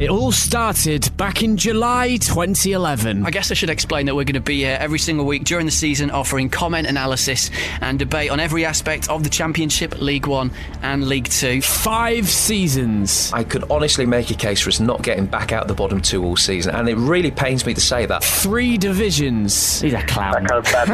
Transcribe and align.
It 0.00 0.10
all 0.10 0.32
started 0.32 1.16
back 1.16 1.44
in 1.44 1.56
July 1.56 2.16
2011. 2.16 3.24
I 3.24 3.30
guess 3.30 3.52
I 3.52 3.54
should 3.54 3.70
explain 3.70 4.06
that 4.06 4.16
we're 4.16 4.24
going 4.24 4.34
to 4.34 4.40
be 4.40 4.56
here 4.56 4.76
every 4.80 4.98
single 4.98 5.24
week 5.24 5.44
during 5.44 5.66
the 5.66 5.72
season 5.72 6.10
offering 6.10 6.48
comment, 6.48 6.88
analysis, 6.88 7.48
and 7.80 7.96
debate 7.96 8.32
on 8.32 8.40
every 8.40 8.64
aspect 8.64 9.08
of 9.08 9.22
the 9.22 9.30
Championship, 9.30 10.00
League 10.00 10.26
One, 10.26 10.50
and 10.82 11.06
League 11.06 11.28
Two. 11.28 11.62
Five 11.62 12.28
seasons. 12.28 13.32
I 13.32 13.44
could 13.44 13.70
honestly 13.70 14.04
make 14.04 14.32
a 14.32 14.34
case 14.34 14.60
for 14.62 14.70
us 14.70 14.80
not 14.80 15.02
getting 15.02 15.26
back 15.26 15.52
out 15.52 15.68
the 15.68 15.74
bottom 15.74 16.00
two 16.02 16.24
all 16.24 16.36
season, 16.36 16.74
and 16.74 16.88
it 16.88 16.96
really 16.96 17.30
pains 17.30 17.64
me 17.64 17.72
to 17.72 17.80
say 17.80 18.04
that. 18.04 18.24
Three 18.24 18.76
divisions. 18.76 19.80
He's 19.80 19.94
a 19.94 20.02
clown. 20.06 20.42
we 20.42 20.48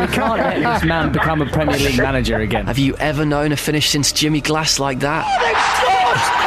can't 0.09 0.41
let 0.43 0.57
this 0.59 0.85
man 0.87 1.11
become 1.11 1.41
a 1.41 1.47
Premier 1.47 1.79
League 1.79 1.97
manager 1.97 2.37
again. 2.41 2.67
Have 2.67 2.79
you 2.79 2.95
ever 2.99 3.25
known 3.25 3.53
a 3.53 3.57
finish 3.57 3.89
since 3.89 4.13
Jimmy 4.13 4.43
Glass 4.43 4.79
like 4.79 4.99
that? 5.01 5.25
Oh, 5.27 5.43
they've 5.43 5.57
scored! 5.57 6.01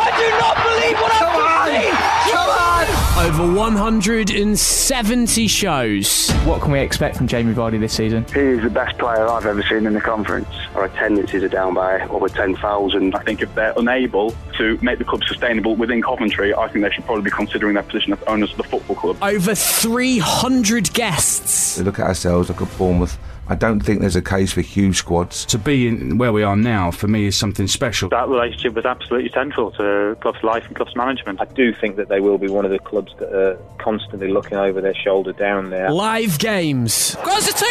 I 0.06 0.14
do 0.20 0.30
not 0.38 0.56
believe 0.62 1.02
what 1.02 1.12
I've 1.14 1.34
Over 1.63 3.55
170 3.55 5.47
shows. 5.47 6.30
What 6.44 6.61
can 6.61 6.73
we 6.73 6.80
expect 6.81 7.16
from 7.16 7.25
Jamie 7.28 7.53
Vardy 7.53 7.80
this 7.80 7.94
season? 7.94 8.25
He 8.33 8.42
is 8.42 8.61
the 8.64 8.70
best 8.70 8.97
player 8.97 9.25
I've 9.25 9.45
ever 9.45 9.64
seen 9.64 9.86
in 9.86 9.94
the 9.94 10.02
conference. 10.02 10.50
Our 10.75 10.83
attendances 10.83 11.42
are 11.42 11.47
down 11.47 11.73
by 11.75 12.02
over 12.08 12.28
10,000. 12.28 13.16
I 13.16 13.23
think 13.23 13.42
if 13.42 13.55
they're 13.55 13.73
unable 13.78 14.36
to 14.58 14.78
make 14.81 14.97
the 14.97 15.05
club 15.05 15.23
sustainable 15.23 15.78
within 15.78 16.02
Coventry, 16.02 16.53
I 16.53 16.67
think 16.67 16.83
they 16.83 16.92
should 16.92 17.05
probably 17.05 17.23
be 17.23 17.31
considering 17.31 17.75
their 17.75 17.83
position 17.83 18.11
as 18.11 18.22
owners 18.23 18.52
of 18.52 18.58
the 18.58 18.64
football 18.64 18.98
club. 18.98 19.17
Over 19.22 19.55
300 19.55 20.92
guests. 20.94 21.77
We 21.77 21.86
look 21.86 22.00
at 22.00 22.08
ourselves, 22.08 22.50
look 22.50 22.61
at 22.61 22.77
Bournemouth. 22.77 23.17
I 23.54 23.56
don't 23.56 23.82
think 23.82 24.00
there's 24.00 24.16
a 24.16 24.22
case 24.22 24.52
for 24.52 24.62
huge 24.62 24.98
squads. 24.98 25.46
To 25.46 25.59
be 25.59 25.88
in 25.88 26.18
where 26.18 26.34
we 26.34 26.42
are 26.42 26.56
now, 26.56 26.90
for 26.90 27.08
me, 27.08 27.28
is 27.28 27.36
something 27.36 27.68
special. 27.68 28.10
That 28.10 28.28
relationship 28.28 28.73
was 28.73 28.84
absolutely 28.84 29.30
central 29.30 29.70
to 29.73 30.18
club's 30.22 30.42
life 30.42 30.66
and 30.66 30.76
club's 30.76 30.95
management. 30.95 31.40
I 31.40 31.45
do 31.45 31.72
think 31.72 31.98
that 31.98 32.10
they 32.10 32.20
will 32.20 32.40
be 32.40 32.50
one 32.50 32.66
of 32.66 32.72
the 32.72 32.80
clubs 32.80 33.14
that 33.20 33.32
are 33.32 33.56
constantly 33.78 34.32
looking 34.32 34.58
over 34.58 34.82
their 34.82 34.95
shoulder 34.95 35.34
down 35.34 35.70
there. 35.70 35.92
Live 35.92 36.40
games. 36.40 37.14
Goes 37.23 37.45
to 37.45 37.54
2 37.54 37.58
0! 37.58 37.70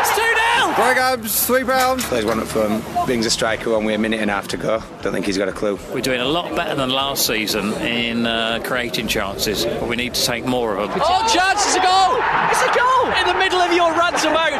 It's 0.00 0.16
2 0.16 0.22
0! 0.22 0.74
Greg 0.74 1.24
three 1.24 1.64
pounds. 1.64 2.08
There's 2.08 2.24
one 2.24 2.40
up 2.40 2.46
from 2.46 2.82
brings 3.04 3.26
a 3.26 3.30
striker 3.30 3.74
on 3.74 3.84
with 3.84 3.94
a 3.94 3.98
minute 3.98 4.20
and 4.20 4.30
a 4.30 4.34
half 4.34 4.48
to 4.48 4.56
go. 4.56 4.82
Don't 5.02 5.12
think 5.12 5.26
he's 5.26 5.38
got 5.38 5.48
a 5.48 5.52
clue. 5.52 5.78
We're 5.92 6.00
doing 6.00 6.20
a 6.20 6.24
lot 6.24 6.54
better 6.56 6.74
than 6.74 6.90
last 6.90 7.26
season 7.26 7.74
in 7.74 8.26
uh, 8.26 8.60
creating 8.64 9.06
chances, 9.06 9.66
but 9.66 9.86
we 9.86 9.96
need 9.96 10.14
to 10.14 10.24
take 10.24 10.46
more 10.46 10.76
of 10.78 10.90
them. 10.90 11.00
Oh, 11.02 11.28
chance! 11.32 11.66
It's 11.66 11.76
a 11.76 11.82
goal! 11.82 12.16
It's 12.50 12.62
a 12.62 12.72
goal! 12.74 13.12
In 13.20 13.26
the 13.26 13.38
middle 13.38 13.60
of 13.60 13.72
your 13.72 13.92
rant 13.92 14.24
about 14.24 14.52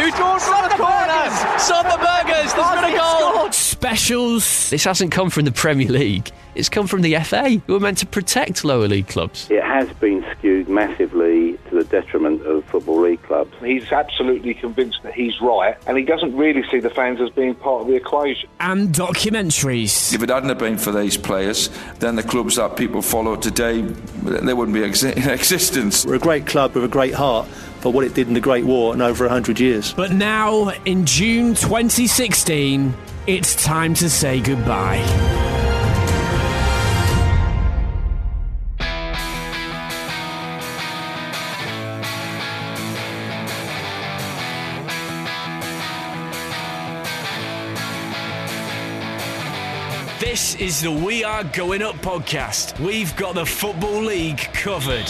food, 0.00 0.14
Son 0.14 0.68
the 0.68 0.76
burgers! 0.76 1.62
Son 1.62 1.84
the 1.84 1.98
burgers! 1.98 2.54
There's 2.54 2.80
been 2.80 2.94
a 2.94 2.96
goal! 2.96 3.52
Specials. 3.52 4.70
This 4.70 4.84
hasn't 4.84 5.12
come 5.12 5.30
from 5.30 5.44
the 5.44 5.52
Premier 5.52 5.88
League. 5.88 6.30
It's 6.54 6.68
come 6.68 6.86
from 6.86 7.02
the 7.02 7.16
FA, 7.20 7.60
who 7.66 7.76
are 7.76 7.80
meant 7.80 7.98
to 7.98 8.06
protect 8.06 8.64
lower 8.64 8.88
league 8.88 9.08
clubs. 9.08 9.48
It 9.50 9.62
has 9.62 9.88
been 9.94 10.24
skewed 10.32 10.68
massively 10.68 11.52
to 11.52 11.58
the 11.63 11.63
detriment 11.94 12.44
of 12.44 12.64
Football 12.64 13.02
League 13.02 13.22
clubs. 13.22 13.54
He's 13.60 13.92
absolutely 13.92 14.54
convinced 14.54 15.02
that 15.04 15.14
he's 15.14 15.40
right, 15.40 15.76
and 15.86 15.96
he 15.96 16.04
doesn't 16.04 16.36
really 16.36 16.64
see 16.68 16.80
the 16.80 16.90
fans 16.90 17.20
as 17.20 17.30
being 17.30 17.54
part 17.54 17.82
of 17.82 17.86
the 17.86 17.94
equation. 17.94 18.48
And 18.58 18.88
documentaries. 18.92 20.12
If 20.12 20.22
it 20.22 20.28
hadn't 20.28 20.48
have 20.48 20.58
been 20.58 20.76
for 20.76 20.90
these 20.90 21.16
players, 21.16 21.70
then 22.00 22.16
the 22.16 22.24
clubs 22.24 22.56
that 22.56 22.76
people 22.76 23.00
follow 23.00 23.36
today, 23.36 23.82
they 23.82 24.54
wouldn't 24.54 24.74
be 24.74 24.80
exi- 24.80 25.16
in 25.24 25.30
existence. 25.30 26.04
We're 26.04 26.16
a 26.16 26.18
great 26.18 26.46
club 26.46 26.74
with 26.74 26.84
a 26.84 26.88
great 26.88 27.14
heart 27.14 27.46
for 27.80 27.92
what 27.92 28.04
it 28.04 28.14
did 28.14 28.26
in 28.26 28.34
the 28.34 28.40
Great 28.40 28.64
War 28.64 28.92
and 28.92 29.02
over 29.02 29.24
100 29.24 29.60
years. 29.60 29.92
But 29.92 30.10
now, 30.10 30.70
in 30.84 31.06
June 31.06 31.54
2016, 31.54 32.92
it's 33.26 33.62
time 33.62 33.94
to 33.94 34.10
say 34.10 34.40
goodbye. 34.40 35.73
This 50.34 50.56
is 50.56 50.82
the 50.82 50.90
We 50.90 51.22
Are 51.22 51.44
Going 51.44 51.80
Up 51.80 51.94
podcast. 51.98 52.84
We've 52.84 53.14
got 53.14 53.36
the 53.36 53.46
Football 53.46 54.02
League 54.02 54.40
covered. 54.52 55.08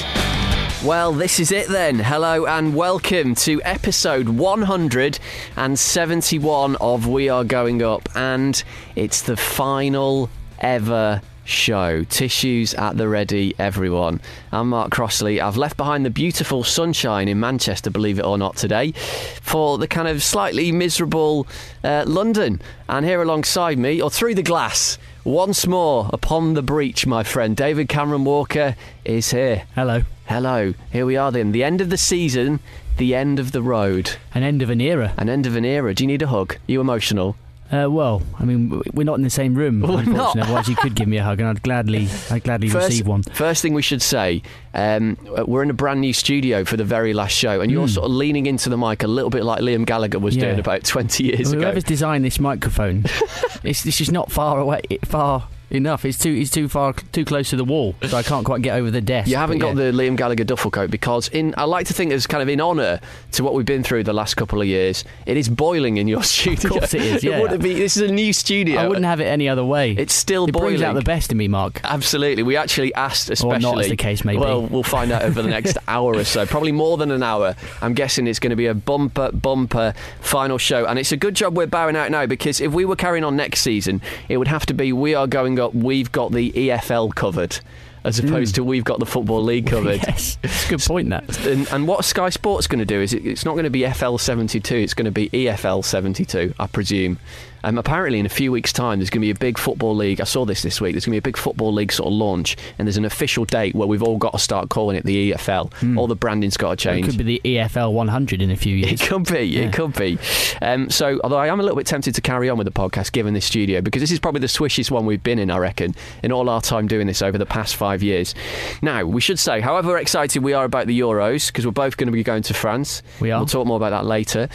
Well, 0.84 1.14
this 1.14 1.40
is 1.40 1.50
it 1.50 1.68
then. 1.68 1.98
Hello 1.98 2.44
and 2.44 2.74
welcome 2.74 3.34
to 3.36 3.62
episode 3.62 4.28
171 4.28 6.76
of 6.76 7.06
We 7.06 7.30
Are 7.30 7.42
Going 7.42 7.82
Up, 7.82 8.06
and 8.14 8.62
it's 8.96 9.22
the 9.22 9.38
final 9.38 10.28
ever 10.58 11.22
show. 11.44 12.04
Tissues 12.04 12.74
at 12.74 12.98
the 12.98 13.08
ready, 13.08 13.54
everyone. 13.58 14.20
I'm 14.52 14.68
Mark 14.68 14.90
Crossley. 14.90 15.40
I've 15.40 15.56
left 15.56 15.78
behind 15.78 16.04
the 16.04 16.10
beautiful 16.10 16.64
sunshine 16.64 17.28
in 17.28 17.40
Manchester, 17.40 17.88
believe 17.88 18.18
it 18.18 18.26
or 18.26 18.36
not, 18.36 18.56
today, 18.56 18.92
for 19.40 19.78
the 19.78 19.88
kind 19.88 20.06
of 20.06 20.22
slightly 20.22 20.70
miserable 20.70 21.46
uh, 21.82 22.04
London. 22.06 22.60
And 22.90 23.06
here 23.06 23.22
alongside 23.22 23.78
me, 23.78 24.02
or 24.02 24.10
through 24.10 24.34
the 24.34 24.42
glass, 24.42 24.98
once 25.24 25.66
more 25.66 26.10
upon 26.12 26.54
the 26.54 26.62
breach, 26.62 27.06
my 27.06 27.22
friend, 27.22 27.56
David 27.56 27.88
Cameron 27.88 28.24
Walker 28.24 28.76
is 29.04 29.30
here. 29.30 29.64
Hello. 29.74 30.02
Hello. 30.26 30.74
Here 30.92 31.06
we 31.06 31.16
are 31.16 31.32
then. 31.32 31.52
The 31.52 31.64
end 31.64 31.80
of 31.80 31.90
the 31.90 31.96
season, 31.96 32.60
the 32.98 33.14
end 33.14 33.38
of 33.38 33.52
the 33.52 33.62
road. 33.62 34.16
An 34.34 34.42
end 34.42 34.62
of 34.62 34.70
an 34.70 34.80
era. 34.80 35.14
An 35.16 35.28
end 35.28 35.46
of 35.46 35.56
an 35.56 35.64
era. 35.64 35.94
Do 35.94 36.04
you 36.04 36.08
need 36.08 36.22
a 36.22 36.26
hug? 36.26 36.54
Are 36.54 36.58
you 36.66 36.80
emotional? 36.80 37.36
Uh, 37.74 37.90
well, 37.90 38.22
I 38.38 38.44
mean, 38.44 38.80
we're 38.92 39.04
not 39.04 39.14
in 39.14 39.22
the 39.22 39.30
same 39.30 39.54
room, 39.54 39.82
unfortunately. 39.82 40.14
not. 40.14 40.38
Otherwise, 40.38 40.68
you 40.68 40.76
could 40.76 40.94
give 40.94 41.08
me 41.08 41.16
a 41.16 41.24
hug, 41.24 41.40
and 41.40 41.48
I'd 41.48 41.62
gladly, 41.62 42.08
I'd 42.30 42.44
gladly 42.44 42.68
receive 42.68 43.06
one. 43.06 43.22
First 43.24 43.62
thing 43.62 43.74
we 43.74 43.82
should 43.82 44.02
say, 44.02 44.42
um, 44.74 45.16
we're 45.46 45.62
in 45.62 45.70
a 45.70 45.74
brand 45.74 46.00
new 46.00 46.12
studio 46.12 46.64
for 46.64 46.76
the 46.76 46.84
very 46.84 47.12
last 47.14 47.32
show, 47.32 47.60
and 47.60 47.72
you're 47.72 47.86
Mm. 47.86 47.94
sort 47.94 48.04
of 48.06 48.12
leaning 48.12 48.46
into 48.46 48.68
the 48.68 48.76
mic 48.78 49.02
a 49.02 49.08
little 49.08 49.30
bit 49.30 49.44
like 49.44 49.60
Liam 49.60 49.84
Gallagher 49.86 50.18
was 50.20 50.36
Yeah. 50.36 50.44
doing 50.46 50.60
about 50.60 50.84
20 50.84 51.24
years 51.24 51.52
ago. 51.52 51.62
Whoever's 51.62 51.84
designed 51.84 52.24
this 52.24 52.38
microphone, 52.38 53.06
this 53.62 54.00
is 54.00 54.10
not 54.12 54.30
far 54.30 54.58
away, 54.60 54.82
far 55.04 55.48
enough. 55.70 56.04
It's 56.04 56.18
too, 56.18 56.32
it's 56.32 56.50
too 56.50 56.68
far, 56.68 56.92
too 56.92 57.24
close 57.24 57.50
to 57.50 57.56
the 57.56 57.64
wall, 57.64 57.94
so 58.06 58.16
I 58.16 58.22
can't 58.22 58.44
quite 58.44 58.62
get 58.62 58.76
over 58.76 58.90
the 58.90 59.00
desk. 59.00 59.28
You 59.28 59.36
haven't 59.36 59.58
got 59.58 59.76
yeah. 59.76 59.90
the 59.90 59.92
Liam 59.92 60.16
Gallagher 60.16 60.44
duffel 60.44 60.70
coat 60.70 60.90
because 60.90 61.28
in 61.28 61.54
I 61.56 61.64
like 61.64 61.86
to 61.88 61.94
think 61.94 62.12
as 62.12 62.26
kind 62.26 62.42
of 62.42 62.48
in 62.48 62.60
honour 62.60 63.00
to 63.32 63.44
what 63.44 63.54
we've 63.54 63.66
been 63.66 63.82
through 63.82 64.04
the 64.04 64.12
last 64.12 64.34
couple 64.34 64.60
of 64.60 64.66
years, 64.66 65.04
it 65.26 65.36
is 65.36 65.48
boiling 65.48 65.96
in 65.96 66.08
your 66.08 66.22
studio. 66.34 66.74
Of 66.74 66.80
course 66.80 66.94
it 66.94 67.02
is, 67.02 67.24
yeah. 67.24 67.40
wouldn't 67.40 67.62
be, 67.62 67.74
this 67.74 67.96
is 67.96 68.08
a 68.08 68.12
new 68.12 68.32
studio. 68.32 68.80
I 68.80 68.88
wouldn't 68.88 69.06
have 69.06 69.20
it 69.20 69.24
any 69.24 69.48
other 69.48 69.64
way. 69.64 69.92
It's 69.92 70.14
still 70.14 70.46
it 70.46 70.52
boiling. 70.52 70.68
brings 70.68 70.82
out 70.82 70.94
the 70.94 71.02
best 71.02 71.32
in 71.32 71.38
me, 71.38 71.48
Mark. 71.48 71.80
Absolutely. 71.84 72.42
We 72.42 72.56
actually 72.56 72.94
asked, 72.94 73.30
especially. 73.30 73.56
or 73.56 73.74
not, 73.74 73.80
as 73.80 73.88
the 73.88 73.96
case 73.96 74.24
may. 74.24 74.36
Well, 74.36 74.66
we'll 74.66 74.82
find 74.82 75.10
out 75.12 75.22
over 75.22 75.42
the 75.42 75.48
next 75.58 75.78
hour 75.88 76.14
or 76.14 76.24
so. 76.24 76.46
Probably 76.46 76.72
more 76.72 76.96
than 76.96 77.10
an 77.10 77.22
hour. 77.22 77.56
I'm 77.80 77.94
guessing 77.94 78.26
it's 78.26 78.38
going 78.38 78.50
to 78.50 78.56
be 78.56 78.66
a 78.66 78.74
bumper, 78.74 79.30
bumper 79.32 79.94
final 80.20 80.58
show. 80.58 80.86
And 80.86 80.98
it's 80.98 81.12
a 81.12 81.16
good 81.16 81.34
job 81.34 81.56
we're 81.56 81.66
bowing 81.66 81.96
out 81.96 82.10
now 82.10 82.26
because 82.26 82.60
if 82.60 82.72
we 82.72 82.84
were 82.84 82.96
carrying 82.96 83.24
on 83.24 83.36
next 83.36 83.60
season, 83.60 84.00
it 84.28 84.36
would 84.36 84.48
have 84.48 84.66
to 84.66 84.74
be 84.74 84.92
we 84.92 85.14
are 85.14 85.26
going 85.26 85.58
up, 85.64 85.74
we've 85.74 86.12
got 86.12 86.32
the 86.32 86.52
EFL 86.52 87.14
covered. 87.14 87.58
As 88.04 88.18
opposed 88.18 88.54
hmm. 88.54 88.60
to 88.60 88.64
we've 88.64 88.84
got 88.84 88.98
the 88.98 89.06
Football 89.06 89.42
League 89.42 89.66
covered. 89.66 90.02
yes, 90.06 90.36
it's 90.42 90.66
a 90.66 90.68
good 90.68 90.80
point. 90.80 91.08
That 91.08 91.24
And, 91.46 91.66
and 91.72 91.88
what 91.88 92.04
Sky 92.04 92.28
Sports 92.28 92.66
going 92.66 92.80
to 92.80 92.84
do 92.84 93.00
is 93.00 93.14
it, 93.14 93.24
it's 93.24 93.46
not 93.46 93.52
going 93.52 93.64
to 93.64 93.70
be 93.70 93.88
FL 93.88 94.18
72, 94.18 94.74
it's 94.74 94.92
going 94.92 95.06
to 95.06 95.10
be 95.10 95.30
EFL 95.30 95.82
72, 95.82 96.52
I 96.58 96.66
presume. 96.66 97.18
Um, 97.64 97.78
apparently, 97.78 98.18
in 98.20 98.26
a 98.26 98.30
few 98.30 98.52
weeks' 98.52 98.72
time, 98.72 98.98
there's 98.98 99.10
going 99.10 99.22
to 99.22 99.26
be 99.26 99.30
a 99.30 99.34
big 99.34 99.58
football 99.58 99.96
league. 99.96 100.20
I 100.20 100.24
saw 100.24 100.44
this 100.44 100.62
this 100.62 100.80
week. 100.80 100.92
There's 100.94 101.04
going 101.06 101.12
to 101.12 101.16
be 101.16 101.18
a 101.18 101.22
big 101.30 101.36
football 101.36 101.72
league 101.72 101.90
sort 101.92 102.08
of 102.08 102.12
launch, 102.12 102.56
and 102.78 102.86
there's 102.86 102.96
an 102.96 103.04
official 103.04 103.44
date 103.44 103.74
where 103.74 103.88
we've 103.88 104.02
all 104.02 104.18
got 104.18 104.32
to 104.32 104.38
start 104.38 104.68
calling 104.68 104.96
it 104.96 105.04
the 105.04 105.32
EFL. 105.32 105.96
All 105.98 106.06
the 106.06 106.14
branding's 106.14 106.56
got 106.56 106.70
to 106.70 106.76
change. 106.76 107.06
it 107.06 107.10
could 107.10 107.18
be 107.24 107.40
the 107.40 107.56
EFL 107.56 107.92
100 107.92 108.42
in 108.42 108.50
a 108.50 108.56
few 108.56 108.76
years. 108.76 109.00
It 109.00 109.06
could 109.08 109.24
be, 109.26 109.40
Yeah. 109.44 109.62
it 109.62 109.72
could 109.72 109.94
be. 109.94 110.18
Um, 110.62 110.90
so, 110.90 111.18
although 111.24 111.38
I 111.38 111.48
am 111.48 111.58
a 111.58 111.62
little 111.62 111.76
bit 111.76 111.86
tempted 111.86 112.14
to 112.14 112.20
carry 112.20 112.48
on 112.50 112.58
with 112.58 112.66
the 112.66 112.72
podcast 112.72 113.12
given 113.12 113.34
this 113.34 113.46
studio, 113.46 113.80
because 113.80 114.00
this 114.02 114.12
is 114.12 114.20
probably 114.20 114.40
the 114.40 114.46
swishiest 114.48 114.90
one 114.90 115.06
we've 115.06 115.22
been 115.22 115.38
in, 115.38 115.50
I 115.50 115.58
reckon, 115.58 115.94
in 116.22 116.32
all 116.32 116.48
our 116.48 116.60
time 116.60 116.86
doing 116.86 117.06
this 117.06 117.22
over 117.22 117.38
the 117.38 117.46
past 117.46 117.76
five 117.76 118.02
years. 118.02 118.34
Now, 118.82 119.04
we 119.04 119.20
should 119.20 119.38
say, 119.38 119.60
however 119.60 119.96
excited 119.98 120.42
we 120.42 120.52
are 120.52 120.64
about 120.64 120.86
the 120.86 120.98
Euros, 121.00 121.46
because 121.48 121.64
we're 121.64 121.72
both 121.72 121.96
going 121.96 122.08
to 122.08 122.12
be 122.12 122.22
going 122.22 122.42
to 122.42 122.54
France. 122.54 123.02
We 123.20 123.30
are. 123.30 123.40
We'll 123.40 123.46
talk 123.46 123.66
more 123.66 123.76
about 123.78 123.90
that 123.90 124.04
later. 124.04 124.48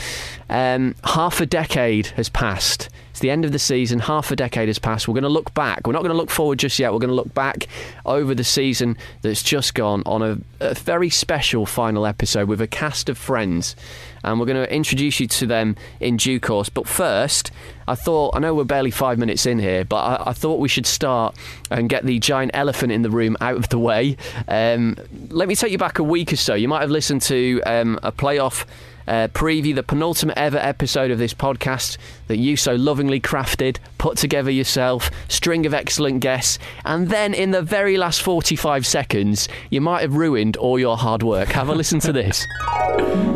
Um, 0.50 0.96
half 1.04 1.42
a 1.42 1.46
decade 1.46 2.08
has 2.08 2.30
passed 2.30 2.90
It's 3.12 3.20
the 3.20 3.30
end 3.30 3.46
of 3.46 3.52
the 3.52 3.60
season. 3.60 4.00
Half 4.00 4.32
a 4.32 4.36
decade 4.36 4.68
has 4.68 4.80
passed. 4.80 5.08
We're 5.08 5.14
going 5.14 5.24
to 5.24 5.30
look 5.30 5.54
back. 5.54 5.86
We're 5.86 5.94
not 5.94 6.04
going 6.04 6.12
to 6.12 6.18
look 6.18 6.30
forward 6.30 6.60
just 6.60 6.80
yet. 6.80 6.94
We're 6.94 7.00
going 7.00 7.10
to 7.10 7.16
look 7.16 7.34
back 7.34 7.68
over 8.06 8.34
the 8.34 8.44
season 8.44 8.98
that's 9.22 9.44
just 9.44 9.76
gone 9.76 10.04
on 10.06 10.22
a, 10.22 10.38
a 10.60 10.74
very 10.74 11.10
special 11.10 11.66
final 11.66 12.06
episode 12.06 12.48
with 12.48 12.62
a 12.62 12.68
cast 12.68 13.10
of 13.10 13.18
friends. 13.18 13.76
And 14.24 14.40
we're 14.40 14.46
going 14.46 14.64
to 14.66 14.74
introduce 14.74 15.20
you 15.20 15.28
to 15.28 15.46
them 15.46 15.76
in 16.00 16.18
due 16.18 16.40
course. 16.40 16.70
But 16.70 16.88
first, 16.88 17.52
I 17.88 17.96
thought, 17.96 18.36
I 18.36 18.40
know 18.40 18.54
we're 18.56 18.64
barely 18.64 18.92
five 18.92 19.18
minutes 19.18 19.46
in 19.46 19.60
here, 19.60 19.84
but 19.86 19.98
I, 19.98 20.30
I 20.30 20.34
thought 20.34 20.60
we 20.60 20.68
should 20.70 20.86
start 20.86 21.36
and 21.70 21.90
get 21.90 22.06
the 22.06 22.20
giant 22.20 22.52
elephant 22.54 22.92
in 22.92 23.02
the 23.02 23.10
room 23.10 23.38
out 23.42 23.58
of 23.58 23.70
the 23.70 23.80
way. 23.80 24.18
Um, 24.48 24.98
let 25.30 25.48
me 25.48 25.56
take 25.56 25.72
you 25.72 25.78
back 25.78 26.00
a 26.00 26.04
week 26.04 26.34
or 26.34 26.38
so. 26.38 26.54
You 26.54 26.68
might 26.68 26.82
have 26.82 26.92
listened 26.92 27.22
to 27.24 27.62
um, 27.66 28.00
a 28.04 28.12
playoff 28.12 28.66
uh, 29.10 29.28
preview, 29.30 29.76
the 29.76 29.84
penultimate 29.84 30.38
ever 30.38 30.58
episode 30.58 31.12
of 31.12 31.18
this 31.18 31.34
podcast 31.34 31.98
that 32.28 32.38
you 32.38 32.56
so 32.56 32.76
lovingly 32.76 33.20
crafted, 33.20 33.78
put 33.98 34.18
together 34.18 34.52
yourself, 34.52 35.10
string 35.28 35.66
of 35.66 35.74
excellent 35.74 36.22
guests, 36.22 36.60
and 36.86 37.10
then 37.10 37.34
in 37.34 37.52
the 37.52 37.62
very 37.62 37.98
last 37.98 38.22
45 38.22 38.86
seconds, 38.86 39.50
you 39.70 39.82
might 39.82 40.02
have 40.02 40.16
ruined 40.16 40.56
all 40.58 40.80
your 40.80 40.96
hard 40.96 41.24
work. 41.24 41.50
Have 41.50 41.70
a 41.70 41.76
listen 41.76 42.00
to 42.02 42.14
this. 42.14 42.46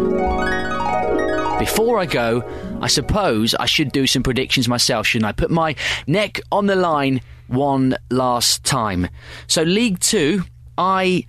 Before 1.59 1.97
I 1.97 2.05
go, 2.05 2.43
I 2.81 2.87
suppose 2.87 3.55
I 3.55 3.65
should 3.65 3.91
do 3.91 4.05
some 4.05 4.21
predictions 4.21 4.67
myself, 4.67 5.07
shouldn't 5.07 5.29
I? 5.29 5.31
Put 5.31 5.49
my 5.49 5.75
neck 6.07 6.41
on 6.51 6.65
the 6.65 6.75
line 6.75 7.21
one 7.47 7.95
last 8.09 8.63
time. 8.63 9.07
So, 9.47 9.63
League 9.63 9.99
Two, 9.99 10.43
I 10.77 11.25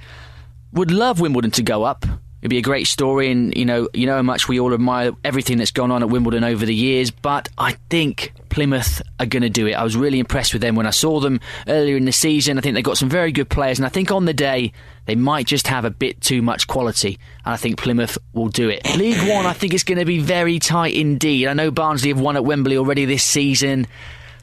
would 0.73 0.91
love 0.91 1.21
Wimbledon 1.21 1.53
to 1.53 1.63
go 1.63 1.85
up. 1.85 2.05
It'd 2.45 2.51
be 2.51 2.59
a 2.59 2.63
great 2.63 2.87
story, 2.87 3.31
and 3.31 3.57
you 3.57 3.65
know, 3.65 3.89
you 3.95 4.05
know 4.05 4.17
how 4.17 4.23
much 4.23 4.49
we 4.49 4.61
all 4.61 4.75
admire 4.75 5.13
everything 5.25 5.57
that's 5.57 5.71
gone 5.71 5.91
on 5.91 6.03
at 6.03 6.11
Wimbledon 6.11 6.45
over 6.45 6.67
the 6.67 6.75
years. 6.75 7.11
But 7.11 7.49
I 7.57 7.73
think 7.89 8.35
Plymouth 8.51 9.01
are 9.19 9.25
going 9.25 9.45
to 9.45 9.49
do 9.49 9.67
it. 9.67 9.73
I 9.73 9.83
was 9.83 9.97
really 9.97 10.19
impressed 10.19 10.53
with 10.53 10.61
them 10.61 10.75
when 10.75 10.87
I 10.87 10.91
saw 10.91 11.21
them 11.21 11.41
earlier 11.67 11.97
in 11.97 12.05
the 12.05 12.13
season. 12.13 12.59
I 12.59 12.61
think 12.61 12.75
they've 12.75 12.85
got 12.85 12.99
some 12.99 13.09
very 13.09 13.33
good 13.33 13.49
players, 13.49 13.79
and 13.79 13.87
I 13.87 13.89
think 13.89 14.13
on 14.13 14.27
the 14.27 14.35
day 14.35 14.75
they 15.07 15.15
might 15.15 15.47
just 15.47 15.69
have 15.69 15.87
a 15.87 15.91
bit 15.91 16.21
too 16.21 16.43
much 16.43 16.67
quality, 16.67 17.19
and 17.47 17.55
I 17.55 17.57
think 17.57 17.79
Plymouth 17.79 18.19
will 18.35 18.49
do 18.49 18.69
it. 18.69 18.85
League 18.95 19.27
One, 19.27 19.47
I 19.47 19.55
think 19.55 19.73
it's 19.73 19.83
going 19.83 19.97
to 19.97 20.05
be 20.05 20.19
very 20.19 20.59
tight 20.59 20.93
indeed. 20.93 21.47
I 21.47 21.55
know 21.55 21.71
Barnsley 21.71 22.11
have 22.11 22.21
won 22.21 22.37
at 22.37 22.45
Wembley 22.45 22.77
already 22.77 23.07
this 23.07 23.25
season, 23.25 23.87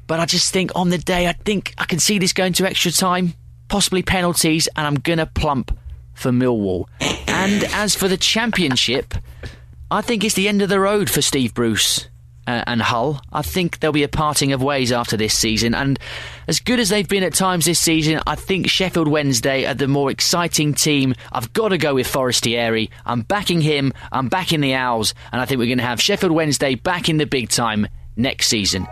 but 0.08 0.20
I 0.20 0.26
just 0.26 0.52
think 0.52 0.72
on 0.74 0.90
the 0.90 0.98
day, 0.98 1.28
I 1.28 1.34
think 1.34 1.76
I 1.78 1.86
can 1.86 2.00
see 2.00 2.18
this 2.18 2.34
going 2.34 2.54
to 2.54 2.66
extra 2.66 2.92
time, 2.92 3.36
possibly 3.68 4.02
penalties, 4.02 4.68
and 4.76 4.88
I'm 4.88 4.96
going 4.96 5.20
to 5.20 5.28
plump 5.28 5.78
for 6.22 6.30
Millwall. 6.30 6.86
And 7.28 7.64
as 7.74 7.96
for 7.96 8.08
the 8.08 8.18
championship, 8.18 9.14
I 9.90 10.02
think 10.02 10.24
it's 10.24 10.36
the 10.36 10.48
end 10.48 10.62
of 10.62 10.70
the 10.70 10.80
road 10.80 11.10
for 11.10 11.22
Steve 11.22 11.54
Bruce 11.54 12.08
uh, 12.48 12.64
and 12.68 12.82
Hull. 12.82 13.22
I 13.32 13.42
think 13.42 13.80
there'll 13.80 13.94
be 13.94 14.04
a 14.04 14.08
parting 14.08 14.54
of 14.54 14.62
ways 14.62 14.92
after 14.92 15.18
this 15.18 15.38
season. 15.38 15.74
And 15.74 16.00
as 16.48 16.60
good 16.60 16.80
as 16.80 16.90
they've 16.90 17.08
been 17.08 17.24
at 17.24 17.34
times 17.34 17.66
this 17.66 17.80
season, 17.80 18.22
I 18.28 18.36
think 18.36 18.70
Sheffield 18.70 19.08
Wednesday 19.08 19.66
are 19.66 19.74
the 19.74 19.88
more 19.88 20.12
exciting 20.12 20.74
team. 20.74 21.16
I've 21.32 21.52
got 21.54 21.70
to 21.70 21.78
go 21.78 21.96
with 21.96 22.08
Forestieri. 22.08 22.90
I'm 23.06 23.22
backing 23.22 23.62
him. 23.62 23.94
I'm 24.12 24.30
backing 24.30 24.62
the 24.62 24.76
Owls. 24.76 25.14
And 25.32 25.42
I 25.42 25.46
think 25.46 25.60
we're 25.60 25.66
going 25.66 25.78
to 25.80 25.84
have 25.84 26.02
Sheffield 26.02 26.32
Wednesday 26.32 26.76
back 26.76 27.10
in 27.10 27.18
the 27.18 27.26
big 27.26 27.50
time 27.50 27.88
next 28.16 28.48
season. 28.48 28.88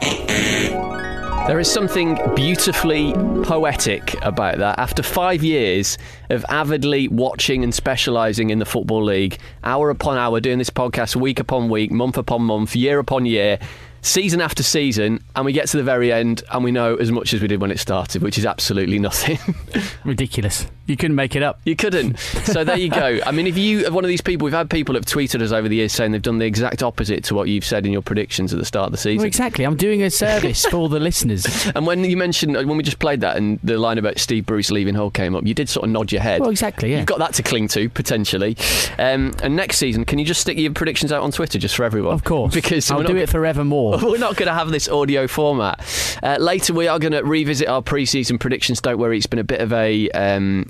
There 1.50 1.60
is 1.60 1.68
something 1.68 2.19
beautifully 2.36 3.12
poetic 3.44 4.13
about 4.24 4.60
that. 4.60 4.78
After 4.78 5.01
five 5.01 5.42
years 5.42 5.98
of 6.30 6.46
avidly 6.48 7.07
watching 7.07 7.63
and 7.63 7.74
specialising 7.74 8.51
in 8.51 8.60
the 8.60 8.66
Football 8.66 9.04
League, 9.04 9.40
hour 9.63 9.90
upon 9.90 10.19
hour, 10.19 10.40
doing 10.40 10.60
this 10.60 10.69
podcast 10.69 11.16
week 11.16 11.40
upon 11.40 11.69
week, 11.69 11.90
month 11.90 12.18
upon 12.18 12.44
month, 12.44 12.75
year 12.75 13.00
upon 13.00 13.25
year, 13.25 13.57
season 14.04 14.42
after 14.42 14.62
season, 14.62 15.24
and 15.36 15.44
we 15.44 15.51
get 15.51 15.68
to 15.69 15.78
the 15.78 15.81
very 15.81 16.13
end 16.13 16.44
and 16.51 16.63
we 16.63 16.69
know 16.72 16.96
as 16.98 17.12
much 17.12 17.34
as 17.34 17.42
we 17.42 17.48
did 17.48 17.60
when 17.60 17.72
it 17.72 17.80
started, 17.80 18.22
which 18.22 18.38
is 18.38 18.45
absolutely 18.45 19.00
nothing. 19.00 19.40
Ridiculous. 20.06 20.68
You 20.89 20.97
couldn't 20.97 21.15
make 21.15 21.36
it 21.36 21.44
up. 21.44 21.59
You 21.65 21.75
couldn't. 21.75 22.18
So 22.19 22.63
there 22.63 22.77
you 22.77 22.89
go. 22.89 23.19
I 23.25 23.31
mean, 23.31 23.47
if 23.47 23.57
you 23.57 23.86
are 23.88 23.91
one 23.91 24.03
of 24.03 24.07
these 24.07 24.21
people, 24.21 24.45
we've 24.45 24.53
had 24.53 24.69
people 24.69 24.95
have 24.95 25.06
tweeted 25.06 25.41
us 25.41 25.51
over 25.51 25.68
the 25.69 25.75
years 25.75 25.94
saying 25.94 26.12
they've 26.12 26.21
done 26.21 26.39
the 26.39 26.45
exact 26.45 26.81
opposite 26.83 27.24
to 27.25 27.36
what 27.36 27.47
you've 27.47 27.63
said 27.65 27.86
in 27.86 27.91
your 27.91 28.01
predictions 28.01 28.51
at 28.53 28.59
the 28.59 28.65
start 28.65 28.88
of 28.88 28.91
the 28.91 28.97
season. 28.97 29.18
Well, 29.18 29.27
exactly. 29.27 29.65
I'm 29.65 29.75
doing 29.75 30.01
a 30.03 30.09
service 30.09 30.65
for 30.65 30.89
the 30.89 31.00
listeners. 31.00 31.45
And 31.75 31.86
when 31.86 32.03
you 32.03 32.18
mentioned, 32.18 32.56
when 32.56 32.75
we 32.77 32.83
just 32.83 33.00
played 33.00 33.21
that 33.21 33.38
and 33.38 33.59
the 33.63 33.77
line 33.77 33.97
about 34.00 34.18
Steve 34.18 34.45
Bruce 34.45 34.71
leaving 34.71 34.95
Hull 34.95 35.12
came 35.12 35.36
up, 35.36 35.45
you 35.45 35.53
did 35.53 35.69
sort 35.69 35.83
of 35.83 35.91
nod 35.91 36.12
your 36.12 36.21
head. 36.21 36.41
Well, 36.41 36.50
exactly, 36.50 36.92
yeah. 36.92 36.97
You've 36.97 37.06
got 37.06 37.19
that 37.19 37.33
to 37.35 37.44
cling 37.44 37.68
to, 37.69 37.89
potentially. 37.89 38.57
Um, 38.97 39.33
and 39.44 39.56
next 39.56 39.77
season, 39.77 40.03
can 40.03 40.18
you 40.19 40.25
just 40.25 40.42
stick 40.42 40.57
your 40.57 40.74
predictions 40.74 41.12
out 41.12 41.21
on 41.21 41.31
Twitter 41.31 41.59
just 41.59 41.75
for 41.75 41.83
everyone? 41.83 42.13
Of 42.13 42.24
course. 42.24 42.53
Because 42.53 42.89
I'll 42.89 42.97
we're 42.97 43.03
do 43.06 43.13
not- 43.13 43.24
it 43.24 43.30
forevermore. 43.30 44.00
We're 44.01 44.18
not 44.18 44.35
going 44.35 44.47
to 44.47 44.53
have 44.53 44.71
this 44.71 44.89
audio 44.89 45.27
format. 45.27 45.80
Uh, 46.24 46.38
later, 46.39 46.74
we 46.74 46.88
are 46.88 46.97
going 46.97 47.12
to 47.13 47.24
revisit 47.24 47.68
our 47.68 47.81
pre-season 47.81 48.39
predictions. 48.39 48.81
Don't 48.81 48.97
worry, 48.97 49.18
it's 49.18 49.27
been 49.27 49.39
a 49.39 49.44
bit 49.44 49.62
of 49.62 49.71
a 49.71 50.09
um, 50.12 50.69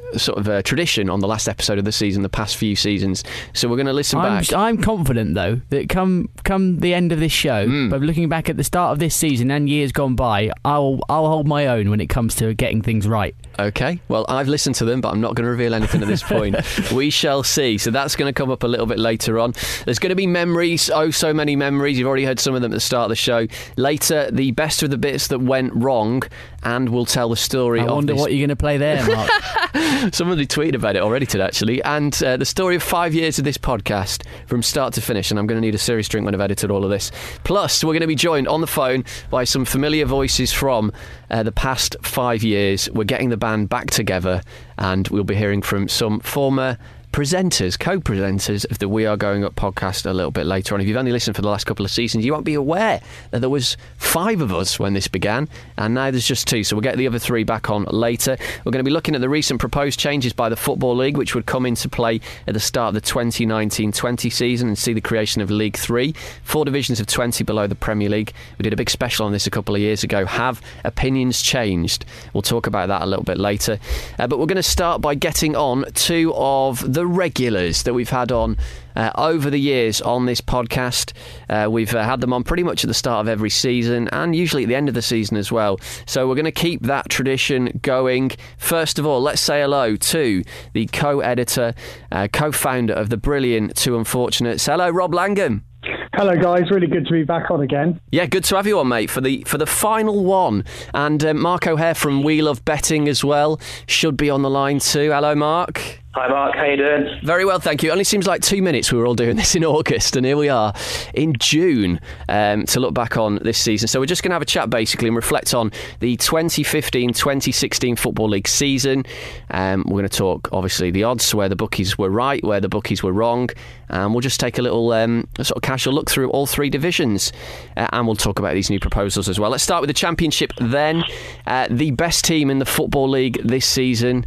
sort 0.17 0.37
of 0.37 0.47
a 0.47 0.61
tradition 0.63 1.09
on 1.09 1.19
the 1.19 1.27
last 1.27 1.47
episode 1.47 1.77
of 1.79 1.85
the 1.85 1.91
season, 1.91 2.21
the 2.23 2.29
past 2.29 2.57
few 2.57 2.75
seasons. 2.75 3.23
So 3.53 3.67
we're 3.69 3.75
going 3.77 3.85
to 3.87 3.93
listen 3.93 4.19
I'm, 4.19 4.41
back. 4.41 4.53
I'm 4.53 4.77
confident 4.77 5.35
though 5.35 5.61
that 5.69 5.89
come 5.89 6.29
come 6.43 6.79
the 6.79 6.93
end 6.93 7.11
of 7.11 7.19
this 7.19 7.31
show, 7.31 7.65
Hmm. 7.67 7.89
by 7.89 7.97
looking 7.97 8.29
back 8.29 8.49
at 8.49 8.57
the 8.57 8.63
start 8.63 8.91
of 8.93 8.99
this 8.99 9.15
season 9.15 9.51
and 9.51 9.69
years 9.69 9.91
gone 9.91 10.15
by, 10.15 10.51
I'll 10.65 10.99
I'll 11.09 11.27
hold 11.27 11.47
my 11.47 11.67
own 11.67 11.89
when 11.89 12.01
it 12.01 12.07
comes 12.07 12.35
to 12.35 12.53
getting 12.53 12.81
things 12.81 13.07
right. 13.07 13.35
Okay. 13.59 13.99
Well, 14.07 14.25
I've 14.29 14.47
listened 14.47 14.75
to 14.75 14.85
them, 14.85 15.01
but 15.01 15.09
I'm 15.09 15.21
not 15.21 15.35
going 15.35 15.45
to 15.45 15.51
reveal 15.51 15.73
anything 15.73 16.01
at 16.01 16.07
this 16.07 16.23
point. 16.23 16.55
we 16.91 17.09
shall 17.09 17.43
see. 17.43 17.77
So 17.77 17.91
that's 17.91 18.15
going 18.15 18.29
to 18.29 18.33
come 18.33 18.49
up 18.49 18.63
a 18.63 18.67
little 18.67 18.85
bit 18.85 18.97
later 18.97 19.37
on. 19.39 19.53
There's 19.85 19.99
going 19.99 20.09
to 20.09 20.15
be 20.15 20.25
memories. 20.27 20.89
Oh, 20.89 21.11
so 21.11 21.33
many 21.33 21.55
memories. 21.55 21.99
You've 21.99 22.07
already 22.07 22.25
heard 22.25 22.39
some 22.39 22.55
of 22.55 22.61
them 22.61 22.71
at 22.71 22.75
the 22.75 22.79
start 22.81 23.03
of 23.05 23.09
the 23.09 23.15
show. 23.15 23.47
Later, 23.77 24.31
the 24.31 24.51
best 24.51 24.81
of 24.83 24.89
the 24.89 24.97
bits 24.97 25.27
that 25.27 25.39
went 25.39 25.73
wrong, 25.75 26.23
and 26.63 26.89
we'll 26.89 27.05
tell 27.05 27.29
the 27.29 27.35
story. 27.35 27.81
I 27.81 27.85
wonder 27.85 28.13
this- 28.13 28.21
what 28.21 28.31
you're 28.31 28.39
going 28.39 28.49
to 28.49 28.55
play 28.55 28.77
there, 28.77 29.05
Mark. 29.05 29.29
Somebody 30.11 30.47
tweeted 30.47 30.73
about 30.73 30.95
it 30.95 31.01
already 31.03 31.27
today, 31.27 31.43
actually. 31.43 31.83
And 31.83 32.11
uh, 32.23 32.35
the 32.37 32.45
story 32.45 32.75
of 32.75 32.81
five 32.81 33.13
years 33.13 33.37
of 33.37 33.45
this 33.45 33.57
podcast 33.57 34.25
from 34.47 34.63
start 34.63 34.95
to 34.95 35.01
finish. 35.01 35.29
And 35.29 35.39
I'm 35.39 35.45
going 35.45 35.61
to 35.61 35.65
need 35.65 35.75
a 35.75 35.79
serious 35.79 36.07
drink 36.07 36.25
when 36.25 36.33
I've 36.33 36.41
edited 36.41 36.71
all 36.71 36.83
of 36.83 36.89
this. 36.89 37.11
Plus, 37.43 37.83
we're 37.83 37.93
going 37.93 38.01
to 38.01 38.07
be 38.07 38.15
joined 38.15 38.47
on 38.47 38.61
the 38.61 38.67
phone 38.67 39.05
by 39.29 39.43
some 39.43 39.63
familiar 39.63 40.05
voices 40.05 40.51
from 40.51 40.91
uh, 41.29 41.43
the 41.43 41.51
past 41.51 41.95
five 42.01 42.41
years. 42.41 42.89
We're 42.89 43.03
getting 43.03 43.29
the 43.29 43.37
band 43.37 43.69
back 43.69 43.91
together, 43.91 44.41
and 44.79 45.07
we'll 45.09 45.23
be 45.23 45.35
hearing 45.35 45.61
from 45.61 45.87
some 45.87 46.19
former 46.21 46.79
presenters, 47.11 47.77
co-presenters 47.77 48.69
of 48.71 48.79
the 48.79 48.87
We 48.87 49.05
Are 49.05 49.17
Going 49.17 49.43
Up 49.43 49.53
podcast 49.55 50.05
a 50.05 50.13
little 50.13 50.31
bit 50.31 50.45
later 50.45 50.73
on. 50.73 50.81
If 50.81 50.87
you've 50.87 50.95
only 50.95 51.11
listened 51.11 51.35
for 51.35 51.41
the 51.41 51.49
last 51.49 51.65
couple 51.65 51.83
of 51.83 51.91
seasons, 51.91 52.23
you 52.23 52.31
won't 52.31 52.45
be 52.45 52.53
aware 52.53 53.01
that 53.31 53.39
there 53.39 53.49
was 53.49 53.75
five 53.97 54.39
of 54.39 54.53
us 54.53 54.79
when 54.79 54.93
this 54.93 55.09
began, 55.09 55.49
and 55.77 55.93
now 55.93 56.09
there's 56.09 56.25
just 56.25 56.47
two. 56.47 56.63
So 56.63 56.75
we'll 56.75 56.81
get 56.81 56.97
the 56.97 57.07
other 57.07 57.19
three 57.19 57.43
back 57.43 57.69
on 57.69 57.83
later. 57.83 58.37
We're 58.63 58.71
going 58.71 58.83
to 58.83 58.87
be 58.87 58.91
looking 58.91 59.13
at 59.13 59.19
the 59.19 59.27
recent 59.27 59.59
proposed 59.59 59.99
changes 59.99 60.31
by 60.31 60.47
the 60.47 60.55
Football 60.55 60.95
League, 60.95 61.17
which 61.17 61.35
would 61.35 61.45
come 61.45 61.65
into 61.65 61.89
play 61.89 62.21
at 62.47 62.53
the 62.53 62.61
start 62.61 62.95
of 62.95 63.01
the 63.01 63.09
2019-20 63.09 64.31
season 64.31 64.69
and 64.69 64.77
see 64.77 64.93
the 64.93 65.01
creation 65.01 65.41
of 65.41 65.51
League 65.51 65.75
Three, 65.75 66.15
four 66.43 66.63
divisions 66.63 67.01
of 67.01 67.07
20 67.07 67.43
below 67.43 67.67
the 67.67 67.75
Premier 67.75 68.07
League. 68.07 68.31
We 68.57 68.63
did 68.63 68.71
a 68.71 68.77
big 68.77 68.89
special 68.89 69.25
on 69.25 69.33
this 69.33 69.45
a 69.45 69.51
couple 69.51 69.75
of 69.75 69.81
years 69.81 70.05
ago. 70.05 70.25
Have 70.25 70.61
opinions 70.85 71.41
changed? 71.41 72.05
We'll 72.33 72.41
talk 72.41 72.67
about 72.67 72.87
that 72.87 73.01
a 73.01 73.05
little 73.05 73.25
bit 73.25 73.37
later. 73.37 73.79
Uh, 74.17 74.27
but 74.27 74.39
we're 74.39 74.45
going 74.45 74.55
to 74.55 74.63
start 74.63 75.01
by 75.01 75.13
getting 75.13 75.57
on 75.57 75.83
two 75.93 76.31
of 76.35 76.93
the 76.93 77.00
regulars 77.07 77.83
that 77.83 77.93
we've 77.93 78.09
had 78.09 78.31
on 78.31 78.57
uh, 78.95 79.11
over 79.15 79.49
the 79.49 79.59
years 79.59 80.01
on 80.01 80.25
this 80.25 80.41
podcast. 80.41 81.13
Uh, 81.49 81.69
we've 81.69 81.93
uh, 81.93 82.03
had 82.03 82.21
them 82.21 82.33
on 82.33 82.43
pretty 82.43 82.63
much 82.63 82.83
at 82.83 82.87
the 82.87 82.93
start 82.93 83.25
of 83.25 83.29
every 83.29 83.49
season 83.49 84.07
and 84.09 84.35
usually 84.35 84.63
at 84.63 84.69
the 84.69 84.75
end 84.75 84.87
of 84.87 84.95
the 84.95 85.01
season 85.01 85.37
as 85.37 85.51
well. 85.51 85.79
So 86.05 86.27
we're 86.27 86.35
going 86.35 86.45
to 86.45 86.51
keep 86.51 86.81
that 86.83 87.09
tradition 87.09 87.79
going. 87.81 88.31
First 88.57 88.99
of 88.99 89.05
all, 89.05 89.21
let's 89.21 89.41
say 89.41 89.61
hello 89.61 89.95
to 89.95 90.43
the 90.73 90.85
co 90.87 91.19
editor, 91.21 91.73
uh, 92.11 92.27
co 92.31 92.51
founder 92.51 92.93
of 92.93 93.09
the 93.09 93.17
brilliant 93.17 93.75
Two 93.75 93.97
Unfortunates. 93.97 94.65
Hello, 94.65 94.89
Rob 94.89 95.13
Langham. 95.13 95.65
Hello, 96.13 96.35
guys. 96.35 96.69
Really 96.69 96.87
good 96.87 97.05
to 97.05 97.13
be 97.13 97.23
back 97.23 97.49
on 97.49 97.61
again. 97.61 97.99
Yeah, 98.11 98.25
good 98.25 98.43
to 98.45 98.57
have 98.57 98.67
you 98.67 98.79
on, 98.79 98.89
mate, 98.89 99.09
for 99.09 99.21
the 99.21 99.43
for 99.47 99.57
the 99.57 99.65
final 99.65 100.25
one. 100.25 100.65
And 100.93 101.23
uh, 101.23 101.33
Mark 101.33 101.67
O'Hare 101.67 101.95
from 101.95 102.21
We 102.21 102.41
Love 102.41 102.65
Betting 102.65 103.07
as 103.07 103.23
well 103.23 103.61
should 103.87 104.17
be 104.17 104.29
on 104.29 104.41
the 104.41 104.49
line 104.49 104.79
too. 104.79 105.11
Hello, 105.11 105.33
Mark. 105.35 106.01
Hi, 106.13 106.27
Mark. 106.27 106.57
How 106.57 106.65
you 106.65 106.75
doing? 106.75 107.19
Very 107.23 107.45
well, 107.45 107.61
thank 107.61 107.81
you. 107.81 107.89
It 107.89 107.93
only 107.93 108.03
seems 108.03 108.27
like 108.27 108.41
two 108.41 108.61
minutes 108.61 108.91
we 108.91 108.97
were 108.97 109.07
all 109.07 109.15
doing 109.15 109.35
this 109.37 109.55
in 109.55 109.63
August, 109.63 110.17
and 110.17 110.25
here 110.25 110.35
we 110.35 110.49
are 110.49 110.73
in 111.13 111.33
June 111.39 112.01
um, 112.27 112.65
to 112.65 112.81
look 112.81 112.93
back 112.93 113.15
on 113.15 113.39
this 113.43 113.57
season. 113.57 113.87
So 113.87 114.01
we're 114.01 114.07
just 114.07 114.21
going 114.21 114.31
to 114.31 114.35
have 114.35 114.41
a 114.41 114.45
chat 114.45 114.69
basically 114.69 115.07
and 115.07 115.15
reflect 115.15 115.53
on 115.53 115.71
the 116.01 116.17
2015-2016 116.17 117.97
Football 117.97 118.27
League 118.27 118.49
season. 118.49 119.05
Um, 119.51 119.85
we're 119.87 119.99
going 119.99 120.09
to 120.09 120.17
talk, 120.17 120.49
obviously, 120.51 120.91
the 120.91 121.05
odds, 121.05 121.33
where 121.33 121.47
the 121.47 121.55
bookies 121.55 121.97
were 121.97 122.09
right, 122.09 122.43
where 122.43 122.59
the 122.59 122.67
bookies 122.67 123.01
were 123.01 123.13
wrong, 123.13 123.49
and 123.87 124.13
we'll 124.13 124.19
just 124.19 124.41
take 124.41 124.57
a 124.57 124.61
little 124.61 124.91
um, 124.91 125.29
sort 125.37 125.55
of 125.55 125.61
casual 125.61 125.93
look 125.93 126.00
through 126.09 126.29
all 126.29 126.45
three 126.45 126.69
divisions, 126.69 127.31
uh, 127.77 127.87
and 127.91 128.07
we'll 128.07 128.15
talk 128.15 128.39
about 128.39 128.53
these 128.53 128.69
new 128.69 128.79
proposals 128.79 129.29
as 129.29 129.39
well. 129.39 129.51
Let's 129.51 129.63
start 129.63 129.81
with 129.81 129.89
the 129.89 129.93
Championship 129.93 130.53
then. 130.59 131.03
Uh, 131.45 131.67
the 131.69 131.91
best 131.91 132.25
team 132.25 132.49
in 132.49 132.59
the 132.59 132.65
Football 132.65 133.09
League 133.09 133.41
this 133.43 133.65
season, 133.65 134.25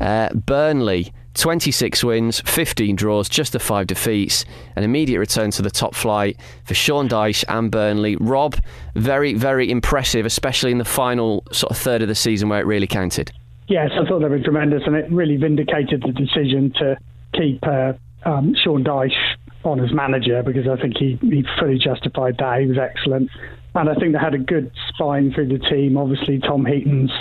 uh, 0.00 0.32
Burnley 0.34 1.12
26 1.36 2.02
wins, 2.02 2.40
15 2.40 2.96
draws, 2.96 3.28
just 3.28 3.52
the 3.52 3.58
five 3.58 3.86
defeats, 3.86 4.44
an 4.74 4.82
immediate 4.84 5.18
return 5.18 5.50
to 5.52 5.62
the 5.62 5.70
top 5.70 5.94
flight 5.94 6.38
for 6.64 6.74
Sean 6.74 7.08
Dyche 7.08 7.44
and 7.48 7.70
Burnley. 7.70 8.16
Rob, 8.16 8.56
very, 8.94 9.34
very 9.34 9.70
impressive, 9.70 10.26
especially 10.26 10.72
in 10.72 10.78
the 10.78 10.84
final 10.84 11.44
sort 11.52 11.70
of 11.70 11.76
third 11.76 12.02
of 12.02 12.08
the 12.08 12.14
season 12.14 12.48
where 12.48 12.60
it 12.60 12.66
really 12.66 12.86
counted. 12.86 13.30
Yes, 13.68 13.90
I 13.92 14.08
thought 14.08 14.20
they 14.20 14.28
were 14.28 14.40
tremendous, 14.40 14.82
and 14.86 14.96
it 14.96 15.10
really 15.10 15.36
vindicated 15.36 16.02
the 16.02 16.12
decision 16.12 16.72
to 16.78 16.96
keep 17.34 17.62
uh, 17.66 17.92
um, 18.24 18.54
Sean 18.62 18.82
Dyche 18.82 19.36
on 19.66 19.80
as 19.84 19.92
manager 19.92 20.42
because 20.42 20.66
I 20.68 20.80
think 20.80 20.96
he, 20.96 21.18
he 21.20 21.44
fully 21.58 21.78
justified 21.78 22.36
that. 22.38 22.60
He 22.60 22.66
was 22.66 22.78
excellent. 22.78 23.30
And 23.74 23.90
I 23.90 23.94
think 23.94 24.12
they 24.12 24.18
had 24.18 24.34
a 24.34 24.38
good 24.38 24.70
spine 24.88 25.32
through 25.34 25.48
the 25.48 25.58
team. 25.58 25.98
Obviously, 25.98 26.38
Tom 26.38 26.64
Heaton's 26.64 27.12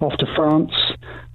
off 0.00 0.16
to 0.18 0.26
France. 0.34 0.72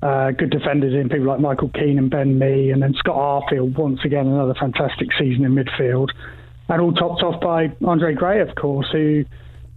Uh, 0.01 0.31
good 0.31 0.49
defenders 0.49 0.93
in 0.93 1.09
people 1.09 1.27
like 1.27 1.39
Michael 1.39 1.69
Keane 1.69 1.97
and 1.97 2.09
Ben 2.09 2.39
Mee, 2.39 2.71
and 2.71 2.81
then 2.81 2.93
Scott 2.95 3.15
Arfield, 3.15 3.77
once 3.77 3.99
again, 4.03 4.27
another 4.27 4.55
fantastic 4.55 5.09
season 5.17 5.45
in 5.45 5.53
midfield. 5.53 6.09
And 6.69 6.81
all 6.81 6.93
topped 6.93 7.21
off 7.23 7.39
by 7.41 7.71
Andre 7.85 8.13
Gray, 8.13 8.41
of 8.41 8.55
course, 8.55 8.87
who, 8.91 9.25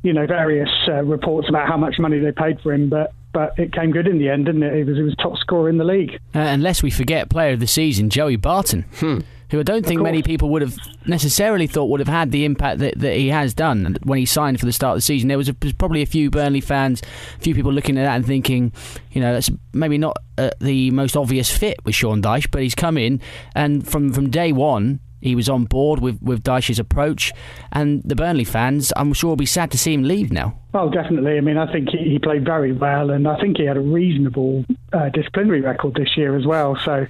you 0.02 0.12
know, 0.12 0.26
various 0.26 0.70
uh, 0.88 1.04
reports 1.04 1.48
about 1.48 1.68
how 1.68 1.76
much 1.76 1.98
money 1.98 2.18
they 2.18 2.32
paid 2.32 2.60
for 2.60 2.72
him, 2.72 2.88
but 2.88 3.12
but 3.32 3.52
it 3.58 3.70
came 3.70 3.90
good 3.90 4.06
in 4.06 4.16
the 4.16 4.30
end, 4.30 4.46
didn't 4.46 4.62
it? 4.62 4.74
He 4.74 4.82
was, 4.84 4.96
he 4.96 5.02
was 5.02 5.14
top 5.16 5.36
scorer 5.36 5.68
in 5.68 5.76
the 5.76 5.84
league. 5.84 6.12
Uh, 6.34 6.38
unless 6.38 6.82
we 6.82 6.90
forget 6.90 7.28
player 7.28 7.52
of 7.52 7.60
the 7.60 7.66
season, 7.66 8.08
Joey 8.08 8.36
Barton. 8.36 8.86
Hmm 8.98 9.18
who 9.50 9.60
I 9.60 9.62
don't 9.62 9.86
think 9.86 10.00
many 10.00 10.22
people 10.22 10.50
would 10.50 10.62
have 10.62 10.76
necessarily 11.06 11.66
thought 11.66 11.86
would 11.86 12.00
have 12.00 12.08
had 12.08 12.32
the 12.32 12.44
impact 12.44 12.80
that, 12.80 12.98
that 12.98 13.14
he 13.14 13.28
has 13.28 13.54
done 13.54 13.96
when 14.02 14.18
he 14.18 14.26
signed 14.26 14.58
for 14.58 14.66
the 14.66 14.72
start 14.72 14.96
of 14.96 14.98
the 14.98 15.02
season. 15.02 15.28
There 15.28 15.38
was, 15.38 15.48
a, 15.48 15.56
was 15.62 15.72
probably 15.72 16.02
a 16.02 16.06
few 16.06 16.30
Burnley 16.30 16.60
fans, 16.60 17.02
a 17.36 17.40
few 17.40 17.54
people 17.54 17.72
looking 17.72 17.96
at 17.98 18.04
that 18.04 18.16
and 18.16 18.26
thinking, 18.26 18.72
you 19.12 19.20
know, 19.20 19.32
that's 19.32 19.50
maybe 19.72 19.98
not 19.98 20.16
uh, 20.38 20.50
the 20.60 20.90
most 20.90 21.16
obvious 21.16 21.50
fit 21.56 21.84
with 21.84 21.94
Sean 21.94 22.22
Dyche, 22.22 22.50
but 22.50 22.62
he's 22.62 22.74
come 22.74 22.98
in 22.98 23.20
and 23.54 23.86
from, 23.86 24.12
from 24.12 24.30
day 24.30 24.52
one, 24.52 25.00
he 25.20 25.34
was 25.34 25.48
on 25.48 25.64
board 25.64 26.00
with, 26.00 26.20
with 26.22 26.42
Dyche's 26.42 26.78
approach, 26.78 27.32
and 27.72 28.02
the 28.04 28.14
Burnley 28.14 28.44
fans, 28.44 28.92
I'm 28.96 29.12
sure, 29.12 29.30
will 29.30 29.36
be 29.36 29.46
sad 29.46 29.70
to 29.72 29.78
see 29.78 29.92
him 29.92 30.04
leave 30.04 30.30
now. 30.30 30.58
Oh, 30.78 30.90
definitely. 30.90 31.38
I 31.38 31.40
mean, 31.40 31.56
I 31.56 31.72
think 31.72 31.88
he, 31.88 32.10
he 32.10 32.18
played 32.18 32.44
very 32.44 32.72
well, 32.72 33.08
and 33.08 33.26
I 33.26 33.40
think 33.40 33.56
he 33.56 33.64
had 33.64 33.78
a 33.78 33.80
reasonable 33.80 34.62
uh, 34.92 35.08
disciplinary 35.08 35.62
record 35.62 35.94
this 35.94 36.18
year 36.18 36.36
as 36.36 36.44
well. 36.44 36.76
So 36.84 37.06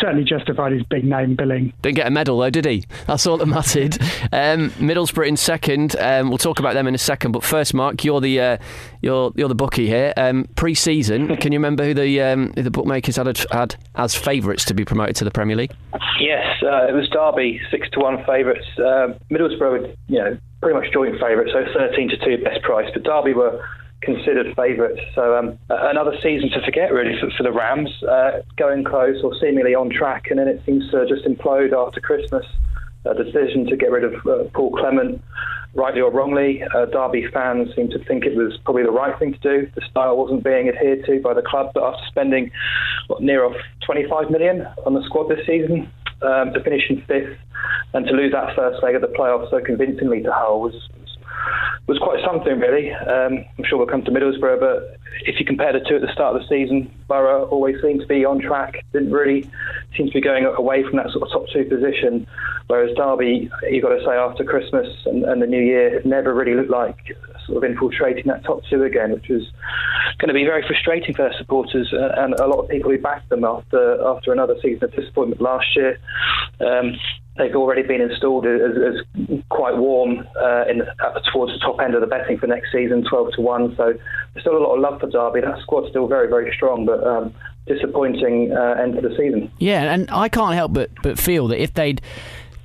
certainly 0.00 0.24
justified 0.24 0.72
his 0.72 0.82
big 0.84 1.04
name 1.04 1.36
billing. 1.36 1.74
Didn't 1.82 1.96
get 1.96 2.06
a 2.06 2.10
medal 2.10 2.38
though, 2.38 2.48
did 2.48 2.64
he? 2.64 2.84
That's 3.06 3.26
all 3.26 3.36
that 3.36 3.44
mattered. 3.44 4.00
Um, 4.32 4.70
Middlesbrough 4.70 5.28
in 5.28 5.36
second. 5.36 5.96
Um, 5.96 6.30
we'll 6.30 6.38
talk 6.38 6.60
about 6.60 6.72
them 6.72 6.86
in 6.86 6.94
a 6.94 6.98
second. 6.98 7.32
But 7.32 7.44
first, 7.44 7.74
Mark, 7.74 8.02
you're 8.04 8.22
the 8.22 8.40
uh, 8.40 8.56
you're 9.02 9.32
you're 9.36 9.48
the 9.48 9.54
bookie 9.54 9.86
here. 9.86 10.14
Um, 10.16 10.48
pre-season, 10.56 11.36
can 11.40 11.52
you 11.52 11.58
remember 11.58 11.84
who 11.84 11.92
the 11.92 12.22
um, 12.22 12.54
who 12.54 12.62
the 12.62 12.70
bookmakers 12.70 13.16
had 13.16 13.26
had 13.50 13.76
as 13.96 14.14
favourites 14.14 14.64
to 14.64 14.74
be 14.74 14.86
promoted 14.86 15.16
to 15.16 15.24
the 15.24 15.30
Premier 15.30 15.56
League? 15.56 15.74
Yes, 16.18 16.46
uh, 16.62 16.86
it 16.86 16.94
was 16.94 17.06
Derby, 17.10 17.60
six 17.70 17.90
to 17.90 18.00
one 18.00 18.24
favourites. 18.24 18.66
Uh, 18.78 19.18
Middlesbrough, 19.30 19.94
you 20.08 20.18
know, 20.18 20.38
pretty 20.60 20.78
much 20.78 20.92
joint 20.92 21.18
favourites, 21.20 21.52
so 21.52 21.64
13 21.72 22.10
to 22.10 22.16
2 22.18 22.44
best 22.44 22.62
price. 22.62 22.90
But 22.92 23.02
Derby 23.02 23.32
were 23.32 23.64
considered 24.02 24.54
favourites. 24.56 25.00
So 25.14 25.36
um, 25.36 25.58
another 25.68 26.16
season 26.22 26.50
to 26.50 26.64
forget, 26.64 26.92
really, 26.92 27.18
for, 27.20 27.30
for 27.36 27.42
the 27.42 27.52
Rams. 27.52 27.90
Uh, 28.02 28.42
going 28.56 28.84
close 28.84 29.22
or 29.22 29.34
seemingly 29.40 29.74
on 29.74 29.90
track, 29.90 30.26
and 30.30 30.38
then 30.38 30.48
it 30.48 30.62
seems 30.64 30.90
to 30.90 31.06
just 31.06 31.24
implode 31.24 31.72
after 31.72 32.00
Christmas. 32.00 32.44
A 33.06 33.14
decision 33.14 33.66
to 33.66 33.76
get 33.76 33.90
rid 33.90 34.04
of 34.04 34.14
uh, 34.26 34.44
Paul 34.52 34.72
Clement, 34.72 35.22
rightly 35.74 36.02
or 36.02 36.10
wrongly. 36.10 36.62
Uh, 36.62 36.84
Derby 36.86 37.26
fans 37.32 37.74
seem 37.74 37.88
to 37.90 37.98
think 38.04 38.24
it 38.24 38.36
was 38.36 38.58
probably 38.64 38.82
the 38.82 38.90
right 38.90 39.18
thing 39.18 39.32
to 39.32 39.38
do. 39.38 39.70
The 39.74 39.80
style 39.90 40.16
wasn't 40.16 40.44
being 40.44 40.68
adhered 40.68 41.06
to 41.06 41.20
by 41.20 41.32
the 41.32 41.42
club, 41.42 41.70
but 41.74 41.82
after 41.82 42.02
spending 42.08 42.50
what, 43.06 43.22
near 43.22 43.44
off 43.44 43.56
25 43.86 44.30
million 44.30 44.66
on 44.84 44.94
the 44.94 45.02
squad 45.04 45.28
this 45.28 45.46
season, 45.46 45.90
um, 46.22 46.52
to 46.52 46.62
finish 46.62 46.82
in 46.90 47.02
fifth 47.02 47.36
and 47.94 48.06
to 48.06 48.12
lose 48.12 48.32
that 48.32 48.54
first 48.54 48.82
leg 48.82 48.94
of 48.94 49.02
the 49.02 49.08
playoffs 49.08 49.50
so 49.50 49.60
convincingly 49.60 50.22
to 50.22 50.32
Hull 50.32 50.60
was 50.60 50.74
was 51.86 51.98
quite 51.98 52.22
something, 52.24 52.60
really. 52.60 52.92
Um, 52.92 53.44
I'm 53.58 53.64
sure 53.64 53.76
we'll 53.76 53.88
come 53.88 54.04
to 54.04 54.10
Middlesbrough, 54.12 54.60
but 54.60 54.96
if 55.26 55.40
you 55.40 55.44
compare 55.44 55.72
the 55.72 55.80
two 55.80 55.96
at 55.96 56.02
the 56.02 56.12
start 56.12 56.36
of 56.36 56.42
the 56.42 56.48
season, 56.48 56.88
Borough 57.08 57.46
always 57.46 57.76
seemed 57.82 58.00
to 58.00 58.06
be 58.06 58.24
on 58.24 58.40
track, 58.40 58.84
didn't 58.92 59.10
really 59.10 59.50
seem 59.96 60.06
to 60.06 60.12
be 60.12 60.20
going 60.20 60.44
away 60.44 60.84
from 60.84 60.96
that 60.98 61.10
sort 61.10 61.26
of 61.26 61.32
top 61.32 61.46
two 61.52 61.64
position, 61.64 62.28
whereas 62.68 62.94
Derby, 62.96 63.50
you've 63.68 63.82
got 63.82 63.90
to 63.90 64.04
say, 64.04 64.12
after 64.12 64.44
Christmas 64.44 64.86
and, 65.06 65.24
and 65.24 65.42
the 65.42 65.46
New 65.46 65.60
Year, 65.60 66.00
never 66.04 66.32
really 66.32 66.54
looked 66.54 66.70
like 66.70 66.96
sort 67.50 67.64
of 67.64 67.70
infiltrating 67.70 68.26
that 68.26 68.44
top 68.44 68.62
two 68.70 68.84
again, 68.84 69.12
which 69.12 69.28
was 69.28 69.42
going 70.18 70.28
to 70.28 70.34
be 70.34 70.44
very 70.44 70.66
frustrating 70.66 71.14
for 71.14 71.22
their 71.22 71.36
supporters 71.38 71.92
uh, 71.92 72.12
and 72.16 72.34
a 72.34 72.46
lot 72.46 72.60
of 72.60 72.68
people 72.68 72.90
who 72.90 72.98
backed 72.98 73.28
them 73.28 73.44
after 73.44 74.02
after 74.06 74.32
another 74.32 74.54
season 74.62 74.84
of 74.84 74.94
disappointment 74.94 75.40
last 75.40 75.66
year. 75.76 75.98
Um, 76.60 76.94
they've 77.36 77.54
already 77.54 77.82
been 77.82 78.00
installed 78.00 78.46
as, 78.46 78.72
as 78.76 79.40
quite 79.48 79.76
warm 79.76 80.26
uh, 80.40 80.64
in, 80.68 80.82
towards 81.32 81.52
the 81.52 81.58
top 81.60 81.80
end 81.80 81.94
of 81.94 82.00
the 82.00 82.06
betting 82.06 82.38
for 82.38 82.46
next 82.46 82.70
season, 82.70 83.04
12 83.08 83.32
to 83.34 83.40
1. 83.40 83.76
So 83.76 83.94
there's 84.34 84.42
still 84.42 84.56
a 84.56 84.62
lot 84.62 84.74
of 84.74 84.80
love 84.80 85.00
for 85.00 85.08
Derby. 85.08 85.40
That 85.40 85.60
squad's 85.62 85.88
still 85.88 86.06
very, 86.06 86.28
very 86.28 86.52
strong, 86.54 86.84
but 86.84 87.04
um, 87.06 87.34
disappointing 87.66 88.52
uh, 88.52 88.76
end 88.80 88.94
to 88.96 89.00
the 89.00 89.14
season. 89.16 89.50
Yeah, 89.58 89.92
and 89.92 90.10
I 90.10 90.28
can't 90.28 90.54
help 90.54 90.72
but, 90.72 90.90
but 91.02 91.18
feel 91.18 91.48
that 91.48 91.62
if 91.62 91.72
they'd 91.74 92.02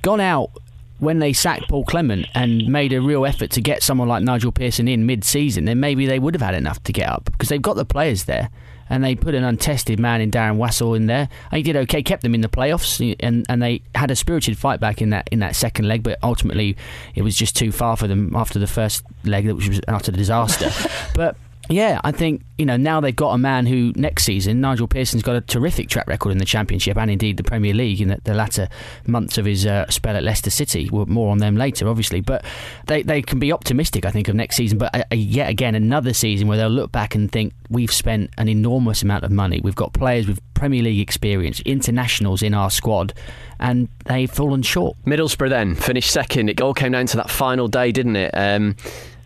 gone 0.02 0.20
out 0.20 0.50
when 0.98 1.18
they 1.18 1.32
sacked 1.32 1.68
Paul 1.68 1.84
Clement 1.84 2.26
and 2.34 2.66
made 2.68 2.92
a 2.92 3.00
real 3.00 3.26
effort 3.26 3.50
to 3.52 3.60
get 3.60 3.82
someone 3.82 4.08
like 4.08 4.22
Nigel 4.22 4.52
Pearson 4.52 4.88
in 4.88 5.06
mid-season, 5.06 5.66
then 5.66 5.80
maybe 5.80 6.06
they 6.06 6.18
would 6.18 6.34
have 6.34 6.42
had 6.42 6.54
enough 6.54 6.82
to 6.84 6.92
get 6.92 7.08
up 7.08 7.26
because 7.26 7.48
they've 7.48 7.60
got 7.60 7.76
the 7.76 7.84
players 7.84 8.24
there. 8.24 8.50
And 8.88 9.02
they 9.02 9.16
put 9.16 9.34
an 9.34 9.42
untested 9.42 9.98
man 9.98 10.20
in 10.20 10.30
Darren 10.30 10.58
Wassall 10.58 10.96
in 10.96 11.06
there. 11.06 11.28
And 11.50 11.56
he 11.56 11.64
did 11.64 11.74
okay, 11.74 12.04
kept 12.04 12.22
them 12.22 12.36
in 12.36 12.40
the 12.40 12.48
playoffs, 12.48 13.16
and, 13.18 13.44
and 13.48 13.60
they 13.60 13.82
had 13.96 14.12
a 14.12 14.16
spirited 14.16 14.56
fight 14.56 14.78
back 14.78 15.02
in 15.02 15.10
that 15.10 15.28
in 15.32 15.40
that 15.40 15.56
second 15.56 15.88
leg. 15.88 16.04
But 16.04 16.20
ultimately, 16.22 16.76
it 17.16 17.22
was 17.22 17.34
just 17.34 17.56
too 17.56 17.72
far 17.72 17.96
for 17.96 18.06
them 18.06 18.36
after 18.36 18.60
the 18.60 18.68
first 18.68 19.02
leg, 19.24 19.50
which 19.50 19.68
was 19.68 19.78
an 19.78 19.84
utter 19.88 20.12
disaster. 20.12 20.70
but 21.16 21.36
yeah, 21.68 22.00
I 22.04 22.12
think 22.12 22.42
you 22.58 22.64
know 22.64 22.76
now 22.76 23.00
they've 23.00 23.14
got 23.14 23.32
a 23.32 23.38
man 23.38 23.66
who 23.66 23.92
next 23.96 24.24
season 24.24 24.60
Nigel 24.60 24.86
Pearson's 24.86 25.22
got 25.22 25.36
a 25.36 25.40
terrific 25.40 25.88
track 25.88 26.06
record 26.06 26.30
in 26.30 26.38
the 26.38 26.44
Championship 26.44 26.96
and 26.96 27.10
indeed 27.10 27.36
the 27.36 27.42
Premier 27.42 27.74
League 27.74 28.00
in 28.00 28.08
the, 28.08 28.20
the 28.24 28.34
latter 28.34 28.68
months 29.06 29.36
of 29.36 29.44
his 29.44 29.66
uh, 29.66 29.86
spell 29.88 30.16
at 30.16 30.22
Leicester 30.22 30.50
City. 30.50 30.88
More 30.90 31.30
on 31.30 31.38
them 31.38 31.56
later, 31.56 31.88
obviously, 31.88 32.20
but 32.20 32.44
they 32.86 33.02
they 33.02 33.22
can 33.22 33.38
be 33.38 33.52
optimistic. 33.52 34.06
I 34.06 34.10
think 34.10 34.28
of 34.28 34.34
next 34.34 34.56
season, 34.56 34.78
but 34.78 34.94
uh, 34.94 35.04
uh, 35.10 35.16
yet 35.16 35.48
again 35.48 35.74
another 35.74 36.14
season 36.14 36.48
where 36.48 36.56
they'll 36.56 36.68
look 36.68 36.92
back 36.92 37.14
and 37.14 37.30
think 37.30 37.52
we've 37.68 37.92
spent 37.92 38.30
an 38.38 38.48
enormous 38.48 39.02
amount 39.02 39.24
of 39.24 39.30
money. 39.30 39.60
We've 39.60 39.74
got 39.74 39.92
players 39.92 40.26
with 40.26 40.40
Premier 40.54 40.82
League 40.82 41.00
experience, 41.00 41.60
internationals 41.60 42.42
in 42.42 42.54
our 42.54 42.70
squad, 42.70 43.12
and 43.58 43.88
they've 44.04 44.30
fallen 44.30 44.62
short. 44.62 44.96
Middlesbrough 45.04 45.50
then 45.50 45.74
finished 45.74 46.10
second. 46.10 46.48
It 46.48 46.60
all 46.60 46.74
came 46.74 46.92
down 46.92 47.06
to 47.06 47.16
that 47.18 47.30
final 47.30 47.68
day, 47.68 47.92
didn't 47.92 48.16
it? 48.16 48.30
Um, 48.34 48.76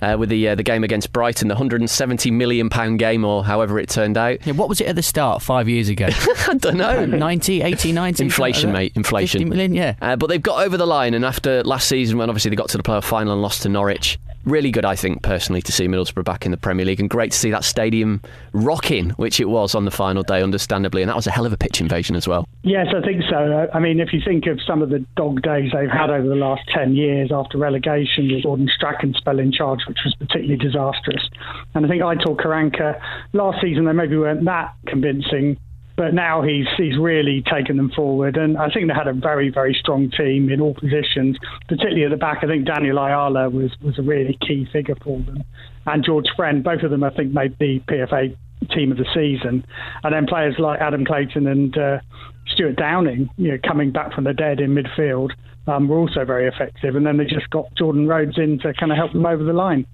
uh, 0.03 0.17
with 0.19 0.29
the 0.29 0.49
uh, 0.49 0.55
the 0.55 0.63
game 0.63 0.85
against 0.85 1.13
Brighton, 1.13 1.49
the 1.49 1.55
170 1.55 2.31
million 2.31 2.69
pound 2.71 2.99
game, 2.99 3.25
or 3.25 3.45
however 3.45 3.79
it 3.79 3.89
turned 3.89 4.17
out. 4.17 4.47
Yeah, 4.47 4.55
what 4.55 4.69
was 4.69 4.81
it 4.81 4.87
at 4.87 4.97
the 4.97 5.03
start 5.03 5.43
five 5.43 5.69
years 5.69 5.89
ago? 5.89 6.09
I 6.49 6.55
don't 6.55 6.77
know. 6.77 7.05
90, 7.07 7.63
80, 7.63 7.93
90? 7.93 8.25
Inflation, 8.25 8.73
mate. 8.73 8.93
Inflation. 8.95 9.41
50 9.41 9.51
million, 9.51 9.75
yeah. 9.75 9.95
Uh, 10.01 10.17
but 10.17 10.29
they've 10.29 10.43
got 10.43 10.65
over 10.65 10.77
the 10.77 10.87
line, 10.87 11.15
and 11.15 11.25
after 11.25 11.63
last 11.65 11.89
season, 11.89 12.19
when 12.19 12.29
obviously 12.29 12.51
they 12.51 12.57
got 12.57 12.69
to 12.71 12.77
the 12.77 12.83
playoff 12.83 13.05
final 13.05 13.33
and 13.33 13.43
lost 13.43 13.63
to 13.63 13.69
Norwich, 13.69 14.19
really 14.45 14.71
good, 14.71 14.85
I 14.85 14.95
think, 14.95 15.23
personally, 15.23 15.63
to 15.63 15.73
see 15.73 15.87
Middlesbrough 15.87 16.25
back 16.25 16.45
in 16.45 16.51
the 16.51 16.57
Premier 16.57 16.87
League, 16.87 17.01
and 17.01 17.09
great 17.09 17.33
to 17.33 17.39
see 17.39 17.51
that 17.51 17.65
stadium 17.65 18.23
rocking, 18.53 19.11
which 19.11 19.41
it 19.41 19.49
was 19.49 19.75
on 19.75 19.85
the 19.85 19.91
final 19.91 20.23
day, 20.23 20.43
understandably, 20.43 21.03
and 21.03 21.09
that 21.09 21.17
was 21.17 21.27
a 21.27 21.31
hell 21.31 21.47
of 21.47 21.53
a 21.53 21.57
pitch 21.57 21.81
invasion 21.81 22.17
as 22.17 22.29
well. 22.29 22.47
Yes, 22.63 22.89
I 22.95 23.05
think 23.05 23.23
so. 23.29 23.69
I 23.73 23.79
mean, 23.79 24.01
if 24.01 24.13
you 24.13 24.21
think 24.25 24.47
of 24.47 24.61
some 24.67 24.83
of 24.83 24.91
the 24.91 25.05
dog 25.17 25.43
days 25.43 25.71
they've 25.73 25.91
had 25.91 26.11
over 26.11 26.29
the 26.29 26.35
last 26.35 26.63
10 26.75 26.95
years 26.95 27.31
after 27.33 27.59
relegation, 27.59 28.31
with 28.33 28.43
Gordon 28.43 28.69
Strachan 28.75 29.15
spell 29.15 29.39
in 29.39 29.53
charge, 29.53 29.81
which 29.87 29.99
was 30.05 30.15
particularly 30.17 30.57
disastrous. 30.57 31.29
And 31.75 31.85
I 31.85 31.89
think 31.89 32.03
I 32.03 32.11
Aitor 32.15 32.37
Karanka, 32.37 33.01
last 33.33 33.61
season 33.61 33.85
they 33.85 33.93
maybe 33.93 34.17
weren't 34.17 34.45
that 34.45 34.75
convincing, 34.87 35.57
but 36.01 36.15
now 36.15 36.41
he's 36.41 36.67
he's 36.79 36.97
really 36.97 37.43
taken 37.43 37.77
them 37.77 37.91
forward. 37.91 38.39
And 38.39 38.57
I 38.57 38.71
think 38.71 38.89
they 38.89 38.95
had 38.95 39.07
a 39.07 39.13
very, 39.13 39.51
very 39.51 39.77
strong 39.79 40.11
team 40.11 40.49
in 40.49 40.59
all 40.59 40.73
positions, 40.73 41.37
particularly 41.69 42.05
at 42.05 42.11
the 42.11 42.17
back. 42.17 42.39
I 42.41 42.47
think 42.47 42.65
Daniel 42.65 42.97
Ayala 42.97 43.51
was, 43.51 43.71
was 43.83 43.99
a 43.99 44.03
really 44.03 44.39
key 44.41 44.67
figure 44.73 44.95
for 45.05 45.21
them. 45.21 45.45
And 45.85 46.03
George 46.03 46.25
Friend, 46.35 46.65
both 46.65 46.83
of 46.85 46.91
them, 46.91 47.05
I 47.05 47.11
think, 47.11 47.35
made 47.35 47.55
the 47.59 47.81
PFA 47.81 48.35
team 48.75 48.93
of 48.93 48.97
the 48.97 49.05
season. 49.13 49.63
And 50.03 50.15
then 50.15 50.25
players 50.25 50.55
like 50.59 50.81
Adam 50.81 51.05
Clayton 51.05 51.47
and 51.47 51.77
uh, 51.77 51.99
Stuart 52.47 52.77
Downing, 52.77 53.29
you 53.37 53.51
know, 53.51 53.59
coming 53.63 53.93
back 53.93 54.15
from 54.15 54.25
the 54.25 54.33
dead 54.33 54.59
in 54.59 54.75
midfield, 54.75 55.33
um, 55.67 55.87
were 55.87 55.99
also 55.99 56.25
very 56.25 56.49
effective. 56.49 56.97
And 56.97 57.05
then 57.05 57.19
they 57.19 57.27
just 57.27 57.51
got 57.51 57.67
Jordan 57.77 58.09
Rhodes 58.09 58.39
in 58.39 58.59
to 58.61 58.73
kind 58.73 58.91
of 58.91 58.97
help 58.97 59.13
them 59.13 59.27
over 59.27 59.45
the 59.45 59.53
line. 59.53 59.87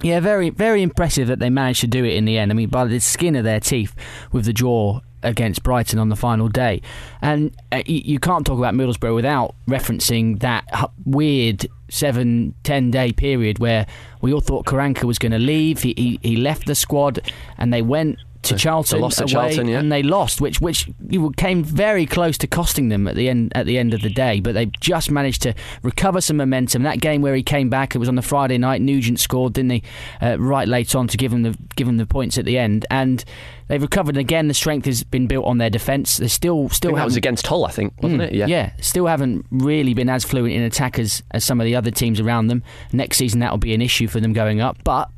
Yeah, 0.00 0.20
very, 0.20 0.48
very 0.48 0.80
impressive 0.80 1.28
that 1.28 1.38
they 1.38 1.50
managed 1.50 1.82
to 1.82 1.86
do 1.86 2.02
it 2.02 2.14
in 2.14 2.24
the 2.24 2.38
end. 2.38 2.50
I 2.50 2.54
mean, 2.54 2.70
by 2.70 2.86
the 2.86 2.98
skin 2.98 3.36
of 3.36 3.44
their 3.44 3.60
teeth 3.60 3.94
with 4.32 4.46
the 4.46 4.54
draw 4.54 5.00
against 5.22 5.62
Brighton 5.62 5.98
on 5.98 6.08
the 6.08 6.16
final 6.16 6.48
day. 6.48 6.82
And 7.20 7.54
uh, 7.72 7.82
you, 7.86 8.18
can't 8.18 8.46
talk 8.46 8.58
about 8.58 8.74
Middlesbrough 8.74 9.14
without 9.14 9.54
referencing 9.68 10.40
that 10.40 10.64
weird 11.04 11.66
seven, 11.90 12.54
ten 12.62 12.90
day 12.90 13.12
period 13.12 13.58
where 13.58 13.86
we 14.20 14.32
all 14.32 14.40
thought 14.40 14.66
Karanka 14.66 15.04
was 15.04 15.18
going 15.18 15.32
to 15.32 15.38
leave. 15.38 15.82
He, 15.82 15.94
he, 15.96 16.18
he 16.22 16.36
left 16.36 16.66
the 16.66 16.74
squad 16.74 17.20
and 17.58 17.72
they 17.72 17.82
went 17.82 18.18
to 18.42 18.56
Charlton 18.56 19.00
lost 19.00 19.18
to 19.18 19.24
away, 19.24 19.32
Charlton, 19.32 19.68
yeah. 19.68 19.78
and 19.78 19.92
they 19.92 20.02
lost, 20.02 20.40
which 20.40 20.60
which 20.60 20.88
came 21.36 21.62
very 21.62 22.06
close 22.06 22.38
to 22.38 22.46
costing 22.46 22.88
them 22.88 23.06
at 23.06 23.14
the 23.14 23.28
end 23.28 23.52
at 23.54 23.66
the 23.66 23.76
end 23.78 23.92
of 23.94 24.00
the 24.00 24.10
day. 24.10 24.40
But 24.40 24.54
they 24.54 24.66
just 24.80 25.10
managed 25.10 25.42
to 25.42 25.54
recover 25.82 26.20
some 26.20 26.36
momentum. 26.38 26.82
That 26.82 27.00
game 27.00 27.22
where 27.22 27.34
he 27.34 27.42
came 27.42 27.68
back, 27.68 27.94
it 27.94 27.98
was 27.98 28.08
on 28.08 28.14
the 28.14 28.22
Friday 28.22 28.58
night. 28.58 28.80
Nugent 28.80 29.20
scored, 29.20 29.52
didn't 29.52 29.70
he? 29.70 29.82
Uh, 30.22 30.38
right 30.38 30.66
late 30.66 30.94
on 30.94 31.06
to 31.08 31.16
give 31.16 31.32
him 31.32 31.42
the 31.42 31.56
give 31.76 31.86
him 31.86 31.96
the 31.98 32.06
points 32.06 32.38
at 32.38 32.44
the 32.44 32.56
end, 32.56 32.86
and 32.90 33.24
they've 33.68 33.82
recovered 33.82 34.16
And 34.16 34.20
again. 34.20 34.48
The 34.48 34.54
strength 34.54 34.86
has 34.86 35.04
been 35.04 35.26
built 35.26 35.44
on 35.46 35.58
their 35.58 35.70
defence. 35.70 36.16
They 36.16 36.28
still 36.28 36.68
still 36.70 36.94
that 36.94 37.04
was 37.04 37.16
against 37.16 37.46
Hull, 37.46 37.64
I 37.66 37.70
think, 37.70 37.92
wasn't 38.02 38.22
Mm, 38.22 38.26
it? 38.28 38.34
Yeah. 38.34 38.46
Yeah, 38.46 38.72
still 38.80 39.06
haven't 39.06 39.46
really 39.50 39.94
been 39.94 40.08
as 40.08 40.24
fluent 40.24 40.54
in 40.54 40.62
attack 40.62 40.98
as, 40.98 41.22
as 41.30 41.44
some 41.44 41.60
of 41.60 41.66
the 41.66 41.76
other 41.76 41.90
teams 41.90 42.20
around 42.20 42.48
them. 42.48 42.62
Next 42.92 43.16
season, 43.18 43.40
that 43.40 43.50
will 43.50 43.58
be 43.58 43.74
an 43.74 43.82
issue 43.82 44.08
for 44.08 44.18
them 44.18 44.32
going 44.32 44.60
up. 44.60 44.78
But 44.82 45.10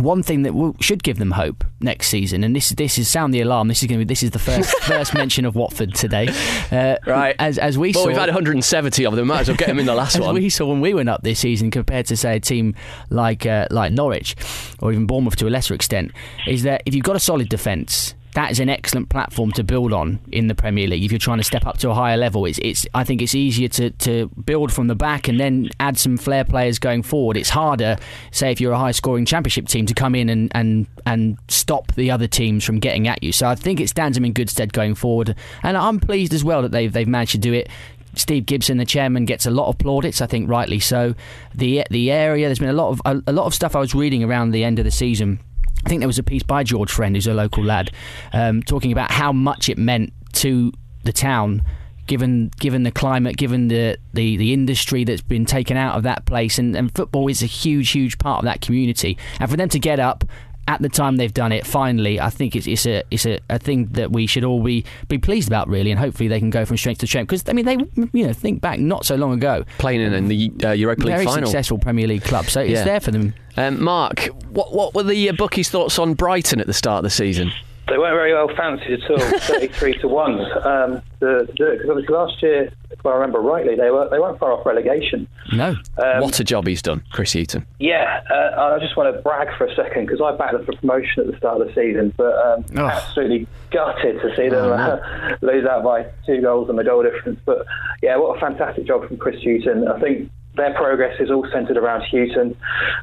one 0.00 0.22
thing 0.22 0.42
that 0.42 0.54
will, 0.54 0.76
should 0.80 1.02
give 1.02 1.18
them 1.18 1.30
hope 1.32 1.64
next 1.80 2.08
season, 2.08 2.42
and 2.44 2.54
this 2.56 2.70
this 2.70 2.98
is 2.98 3.08
sound 3.08 3.32
the 3.32 3.40
alarm. 3.40 3.68
This 3.68 3.82
is 3.82 3.88
going 3.88 4.00
to 4.00 4.04
be 4.04 4.08
this 4.08 4.22
is 4.22 4.30
the 4.32 4.38
first 4.38 4.76
first 4.82 5.14
mention 5.14 5.44
of 5.44 5.54
Watford 5.54 5.94
today. 5.94 6.28
Uh, 6.72 6.96
Right. 7.06 7.36
as 7.38 7.58
as 7.58 7.78
we 7.78 7.92
well, 7.94 8.02
saw, 8.04 8.08
we've 8.08 8.16
had 8.16 8.28
170 8.28 9.06
of 9.06 9.14
them. 9.16 9.28
Might 9.28 9.40
as 9.42 9.48
well 9.48 9.56
get 9.56 9.68
them 9.68 9.78
in 9.78 9.86
the 9.86 9.94
last 9.94 10.16
as 10.16 10.20
one. 10.22 10.34
we 10.34 10.48
saw 10.48 10.66
when 10.66 10.80
we 10.80 10.94
went 10.94 11.08
up 11.08 11.22
this 11.22 11.38
season 11.38 11.70
compared 11.70 12.06
to 12.06 12.16
say 12.16 12.36
a 12.36 12.40
team 12.40 12.74
like 13.10 13.46
uh, 13.46 13.66
like 13.70 13.92
Norwich 13.92 14.34
or 14.80 14.90
even 14.92 15.06
Bournemouth 15.06 15.36
to 15.36 15.46
a 15.46 15.50
lesser 15.50 15.74
extent, 15.74 16.12
is 16.46 16.62
that 16.64 16.82
if 16.86 16.94
you've 16.94 17.04
got 17.04 17.16
a 17.16 17.20
solid 17.20 17.48
defence. 17.48 18.14
That 18.34 18.50
is 18.50 18.60
an 18.60 18.68
excellent 18.68 19.08
platform 19.08 19.52
to 19.52 19.64
build 19.64 19.92
on 19.92 20.18
in 20.32 20.48
the 20.48 20.54
Premier 20.54 20.88
League. 20.88 21.04
If 21.04 21.12
you're 21.12 21.18
trying 21.18 21.38
to 21.38 21.44
step 21.44 21.66
up 21.66 21.78
to 21.78 21.90
a 21.90 21.94
higher 21.94 22.16
level, 22.16 22.46
it's, 22.46 22.58
it's 22.62 22.84
I 22.92 23.04
think 23.04 23.22
it's 23.22 23.34
easier 23.34 23.68
to, 23.68 23.90
to 23.90 24.28
build 24.44 24.72
from 24.72 24.88
the 24.88 24.96
back 24.96 25.28
and 25.28 25.38
then 25.38 25.70
add 25.78 25.98
some 25.98 26.16
flair 26.16 26.44
players 26.44 26.78
going 26.78 27.04
forward. 27.04 27.36
It's 27.36 27.50
harder, 27.50 27.96
say, 28.32 28.50
if 28.50 28.60
you're 28.60 28.72
a 28.72 28.78
high 28.78 28.90
scoring 28.90 29.24
championship 29.24 29.68
team, 29.68 29.86
to 29.86 29.94
come 29.94 30.14
in 30.14 30.28
and, 30.28 30.50
and, 30.54 30.86
and 31.06 31.38
stop 31.48 31.92
the 31.94 32.10
other 32.10 32.26
teams 32.26 32.64
from 32.64 32.80
getting 32.80 33.06
at 33.06 33.22
you. 33.22 33.30
So 33.32 33.46
I 33.48 33.54
think 33.54 33.80
it 33.80 33.88
stands 33.88 34.16
them 34.16 34.24
in 34.24 34.32
good 34.32 34.50
stead 34.50 34.72
going 34.72 34.96
forward. 34.96 35.36
And 35.62 35.76
I'm 35.76 36.00
pleased 36.00 36.34
as 36.34 36.42
well 36.42 36.62
that 36.62 36.72
they've, 36.72 36.92
they've 36.92 37.08
managed 37.08 37.32
to 37.32 37.38
do 37.38 37.52
it. 37.52 37.68
Steve 38.16 38.46
Gibson, 38.46 38.78
the 38.78 38.84
chairman, 38.84 39.24
gets 39.24 39.46
a 39.46 39.50
lot 39.50 39.68
of 39.68 39.78
plaudits. 39.78 40.20
I 40.20 40.26
think 40.26 40.48
rightly 40.48 40.80
so. 40.80 41.14
The 41.54 41.84
the 41.90 42.10
area 42.10 42.46
there's 42.46 42.60
been 42.60 42.68
a 42.68 42.72
lot 42.72 42.90
of 42.90 43.02
a, 43.04 43.30
a 43.30 43.32
lot 43.32 43.46
of 43.46 43.54
stuff 43.54 43.74
I 43.74 43.80
was 43.80 43.94
reading 43.94 44.22
around 44.22 44.52
the 44.52 44.64
end 44.64 44.78
of 44.78 44.84
the 44.84 44.90
season. 44.90 45.40
I 45.84 45.88
think 45.88 46.00
there 46.00 46.08
was 46.08 46.18
a 46.18 46.22
piece 46.22 46.42
by 46.42 46.62
George 46.62 46.90
Friend, 46.90 47.14
who's 47.14 47.26
a 47.26 47.34
local 47.34 47.62
lad, 47.64 47.90
um, 48.32 48.62
talking 48.62 48.92
about 48.92 49.10
how 49.10 49.32
much 49.32 49.68
it 49.68 49.78
meant 49.78 50.12
to 50.34 50.72
the 51.04 51.12
town. 51.12 51.62
Given 52.06 52.50
given 52.60 52.82
the 52.82 52.90
climate, 52.90 53.38
given 53.38 53.68
the, 53.68 53.96
the, 54.12 54.36
the 54.36 54.52
industry 54.52 55.04
that's 55.04 55.22
been 55.22 55.46
taken 55.46 55.78
out 55.78 55.96
of 55.96 56.02
that 56.02 56.26
place, 56.26 56.58
and, 56.58 56.76
and 56.76 56.94
football 56.94 57.28
is 57.28 57.42
a 57.42 57.46
huge, 57.46 57.92
huge 57.92 58.18
part 58.18 58.40
of 58.40 58.44
that 58.44 58.60
community. 58.60 59.16
And 59.40 59.50
for 59.50 59.56
them 59.56 59.70
to 59.70 59.78
get 59.78 59.98
up 59.98 60.22
at 60.66 60.80
the 60.80 60.88
time 60.88 61.16
they've 61.16 61.32
done 61.34 61.52
it, 61.52 61.66
finally, 61.66 62.20
I 62.20 62.30
think 62.30 62.56
it's, 62.56 62.66
it's 62.66 62.86
a 62.86 63.02
it's 63.10 63.26
a, 63.26 63.38
a 63.50 63.58
thing 63.58 63.86
that 63.92 64.10
we 64.12 64.26
should 64.26 64.44
all 64.44 64.62
be, 64.62 64.84
be 65.08 65.18
pleased 65.18 65.48
about, 65.48 65.68
really, 65.68 65.90
and 65.90 66.00
hopefully 66.00 66.28
they 66.28 66.38
can 66.38 66.50
go 66.50 66.64
from 66.64 66.76
strength 66.76 66.98
to 67.00 67.06
strength. 67.06 67.28
Because 67.28 67.48
I 67.48 67.52
mean, 67.52 67.64
they 67.66 67.76
you 68.12 68.26
know 68.26 68.32
think 68.32 68.60
back 68.60 68.78
not 68.78 69.04
so 69.04 69.16
long 69.16 69.32
ago, 69.32 69.64
Playing 69.78 70.00
in, 70.00 70.12
in 70.14 70.28
the 70.28 70.52
uh, 70.64 70.70
Europa 70.72 71.02
League 71.02 71.14
very 71.14 71.24
final. 71.26 71.46
successful 71.46 71.78
Premier 71.78 72.06
League 72.06 72.22
club, 72.24 72.46
so 72.46 72.60
it's 72.60 72.70
Yeah. 72.72 72.84
there 72.84 73.00
for 73.00 73.10
them. 73.10 73.34
Um, 73.56 73.82
Mark, 73.82 74.24
what 74.50 74.72
what 74.72 74.94
were 74.94 75.02
the 75.02 75.30
uh, 75.30 75.32
bookies' 75.34 75.68
thoughts 75.70 75.98
on 75.98 76.14
Brighton 76.14 76.60
at 76.60 76.66
the 76.66 76.72
start 76.72 76.98
of 76.98 77.04
the 77.04 77.10
season? 77.10 77.52
They 77.86 77.98
weren't 77.98 78.14
very 78.14 78.32
well 78.32 78.48
fancied 78.56 79.02
at 79.04 79.10
all, 79.10 79.18
33 79.40 79.98
to 79.98 80.08
1. 80.08 80.30
Um, 80.40 81.02
the, 81.20 81.46
the, 81.58 81.86
obviously 81.90 82.14
last 82.14 82.42
year, 82.42 82.72
if 82.90 83.04
I 83.04 83.10
remember 83.12 83.40
rightly, 83.40 83.76
they, 83.76 83.90
were, 83.90 84.08
they 84.08 84.18
weren't 84.18 84.38
far 84.38 84.52
off 84.52 84.64
relegation. 84.64 85.26
No. 85.52 85.74
Um, 85.98 86.20
what 86.22 86.40
a 86.40 86.44
job 86.44 86.66
he's 86.66 86.80
done, 86.80 87.02
Chris 87.12 87.34
Hughton. 87.34 87.66
Yeah, 87.78 88.22
uh, 88.30 88.74
I 88.74 88.78
just 88.78 88.96
want 88.96 89.14
to 89.14 89.20
brag 89.22 89.48
for 89.58 89.66
a 89.66 89.74
second 89.74 90.06
because 90.06 90.20
I 90.22 90.34
backed 90.36 90.54
them 90.54 90.64
for 90.64 90.72
promotion 90.76 91.20
at 91.24 91.26
the 91.30 91.36
start 91.36 91.60
of 91.60 91.66
the 91.68 91.74
season, 91.74 92.14
but 92.16 92.34
um, 92.46 92.64
Oh. 92.76 92.86
absolutely 92.86 93.46
gutted 93.70 94.20
to 94.22 94.34
see 94.34 94.48
them 94.48 94.64
Oh, 94.64 94.72
uh, 94.72 95.36
lose 95.42 95.66
out 95.66 95.84
by 95.84 96.06
two 96.24 96.40
goals 96.40 96.70
and 96.70 96.78
the 96.78 96.84
goal 96.84 97.02
difference. 97.02 97.38
But 97.44 97.66
yeah, 98.02 98.16
what 98.16 98.36
a 98.36 98.40
fantastic 98.40 98.86
job 98.86 99.06
from 99.06 99.18
Chris 99.18 99.42
Hughton. 99.42 99.88
I 99.88 100.00
think 100.00 100.30
their 100.56 100.72
progress 100.74 101.20
is 101.20 101.30
all 101.30 101.46
centred 101.52 101.76
around 101.76 102.02
Hughton. 102.02 102.56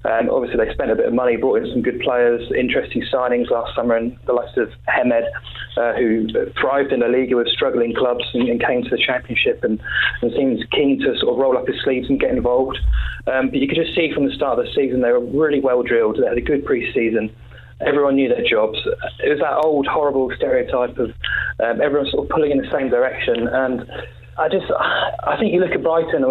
Um, 0.05 0.29
obviously, 0.29 0.63
they 0.63 0.71
spent 0.73 0.91
a 0.91 0.95
bit 0.95 1.05
of 1.05 1.13
money, 1.13 1.35
brought 1.35 1.63
in 1.63 1.71
some 1.71 1.81
good 1.81 1.99
players, 1.99 2.49
interesting 2.57 3.03
signings 3.13 3.49
last 3.49 3.75
summer, 3.75 3.95
and 3.95 4.17
the 4.25 4.33
likes 4.33 4.55
of 4.57 4.71
Hemed, 4.87 5.25
uh, 5.77 5.93
who 5.93 6.27
thrived 6.59 6.93
in 6.93 7.03
a 7.03 7.07
league 7.07 7.33
with 7.33 7.47
struggling 7.49 7.93
clubs 7.93 8.23
and, 8.33 8.47
and 8.47 8.63
came 8.63 8.83
to 8.83 8.89
the 8.89 8.97
Championship 8.97 9.63
and, 9.63 9.81
and 10.21 10.31
seems 10.33 10.63
keen 10.71 10.99
to 10.99 11.17
sort 11.19 11.33
of 11.33 11.39
roll 11.39 11.57
up 11.57 11.67
his 11.67 11.81
sleeves 11.83 12.09
and 12.09 12.19
get 12.19 12.31
involved. 12.31 12.79
Um, 13.27 13.49
but 13.49 13.59
you 13.59 13.67
could 13.67 13.77
just 13.77 13.95
see 13.95 14.11
from 14.13 14.25
the 14.25 14.33
start 14.33 14.57
of 14.57 14.65
the 14.65 14.71
season 14.73 15.01
they 15.01 15.11
were 15.11 15.19
really 15.19 15.59
well 15.59 15.83
drilled. 15.83 16.17
They 16.21 16.27
had 16.27 16.37
a 16.37 16.41
good 16.41 16.65
pre-season. 16.65 17.35
Everyone 17.81 18.15
knew 18.15 18.29
their 18.29 18.45
jobs. 18.47 18.77
It 19.23 19.29
was 19.29 19.39
that 19.39 19.57
old 19.57 19.87
horrible 19.87 20.31
stereotype 20.37 20.97
of 20.99 21.09
um, 21.59 21.81
everyone 21.81 22.09
sort 22.11 22.25
of 22.25 22.29
pulling 22.29 22.51
in 22.51 22.59
the 22.59 22.69
same 22.71 22.89
direction. 22.89 23.47
And 23.47 23.89
I 24.37 24.47
just, 24.49 24.71
I 24.71 25.35
think 25.39 25.53
you 25.53 25.59
look 25.59 25.71
at 25.71 25.83
Brighton. 25.83 26.23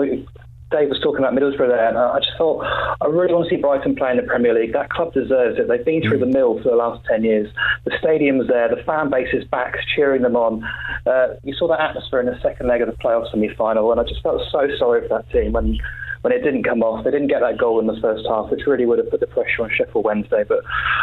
Dave 0.71 0.89
was 0.89 1.01
talking 1.03 1.19
about 1.19 1.35
Middlesbrough 1.35 1.69
there, 1.69 1.89
and 1.89 1.99
I 1.99 2.19
just 2.19 2.37
thought 2.39 2.65
I 3.01 3.07
really 3.07 3.35
want 3.35 3.49
to 3.49 3.55
see 3.55 3.61
Brighton 3.61 3.97
play 3.97 4.13
in 4.13 4.17
the 4.19 4.23
Premier 4.23 4.55
League. 4.55 4.73
That 4.73 4.89
club 4.89 5.13
deserves 5.13 5.59
it. 5.59 5.67
They've 5.67 5.85
been 5.85 6.01
through 6.03 6.19
the 6.19 6.27
mill 6.27 6.63
for 6.63 6.71
the 6.71 6.77
last 6.77 7.05
ten 7.07 7.25
years. 7.25 7.53
The 7.85 7.93
stadium's 7.99 8.47
there, 8.47 8.69
the 8.69 8.83
fan 8.85 9.11
base 9.11 9.35
is 9.35 9.45
back, 9.45 9.75
cheering 9.97 10.23
them 10.23 10.37
on. 10.37 10.63
Uh, 11.07 11.35
you 11.43 11.55
saw 11.55 11.67
that 11.69 11.81
atmosphere 11.81 12.21
in 12.21 12.27
the 12.27 12.39
second 12.41 12.69
leg 12.69 12.83
of 12.83 12.89
the 12.89 12.97
playoff 12.97 13.29
semi-final, 13.31 13.91
and 13.91 14.01
I 14.01 14.05
just 14.05 14.23
felt 14.23 14.43
so 14.53 14.69
sorry 14.79 15.09
for 15.09 15.09
that 15.09 15.31
team 15.33 15.53
when 15.53 15.77
when 16.23 16.33
it 16.33 16.45
didn't 16.45 16.65
come 16.65 16.83
off. 16.83 17.05
They 17.05 17.11
didn't 17.11 17.29
get 17.29 17.41
that 17.41 17.59
goal 17.59 17.81
in 17.81 17.87
the 17.87 17.99
first 18.01 18.27
half, 18.29 18.51
which 18.51 18.67
really 18.67 18.87
would 18.87 18.99
have 18.99 19.11
put 19.11 19.21
the 19.21 19.27
pressure 19.27 19.63
on 19.63 19.71
Sheffield 19.77 20.05
Wednesday. 20.05 20.45
But 20.47 20.61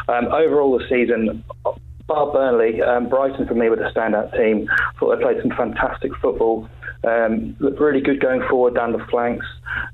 um, 0.08 0.28
overall, 0.28 0.78
the 0.78 0.86
season. 0.88 1.44
Bar 2.08 2.32
Burnley, 2.32 2.82
um, 2.82 3.10
Brighton 3.10 3.46
for 3.48 3.54
me 3.54 3.68
were 3.68 3.76
the 3.76 3.92
standout 3.94 4.32
team. 4.32 4.70
Thought 4.98 5.18
they 5.18 5.22
played 5.22 5.42
some 5.42 5.52
fantastic 5.58 6.16
football. 6.22 6.70
Um, 7.04 7.56
looked 7.60 7.80
really 7.80 8.02
good 8.02 8.20
going 8.20 8.42
forward 8.50 8.76
down 8.76 8.92
the 8.92 9.06
flanks, 9.06 9.46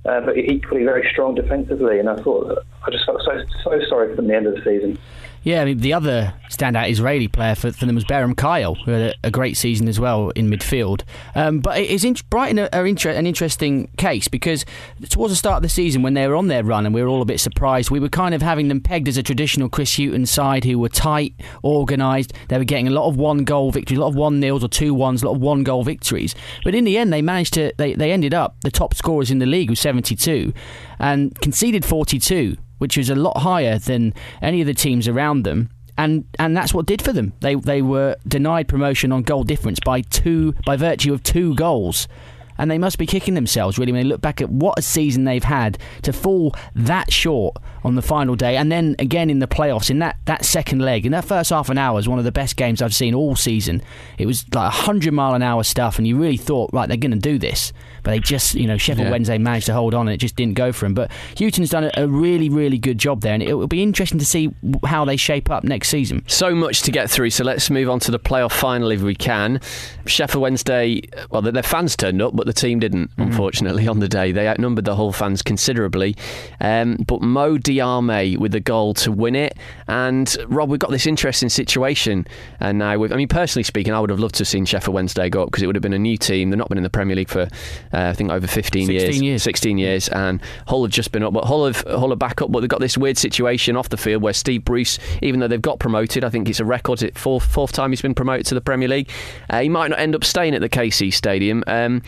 uh, 0.06 0.22
but 0.22 0.38
equally 0.38 0.84
very 0.84 1.08
strong 1.12 1.36
defensively. 1.36 2.00
And 2.00 2.10
I 2.10 2.16
thought 2.22 2.66
I 2.86 2.92
just 2.92 3.06
felt 3.06 3.22
so 3.24 3.44
so 3.64 3.82
sorry 3.90 4.16
for 4.16 4.22
them 4.22 4.26
at 4.26 4.28
the 4.30 4.36
end 4.36 4.48
of 4.48 4.56
the 4.56 4.62
season. 4.62 4.98
Yeah, 5.44 5.62
I 5.62 5.66
mean, 5.66 5.80
the 5.80 5.92
other 5.92 6.34
standout 6.50 6.90
Israeli 6.90 7.28
player 7.28 7.54
for, 7.56 7.74
for 7.74 7.86
them 7.86 7.96
was 7.96 8.06
Beram 8.06 8.34
Kayal, 8.34 8.82
who 8.86 8.92
had 8.92 9.02
a, 9.02 9.28
a 9.28 9.32
great 9.32 9.58
season 9.58 9.90
as 9.90 10.00
well 10.00 10.30
in 10.30 10.50
midfield. 10.50 11.02
Um, 11.36 11.60
but 11.60 11.78
it 11.78 11.90
is 11.90 12.06
in, 12.06 12.16
Brighton 12.30 12.60
are, 12.60 12.70
are 12.72 12.88
inter- 12.88 13.10
an 13.10 13.28
interesting 13.28 13.88
case 13.98 14.30
because 14.30 14.64
towards 15.10 15.34
the 15.34 15.36
start 15.36 15.58
of 15.58 15.64
the 15.64 15.70
season, 15.70 16.02
when 16.02 16.14
they 16.14 16.26
were 16.30 16.36
on 16.36 16.48
their 16.48 16.64
run 16.64 16.86
and 16.86 16.96
we 16.96 17.02
were 17.02 17.10
all 17.10 17.22
a 17.22 17.26
bit 17.26 17.42
surprised, 17.42 17.92
we 17.92 18.00
were 18.00 18.08
kind 18.08 18.34
of 18.34 18.42
having 18.42 18.70
them 18.70 18.80
pegged 18.80 19.10
as 19.10 19.18
a 19.18 19.24
traditional 19.24 19.68
Chris 19.68 19.98
Hughton 19.98 20.26
side 20.26 20.64
who 20.64 20.80
were 20.80 20.90
tight, 20.90 21.34
organised. 21.62 22.32
They 22.48 22.58
were 22.58 22.64
getting 22.64 22.88
a 22.88 22.92
lot 22.92 23.10
of 23.10 23.18
one 23.18 23.44
goal 23.44 23.72
victories, 23.72 23.98
a 23.98 24.02
lot 24.02 24.10
of 24.10 24.16
one 24.16 24.40
nils 24.40 24.64
or 24.64 24.70
two 24.70 24.94
ones, 24.94 25.24
a 25.24 25.28
lot 25.28 25.36
of 25.36 25.42
one 25.42 25.64
goal 25.64 25.84
victories. 25.84 26.36
But 26.64 26.74
in 26.74 26.86
the 26.86 26.98
end, 26.98 27.12
they 27.12 27.22
managed 27.22 27.56
to, 27.56 27.74
they, 27.78 27.96
they 27.96 28.14
ended 28.14 28.34
up 28.34 28.56
the 28.62 28.72
top 28.72 28.94
scorers 28.94 29.30
in 29.30 29.40
the 29.40 29.46
league 29.46 29.70
with 29.70 29.80
72 29.80 30.54
and 31.00 31.38
conceded 31.42 31.84
42 31.84 32.56
which 32.84 32.98
was 32.98 33.10
a 33.10 33.16
lot 33.16 33.38
higher 33.38 33.80
than 33.80 34.14
any 34.42 34.60
of 34.60 34.68
the 34.68 34.74
teams 34.74 35.08
around 35.08 35.44
them. 35.44 35.70
And 35.98 36.26
and 36.38 36.58
that's 36.58 36.74
what 36.74 36.86
did 36.86 37.02
for 37.02 37.14
them. 37.14 37.32
They 37.40 37.56
they 37.56 37.82
were 37.82 38.18
denied 38.28 38.68
promotion 38.68 39.14
on 39.14 39.24
goal 39.24 39.46
difference 39.46 39.80
by 39.86 40.02
two 40.02 40.54
by 40.66 40.76
virtue 40.76 41.14
of 41.14 41.24
two 41.24 41.56
goals. 41.56 42.10
And 42.58 42.70
they 42.70 42.78
must 42.78 42.98
be 42.98 43.06
kicking 43.06 43.34
themselves 43.34 43.78
really 43.78 43.92
when 43.92 44.04
they 44.04 44.08
look 44.08 44.22
back 44.22 44.42
at 44.42 44.50
what 44.50 44.78
a 44.78 44.82
season 44.82 45.24
they've 45.24 45.44
had 45.44 45.78
to 46.04 46.14
fall 46.14 46.56
that 46.76 47.12
short 47.12 47.58
on 47.84 47.96
the 47.96 48.02
final 48.02 48.36
day 48.36 48.56
and 48.56 48.72
then 48.72 48.96
again 48.98 49.30
in 49.30 49.40
the 49.40 49.48
playoffs 49.48 49.90
in 49.90 50.00
that, 50.00 50.18
that 50.26 50.46
second 50.46 50.80
leg. 50.80 51.06
In 51.06 51.12
that 51.12 51.26
first 51.26 51.50
half 51.50 51.70
an 51.70 51.78
hour 51.78 51.96
was 51.96 52.08
one 52.08 52.20
of 52.20 52.26
the 52.26 52.32
best 52.32 52.56
games 52.56 52.82
I've 52.82 52.96
seen 52.96 53.14
all 53.14 53.36
season. 53.36 53.82
It 54.18 54.26
was 54.26 54.46
like 54.54 54.72
100 54.72 55.12
mile 55.14 55.34
an 55.34 55.42
hour 55.44 55.64
stuff 55.64 55.98
and 55.98 56.08
you 56.08 56.16
really 56.18 56.38
thought, 56.38 56.70
right, 56.74 56.88
they're 56.88 56.98
going 56.98 57.12
to 57.12 57.18
do 57.18 57.38
this. 57.38 57.74
But 58.04 58.12
they 58.12 58.20
just, 58.20 58.56
you 58.56 58.68
know, 58.68 58.78
Sheffield 58.78 59.08
Yeah. 59.08 59.12
Wednesday 59.12 59.38
managed 59.38 59.66
to 59.68 59.74
hold 59.74 59.94
on 59.94 60.08
and 60.08 60.14
it 60.14 60.18
just 60.18 60.36
didn't 60.36 60.56
go 60.56 60.72
for 60.72 60.86
them. 60.86 60.94
But 60.94 61.12
Hughton's 61.38 61.70
done 61.70 61.86
a, 61.86 61.92
a 61.98 62.08
really, 62.08 62.50
really 62.50 62.78
good 62.78 62.98
job 62.98 63.22
there 63.22 63.34
and 63.34 63.44
it 63.44 63.54
will 63.54 63.68
be 63.68 63.84
interesting 63.84 64.20
to 64.20 64.26
see 64.26 64.54
how 64.86 65.04
they 65.06 65.18
shape 65.18 65.50
up 65.50 65.64
next 65.64 65.90
season. 65.90 66.24
So 66.28 66.54
much 66.56 66.82
to 66.84 66.92
get 66.92 67.10
through, 67.10 67.32
so 67.32 67.44
let's 67.44 67.70
move 67.70 67.90
on 67.90 68.00
to 68.02 68.12
the 68.12 68.20
playoff 68.20 68.52
final 68.52 68.92
if 68.92 69.02
we 69.02 69.16
can. 69.16 69.60
Sheffield 70.06 70.42
Wednesday, 70.42 71.02
well, 71.30 71.42
their 71.42 71.64
fans 71.64 71.96
turned 71.96 72.22
up, 72.22 72.36
but 72.36 72.43
the 72.46 72.54
team 72.54 72.80
didn't, 72.80 73.12
unfortunately, 73.18 73.88
on 73.94 74.00
the 74.00 74.08
day. 74.08 74.32
They 74.32 74.48
outnumbered 74.48 74.86
the 74.86 74.96
Hull 74.96 75.12
fans 75.12 75.42
considerably. 75.42 76.16
Um, 76.60 76.98
but 77.08 77.22
Mo 77.22 77.58
Diame 77.58 78.38
with 78.38 78.52
the 78.52 78.60
goal 78.60 78.94
to 78.96 79.12
win 79.12 79.36
it. 79.36 79.58
And 79.88 80.36
Rob, 80.48 80.70
we've 80.70 80.80
got 80.80 80.92
this 80.92 81.08
interesting 81.08 81.50
situation. 81.50 82.28
And 82.60 82.78
now, 82.80 82.98
with, 82.98 83.12
I 83.12 83.16
mean, 83.16 83.28
personally 83.28 83.64
speaking, 83.64 83.94
I 83.94 84.00
would 84.00 84.10
have 84.10 84.20
loved 84.20 84.36
to 84.36 84.42
have 84.42 84.48
seen 84.48 84.66
Sheffield 84.66 84.94
Wednesday 84.94 85.30
go 85.30 85.44
up 85.44 85.48
because 85.48 85.64
it 85.64 85.68
would 85.68 85.76
have 85.76 85.84
been 85.84 85.94
a 85.94 86.00
new 86.00 86.18
team. 86.18 86.50
They've 86.50 86.58
not 86.58 86.70
been 86.70 86.78
in 86.78 86.84
the 86.84 86.90
Premier 86.90 87.16
League 87.16 87.30
for, 87.30 87.42
uh, 87.42 87.48
I 87.94 88.14
think, 88.14 88.32
over 88.32 88.48
15 88.48 88.88
16 88.88 89.24
years. 89.24 89.44
16 89.44 89.78
years, 89.78 90.10
and 90.10 90.42
Hull 90.68 90.84
have 90.84 90.92
just 90.92 91.12
been 91.12 91.24
up. 91.24 91.34
But 91.34 91.46
Hull 91.46 91.66
have 91.66 91.82
Hull 91.82 92.14
are 92.14 92.18
back 92.18 92.42
up, 92.42 92.52
but 92.52 92.62
they've 92.62 92.70
got 92.70 92.80
this 92.80 92.98
weird 92.98 93.18
situation 93.18 93.76
off 93.76 93.90
the 93.90 93.98
field 93.98 94.22
where 94.22 94.34
Steve 94.34 94.66
Bruce, 94.66 95.00
even 95.22 95.40
though 95.40 95.48
they've 95.48 95.62
got 95.62 95.80
promoted, 95.80 96.24
I 96.24 96.30
think 96.30 96.50
it's 96.50 96.60
a 96.60 96.66
record, 96.66 97.02
it's 97.02 97.20
fourth 97.20 97.46
fourth 97.46 97.72
time 97.72 97.92
he's 97.92 98.02
been 98.02 98.16
promoted 98.16 98.46
to 98.48 98.56
the 98.56 98.62
Premier 98.62 98.88
League. 98.88 99.10
Uh, 99.50 99.62
he 99.62 99.70
might 99.70 99.90
not 99.90 100.00
end 100.00 100.16
up 100.16 100.24
staying 100.24 100.56
at 100.56 100.62
the 100.62 100.70
KC 100.70 101.14
Stadium, 101.14 101.64
um, 101.68 102.02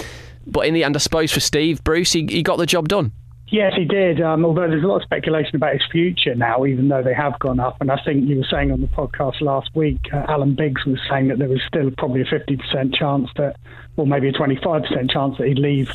but 0.46 0.68
in 0.68 0.74
the 0.74 0.84
end, 0.84 0.96
I 0.96 1.00
suppose 1.00 1.32
for 1.32 1.40
Steve 1.40 1.84
Bruce, 1.84 2.14
he, 2.14 2.26
he 2.30 2.44
got 2.44 2.58
the 2.58 2.66
job 2.66 2.88
done. 2.88 3.12
Yes, 3.48 3.74
he 3.76 3.86
did. 3.86 4.22
Um, 4.22 4.44
although 4.44 4.68
there's 4.68 4.84
a 4.84 4.88
lot 4.88 4.98
of 4.98 5.04
speculation 5.04 5.56
about 5.56 5.74
his 5.74 5.84
future 5.92 6.34
now, 6.34 6.66
even 6.66 6.88
though 6.88 7.04
they 7.04 7.14
have 7.14 7.38
gone 7.40 7.60
up. 7.60 7.78
And 7.80 7.92
I 7.92 8.02
think 8.04 8.28
you 8.28 8.38
were 8.38 8.48
saying 8.50 8.72
on 8.72 8.82
the 8.82 8.88
podcast 8.88 9.40
last 9.42 9.70
week, 9.76 10.00
uh, 10.12 10.26
Alan 10.28 10.56
Biggs 10.56 10.84
was 10.86 11.00
saying 11.10 11.28
that 11.28 11.38
there 11.38 11.48
was 11.48 11.62
still 11.68 11.92
probably 11.96 12.22
a 12.22 12.26
50% 12.26 12.96
chance 12.96 13.30
that, 13.38 13.58
or 13.98 14.08
maybe 14.08 14.30
a 14.30 14.34
25% 14.34 15.12
chance 15.12 15.38
that 15.38 15.48
he'd 15.48 15.60
leave 15.60 15.92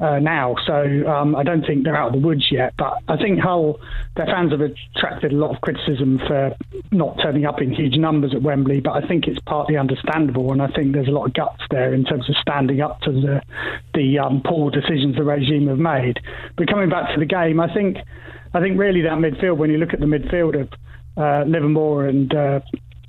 uh, 0.00 0.18
now. 0.18 0.56
So 0.66 1.06
um, 1.06 1.36
I 1.36 1.42
don't 1.42 1.64
think 1.64 1.84
they're 1.84 1.96
out 1.96 2.14
of 2.14 2.20
the 2.20 2.26
woods 2.26 2.46
yet. 2.50 2.74
But 2.76 2.98
I 3.08 3.16
think 3.16 3.40
Hull, 3.40 3.80
their 4.16 4.26
fans 4.26 4.52
have 4.52 4.60
attracted 4.60 5.32
a 5.32 5.36
lot 5.36 5.54
of 5.54 5.60
criticism 5.60 6.18
for 6.18 6.54
not 6.90 7.18
turning 7.22 7.44
up 7.44 7.60
in 7.60 7.72
huge 7.72 7.96
numbers 7.96 8.34
at 8.34 8.42
Wembley. 8.42 8.80
But 8.80 9.02
I 9.02 9.06
think 9.06 9.26
it's 9.26 9.40
partly 9.40 9.76
understandable, 9.76 10.52
and 10.52 10.62
I 10.62 10.68
think 10.68 10.92
there's 10.92 11.08
a 11.08 11.12
lot 11.12 11.26
of 11.26 11.34
guts 11.34 11.62
there 11.70 11.94
in 11.94 12.04
terms 12.04 12.28
of 12.28 12.36
standing 12.36 12.80
up 12.80 13.00
to 13.02 13.12
the 13.12 13.42
the 13.94 14.18
um, 14.18 14.42
poor 14.44 14.70
decisions 14.70 15.16
the 15.16 15.24
regime 15.24 15.68
have 15.68 15.78
made. 15.78 16.20
But 16.56 16.68
coming 16.68 16.88
back 16.88 17.14
to 17.14 17.20
the 17.20 17.26
game, 17.26 17.60
I 17.60 17.72
think 17.72 17.98
I 18.52 18.60
think 18.60 18.78
really 18.78 19.02
that 19.02 19.18
midfield, 19.18 19.56
when 19.56 19.70
you 19.70 19.78
look 19.78 19.92
at 19.92 20.00
the 20.00 20.06
midfield 20.06 20.60
of 20.60 20.68
uh, 21.16 21.44
Livermore 21.48 22.06
and 22.06 22.34
uh, 22.34 22.60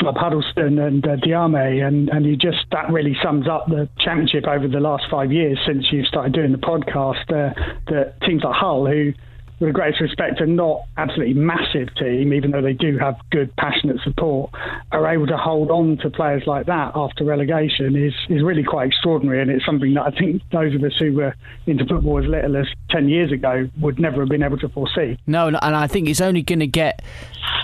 of 0.03 0.15
Huddlestone 0.15 0.79
and 0.79 1.05
uh, 1.05 1.15
Diame, 1.17 1.85
and, 1.87 2.09
and 2.09 2.25
you 2.25 2.35
just 2.35 2.65
that 2.71 2.91
really 2.91 3.15
sums 3.23 3.47
up 3.47 3.67
the 3.67 3.87
championship 3.99 4.45
over 4.47 4.67
the 4.67 4.79
last 4.79 5.05
five 5.09 5.31
years 5.31 5.59
since 5.65 5.85
you 5.91 6.03
started 6.05 6.33
doing 6.33 6.51
the 6.51 6.57
podcast. 6.57 7.29
Uh, 7.29 7.53
that 7.87 8.19
teams 8.21 8.43
like 8.43 8.55
Hull, 8.55 8.85
who 8.85 9.13
with 9.59 9.69
the 9.69 9.73
greatest 9.73 10.01
respect, 10.01 10.41
are 10.41 10.45
not 10.45 10.81
absolutely 10.97 11.33
massive 11.33 11.93
team, 11.95 12.33
even 12.33 12.51
though 12.51 12.61
they 12.61 12.73
do 12.73 12.97
have 12.97 13.15
good, 13.31 13.55
passionate 13.55 13.97
support, 14.03 14.51
are 14.91 15.07
able 15.07 15.27
to 15.27 15.37
hold 15.37 15.71
on 15.71 15.97
to 15.97 16.09
players 16.09 16.43
like 16.45 16.65
that 16.65 16.91
after 16.95 17.23
relegation 17.23 17.95
is, 17.95 18.13
is 18.29 18.43
really 18.43 18.63
quite 18.63 18.87
extraordinary. 18.87 19.41
And 19.41 19.49
it's 19.49 19.65
something 19.65 19.93
that 19.93 20.03
I 20.03 20.11
think 20.11 20.41
those 20.51 20.75
of 20.75 20.83
us 20.83 20.93
who 20.99 21.13
were 21.13 21.35
into 21.65 21.85
football 21.85 22.19
as 22.19 22.25
little 22.25 22.57
as 22.57 22.67
10 22.89 23.09
years 23.09 23.31
ago 23.31 23.69
would 23.79 23.99
never 23.99 24.21
have 24.21 24.29
been 24.29 24.43
able 24.43 24.57
to 24.57 24.69
foresee. 24.69 25.17
No, 25.27 25.47
and 25.47 25.57
I 25.57 25.87
think 25.87 26.09
it's 26.09 26.21
only 26.21 26.41
going 26.41 26.59
to 26.59 26.67
get 26.67 27.01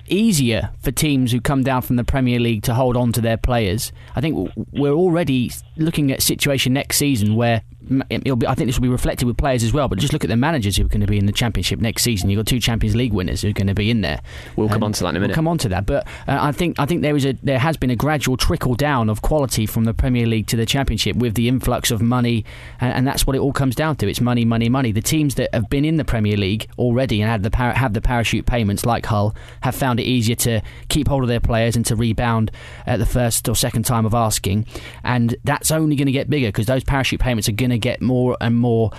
easier 0.07 0.69
for 0.81 0.91
teams 0.91 1.31
who 1.31 1.41
come 1.41 1.63
down 1.63 1.81
from 1.81 1.95
the 1.95 2.03
Premier 2.03 2.39
League 2.39 2.63
to 2.63 2.73
hold 2.73 2.97
on 2.97 3.11
to 3.13 3.21
their 3.21 3.37
players. 3.37 3.91
I 4.15 4.21
think 4.21 4.51
we're 4.71 4.93
already 4.93 5.51
looking 5.77 6.11
at 6.11 6.19
a 6.19 6.21
situation 6.21 6.73
next 6.73 6.97
season 6.97 7.35
where 7.35 7.61
be, 7.91 8.47
I 8.47 8.55
think 8.55 8.67
this 8.67 8.77
will 8.77 8.83
be 8.83 8.89
reflected 8.89 9.25
with 9.25 9.37
players 9.37 9.63
as 9.63 9.73
well. 9.73 9.87
But 9.87 9.99
just 9.99 10.13
look 10.13 10.23
at 10.23 10.29
the 10.29 10.37
managers 10.37 10.77
who 10.77 10.85
are 10.85 10.89
going 10.89 11.01
to 11.01 11.07
be 11.07 11.17
in 11.17 11.25
the 11.25 11.31
Championship 11.31 11.79
next 11.79 12.03
season. 12.03 12.29
You've 12.29 12.39
got 12.39 12.47
two 12.47 12.59
Champions 12.59 12.95
League 12.95 13.13
winners 13.13 13.41
who 13.41 13.49
are 13.49 13.53
going 13.53 13.67
to 13.67 13.73
be 13.73 13.89
in 13.89 14.01
there. 14.01 14.21
We'll 14.55 14.69
come 14.69 14.83
on 14.83 14.93
to 14.93 15.03
that 15.03 15.09
in 15.09 15.17
a 15.17 15.19
minute. 15.19 15.31
We'll 15.31 15.35
come 15.35 15.47
on 15.47 15.57
to 15.59 15.69
that. 15.69 15.85
But 15.85 16.07
uh, 16.27 16.37
I 16.39 16.51
think 16.51 16.79
I 16.79 16.85
think 16.85 17.01
there 17.01 17.15
is 17.15 17.25
a 17.25 17.33
there 17.43 17.59
has 17.59 17.77
been 17.77 17.89
a 17.89 17.95
gradual 17.95 18.37
trickle 18.37 18.75
down 18.75 19.09
of 19.09 19.21
quality 19.21 19.65
from 19.65 19.83
the 19.83 19.93
Premier 19.93 20.25
League 20.25 20.47
to 20.47 20.57
the 20.57 20.65
Championship 20.65 21.15
with 21.15 21.35
the 21.35 21.47
influx 21.47 21.91
of 21.91 22.01
money, 22.01 22.45
and, 22.79 22.93
and 22.93 23.07
that's 23.07 23.27
what 23.27 23.35
it 23.35 23.39
all 23.39 23.53
comes 23.53 23.75
down 23.75 23.95
to. 23.97 24.07
It's 24.07 24.21
money, 24.21 24.45
money, 24.45 24.69
money. 24.69 24.91
The 24.91 25.01
teams 25.01 25.35
that 25.35 25.53
have 25.53 25.69
been 25.69 25.85
in 25.85 25.97
the 25.97 26.05
Premier 26.05 26.37
League 26.37 26.69
already 26.77 27.21
and 27.21 27.29
had 27.29 27.43
the 27.43 27.51
par- 27.51 27.73
have 27.73 27.93
the 27.93 28.01
parachute 28.01 28.45
payments 28.45 28.85
like 28.85 29.05
Hull 29.05 29.35
have 29.61 29.75
found 29.75 29.99
it 29.99 30.03
easier 30.03 30.35
to 30.37 30.61
keep 30.89 31.07
hold 31.07 31.23
of 31.23 31.29
their 31.29 31.39
players 31.39 31.75
and 31.75 31.85
to 31.87 31.95
rebound 31.95 32.51
at 32.85 32.99
the 32.99 33.05
first 33.05 33.49
or 33.49 33.55
second 33.55 33.83
time 33.83 34.05
of 34.05 34.13
asking, 34.13 34.65
and 35.03 35.35
that's 35.43 35.71
only 35.71 35.95
going 35.95 36.05
to 36.05 36.11
get 36.11 36.29
bigger 36.29 36.47
because 36.47 36.65
those 36.65 36.83
parachute 36.83 37.19
payments 37.19 37.49
are 37.49 37.53
going 37.53 37.71
to 37.71 37.80
get 37.81 38.01
more 38.01 38.37
and 38.39 38.55
more 38.55 38.91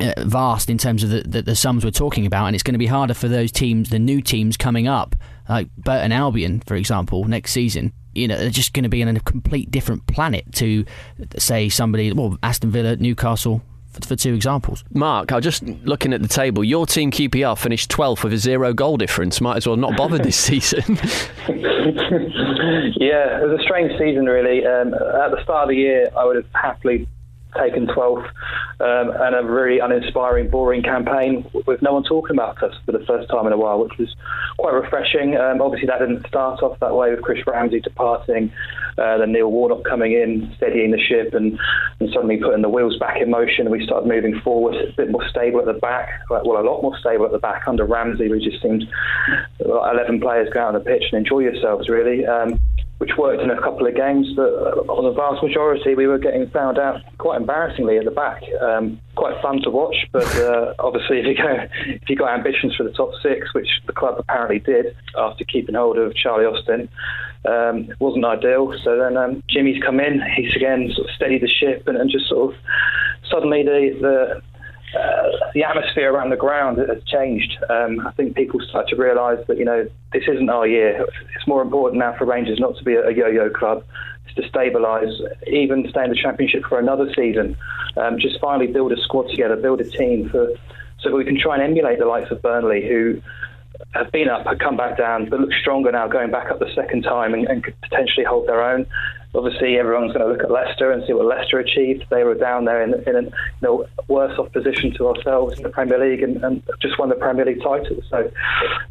uh, 0.00 0.12
vast 0.18 0.70
in 0.70 0.78
terms 0.78 1.02
of 1.02 1.10
the, 1.10 1.22
the, 1.22 1.42
the, 1.42 1.56
sums 1.56 1.84
we're 1.84 1.90
talking 1.90 2.26
about, 2.26 2.46
and 2.46 2.54
it's 2.54 2.62
going 2.62 2.74
to 2.74 2.78
be 2.78 2.86
harder 2.86 3.14
for 3.14 3.28
those 3.28 3.50
teams, 3.50 3.90
the 3.90 3.98
new 3.98 4.20
teams 4.20 4.56
coming 4.56 4.86
up, 4.86 5.16
like 5.48 5.74
Burton 5.76 6.12
Albion, 6.12 6.60
for 6.60 6.76
example, 6.76 7.24
next 7.24 7.52
season. 7.52 7.92
You 8.14 8.28
know, 8.28 8.36
they're 8.36 8.50
just 8.50 8.72
going 8.72 8.84
to 8.84 8.88
be 8.88 9.02
on 9.02 9.16
a 9.16 9.20
complete 9.20 9.70
different 9.70 10.06
planet 10.06 10.52
to, 10.54 10.84
say, 11.38 11.68
somebody, 11.68 12.12
well, 12.12 12.38
Aston 12.42 12.70
Villa, 12.70 12.96
Newcastle, 12.96 13.62
for, 14.06 14.16
two 14.16 14.34
examples. 14.34 14.84
Mark, 14.92 15.32
I 15.32 15.36
was 15.36 15.44
just 15.44 15.62
looking 15.62 16.12
at 16.12 16.22
the 16.22 16.28
table. 16.28 16.62
Your 16.62 16.86
team 16.86 17.10
QPR 17.10 17.58
finished 17.58 17.90
12th 17.90 18.22
with 18.22 18.32
a 18.32 18.38
zero 18.38 18.72
goal 18.72 18.96
difference. 18.96 19.40
Might 19.40 19.56
as 19.56 19.66
well 19.66 19.76
not 19.76 19.96
bother 19.96 20.18
this 20.18 20.36
season. 20.36 20.82
yeah, 22.98 23.38
it 23.38 23.48
was 23.48 23.58
a 23.58 23.62
strange 23.62 23.92
season, 23.98 24.26
really. 24.26 24.64
Um, 24.64 24.94
at 24.94 25.30
the 25.30 25.40
start 25.42 25.64
of 25.64 25.68
the 25.70 25.76
year, 25.76 26.10
I 26.16 26.24
would 26.24 26.36
have 26.36 26.46
happily 26.52 27.08
taken 27.58 27.86
12th 27.86 28.24
um, 28.80 29.10
and 29.20 29.34
a 29.34 29.42
very 29.42 29.78
uninspiring, 29.80 30.48
boring 30.48 30.82
campaign 30.82 31.48
with 31.66 31.82
no 31.82 31.92
one 31.92 32.04
talking 32.04 32.36
about 32.36 32.62
us 32.62 32.74
for 32.86 32.92
the 32.92 33.04
first 33.06 33.28
time 33.28 33.46
in 33.46 33.52
a 33.52 33.56
while, 33.56 33.82
which 33.82 33.98
was 33.98 34.14
quite 34.58 34.74
refreshing. 34.74 35.36
Um, 35.36 35.60
obviously, 35.60 35.86
that 35.86 35.98
didn't 35.98 36.26
start 36.26 36.62
off 36.62 36.78
that 36.80 36.94
way 36.94 37.10
with 37.10 37.22
Chris 37.22 37.46
Ramsey 37.46 37.80
departing, 37.80 38.52
uh, 38.98 39.18
then 39.18 39.32
Neil 39.32 39.50
Warnock 39.50 39.84
coming 39.84 40.12
in, 40.12 40.52
steadying 40.56 40.90
the 40.90 40.98
ship, 40.98 41.34
and, 41.34 41.58
and 42.00 42.08
suddenly 42.12 42.36
putting 42.38 42.62
the 42.62 42.68
wheels 42.68 42.98
back 42.98 43.20
in 43.20 43.30
motion. 43.30 43.70
We 43.70 43.84
started 43.84 44.08
moving 44.08 44.40
forward, 44.40 44.76
a 44.76 44.92
bit 44.96 45.10
more 45.10 45.26
stable 45.28 45.60
at 45.60 45.66
the 45.66 45.74
back, 45.74 46.08
well, 46.30 46.42
a 46.42 46.62
lot 46.62 46.82
more 46.82 46.96
stable 46.98 47.26
at 47.26 47.32
the 47.32 47.38
back 47.38 47.66
under 47.66 47.84
Ramsey. 47.84 48.28
We 48.28 48.38
just 48.38 48.62
seemed 48.62 48.84
11 49.60 50.20
players 50.20 50.48
go 50.52 50.60
out 50.60 50.68
on 50.68 50.74
the 50.74 50.80
pitch 50.80 51.04
and 51.12 51.18
enjoy 51.18 51.40
yourselves, 51.40 51.88
really. 51.88 52.26
Um, 52.26 52.60
which 52.98 53.12
worked 53.16 53.42
in 53.42 53.50
a 53.50 53.60
couple 53.60 53.86
of 53.86 53.94
games, 53.94 54.26
but 54.34 54.50
uh, 54.50 54.92
on 54.92 55.04
the 55.04 55.12
vast 55.12 55.42
majority, 55.42 55.94
we 55.94 56.06
were 56.06 56.18
getting 56.18 56.50
found 56.50 56.78
out 56.78 57.00
quite 57.18 57.40
embarrassingly 57.40 57.96
at 57.96 58.04
the 58.04 58.10
back. 58.10 58.42
Um, 58.60 59.00
quite 59.14 59.40
fun 59.40 59.62
to 59.62 59.70
watch, 59.70 59.96
but 60.12 60.26
uh, 60.36 60.74
obviously, 60.80 61.20
if 61.20 61.26
you 61.26 61.36
go, 61.36 61.56
if 61.86 62.08
you 62.08 62.16
got 62.16 62.34
ambitions 62.34 62.74
for 62.74 62.82
the 62.82 62.90
top 62.90 63.10
six, 63.22 63.54
which 63.54 63.68
the 63.86 63.92
club 63.92 64.16
apparently 64.18 64.58
did 64.58 64.96
after 65.16 65.44
keeping 65.44 65.76
hold 65.76 65.96
of 65.96 66.14
Charlie 66.16 66.44
Austin, 66.44 66.88
um, 67.44 67.88
wasn't 68.00 68.24
ideal. 68.24 68.74
So 68.82 68.98
then 68.98 69.16
um, 69.16 69.42
Jimmy's 69.48 69.82
come 69.82 70.00
in. 70.00 70.20
He's 70.36 70.54
again 70.56 70.90
sort 70.92 71.08
of 71.08 71.14
steadied 71.14 71.42
the 71.42 71.48
ship 71.48 71.86
and, 71.86 71.96
and 71.96 72.10
just 72.10 72.28
sort 72.28 72.52
of 72.52 72.60
suddenly 73.30 73.62
the 73.62 73.96
the 74.00 74.42
uh, 74.96 75.50
the 75.54 75.64
atmosphere 75.64 76.12
around 76.12 76.30
the 76.30 76.36
ground 76.36 76.78
has 76.78 77.02
changed. 77.04 77.56
Um, 77.68 78.06
I 78.06 78.12
think 78.12 78.36
people 78.36 78.60
start 78.68 78.88
to 78.88 78.96
realise 78.96 79.44
that 79.46 79.58
you 79.58 79.64
know 79.64 79.86
this 80.12 80.24
isn't 80.28 80.48
our 80.48 80.66
year. 80.66 81.04
It's 81.36 81.46
more 81.46 81.62
important 81.62 81.98
now 82.00 82.16
for 82.16 82.24
Rangers 82.24 82.58
not 82.58 82.76
to 82.76 82.84
be 82.84 82.94
a, 82.94 83.10
yo-yo 83.10 83.50
club. 83.50 83.84
It's 84.26 84.34
to 84.36 84.42
stabilise, 84.42 85.12
even 85.46 85.86
stay 85.90 86.04
in 86.04 86.10
the 86.10 86.16
Championship 86.16 86.64
for 86.68 86.78
another 86.78 87.12
season. 87.14 87.56
Um, 87.96 88.18
just 88.18 88.40
finally 88.40 88.66
build 88.66 88.92
a 88.92 89.00
squad 89.02 89.28
together, 89.30 89.56
build 89.56 89.80
a 89.80 89.88
team 89.88 90.28
for 90.30 90.48
so 91.00 91.10
that 91.10 91.16
we 91.16 91.24
can 91.24 91.38
try 91.38 91.54
and 91.54 91.62
emulate 91.62 91.98
the 91.98 92.06
likes 92.06 92.30
of 92.30 92.42
Burnley, 92.42 92.86
who 92.86 93.20
have 93.92 94.10
been 94.10 94.28
up, 94.28 94.46
have 94.46 94.58
come 94.58 94.76
back 94.76 94.98
down, 94.98 95.28
but 95.28 95.40
look 95.40 95.52
stronger 95.60 95.92
now, 95.92 96.08
going 96.08 96.30
back 96.30 96.50
up 96.50 96.58
the 96.58 96.72
second 96.74 97.02
time 97.02 97.34
and, 97.34 97.46
and 97.46 97.62
could 97.62 97.80
potentially 97.80 98.24
hold 98.24 98.48
their 98.48 98.62
own 98.62 98.86
obviously 99.34 99.78
everyone's 99.78 100.12
going 100.12 100.24
to 100.24 100.32
look 100.32 100.42
at 100.42 100.50
Leicester 100.50 100.90
and 100.90 101.04
see 101.06 101.12
what 101.12 101.26
Leicester 101.26 101.58
achieved. 101.58 102.04
They 102.10 102.24
were 102.24 102.34
down 102.34 102.64
there 102.64 102.82
in, 102.82 102.94
in 103.06 103.16
a 103.16 103.22
you 103.22 103.32
know, 103.62 103.86
worse 104.08 104.36
off 104.38 104.52
position 104.52 104.94
to 104.94 105.08
ourselves 105.08 105.56
in 105.56 105.62
the 105.62 105.68
Premier 105.68 105.98
League 105.98 106.22
and, 106.22 106.42
and 106.42 106.62
just 106.80 106.98
won 106.98 107.08
the 107.08 107.14
Premier 107.14 107.44
League 107.44 107.62
title. 107.62 108.00
So 108.08 108.30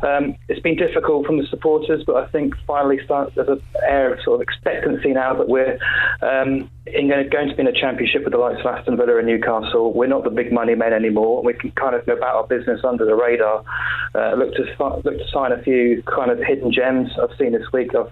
um, 0.08 0.36
it's 0.48 0.62
been 0.62 0.76
difficult 0.76 1.26
from 1.26 1.38
the 1.38 1.46
supporters, 1.48 2.04
but 2.06 2.16
I 2.16 2.28
think 2.28 2.56
finally 2.66 3.00
start, 3.04 3.34
there's 3.36 3.48
an 3.48 3.62
air 3.88 4.14
of 4.14 4.22
sort 4.24 4.36
of 4.36 4.42
expectancy 4.42 5.14
now 5.14 5.34
that 5.36 5.48
we're 5.48 5.80
um, 6.22 6.70
in, 6.86 7.10
going 7.10 7.30
to 7.30 7.56
be 7.56 7.62
in 7.62 7.68
a 7.68 7.72
championship 7.74 8.24
with 8.24 8.34
the 8.34 8.40
likes 8.40 8.60
of 8.60 8.66
Aston 8.68 8.98
Villa 8.98 9.18
and 9.18 9.28
Newcastle. 9.28 9.94
We're 9.94 10.08
not 10.08 10.24
the 10.24 10.30
big 10.30 10.52
money 10.52 10.76
men 10.76 10.94
anymore. 10.94 11.44
We 11.44 11.54
can 11.54 11.72
kind 11.72 11.96
of 11.96 12.06
go 12.06 12.14
about 12.14 12.36
our 12.36 12.48
business 12.48 12.82
under 12.84 13.06
the 13.06 13.16
radar. 13.16 13.64
Uh, 14.16 14.36
look 14.36 14.54
to 14.54 15.02
look 15.04 15.18
to 15.18 15.28
sign 15.32 15.52
a 15.52 15.62
few 15.62 16.04
kind 16.04 16.32
of 16.32 16.40
hidden 16.40 16.72
gems. 16.72 17.10
I've 17.22 17.36
seen 17.38 17.52
this 17.52 17.72
week 17.74 17.94
of 17.94 18.12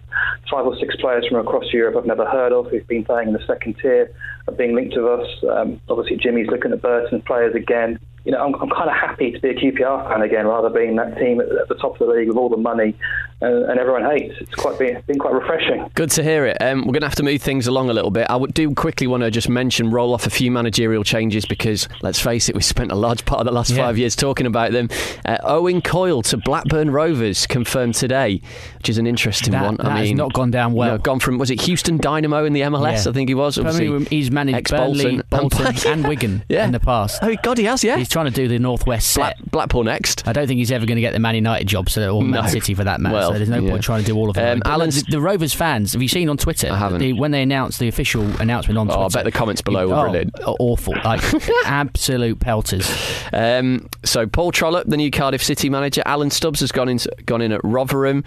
five 0.49 0.65
or 0.65 0.75
six 0.77 0.95
players 0.97 1.25
from 1.27 1.39
across 1.39 1.71
Europe 1.71 1.95
I've 1.97 2.05
never 2.05 2.14
heard 2.23 2.53
of. 2.53 2.67
Who've 2.67 2.87
been 2.87 3.03
playing 3.03 3.27
in 3.27 3.33
the 3.33 3.45
second 3.45 3.75
tier 3.81 4.09
are 4.47 4.53
being 4.53 4.75
linked 4.75 4.93
to 4.95 5.09
us. 5.09 5.27
Um, 5.49 5.81
obviously, 5.89 6.17
Jimmy's 6.17 6.47
looking 6.47 6.71
at 6.71 6.81
Burton 6.81 7.21
players 7.21 7.55
again. 7.55 7.99
You 8.23 8.31
know, 8.31 8.43
I'm, 8.43 8.55
I'm 8.55 8.69
kind 8.69 8.89
of 8.89 8.95
happy 8.95 9.31
to 9.31 9.39
be 9.39 9.49
a 9.49 9.53
QPR 9.53 10.09
fan 10.09 10.21
again, 10.21 10.47
rather 10.47 10.69
being 10.69 10.95
that 10.95 11.17
team 11.17 11.41
at, 11.41 11.49
at 11.49 11.67
the 11.67 11.75
top 11.75 11.99
of 11.99 12.07
the 12.07 12.13
league 12.13 12.27
with 12.27 12.37
all 12.37 12.49
the 12.49 12.57
money 12.57 12.95
and, 13.41 13.65
and 13.65 13.79
everyone 13.79 14.03
hates. 14.03 14.35
It's 14.39 14.55
quite 14.55 14.79
been, 14.79 15.01
been 15.07 15.19
quite 15.19 15.33
refreshing. 15.33 15.89
Good 15.93 16.11
to 16.11 16.23
hear 16.23 16.45
it. 16.45 16.57
Um, 16.61 16.79
we're 16.79 16.93
going 16.93 17.01
to 17.01 17.07
have 17.07 17.15
to 17.15 17.23
move 17.23 17.41
things 17.41 17.67
along 17.67 17.89
a 17.89 17.93
little 17.93 18.11
bit. 18.11 18.27
I 18.29 18.35
would 18.35 18.53
do 18.53 18.73
quickly 18.73 19.07
want 19.07 19.23
to 19.23 19.31
just 19.31 19.49
mention, 19.49 19.91
roll 19.91 20.13
off 20.13 20.25
a 20.25 20.29
few 20.29 20.51
managerial 20.51 21.03
changes 21.03 21.45
because 21.45 21.87
let's 22.01 22.19
face 22.19 22.49
it, 22.49 22.55
we 22.55 22.61
spent 22.61 22.91
a 22.91 22.95
large 22.95 23.25
part 23.25 23.41
of 23.41 23.45
the 23.45 23.51
last 23.51 23.71
yeah. 23.71 23.77
five 23.77 23.97
years 23.97 24.15
talking 24.15 24.45
about 24.45 24.71
them. 24.71 24.89
Uh, 25.25 25.37
Owen 25.43 25.81
Coyle 25.81 26.21
to 26.23 26.37
Blackburn 26.37 26.91
Rovers 26.91 27.45
confirmed 27.45 27.95
today, 27.95 28.41
which 28.77 28.89
is 28.89 28.97
an 28.97 29.07
interesting 29.07 29.51
that, 29.51 29.63
one. 29.63 29.75
That 29.77 29.87
I 29.87 29.95
mean, 29.95 30.05
has 30.05 30.17
not 30.17 30.33
gone 30.33 30.51
down 30.51 30.73
well. 30.73 30.87
You 30.87 30.93
know, 30.93 30.97
gone 30.99 31.19
from 31.19 31.37
was 31.37 31.51
it 31.51 31.61
Houston 31.61 31.97
Dynamo 31.97 32.45
in 32.45 32.53
the 32.53 32.61
MLS? 32.61 33.05
Yeah. 33.05 33.11
I 33.11 33.13
think 33.13 33.29
he 33.29 33.35
was. 33.35 33.57
Obviously, 33.57 34.05
he's 34.05 34.31
managed 34.31 34.69
Burnley, 34.69 35.21
Bolton, 35.41 35.67
and, 35.67 35.85
and 35.85 36.07
Wigan 36.07 36.43
yeah. 36.49 36.65
in 36.65 36.71
the 36.71 36.79
past. 36.79 37.19
Oh 37.21 37.35
God, 37.43 37.57
he 37.57 37.65
has. 37.65 37.83
Yeah, 37.83 37.97
he's 37.97 38.09
trying 38.09 38.25
to 38.25 38.31
do 38.31 38.47
the 38.47 38.59
Northwest 38.59 39.15
Black, 39.15 39.37
Blackpool 39.51 39.83
next. 39.83 40.27
I 40.27 40.33
don't 40.33 40.47
think 40.47 40.57
he's 40.59 40.71
ever 40.71 40.85
going 40.85 40.95
to 40.95 41.01
get 41.01 41.13
the 41.13 41.19
Man 41.19 41.35
United 41.35 41.67
job, 41.67 41.89
so 41.89 42.15
or 42.15 42.21
Man 42.21 42.43
no. 42.43 42.49
City 42.49 42.73
for 42.73 42.83
that 42.83 42.99
matter. 42.99 43.15
Well, 43.15 43.31
so 43.31 43.37
there's 43.37 43.49
no 43.49 43.59
yeah. 43.59 43.71
point 43.71 43.83
trying 43.83 44.01
to 44.01 44.05
do 44.05 44.15
all 44.15 44.29
of 44.29 44.35
them. 44.35 44.61
Um, 44.65 44.71
Alan's 44.71 45.03
the, 45.03 45.11
the, 45.11 45.21
Rovers 45.21 45.53
fans. 45.53 45.93
Have 45.93 46.01
you 46.01 46.07
seen 46.07 46.29
on 46.29 46.37
Twitter? 46.37 46.69
I 46.71 46.77
haven't. 46.77 46.99
The, 46.99 47.13
when 47.13 47.31
they 47.31 47.41
announced 47.41 47.79
the 47.79 47.87
official 47.87 48.23
announcement 48.41 48.77
on 48.77 48.87
Twitter. 48.87 48.99
Oh, 48.99 49.05
I 49.05 49.09
bet 49.09 49.25
the 49.25 49.31
comments 49.31 49.61
below 49.61 49.87
were 49.87 49.95
oh, 49.95 50.01
brilliant. 50.03 50.35
Awful, 50.45 50.95
like 51.03 51.21
absolute 51.65 52.39
pelters. 52.39 52.89
Um, 53.33 53.89
so 54.03 54.27
Paul 54.27 54.51
Trollope, 54.51 54.87
the 54.87 54.97
new 54.97 55.11
Cardiff 55.11 55.43
City 55.43 55.69
manager, 55.69 56.01
Alan 56.05 56.29
Stubbs 56.29 56.59
has 56.59 56.71
gone 56.71 56.89
in 56.89 56.99
gone 57.25 57.41
in 57.41 57.51
at 57.51 57.61
Rotherham, 57.63 58.23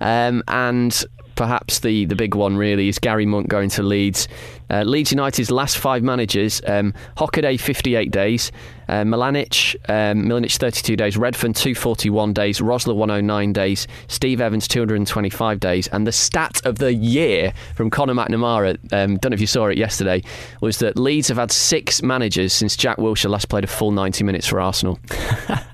um, 0.00 0.42
and 0.48 1.04
perhaps 1.34 1.80
the, 1.80 2.04
the 2.06 2.16
big 2.16 2.34
one 2.34 2.56
really 2.56 2.88
is 2.88 2.98
Gary 2.98 3.26
Monk 3.26 3.48
going 3.48 3.70
to 3.70 3.82
Leeds. 3.82 4.28
Uh, 4.70 4.82
Leeds 4.82 5.12
United's 5.12 5.50
last 5.50 5.78
five 5.78 6.02
managers: 6.02 6.62
um, 6.66 6.94
Hockaday 7.16 7.60
58 7.60 8.10
days, 8.10 8.52
uh, 8.88 9.02
Milanic 9.02 9.74
um, 9.88 10.24
Milanic 10.24 10.56
32 10.56 10.96
days, 10.96 11.16
Redfern 11.16 11.52
241 11.52 12.32
days, 12.32 12.60
Rosler 12.60 12.94
109 12.94 13.52
days, 13.52 13.86
Steve 14.08 14.40
Evans 14.40 14.66
225 14.68 15.60
days, 15.60 15.88
and 15.88 16.06
the 16.06 16.12
stat 16.12 16.64
of 16.64 16.78
the 16.78 16.94
year 16.94 17.52
from 17.74 17.90
Conor 17.90 18.14
McNamara. 18.14 18.78
Um, 18.92 19.16
don't 19.18 19.30
know 19.30 19.34
if 19.34 19.40
you 19.40 19.46
saw 19.46 19.66
it 19.66 19.78
yesterday. 19.78 20.22
Was 20.60 20.78
that 20.78 20.96
Leeds 20.96 21.28
have 21.28 21.36
had 21.36 21.52
six 21.52 22.02
managers 22.02 22.52
since 22.52 22.76
Jack 22.76 22.96
Wilshere 22.98 23.30
last 23.30 23.48
played 23.48 23.64
a 23.64 23.68
full 23.68 23.92
90 23.92 24.24
minutes 24.24 24.46
for 24.46 24.60
Arsenal. 24.60 24.98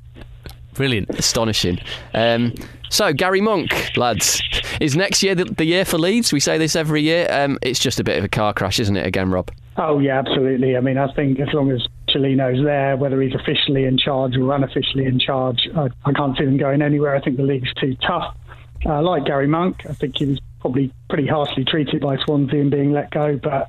Brilliant. 0.78 1.10
Astonishing. 1.10 1.80
Um, 2.14 2.54
so, 2.88 3.12
Gary 3.12 3.40
Monk, 3.40 3.96
lads, 3.96 4.40
is 4.80 4.94
next 4.94 5.24
year 5.24 5.34
the, 5.34 5.44
the, 5.44 5.64
year 5.64 5.84
for 5.84 5.98
Leeds? 5.98 6.32
We 6.32 6.38
say 6.38 6.56
this 6.56 6.76
every 6.76 7.02
year. 7.02 7.26
Um, 7.32 7.58
it's 7.62 7.80
just 7.80 7.98
a 7.98 8.04
bit 8.04 8.16
of 8.16 8.22
a 8.22 8.28
car 8.28 8.54
crash, 8.54 8.78
isn't 8.78 8.96
it, 8.96 9.04
again, 9.04 9.28
Rob? 9.32 9.50
Oh, 9.76 9.98
yeah, 9.98 10.20
absolutely. 10.20 10.76
I 10.76 10.80
mean, 10.80 10.96
I 10.96 11.12
think 11.14 11.40
as 11.40 11.48
long 11.52 11.72
as 11.72 11.84
Cellino's 12.10 12.64
there, 12.64 12.96
whether 12.96 13.20
he's 13.20 13.34
officially 13.34 13.86
in 13.86 13.98
charge 13.98 14.36
or 14.36 14.54
unofficially 14.54 15.04
in 15.04 15.18
charge, 15.18 15.68
I, 15.76 15.88
I 16.04 16.12
can't 16.12 16.38
see 16.38 16.44
them 16.44 16.58
going 16.58 16.80
anywhere. 16.80 17.16
I 17.16 17.20
think 17.22 17.38
the 17.38 17.42
league's 17.42 17.74
too 17.74 17.96
tough. 18.06 18.36
Uh, 18.86 19.02
like 19.02 19.24
Gary 19.24 19.48
Monk, 19.48 19.78
I 19.90 19.94
think 19.94 20.16
he 20.18 20.26
was 20.26 20.40
probably 20.60 20.92
pretty 21.10 21.26
harshly 21.26 21.64
treated 21.64 22.00
by 22.00 22.18
Swansea 22.18 22.60
and 22.60 22.70
being 22.70 22.92
let 22.92 23.10
go, 23.10 23.36
but 23.36 23.68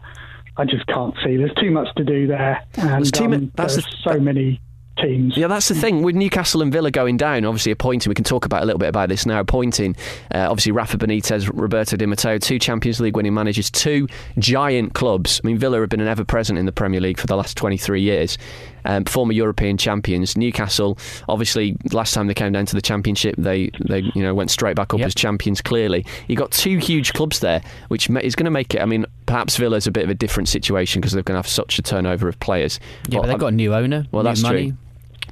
I 0.58 0.66
just 0.66 0.86
can't 0.86 1.16
see. 1.24 1.38
There's 1.38 1.56
too 1.56 1.72
much 1.72 1.88
to 1.96 2.04
do 2.04 2.28
there, 2.28 2.64
and 2.76 2.90
There's 2.90 3.12
too 3.12 3.30
ma- 3.30 3.38
um, 3.38 3.52
that's 3.56 3.74
there's 3.74 3.86
the- 3.86 4.14
so 4.14 4.20
many 4.20 4.62
teams. 5.02 5.38
Yeah, 5.38 5.48
that's 5.48 5.68
the 5.68 5.76
thing 5.76 6.02
with 6.02 6.16
Newcastle 6.16 6.62
and 6.62 6.72
Villa 6.72 6.92
going 6.92 7.18
down. 7.18 7.46
Obviously, 7.46 7.72
appointing. 7.72 8.10
We 8.10 8.16
can 8.16 8.24
talk 8.24 8.46
about 8.46 8.64
a 8.64 8.66
little 8.66 8.80
bit 8.80 8.90
about 8.90 9.10
this 9.10 9.26
now. 9.26 9.40
Appointing, 9.40 9.96
uh, 10.34 10.48
obviously, 10.50 10.72
Rafa 10.72 10.98
Benitez, 10.98 11.50
Roberto 11.54 11.98
Di 11.98 12.06
Matteo, 12.06 12.38
two 12.38 12.60
Champions 12.60 13.00
League 13.00 13.16
winning 13.16 13.34
managers, 13.34 13.70
two 13.70 14.08
giant 14.38 14.94
clubs. 14.94 15.42
I 15.44 15.48
mean, 15.48 15.58
Villa 15.58 15.80
have 15.80 15.90
been 15.90 16.02
an 16.02 16.08
ever 16.08 16.26
present 16.26 16.60
in 16.60 16.66
the 16.66 16.72
Premier 16.72 17.00
League 17.00 17.20
for 17.20 17.28
the 17.28 17.36
last 17.36 17.58
23 17.58 18.02
years. 18.02 18.38
Um, 18.86 19.06
former 19.06 19.34
European 19.34 19.78
champions. 19.78 20.38
Newcastle, 20.38 20.98
obviously, 21.28 21.76
last 21.92 22.14
time 22.14 22.28
they 22.28 22.34
came 22.34 22.54
down 22.54 22.66
to 22.66 22.76
the 22.76 22.82
Championship, 22.82 23.36
they 23.38 23.70
they 23.88 24.00
you 24.16 24.24
know 24.24 24.34
went 24.34 24.52
straight 24.52 24.76
back 24.76 24.94
up 24.94 25.02
as 25.02 25.14
champions. 25.14 25.62
Clearly, 25.62 26.06
you 26.28 26.36
got 26.36 26.52
two 26.52 26.78
huge 26.78 27.14
clubs 27.14 27.42
there, 27.42 27.62
which 27.90 28.10
is 28.10 28.36
going 28.36 28.46
to 28.46 28.52
make 28.52 28.74
it. 28.74 28.82
I 28.82 28.86
mean, 28.86 29.06
perhaps 29.26 29.58
Villa's 29.58 29.86
a 29.86 29.92
bit 29.92 30.06
of 30.06 30.10
a 30.10 30.16
different 30.16 30.48
situation 30.48 31.02
because 31.02 31.12
they're 31.12 31.24
going 31.24 31.36
to 31.36 31.40
have 31.40 31.48
such 31.48 31.78
a 31.78 31.82
turnover 31.82 32.30
of 32.30 32.40
players. 32.40 32.80
Yeah, 33.10 33.20
but 33.20 33.28
they've 33.28 33.38
got 33.38 33.48
a 33.48 33.56
new 33.56 33.74
owner. 33.74 34.06
Well, 34.12 34.24
new 34.24 34.30
that's 34.30 34.42
money. 34.42 34.70
true. 34.70 34.78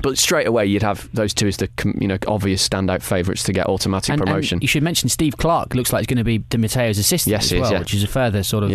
But 0.01 0.17
straight 0.17 0.47
away, 0.47 0.65
you'd 0.67 0.83
have 0.83 1.09
those 1.13 1.33
two 1.33 1.47
as 1.47 1.57
the 1.57 1.69
you 1.99 2.07
know 2.07 2.17
obvious 2.27 2.67
standout 2.67 3.01
favourites 3.01 3.43
to 3.43 3.53
get 3.53 3.67
automatic 3.67 4.11
And- 4.11 4.21
and 4.21 4.27
promotion. 4.27 4.59
you 4.61 4.67
should 4.67 4.83
mention 4.83 5.09
Steve 5.09 5.37
Clarke. 5.37 5.73
Looks 5.75 5.91
like 5.91 6.01
he's 6.01 6.07
going 6.07 6.17
to 6.17 6.23
be 6.23 6.37
Di 6.39 6.57
Matteo's 6.57 6.97
assistant 6.97 7.31
Yes, 7.31 7.45
as 7.45 7.49
he 7.51 7.57
is, 7.57 7.71
yeah. 7.71 7.79
which 7.79 7.93
is 7.93 8.03
a 8.03 8.07
further 8.07 8.43
sort 8.43 8.63
of 8.63 8.71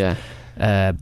uh, 0.60 0.92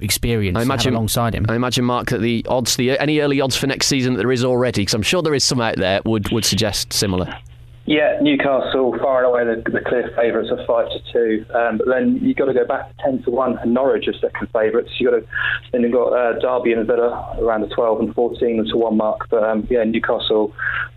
experience 0.00 0.58
I 0.58 0.62
imagine 0.62 0.94
alongside 0.94 1.34
him. 1.34 1.46
I 1.48 1.54
imagine 1.54 1.84
Mark 1.84 2.08
that 2.10 2.20
the 2.20 2.44
odds, 2.48 2.76
the 2.76 2.98
any 2.98 3.20
early 3.20 3.40
odds 3.40 3.56
for 3.56 3.66
next 3.66 3.86
season 3.86 4.14
that 4.14 4.18
there 4.18 4.32
is 4.32 4.44
already, 4.44 4.82
because 4.82 4.94
I'm 4.94 5.02
sure 5.02 5.22
there 5.22 5.34
is 5.34 5.44
some 5.44 5.60
out 5.60 5.76
there, 5.76 6.00
would 6.04 6.30
would 6.32 6.44
suggest 6.44 6.92
similar. 6.92 7.36
Yeah, 7.84 8.18
Newcastle 8.22 8.96
far 9.02 9.24
and 9.24 9.26
away 9.26 9.44
the, 9.44 9.70
the 9.70 9.80
clear 9.80 10.08
favourites 10.14 10.50
of 10.52 10.64
five 10.66 10.86
to 10.86 11.12
two. 11.12 11.44
Um, 11.52 11.78
but 11.78 11.88
then 11.88 12.18
you've 12.22 12.36
got 12.36 12.44
to 12.44 12.54
go 12.54 12.64
back 12.64 12.88
to 12.88 13.02
ten 13.02 13.22
to 13.24 13.30
one, 13.30 13.58
and 13.58 13.74
Norwich 13.74 14.06
are 14.06 14.12
second 14.14 14.48
favourites. 14.52 14.90
You 14.98 15.10
got 15.10 15.16
to 15.18 15.26
then 15.72 15.82
you've 15.82 15.92
got 15.92 16.12
uh, 16.12 16.38
Derby 16.38 16.72
and 16.72 16.86
Villa 16.86 17.36
around 17.40 17.62
the 17.62 17.74
twelve 17.74 17.98
and 17.98 18.14
fourteen 18.14 18.64
to 18.64 18.76
one 18.76 18.96
mark. 18.96 19.28
But 19.30 19.42
um, 19.42 19.66
yeah, 19.68 19.82
Newcastle 19.82 20.54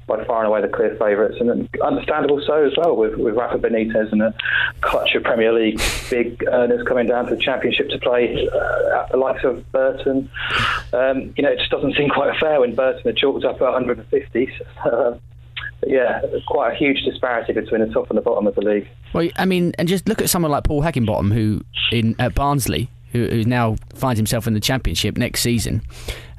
by 0.08 0.24
far 0.26 0.40
and 0.40 0.48
away 0.48 0.62
the 0.62 0.68
clear 0.68 0.96
favourites, 1.00 1.38
and 1.40 1.68
understandable 1.84 2.40
so 2.46 2.64
as 2.64 2.74
well 2.78 2.96
with 2.96 3.16
with 3.16 3.36
Rafa 3.36 3.58
Benitez 3.58 4.12
and 4.12 4.22
a 4.22 4.36
clutch 4.82 5.16
of 5.16 5.24
Premier 5.24 5.54
League 5.54 5.82
big 6.12 6.44
earners 6.52 6.88
coming 6.88 7.08
down 7.08 7.26
to 7.26 7.36
the 7.36 7.42
Championship 7.42 7.90
to 7.90 7.98
play 7.98 8.48
uh, 8.54 9.02
at 9.02 9.12
the 9.12 9.18
likes 9.18 9.44
of 9.44 9.70
Burton. 9.72 10.30
Um, 10.94 11.34
you 11.36 11.44
know, 11.44 11.52
it 11.52 11.58
just 11.58 11.72
doesn't 11.72 11.96
seem 11.96 12.10
quite 12.10 12.40
fair 12.40 12.60
when 12.62 12.76
Burton 12.76 13.08
are 13.08 13.14
chalked 13.14 13.44
up 13.44 13.56
at 13.56 13.62
150. 13.62 14.50
So, 14.84 15.20
but 15.26 15.35
yeah, 15.86 16.22
quite 16.48 16.74
a 16.74 16.76
huge 16.76 17.04
disparity 17.04 17.54
between 17.54 17.82
the 17.82 17.94
top 17.94 18.10
and 18.10 18.18
the 18.18 18.22
bottom 18.22 18.48
of 18.48 18.56
the 18.56 18.62
league. 18.62 18.88
Well, 19.14 19.30
I 19.38 19.46
mean, 19.46 19.74
and 19.78 19.88
just 19.88 20.08
look 20.08 20.22
at 20.22 20.30
someone 20.30 20.52
like 20.52 20.64
Paul 20.64 20.82
Heckingbottom, 20.82 21.34
who 21.34 21.62
in 21.92 22.16
at 22.20 22.36
Barnsley, 22.36 22.90
who, 23.12 23.28
who 23.28 23.44
now 23.44 23.76
finds 23.94 24.18
himself 24.18 24.48
in 24.48 24.54
the 24.54 24.60
Championship 24.60 25.18
next 25.18 25.42
season, 25.42 25.82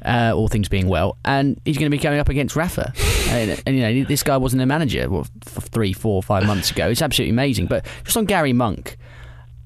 uh, 0.05 0.33
all 0.35 0.49
things 0.49 0.69
being 0.69 0.89
well, 0.89 1.17
and 1.25 1.61
he's 1.65 1.79
going 1.79 1.91
to 1.91 1.97
be 1.97 2.03
going 2.03 2.19
up 2.19 2.29
against 2.29 2.57
Rafa. 2.57 2.93
and, 3.29 3.63
and, 3.67 3.77
you 3.77 3.83
know, 3.83 4.05
this 4.05 4.23
guy 4.23 4.37
wasn't 4.37 4.63
a 4.63 4.67
manager 4.67 5.09
what, 5.09 5.29
three, 5.43 5.93
four, 5.93 6.23
five 6.23 6.47
months 6.47 6.71
ago. 6.71 6.89
It's 6.89 7.03
absolutely 7.03 7.31
amazing. 7.31 7.67
But 7.67 7.87
just 8.05 8.17
on 8.17 8.25
Gary 8.25 8.53
Monk, 8.53 8.97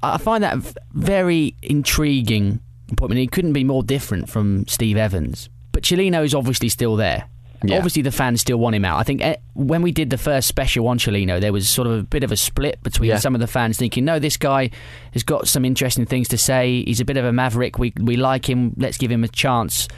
I 0.03 0.15
I 0.15 0.19
find 0.19 0.43
that 0.45 0.57
very 0.93 1.55
intriguing 1.63 2.61
appointment. 2.91 3.21
He 3.21 3.27
couldn't 3.27 3.53
be 3.53 3.65
more 3.65 3.83
different 3.83 4.29
from 4.29 4.67
Steve 4.67 4.97
Evans. 4.97 5.49
But 5.73 5.83
Cellino 5.83 6.25
is 6.25 6.35
obviously 6.35 6.69
still 6.69 6.97
there. 6.97 7.29
Obviously, 7.63 8.03
the 8.03 8.11
fans 8.13 8.41
still 8.41 8.57
want 8.59 8.75
him 8.75 8.85
out. 8.85 8.99
I 8.99 9.03
think 9.03 9.23
eh, 9.23 9.37
when 9.55 9.83
we 9.83 9.93
did 9.93 10.11
the 10.11 10.17
first 10.19 10.49
special 10.49 10.89
on 10.89 10.99
Cellino, 10.99 11.41
there 11.41 11.53
was 11.53 11.69
sort 11.69 11.87
of 11.87 11.93
a 11.99 12.03
bit 12.03 12.25
of 12.25 12.33
a 12.33 12.37
split 12.37 12.83
between 12.83 13.11
Yeah. 13.11 13.19
some 13.19 13.35
of 13.35 13.41
the 13.41 13.47
fans 13.47 13.77
thinking, 13.77 14.05
no, 14.05 14.19
this 14.19 14.37
guy 14.37 14.71
has 15.13 15.23
got 15.23 15.47
some 15.47 15.65
interesting 15.65 16.07
things 16.07 16.29
to 16.29 16.39
say. 16.39 16.85
He's 16.85 17.01
a 17.01 17.05
bit 17.05 17.17
of 17.17 17.25
a 17.25 17.33
maverick. 17.33 17.79
We, 17.79 17.93
we 18.01 18.17
like 18.17 18.49
him. 18.49 18.73
Let's 18.79 18.97
give 18.97 19.11
him 19.11 19.25
a 19.25 19.29
chance. 19.29 19.89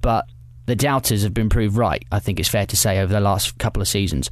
But 0.00 0.26
the 0.66 0.76
doubters 0.76 1.22
have 1.24 1.34
been 1.34 1.50
proved 1.50 1.76
right, 1.76 2.02
I 2.10 2.20
think 2.20 2.40
it's 2.40 2.48
fair 2.48 2.64
to 2.66 2.76
say, 2.76 3.00
over 3.00 3.12
the 3.12 3.20
last 3.20 3.58
couple 3.58 3.82
of 3.82 3.88
seasons. 3.88 4.30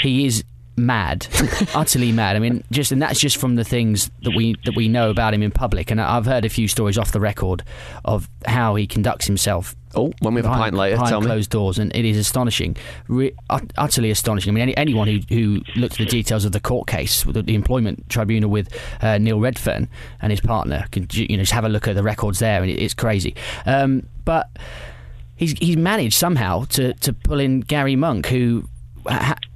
He 0.00 0.26
is 0.26 0.44
mad, 0.76 1.26
utterly 1.74 2.12
mad. 2.12 2.36
I 2.36 2.38
mean, 2.38 2.64
just 2.70 2.92
and 2.92 3.00
that's 3.00 3.20
just 3.20 3.36
from 3.36 3.56
the 3.56 3.64
things 3.64 4.10
that 4.22 4.34
we 4.34 4.56
that 4.64 4.74
we 4.76 4.88
know 4.88 5.10
about 5.10 5.34
him 5.34 5.42
in 5.42 5.50
public. 5.50 5.90
And 5.90 6.00
I've 6.00 6.26
heard 6.26 6.44
a 6.44 6.48
few 6.48 6.68
stories 6.68 6.98
off 6.98 7.12
the 7.12 7.20
record 7.20 7.62
of 8.04 8.28
how 8.46 8.74
he 8.74 8.86
conducts 8.86 9.26
himself. 9.26 9.76
Oh, 9.94 10.10
when 10.20 10.32
we 10.32 10.38
have 10.38 10.46
a 10.46 10.48
behind, 10.48 10.62
pint 10.62 10.74
later, 10.76 10.96
behind 10.96 11.10
tell 11.10 11.20
me. 11.20 11.26
closed 11.26 11.50
doors, 11.50 11.78
and 11.78 11.94
it 11.94 12.06
is 12.06 12.16
astonishing, 12.16 12.76
Re- 13.08 13.34
utterly 13.76 14.10
astonishing. 14.10 14.50
I 14.50 14.54
mean, 14.54 14.62
any, 14.62 14.76
anyone 14.76 15.06
who 15.06 15.20
who 15.28 15.60
looked 15.76 15.94
at 15.94 15.98
the 15.98 16.06
details 16.06 16.44
of 16.44 16.52
the 16.52 16.60
court 16.60 16.88
case, 16.88 17.24
the, 17.24 17.42
the 17.42 17.54
employment 17.54 18.08
tribunal 18.08 18.48
with 18.48 18.68
uh, 19.02 19.18
Neil 19.18 19.38
Redfern 19.38 19.88
and 20.22 20.32
his 20.32 20.40
partner, 20.40 20.86
can 20.92 21.06
you 21.12 21.36
know 21.36 21.42
just 21.42 21.52
have 21.52 21.64
a 21.64 21.68
look 21.68 21.86
at 21.88 21.94
the 21.94 22.02
records 22.02 22.38
there, 22.38 22.62
and 22.62 22.70
it, 22.70 22.80
it's 22.80 22.94
crazy. 22.94 23.34
Um, 23.66 24.08
but 24.24 24.48
he's 25.36 25.52
he's 25.58 25.76
managed 25.76 26.14
somehow 26.14 26.64
to 26.64 26.94
to 26.94 27.12
pull 27.12 27.40
in 27.40 27.60
Gary 27.60 27.96
Monk, 27.96 28.26
who 28.28 28.64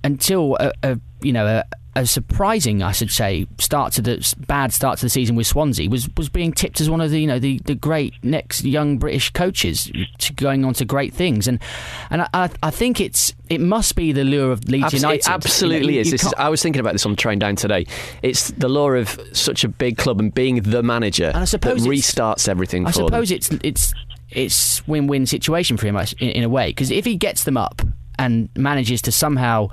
until 0.05 0.57
a, 0.61 0.73
a 0.83 1.01
you 1.21 1.33
know 1.33 1.47
a, 1.47 1.65
a 1.99 2.07
surprising, 2.07 2.83
I 2.83 2.93
should 2.93 3.11
say, 3.11 3.47
start 3.59 3.93
to 3.95 4.03
the 4.03 4.35
bad 4.47 4.73
start 4.73 4.99
to 4.99 5.07
the 5.07 5.09
season 5.11 5.35
with 5.35 5.47
Swansea 5.47 5.89
was 5.89 6.09
was 6.17 6.29
being 6.29 6.53
tipped 6.53 6.81
as 6.81 6.91
one 6.91 7.01
of 7.01 7.11
the 7.11 7.21
you 7.21 7.27
know 7.27 7.39
the, 7.39 7.59
the 7.65 7.75
great 7.75 8.13
next 8.23 8.65
young 8.65 8.99
British 8.99 9.31
coaches 9.31 9.91
to 10.19 10.33
going 10.35 10.65
on 10.65 10.75
to 10.75 10.85
great 10.85 11.15
things, 11.15 11.49
and 11.49 11.59
and 12.11 12.23
I, 12.35 12.51
I, 12.63 12.71
think 12.71 13.01
it's 13.01 13.35
it 13.49 13.61
must 13.61 13.97
be 13.97 14.13
the 14.13 14.25
lure 14.25 14.53
of 14.53 14.69
Leeds 14.69 14.85
Abs- 14.85 14.95
United. 14.95 15.21
It 15.21 15.29
absolutely 15.31 15.79
You 15.79 15.85
know, 15.87 15.91
you- 15.95 16.01
is. 16.01 16.07
you 16.09 16.13
This 16.13 16.25
is. 16.27 16.35
I 16.37 16.49
was 16.51 16.63
thinking 16.63 16.81
about 16.81 16.93
this 16.93 17.07
on 17.07 17.13
the 17.13 17.17
train 17.17 17.39
down 17.39 17.57
today. 17.57 17.87
It's 18.23 18.51
the 18.51 18.69
law 18.69 18.91
of 18.91 19.19
such 19.33 19.65
a 19.65 19.69
big 19.69 19.97
club 19.97 20.21
and 20.21 20.35
being 20.35 20.57
the 20.63 20.83
manager 20.83 21.27
And 21.29 21.39
I 21.39 21.45
suppose 21.47 21.83
that 21.85 21.89
restarts 21.91 22.49
everything 22.49 22.87
I 22.87 22.93
for 22.93 22.99
them. 22.99 23.07
suppose 23.09 23.31
it's 23.31 23.51
it's 23.63 23.95
it's 24.29 24.87
win-win 24.89 25.25
situation 25.25 25.77
for 25.77 25.87
him 25.87 25.97
in, 25.97 26.29
in 26.29 26.43
a 26.45 26.49
way 26.49 26.69
because 26.71 26.91
if 26.91 27.05
he 27.05 27.17
gets 27.17 27.45
them 27.45 27.57
up 27.57 27.81
and 28.19 28.49
manages 28.57 29.03
to 29.03 29.13
somehow 29.13 29.69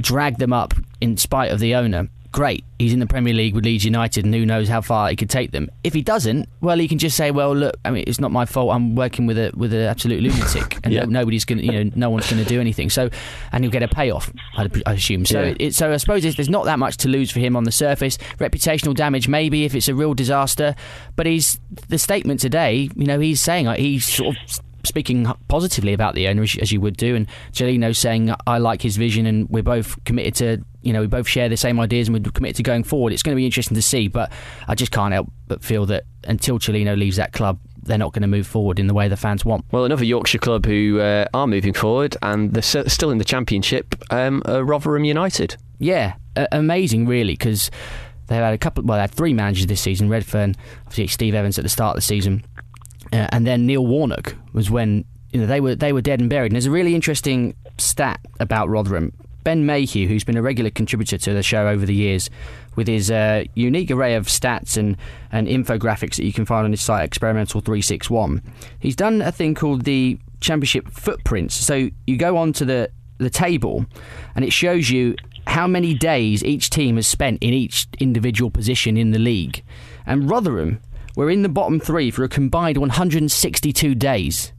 drag 0.00 0.38
them 0.38 0.52
up 0.52 0.74
in 1.00 1.16
spite 1.16 1.50
of 1.50 1.58
the 1.60 1.74
owner, 1.74 2.08
great. 2.32 2.64
He's 2.78 2.92
in 2.92 3.00
the 3.00 3.06
Premier 3.06 3.34
League 3.34 3.54
with 3.54 3.64
Leeds 3.64 3.84
United, 3.84 4.24
and 4.24 4.32
who 4.34 4.46
knows 4.46 4.68
how 4.68 4.80
far 4.80 5.08
he 5.10 5.16
could 5.16 5.28
take 5.30 5.50
them. 5.50 5.68
If 5.82 5.92
he 5.94 6.00
doesn't, 6.02 6.48
well, 6.60 6.78
he 6.78 6.86
can 6.86 6.98
just 6.98 7.16
say, 7.16 7.30
"Well, 7.32 7.54
look, 7.56 7.76
I 7.84 7.90
mean, 7.90 8.04
it's 8.06 8.20
not 8.20 8.30
my 8.30 8.44
fault. 8.46 8.72
I'm 8.72 8.94
working 8.94 9.26
with 9.26 9.36
a 9.38 9.50
with 9.56 9.72
an 9.74 9.80
absolute 9.82 10.22
lunatic, 10.22 10.78
and 10.84 10.92
Yeah. 10.92 11.00
no, 11.04 11.20
nobody's 11.20 11.44
going, 11.44 11.58
to 11.58 11.64
you 11.64 11.72
know, 11.84 11.90
no 11.96 12.10
one's 12.10 12.30
going 12.30 12.42
to 12.42 12.48
do 12.48 12.60
anything." 12.60 12.88
So, 12.90 13.10
and 13.52 13.64
he'll 13.64 13.70
get 13.72 13.82
a 13.82 13.88
payoff, 13.88 14.30
I, 14.56 14.68
I 14.86 14.92
assume. 14.92 15.26
So, 15.26 15.42
Yeah. 15.42 15.54
it, 15.58 15.74
so 15.74 15.92
I 15.92 15.96
suppose 15.96 16.22
there's, 16.22 16.36
there's 16.36 16.48
not 16.48 16.66
that 16.66 16.78
much 16.78 16.98
to 16.98 17.08
lose 17.08 17.30
for 17.30 17.40
him 17.40 17.56
on 17.56 17.64
the 17.64 17.72
surface. 17.72 18.16
Reputational 18.38 18.94
damage, 18.94 19.26
maybe, 19.26 19.64
if 19.64 19.74
it's 19.74 19.88
a 19.88 19.94
real 19.94 20.14
disaster. 20.14 20.74
But 21.16 21.26
he's 21.26 21.58
the 21.88 21.98
statement 21.98 22.38
today. 22.40 22.88
You 22.94 23.06
know, 23.06 23.18
he's 23.18 23.42
saying 23.42 23.66
uh, 23.66 23.74
he's 23.74 24.06
sort 24.06 24.36
of 24.36 24.60
speaking 24.84 25.26
positively 25.48 25.92
about 25.92 26.14
the 26.14 26.28
owner 26.28 26.42
as, 26.42 26.56
as 26.60 26.72
you 26.72 26.80
would 26.80 26.96
do, 26.96 27.14
and 27.14 27.26
Cellino 27.52 27.94
saying 27.94 28.34
I 28.46 28.58
like 28.58 28.82
his 28.82 28.96
vision, 28.96 29.26
and 29.26 29.48
we're 29.48 29.62
both 29.62 30.02
committed 30.04 30.34
to. 30.36 30.64
You 30.82 30.94
know, 30.94 31.02
we 31.02 31.08
both 31.08 31.28
share 31.28 31.48
the 31.50 31.58
same 31.58 31.78
ideas, 31.78 32.08
and 32.08 32.16
we're 32.16 32.32
committed 32.32 32.56
to 32.56 32.62
going 32.62 32.84
forward. 32.84 33.12
It's 33.12 33.22
going 33.22 33.34
to 33.34 33.36
be 33.36 33.44
interesting 33.44 33.74
to 33.74 33.82
see, 33.82 34.08
but 34.08 34.32
I 34.66 34.74
just 34.74 34.92
can't 34.92 35.12
help 35.12 35.30
but 35.46 35.62
feel 35.62 35.84
that 35.86 36.04
until 36.24 36.58
Cellino 36.58 36.96
leaves 36.96 37.16
that 37.16 37.32
club, 37.32 37.58
they're 37.82 37.98
not 37.98 38.12
going 38.12 38.22
to 38.22 38.28
move 38.28 38.46
forward 38.46 38.78
in 38.78 38.86
the 38.86 38.94
way 38.94 39.08
the 39.08 39.16
fans 39.16 39.44
want. 39.44 39.64
Well, 39.72 39.84
another 39.84 40.04
Yorkshire 40.04 40.38
club 40.38 40.66
who 40.66 41.00
uh, 41.00 41.26
are 41.34 41.46
moving 41.46 41.72
forward 41.72 42.16
and 42.22 42.52
they're 42.52 42.62
still 42.88 43.10
in 43.10 43.18
the 43.18 43.24
Championship 43.24 43.94
um, 44.10 44.42
are 44.46 44.64
Rotherham 44.64 45.04
United. 45.04 45.56
Yeah, 45.78 46.14
uh, 46.36 46.46
amazing, 46.52 47.06
really, 47.06 47.32
because 47.32 47.70
they've 48.26 48.38
had 48.38 48.54
a 48.54 48.58
couple. 48.58 48.84
Well, 48.84 48.96
they 48.96 49.02
had 49.02 49.10
three 49.10 49.32
managers 49.34 49.66
this 49.66 49.80
season. 49.80 50.08
Redfern, 50.08 50.54
obviously 50.86 51.06
Steve 51.08 51.34
Evans 51.34 51.58
at 51.58 51.64
the 51.64 51.70
start 51.70 51.96
of 51.96 51.96
the 51.96 52.02
season, 52.06 52.44
uh, 53.12 53.28
and 53.30 53.46
then 53.46 53.66
Neil 53.66 53.86
Warnock 53.86 54.36
was 54.52 54.70
when 54.70 55.04
you 55.32 55.40
know 55.40 55.46
they 55.46 55.60
were 55.60 55.74
they 55.74 55.92
were 55.92 56.02
dead 56.02 56.20
and 56.20 56.28
buried. 56.28 56.52
And 56.52 56.56
there's 56.56 56.66
a 56.66 56.70
really 56.70 56.94
interesting 56.94 57.54
stat 57.78 58.20
about 58.38 58.68
Rotherham. 58.68 59.12
Ben 59.42 59.64
Mayhew, 59.64 60.06
who's 60.06 60.22
been 60.22 60.36
a 60.36 60.42
regular 60.42 60.70
contributor 60.70 61.16
to 61.16 61.32
the 61.32 61.42
show 61.42 61.66
over 61.66 61.86
the 61.86 61.94
years, 61.94 62.28
with 62.76 62.86
his 62.86 63.10
uh, 63.10 63.44
unique 63.54 63.90
array 63.90 64.14
of 64.14 64.26
stats 64.26 64.76
and, 64.76 64.96
and 65.32 65.46
infographics 65.48 66.16
that 66.16 66.24
you 66.24 66.32
can 66.32 66.44
find 66.44 66.64
on 66.64 66.70
his 66.72 66.82
site, 66.82 67.04
Experimental 67.04 67.60
361. 67.60 68.42
He's 68.78 68.96
done 68.96 69.22
a 69.22 69.32
thing 69.32 69.54
called 69.54 69.82
the 69.82 70.18
Championship 70.40 70.88
Footprints. 70.90 71.54
So 71.54 71.88
you 72.06 72.16
go 72.16 72.36
onto 72.36 72.64
the, 72.64 72.90
the 73.18 73.30
table 73.30 73.86
and 74.34 74.44
it 74.44 74.52
shows 74.52 74.90
you 74.90 75.16
how 75.46 75.66
many 75.66 75.94
days 75.94 76.44
each 76.44 76.70
team 76.70 76.96
has 76.96 77.06
spent 77.06 77.42
in 77.42 77.52
each 77.52 77.88
individual 77.98 78.50
position 78.50 78.96
in 78.96 79.10
the 79.10 79.18
league. 79.18 79.64
And 80.06 80.30
Rotherham 80.30 80.80
were 81.24 81.30
in 81.30 81.42
the 81.42 81.48
bottom 81.48 81.78
three 81.80 82.10
for 82.10 82.24
a 82.24 82.28
combined 82.28 82.78
162 82.78 83.94
days 83.94 84.52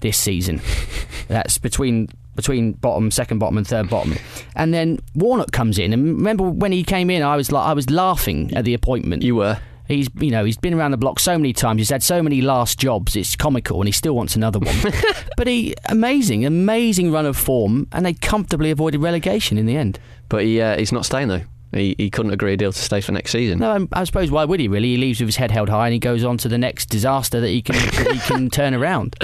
this 0.00 0.16
season. 0.16 0.60
That's 1.28 1.58
between 1.58 2.08
between 2.34 2.72
bottom, 2.72 3.10
second 3.10 3.38
bottom, 3.38 3.58
and 3.58 3.66
third 3.66 3.90
bottom. 3.90 4.14
And 4.54 4.72
then 4.72 5.00
Warnock 5.14 5.50
comes 5.50 5.78
in, 5.78 5.92
and 5.92 6.04
remember 6.04 6.44
when 6.44 6.70
he 6.70 6.84
came 6.84 7.10
in, 7.10 7.22
I 7.22 7.36
was 7.36 7.50
like, 7.50 7.66
I 7.66 7.72
was 7.72 7.90
laughing 7.90 8.54
at 8.54 8.64
the 8.64 8.74
appointment. 8.74 9.22
You 9.22 9.36
were. 9.36 9.60
He's, 9.86 10.08
you 10.20 10.30
know, 10.30 10.44
he's 10.44 10.58
been 10.58 10.74
around 10.74 10.90
the 10.90 10.98
block 10.98 11.18
so 11.18 11.38
many 11.38 11.54
times. 11.54 11.78
He's 11.80 11.88
had 11.88 12.02
so 12.02 12.22
many 12.22 12.42
last 12.42 12.78
jobs. 12.78 13.16
It's 13.16 13.34
comical, 13.34 13.80
and 13.80 13.88
he 13.88 13.92
still 13.92 14.14
wants 14.14 14.36
another 14.36 14.58
one. 14.58 14.76
but 15.36 15.46
he, 15.46 15.74
amazing, 15.86 16.44
amazing 16.44 17.10
run 17.10 17.24
of 17.24 17.36
form, 17.36 17.88
and 17.90 18.04
they 18.04 18.12
comfortably 18.12 18.70
avoided 18.70 19.00
relegation 19.00 19.56
in 19.56 19.64
the 19.66 19.76
end. 19.76 19.98
But 20.28 20.44
he, 20.44 20.60
uh, 20.60 20.78
he's 20.78 20.92
not 20.92 21.06
staying 21.06 21.28
though. 21.28 21.42
He, 21.72 21.94
he 21.98 22.08
couldn't 22.10 22.32
agree 22.32 22.54
a 22.54 22.56
deal 22.56 22.72
to 22.72 22.78
stay 22.78 23.00
for 23.00 23.12
next 23.12 23.30
season. 23.32 23.58
No, 23.58 23.70
I, 23.92 24.00
I 24.00 24.04
suppose 24.04 24.30
why 24.30 24.44
would 24.44 24.58
he 24.60 24.68
really? 24.68 24.88
He 24.88 24.96
leaves 24.96 25.20
with 25.20 25.28
his 25.28 25.36
head 25.36 25.50
held 25.50 25.68
high 25.68 25.86
and 25.88 25.92
he 25.92 25.98
goes 25.98 26.24
on 26.24 26.38
to 26.38 26.48
the 26.48 26.58
next 26.58 26.86
disaster 26.86 27.40
that 27.40 27.48
he 27.48 27.60
can 27.62 27.76
that 27.76 28.10
he 28.12 28.18
can 28.20 28.48
turn 28.50 28.74
around. 28.74 29.14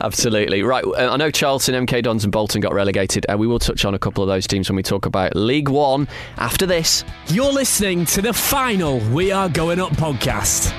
Absolutely 0.00 0.62
right. 0.62 0.84
Uh, 0.84 1.12
I 1.12 1.16
know 1.16 1.30
Charlton, 1.30 1.86
MK 1.86 2.02
Dons, 2.02 2.24
and 2.24 2.32
Bolton 2.32 2.60
got 2.60 2.72
relegated. 2.72 3.26
and 3.28 3.38
we 3.38 3.46
will 3.46 3.58
touch 3.58 3.84
on 3.84 3.94
a 3.94 3.98
couple 3.98 4.22
of 4.24 4.28
those 4.28 4.46
teams 4.46 4.68
when 4.70 4.76
we 4.76 4.82
talk 4.82 5.06
about 5.06 5.36
League 5.36 5.68
One 5.68 6.08
after 6.38 6.66
this. 6.66 7.04
You're 7.28 7.52
listening 7.52 8.06
to 8.06 8.22
the 8.22 8.32
final 8.32 8.98
We 9.10 9.32
Are 9.32 9.48
Going 9.48 9.80
Up 9.80 9.92
podcast. 9.92 10.72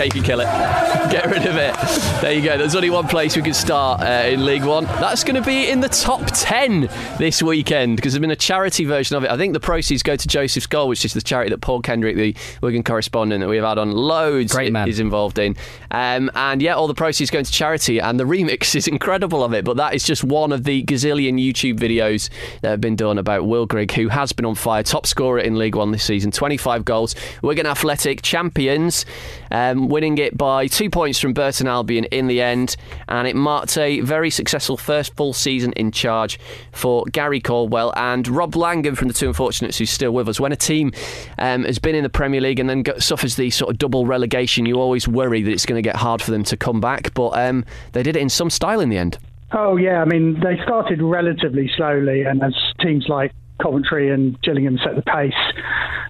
Okay, 0.00 0.06
you 0.06 0.12
can 0.12 0.22
kill 0.22 0.40
it. 0.40 0.46
Get 1.10 1.26
rid 1.26 1.44
of 1.44 1.56
it. 1.56 1.74
There 2.22 2.32
you 2.32 2.42
go. 2.42 2.56
There's 2.56 2.74
only 2.74 2.88
one 2.88 3.06
place 3.06 3.36
we 3.36 3.42
can 3.42 3.52
start 3.52 4.00
uh, 4.00 4.28
in 4.28 4.46
League 4.46 4.64
One. 4.64 4.84
That's 4.84 5.24
going 5.24 5.34
to 5.34 5.42
be 5.42 5.68
in 5.68 5.80
the 5.80 5.90
top 5.90 6.22
10 6.32 6.88
this 7.18 7.42
weekend 7.42 7.96
because 7.96 8.14
there's 8.14 8.20
been 8.20 8.30
a 8.30 8.36
charity 8.36 8.86
version 8.86 9.18
of 9.18 9.24
it. 9.24 9.30
I 9.30 9.36
think 9.36 9.52
the 9.52 9.60
proceeds 9.60 10.02
go 10.02 10.16
to 10.16 10.26
Joseph's 10.26 10.66
Goal, 10.66 10.88
which 10.88 11.04
is 11.04 11.12
the 11.12 11.20
charity 11.20 11.50
that 11.50 11.60
Paul 11.60 11.82
Kendrick, 11.82 12.16
the 12.16 12.34
Wigan 12.62 12.82
correspondent 12.82 13.42
that 13.42 13.48
we've 13.48 13.62
had 13.62 13.76
on 13.76 13.92
loads, 13.92 14.54
Great 14.54 14.72
man. 14.72 14.88
is 14.88 15.00
involved 15.00 15.38
in. 15.38 15.54
Um, 15.90 16.30
and 16.34 16.62
yeah, 16.62 16.76
all 16.76 16.86
the 16.86 16.94
proceeds 16.94 17.30
going 17.30 17.44
to 17.44 17.52
charity, 17.52 17.98
and 17.98 18.18
the 18.18 18.24
remix 18.30 18.74
is 18.74 18.88
incredible 18.88 19.44
of 19.44 19.52
it. 19.52 19.66
But 19.66 19.76
that 19.76 19.92
is 19.92 20.02
just 20.02 20.24
one 20.24 20.50
of 20.50 20.64
the 20.64 20.82
gazillion 20.84 21.34
YouTube 21.34 21.78
videos 21.78 22.30
that 22.62 22.70
have 22.70 22.80
been 22.80 22.96
done 22.96 23.18
about 23.18 23.46
Will 23.46 23.66
Grigg, 23.66 23.92
who 23.92 24.08
has 24.08 24.32
been 24.32 24.46
on 24.46 24.54
fire, 24.54 24.82
top 24.82 25.06
scorer 25.06 25.40
in 25.40 25.58
League 25.58 25.74
One 25.74 25.90
this 25.90 26.04
season, 26.04 26.30
25 26.30 26.86
goals. 26.86 27.14
Wigan 27.42 27.66
Athletic 27.66 28.22
champions, 28.22 29.04
um, 29.50 29.88
winning 29.88 30.18
it 30.18 30.36
by 30.36 30.66
two 30.66 30.90
points 30.90 31.18
from 31.18 31.32
Burton 31.32 31.66
Albion 31.66 32.04
in 32.04 32.26
the 32.26 32.40
end, 32.40 32.76
and 33.08 33.26
it 33.26 33.36
marked 33.36 33.76
a 33.76 34.00
very 34.00 34.30
successful 34.30 34.76
first 34.76 35.14
full 35.16 35.32
season 35.32 35.72
in 35.72 35.90
charge 35.92 36.38
for 36.72 37.04
Gary 37.12 37.40
Caldwell 37.40 37.92
and 37.96 38.26
Rob 38.28 38.56
Langham 38.56 38.94
from 38.94 39.08
the 39.08 39.14
Two 39.14 39.28
Unfortunates, 39.28 39.78
who's 39.78 39.90
still 39.90 40.12
with 40.12 40.28
us. 40.28 40.40
When 40.40 40.52
a 40.52 40.56
team 40.56 40.92
um, 41.38 41.64
has 41.64 41.78
been 41.78 41.94
in 41.94 42.02
the 42.02 42.10
Premier 42.10 42.40
League 42.40 42.60
and 42.60 42.68
then 42.68 42.82
go- 42.82 42.98
suffers 42.98 43.36
the 43.36 43.50
sort 43.50 43.70
of 43.70 43.78
double 43.78 44.06
relegation, 44.06 44.66
you 44.66 44.76
always 44.76 45.06
worry 45.08 45.42
that 45.42 45.50
it's 45.50 45.66
going 45.66 45.82
to 45.82 45.86
get 45.86 45.96
hard 45.96 46.22
for 46.22 46.30
them 46.30 46.44
to 46.44 46.56
come 46.56 46.80
back, 46.80 47.14
but 47.14 47.30
um, 47.30 47.64
they 47.92 48.02
did 48.02 48.16
it 48.16 48.20
in 48.20 48.28
some 48.28 48.50
style 48.50 48.80
in 48.80 48.88
the 48.88 48.98
end. 48.98 49.18
Oh 49.52 49.76
yeah, 49.76 50.00
I 50.00 50.04
mean 50.04 50.38
they 50.40 50.62
started 50.62 51.02
relatively 51.02 51.68
slowly, 51.76 52.22
and 52.22 52.42
as 52.42 52.54
teams 52.80 53.06
like 53.08 53.32
Coventry 53.62 54.12
and 54.12 54.40
Gillingham 54.42 54.78
set 54.82 54.96
the 54.96 55.02
pace, 55.02 55.32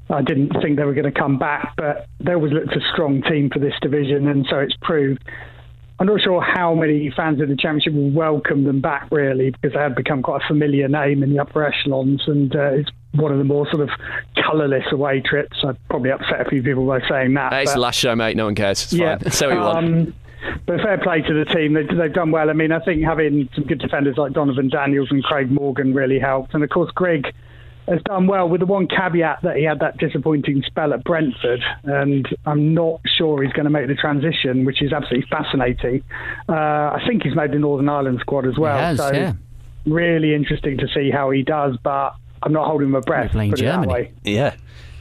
I 0.09 0.23
didn't 0.23 0.53
think 0.63 0.77
they 0.77 0.85
were 0.85 0.95
going 0.95 1.13
to 1.13 1.19
come 1.19 1.39
back. 1.39 1.75
But 1.77 2.07
they 2.21 2.33
always 2.33 2.53
looked 2.53 2.75
a 2.75 2.81
strong 2.93 3.23
team 3.23 3.51
for 3.53 3.59
this 3.59 3.75
division, 3.81 4.29
and 4.29 4.47
so 4.49 4.59
it's 4.59 4.77
proved. 4.83 5.23
I'm 5.99 6.07
not 6.07 6.23
sure 6.23 6.41
how 6.41 6.75
many 6.75 7.13
fans 7.15 7.43
of 7.43 7.49
the 7.49 7.57
Championship 7.57 7.93
will 7.93 8.11
welcome 8.11 8.65
them 8.65 8.81
back, 8.81 9.09
really, 9.11 9.51
because 9.51 9.75
they 9.75 9.81
have 9.81 9.95
become 9.95 10.23
quite 10.23 10.43
a 10.43 10.47
familiar 10.49 10.89
name 10.89 11.23
in 11.23 11.31
the 11.31 11.39
upper 11.39 11.63
echelons, 11.63 12.23
and 12.27 12.57
uh, 12.57 12.71
it's 12.73 12.91
one 13.13 13.33
of 13.33 13.39
the 13.39 13.45
more 13.45 13.69
sort 13.71 13.83
of 13.83 13.91
colourless 14.43 14.85
away 14.93 15.21
trips. 15.21 15.59
I'd 15.63 15.77
probably 15.89 16.11
upset 16.11 16.47
a 16.47 16.49
few 16.49 16.63
people 16.63 16.87
by 16.87 17.01
saying 17.07 17.35
that. 17.35 17.53
Hey, 17.53 17.63
it's 17.63 17.75
the 17.75 17.81
last 17.81 17.99
show, 17.99 18.17
mate. 18.17 18.35
No 18.37 18.47
one 18.47 18.55
cares. 18.55 18.85
It's 18.85 18.93
yeah. 18.95 19.19
fine. 19.19 19.31
So 19.33 19.51
we 19.51 19.59
won. 19.59 20.15
But 20.67 20.81
fair 20.81 20.99
play 20.99 21.23
to 21.23 21.35
the 21.35 21.45
team. 21.45 21.75
They, 21.75 21.85
they've 21.85 22.13
done 22.13 22.31
well. 22.31 22.51
I 22.51 22.53
mean, 22.53 22.73
I 22.73 22.81
think 22.81 23.03
having 23.03 23.49
some 23.55 23.65
good 23.65 23.79
defenders 23.79 24.17
like 24.17 24.33
Donervon 24.33 24.71
Daniels 24.71 25.09
and 25.11 25.23
Craig 25.23 25.51
Morgan 25.51 25.95
really 25.95 26.19
helped. 26.19 26.55
And 26.55 26.65
of 26.65 26.71
course, 26.71 26.91
Grigg 26.93 27.27
has 27.89 28.01
done 28.05 28.27
well 28.27 28.49
with 28.49 28.61
the 28.61 28.67
one 28.67 28.87
caveat 28.87 29.41
that 29.43 29.57
he 29.57 29.65
had 29.65 29.81
that 29.81 29.99
disappointing 29.99 30.63
spell 30.67 30.93
at 30.93 31.03
Brentford. 31.05 31.61
And 31.85 32.27
I'm 32.47 32.73
not 32.75 33.01
sure 33.19 33.43
he's 33.43 33.53
going 33.53 33.65
to 33.65 33.71
make 33.71 33.89
the 33.89 33.95
transition, 33.95 34.65
which 34.65 34.81
is 34.83 34.93
absolutely 34.93 35.29
fascinating. 35.29 36.03
Uh, 36.49 36.53
I 36.53 37.03
think 37.07 37.23
he's 37.25 37.35
made 37.35 37.53
the 37.53 37.59
Northern 37.59 37.89
Ireland 37.89 38.19
squad 38.21 38.47
as 38.47 38.57
well. 38.57 38.79
has, 38.79 38.99
so 38.99 39.13
yeah. 39.13 39.33
really 39.87 40.35
interesting 40.35 40.79
to 40.79 40.89
see 40.95 41.11
how 41.11 41.31
he 41.31 41.43
does. 41.43 41.77
But 41.83 42.15
I'm 42.43 42.53
not 42.53 42.67
holding 42.67 42.91
my 42.91 43.01
breath. 43.01 43.33
playing 43.33 43.51
put 43.51 43.61
it 43.61 43.65
Germany. 43.65 44.13
Yeah. 44.25 44.55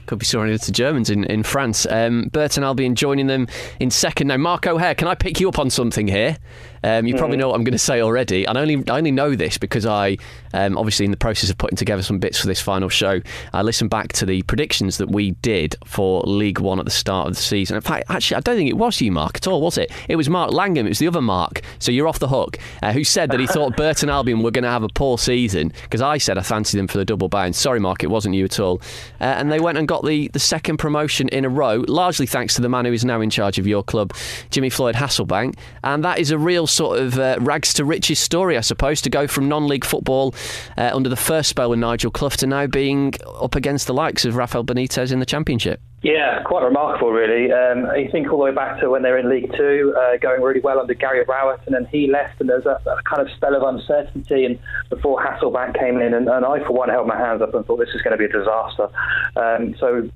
Could 0.10 0.18
be 0.18 0.26
surrounded 0.26 0.64
to 0.64 0.72
Germans 0.72 1.12
in, 1.12 1.24
in 1.26 1.44
France. 1.44 1.86
Um, 1.88 2.30
Burton 2.34 2.64
Albion 2.64 2.96
joining 2.96 3.28
them 3.28 3.48
in 3.80 3.92
second. 3.92 4.30
Now, 4.30 4.38
Mark 4.38 4.66
O'Hare, 4.66 4.96
can 4.96 5.08
I 5.08 5.14
pick 5.14 5.40
you 5.40 5.48
up 5.48 5.60
on 5.60 5.70
something 5.70 6.08
here? 6.08 6.40
Um, 6.84 7.06
you 7.06 7.16
probably 7.16 7.38
know 7.38 7.50
what 7.50 7.56
I'm 7.56 7.64
going 7.64 7.74
to 7.74 7.80
say 7.80 8.02
already. 8.02 8.46
And 8.46 8.58
I 8.58 8.62
only, 8.62 8.84
I 8.90 8.98
only 8.98 9.12
know 9.12 9.36
this 9.36 9.58
because 9.58 9.86
I, 9.86 10.18
um, 10.54 10.78
obviously, 10.78 11.06
in 11.06 11.12
the 11.12 11.18
process 11.18 11.50
of 11.50 11.58
putting 11.58 11.78
together 11.78 12.04
some 12.04 12.20
bits 12.20 12.40
for 12.40 12.48
this 12.48 12.62
final 12.62 12.90
show, 12.90 13.22
I 13.54 13.62
listened 13.62 13.90
back 13.90 14.14
to 14.14 14.26
the 14.26 14.42
predictions 14.44 14.98
that 14.98 15.10
we 15.10 15.32
did 15.42 15.76
for 15.86 16.22
League 16.22 16.60
One 16.60 16.80
at 16.80 16.86
the 16.86 16.92
start 16.92 17.28
of 17.28 17.36
the 17.36 17.42
season. 17.42 17.76
In 17.76 17.82
fact, 17.82 18.06
actually, 18.10 18.38
I 18.38 18.40
don't 18.42 18.56
think 18.56 18.70
it 18.70 18.78
was 18.78 19.00
you, 19.02 19.12
Mark, 19.12 19.38
at 19.38 19.48
all, 19.48 19.62
was 19.62 19.78
it? 19.78 19.92
It 20.08 20.16
was 20.16 20.30
Mark 20.30 20.52
Langham. 20.52 20.86
It 20.86 20.90
was 20.90 21.00
the 21.00 21.08
other 21.08 21.22
Mark. 21.22 21.62
So 21.80 21.92
you're 21.92 22.08
off 22.08 22.20
the 22.20 22.28
hook. 22.28 22.58
Uh, 22.82 22.94
who 22.94 23.04
said 23.04 23.32
that 23.32 23.40
he 23.40 23.48
thought 23.48 23.76
Burton 23.78 24.10
Albion 24.10 24.42
were 24.42 24.52
going 24.52 24.64
to 24.64 24.70
have 24.70 24.84
a 24.84 24.90
poor 24.90 25.18
season 25.18 25.74
because 25.84 26.02
I 26.02 26.18
said 26.18 26.38
I 26.38 26.42
fancied 26.42 26.78
them 26.78 26.88
for 26.88 26.98
the 26.98 27.06
double 27.06 27.30
bounce. 27.30 27.58
Sorry, 27.58 27.80
Mark, 27.80 28.04
it 28.04 28.08
wasn't 28.08 28.36
you 28.36 28.46
at 28.46 28.60
all. 28.60 28.82
Uh, 29.20 29.26
and 29.26 29.52
they 29.52 29.60
went 29.60 29.78
and 29.78 29.88
got 29.88 30.06
the, 30.06 30.28
the 30.30 30.40
second 30.40 30.78
promotion 30.78 31.30
in 31.30 31.46
a 31.46 31.50
row, 31.50 31.84
largely 31.88 32.26
thanks 32.26 32.56
to 32.56 32.62
the 32.62 32.70
man 32.70 32.86
who 32.86 32.94
is 32.94 33.06
now 33.06 33.22
in 33.22 33.30
charge 33.30 33.60
of 33.60 33.68
your 33.68 33.84
club, 33.84 34.14
Jimmy 34.50 34.70
Floyd 34.70 34.96
Hasselbaink. 34.96 35.56
And 35.84 36.04
that 36.04 36.20
is 36.20 36.32
a 36.32 36.38
real 36.38 36.68
sort 36.70 37.00
of 37.00 37.18
uh, 37.20 37.38
rags 37.40 37.74
to 37.76 37.86
riches 37.86 38.20
story, 38.20 38.58
I 38.58 38.62
suppose, 38.62 39.02
to 39.02 39.10
go 39.10 39.28
from 39.28 39.48
non 39.48 39.68
league 39.68 39.86
football 39.86 40.34
uh, 40.78 40.92
under 40.94 41.10
the 41.10 41.16
first 41.16 41.50
spell 41.50 41.70
with 41.70 41.80
Nigel 41.80 42.12
Clough 42.12 42.30
to 42.30 42.48
now 42.48 42.68
being 42.68 43.14
up 43.42 43.56
against 43.56 43.88
the 43.88 43.94
likes 43.94 44.26
of 44.26 44.36
Rafael 44.36 44.64
Benitez 44.64 45.12
in 45.12 45.20
the 45.20 45.26
Championship. 45.26 45.82
Yeah, 46.02 46.42
quite 46.44 46.64
remarkable, 46.64 47.12
really. 47.12 47.52
Um, 47.52 47.86
you 47.98 48.10
think 48.10 48.32
all 48.32 48.38
the 48.38 48.46
way 48.46 48.54
back 48.54 48.80
to 48.80 48.90
when 48.90 49.02
they 49.02 49.12
were 49.12 49.18
in 49.18 49.30
League 49.30 49.52
Two, 49.58 49.94
uh, 49.98 50.16
going 50.18 50.42
really 50.42 50.62
well 50.62 50.80
under 50.80 50.94
Gary 50.94 51.26
Rowett, 51.28 51.60
and 51.66 51.76
then 51.76 51.86
he 51.92 52.08
left, 52.08 52.40
and 52.40 52.48
there 52.48 52.56
was 52.56 52.66
a, 52.66 52.80
a 52.90 53.02
kind 53.04 53.22
of 53.22 53.30
spell 53.36 53.54
of 53.54 53.64
uncertainty. 53.64 54.46
And 54.46 54.58
before 54.90 55.22
Hasselbaink 55.22 55.78
came 55.78 56.00
in, 56.00 56.14
and, 56.14 56.30
and 56.30 56.46
I, 56.46 56.60
for 56.66 56.72
one, 56.72 56.88
held 56.88 57.08
my 57.08 57.18
hands 57.18 57.42
up 57.42 57.54
and 57.54 57.66
thought 57.66 57.80
this 57.80 57.90
is 57.94 58.02
going 58.02 58.18
to 58.18 58.18
be 58.18 58.26
a 58.26 58.32
disaster. 58.32 58.88
Um, 59.36 59.76
so 59.78 60.10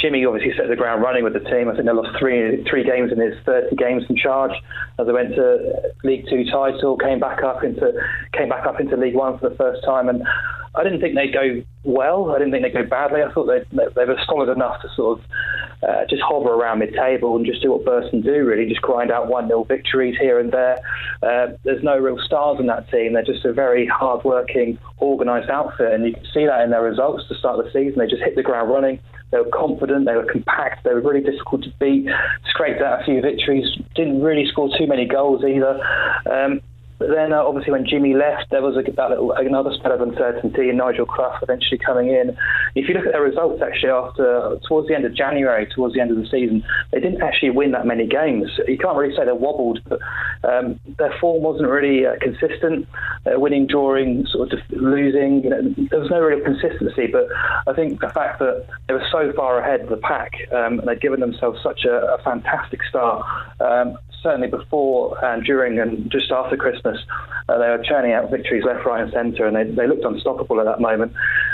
Jimmy 0.00 0.24
obviously 0.24 0.52
set 0.56 0.68
the 0.68 0.76
ground 0.76 1.02
running 1.02 1.24
with 1.24 1.32
the 1.32 1.40
team. 1.40 1.68
I 1.68 1.74
think 1.74 1.86
they 1.86 1.92
lost 1.92 2.16
three 2.18 2.64
three 2.70 2.84
games 2.84 3.12
in 3.12 3.20
his 3.20 3.34
30 3.44 3.76
games 3.76 4.04
in 4.08 4.16
charge. 4.16 4.52
As 4.98 5.06
they 5.06 5.12
went 5.12 5.34
to 5.34 5.92
League 6.04 6.26
Two 6.30 6.44
title, 6.44 6.96
came 6.96 7.18
back 7.18 7.42
up 7.42 7.64
into 7.64 7.92
came 8.32 8.48
back 8.48 8.66
up 8.66 8.80
into 8.80 8.96
League 8.96 9.14
One 9.14 9.38
for 9.38 9.48
the 9.48 9.56
first 9.56 9.84
time, 9.84 10.08
and 10.08 10.22
I 10.74 10.84
didn't 10.84 11.00
think 11.00 11.14
they'd 11.14 11.32
go 11.32 11.62
well. 11.82 12.30
I 12.30 12.38
didn't 12.38 12.52
think 12.52 12.62
they'd 12.62 12.82
go 12.82 12.88
badly. 12.88 13.22
I 13.22 13.32
thought 13.32 13.46
they 13.46 13.64
they 13.72 14.04
were 14.04 14.18
solid 14.26 14.48
enough 14.48 14.80
to 14.82 14.88
sort 14.94 15.18
of 15.18 15.24
uh, 15.82 16.04
just 16.08 16.22
hover 16.22 16.50
around 16.50 16.80
mid-table 16.80 17.36
and 17.36 17.46
just 17.46 17.62
do 17.62 17.70
what 17.70 17.84
Burton 17.84 18.20
do, 18.20 18.44
really, 18.44 18.68
just 18.68 18.82
grind 18.82 19.10
out 19.10 19.28
one 19.28 19.46
0 19.46 19.64
victories 19.64 20.16
here 20.20 20.38
and 20.40 20.52
there. 20.52 20.78
Uh, 21.22 21.48
there's 21.64 21.82
no 21.82 21.96
real 21.96 22.18
stars 22.18 22.58
in 22.58 22.66
that 22.66 22.90
team. 22.90 23.12
They're 23.12 23.22
just 23.22 23.44
a 23.44 23.52
very 23.52 23.86
hard-working, 23.86 24.78
organised 25.00 25.50
outfit, 25.50 25.92
and 25.92 26.04
you 26.04 26.14
can 26.14 26.24
see 26.34 26.46
that 26.46 26.62
in 26.62 26.70
their 26.70 26.82
results 26.82 27.24
to 27.28 27.34
start 27.36 27.64
the 27.64 27.70
season. 27.70 27.98
They 27.98 28.06
just 28.06 28.22
hit 28.22 28.34
the 28.34 28.42
ground 28.42 28.70
running. 28.70 29.00
They 29.30 29.38
were 29.38 29.50
confident. 29.52 30.06
They 30.06 30.14
were 30.14 30.30
compact. 30.30 30.84
They 30.84 30.94
were 30.94 31.00
really 31.00 31.20
difficult 31.20 31.64
to 31.64 31.72
beat. 31.78 32.08
Scraped 32.48 32.80
out 32.80 33.02
a 33.02 33.04
few 33.04 33.20
victories. 33.20 33.66
Didn't 33.94 34.22
really 34.22 34.46
score 34.46 34.70
too 34.76 34.86
many 34.86 35.06
goals 35.06 35.44
either. 35.44 35.80
Um, 36.30 36.60
but 36.98 37.08
then, 37.14 37.32
uh, 37.32 37.42
obviously, 37.42 37.72
when 37.72 37.86
Jimmy 37.86 38.14
left, 38.14 38.50
there 38.50 38.62
was 38.62 38.76
a, 38.76 38.82
that 38.90 39.10
little, 39.10 39.32
another 39.32 39.72
spell 39.72 39.92
of 39.92 40.00
uncertainty, 40.00 40.68
and 40.68 40.78
Nigel 40.78 41.06
Clough 41.06 41.38
eventually 41.42 41.78
coming 41.78 42.08
in. 42.08 42.36
If 42.74 42.88
you 42.88 42.94
look 42.94 43.06
at 43.06 43.12
their 43.12 43.22
results, 43.22 43.62
actually, 43.62 43.90
after 43.90 44.58
towards 44.66 44.88
the 44.88 44.94
end 44.94 45.04
of 45.04 45.14
January, 45.14 45.66
towards 45.74 45.94
the 45.94 46.00
end 46.00 46.10
of 46.10 46.16
the 46.16 46.26
season, 46.26 46.64
they 46.92 47.00
didn't 47.00 47.22
actually 47.22 47.50
win 47.50 47.70
that 47.72 47.86
many 47.86 48.06
games. 48.06 48.50
You 48.66 48.78
can't 48.78 48.96
really 48.96 49.14
say 49.14 49.24
they 49.24 49.32
wobbled, 49.32 49.80
but 49.88 50.00
um, 50.42 50.80
their 50.98 51.14
form 51.20 51.42
wasn't 51.42 51.68
really 51.68 52.04
uh, 52.04 52.16
consistent. 52.20 52.88
Uh, 53.26 53.38
winning, 53.38 53.66
drawing, 53.66 54.26
sort 54.26 54.52
of 54.52 54.60
losing. 54.70 55.44
You 55.44 55.50
know, 55.50 55.74
there 55.90 56.00
was 56.00 56.10
no 56.10 56.20
real 56.20 56.40
consistency. 56.40 57.06
But 57.06 57.28
I 57.66 57.74
think 57.74 58.00
the 58.00 58.10
fact 58.10 58.38
that 58.38 58.66
they 58.86 58.94
were 58.94 59.06
so 59.10 59.32
far 59.36 59.58
ahead 59.60 59.80
of 59.82 59.88
the 59.88 59.96
pack 59.96 60.32
um, 60.52 60.78
and 60.78 60.88
they'd 60.88 61.00
given 61.00 61.20
themselves 61.20 61.60
such 61.62 61.84
a, 61.84 62.14
a 62.14 62.22
fantastic 62.22 62.80
start. 62.88 63.24
Um, 63.60 63.98
certainly 64.22 64.48
before 64.48 65.22
and 65.24 65.44
during 65.44 65.78
and 65.78 66.10
just 66.10 66.30
after 66.30 66.56
Christmas, 66.56 66.98
uh, 67.48 67.58
they 67.58 67.68
were 67.68 67.82
churning 67.82 68.12
out 68.12 68.30
victories 68.30 68.64
left, 68.64 68.84
right, 68.84 69.02
and 69.02 69.12
centre, 69.12 69.46
and 69.46 69.56
they, 69.56 69.64
they 69.64 69.86
looked 69.86 70.04
unstoppable 70.04 70.60
at 70.60 70.66
that 70.66 70.80
moment. 70.80 71.12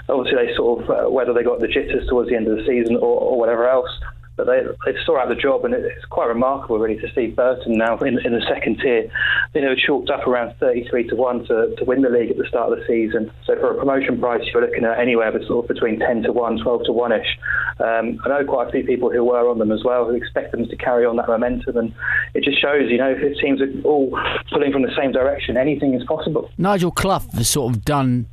Obviously, 0.08 0.46
they 0.46 0.54
sort 0.54 0.82
of, 0.82 0.90
uh, 0.90 1.10
whether 1.10 1.32
they 1.32 1.42
got 1.42 1.60
the 1.60 1.68
jitters 1.68 2.06
towards 2.08 2.30
the 2.30 2.36
end 2.36 2.48
of 2.48 2.56
the 2.56 2.64
season 2.66 2.96
or, 2.96 3.20
or 3.20 3.38
whatever 3.38 3.68
else, 3.68 3.90
but 4.37 4.47
they, 4.47 4.62
they 4.85 4.99
saw 5.05 5.20
out 5.20 5.28
the 5.28 5.35
job, 5.35 5.64
and 5.64 5.74
it's 5.74 6.05
quite 6.07 6.26
remarkable, 6.26 6.78
really, 6.78 7.01
to 7.01 7.12
see 7.14 7.28
Burton 7.28 7.78
now 7.78 7.97
in, 7.99 8.18
in 8.24 8.32
the 8.32 8.45
second 8.49 8.80
tier. 8.80 9.11
You 9.55 9.61
know, 9.61 9.74
chalked 9.74 10.11
up 10.11 10.26
around 10.26 10.55
33 10.59 11.09
to 11.09 11.16
1 11.16 11.47
to, 11.47 11.74
to 11.76 11.85
win 11.85 12.03
the 12.03 12.09
league 12.09 12.30
at 12.30 12.37
the 12.37 12.47
start 12.49 12.72
of 12.72 12.78
the 12.78 12.85
season. 12.87 13.30
So 13.47 13.55
for 13.57 13.70
a 13.70 13.78
promotion 13.78 14.18
price, 14.18 14.43
you're 14.53 14.62
looking 14.62 14.85
at 14.85 14.99
anywhere 14.99 15.32
sort 15.47 15.64
of 15.64 15.68
between 15.68 16.01
10 16.01 16.24
to 16.24 16.32
1, 16.32 16.59
12 16.62 16.85
to 16.87 16.93
1 16.93 17.12
ish. 17.12 17.39
Um, 17.78 18.18
I 18.24 18.28
know 18.28 18.45
quite 18.45 18.68
a 18.68 18.72
few 18.72 18.85
people 18.85 19.11
who 19.11 19.22
were 19.24 19.49
on 19.49 19.59
them 19.59 19.72
as 19.72 19.82
well 19.85 20.05
who 20.07 20.14
expect 20.14 20.53
them 20.53 20.66
to 20.66 20.76
carry 20.76 21.07
on 21.07 21.16
that 21.16 21.28
momentum, 21.28 21.76
and 21.76 21.95
it 22.35 22.45
just 22.45 22.61
shows, 22.61 22.91
you 22.91 22.99
know, 22.99 23.14
if 23.16 23.39
teams 23.39 23.61
are 23.61 23.70
all 23.85 24.18
pulling 24.53 24.72
from 24.72 24.82
the 24.82 24.95
same 24.97 25.12
direction, 25.12 25.57
anything 25.57 25.95
is 25.95 26.05
possible. 26.05 26.51
Nigel 26.59 26.91
Clough 26.91 27.22
has 27.35 27.49
sort 27.49 27.74
of 27.74 27.85
done 27.85 28.26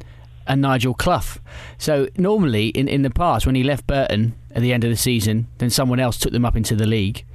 a 0.47 0.56
Nigel 0.56 0.93
Clough. 0.93 1.38
So 1.78 2.08
normally 2.18 2.68
in, 2.70 2.88
in 2.88 3.04
the 3.04 3.10
past, 3.10 3.45
when 3.45 3.56
he 3.56 3.64
left 3.64 3.88
Burton 3.88 4.36
at 4.56 4.62
the 4.62 4.74
end 4.74 4.84
of 4.84 4.89
the 4.89 4.97
season, 4.97 5.47
then 5.58 5.70
someone 5.70 5.99
else 5.99 6.18
took 6.18 6.32
them 6.32 6.45
up 6.45 6.56
into 6.56 6.76
the 6.76 6.88
league, 6.88 7.26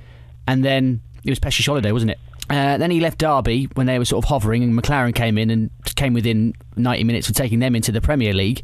and 0.47 0.65
then 0.65 1.01
it 1.25 1.31
was 1.31 1.41
Peschisolido, 1.41 1.93
wasn't 1.93 2.13
it? 2.13 2.19
Uh, 2.49 2.79
then 2.79 2.93
he 2.93 3.01
left 3.01 3.19
Derby 3.19 3.69
when 3.75 3.89
they 3.89 3.99
were 3.99 4.05
sort 4.05 4.25
of 4.25 4.29
hovering, 4.29 4.63
and 4.63 4.73
McClaren 4.73 5.15
came 5.15 5.37
in 5.37 5.51
and 5.51 5.71
came 5.97 6.13
within 6.13 6.55
90 6.77 7.03
minutes 7.05 7.29
of 7.29 7.35
taking 7.35 7.59
them 7.59 7.75
into 7.75 7.91
the 7.91 8.01
Premier 8.01 8.33
League. 8.33 8.63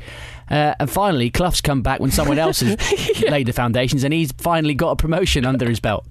Uh, 0.51 0.75
and 0.79 0.91
finally, 0.91 1.31
Clough's 1.31 1.61
come 1.61 1.83
back 1.83 2.01
when 2.01 2.11
someone 2.11 2.39
else 2.39 2.61
has 2.61 2.77
yeah. 3.21 3.31
laid 3.31 3.47
the 3.47 3.53
foundations, 3.53 4.05
and 4.05 4.13
he's 4.13 4.33
finally 4.33 4.75
got 4.75 4.91
a 4.91 4.97
promotion 4.97 5.47
under 5.47 5.69
his 5.69 5.81
belt. 5.81 6.07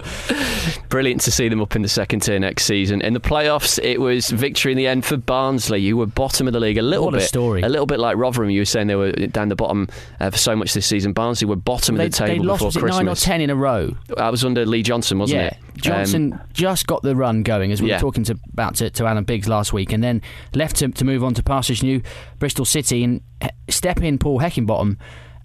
Brilliant 0.89 1.21
to 1.21 1.31
see 1.31 1.47
them 1.49 1.61
up 1.61 1.75
in 1.75 1.81
the 1.81 1.87
second 1.87 2.21
tier 2.21 2.39
next 2.39 2.65
season. 2.65 3.01
In 3.01 3.13
the 3.13 3.19
playoffs, 3.19 3.79
it 3.83 3.99
was 3.99 4.29
victory 4.29 4.71
in 4.71 4.77
the 4.77 4.87
end 4.87 5.05
for 5.05 5.17
Barnsley, 5.17 5.79
You 5.79 5.97
were 5.97 6.05
bottom 6.05 6.47
of 6.47 6.53
the 6.53 6.59
league. 6.59 6.77
A 6.77 6.81
little 6.81 7.05
what 7.05 7.13
bit, 7.13 7.23
a 7.23 7.27
story. 7.27 7.61
A 7.61 7.69
little 7.69 7.85
bit 7.85 7.99
like 7.99 8.17
Rotherham. 8.17 8.49
You 8.49 8.61
were 8.61 8.65
saying 8.65 8.87
they 8.87 8.95
were 8.95 9.11
down 9.11 9.49
the 9.49 9.55
bottom 9.55 9.87
uh, 10.19 10.29
for 10.29 10.37
so 10.37 10.55
much 10.55 10.73
this 10.73 10.85
season. 10.85 11.13
Barnsley 11.13 11.47
were 11.47 11.55
bottom 11.55 11.95
they, 11.95 12.05
of 12.05 12.11
the 12.11 12.17
table 12.17 12.43
they 12.43 12.47
lost, 12.47 12.59
before 12.59 12.67
was 12.67 12.75
it 12.75 12.79
Christmas. 12.79 12.97
Nine 12.99 13.09
or 13.09 13.15
ten 13.15 13.41
in 13.41 13.49
a 13.49 13.55
row. 13.55 13.95
That 14.17 14.31
was 14.31 14.43
under 14.43 14.65
Lee 14.65 14.83
Johnson, 14.83 15.19
wasn't 15.19 15.41
yeah. 15.41 15.47
it? 15.47 15.57
Johnson 15.77 16.33
Um, 16.33 16.41
just 16.53 16.85
got 16.87 17.01
the 17.01 17.15
run 17.15 17.43
going, 17.43 17.71
as 17.71 17.81
we 17.81 17.89
Yeah. 17.89 17.95
were 17.95 18.01
talking 18.01 18.23
to, 18.25 18.37
about 18.53 18.75
to, 18.75 18.89
to 18.89 19.05
Alan 19.05 19.23
Biggs 19.23 19.47
last 19.47 19.73
week, 19.73 19.93
and 19.93 20.03
then 20.03 20.21
left 20.53 20.77
to, 20.77 20.89
to 20.89 21.05
move 21.05 21.23
on 21.23 21.33
to 21.35 21.43
Parsons 21.43 21.81
New, 21.81 22.01
Bristol 22.39 22.65
City, 22.65 23.03
and 23.03 23.21
step 23.69 24.01
in 24.03 24.17
Paul 24.17 24.30
Heckingbottom, 24.39 24.97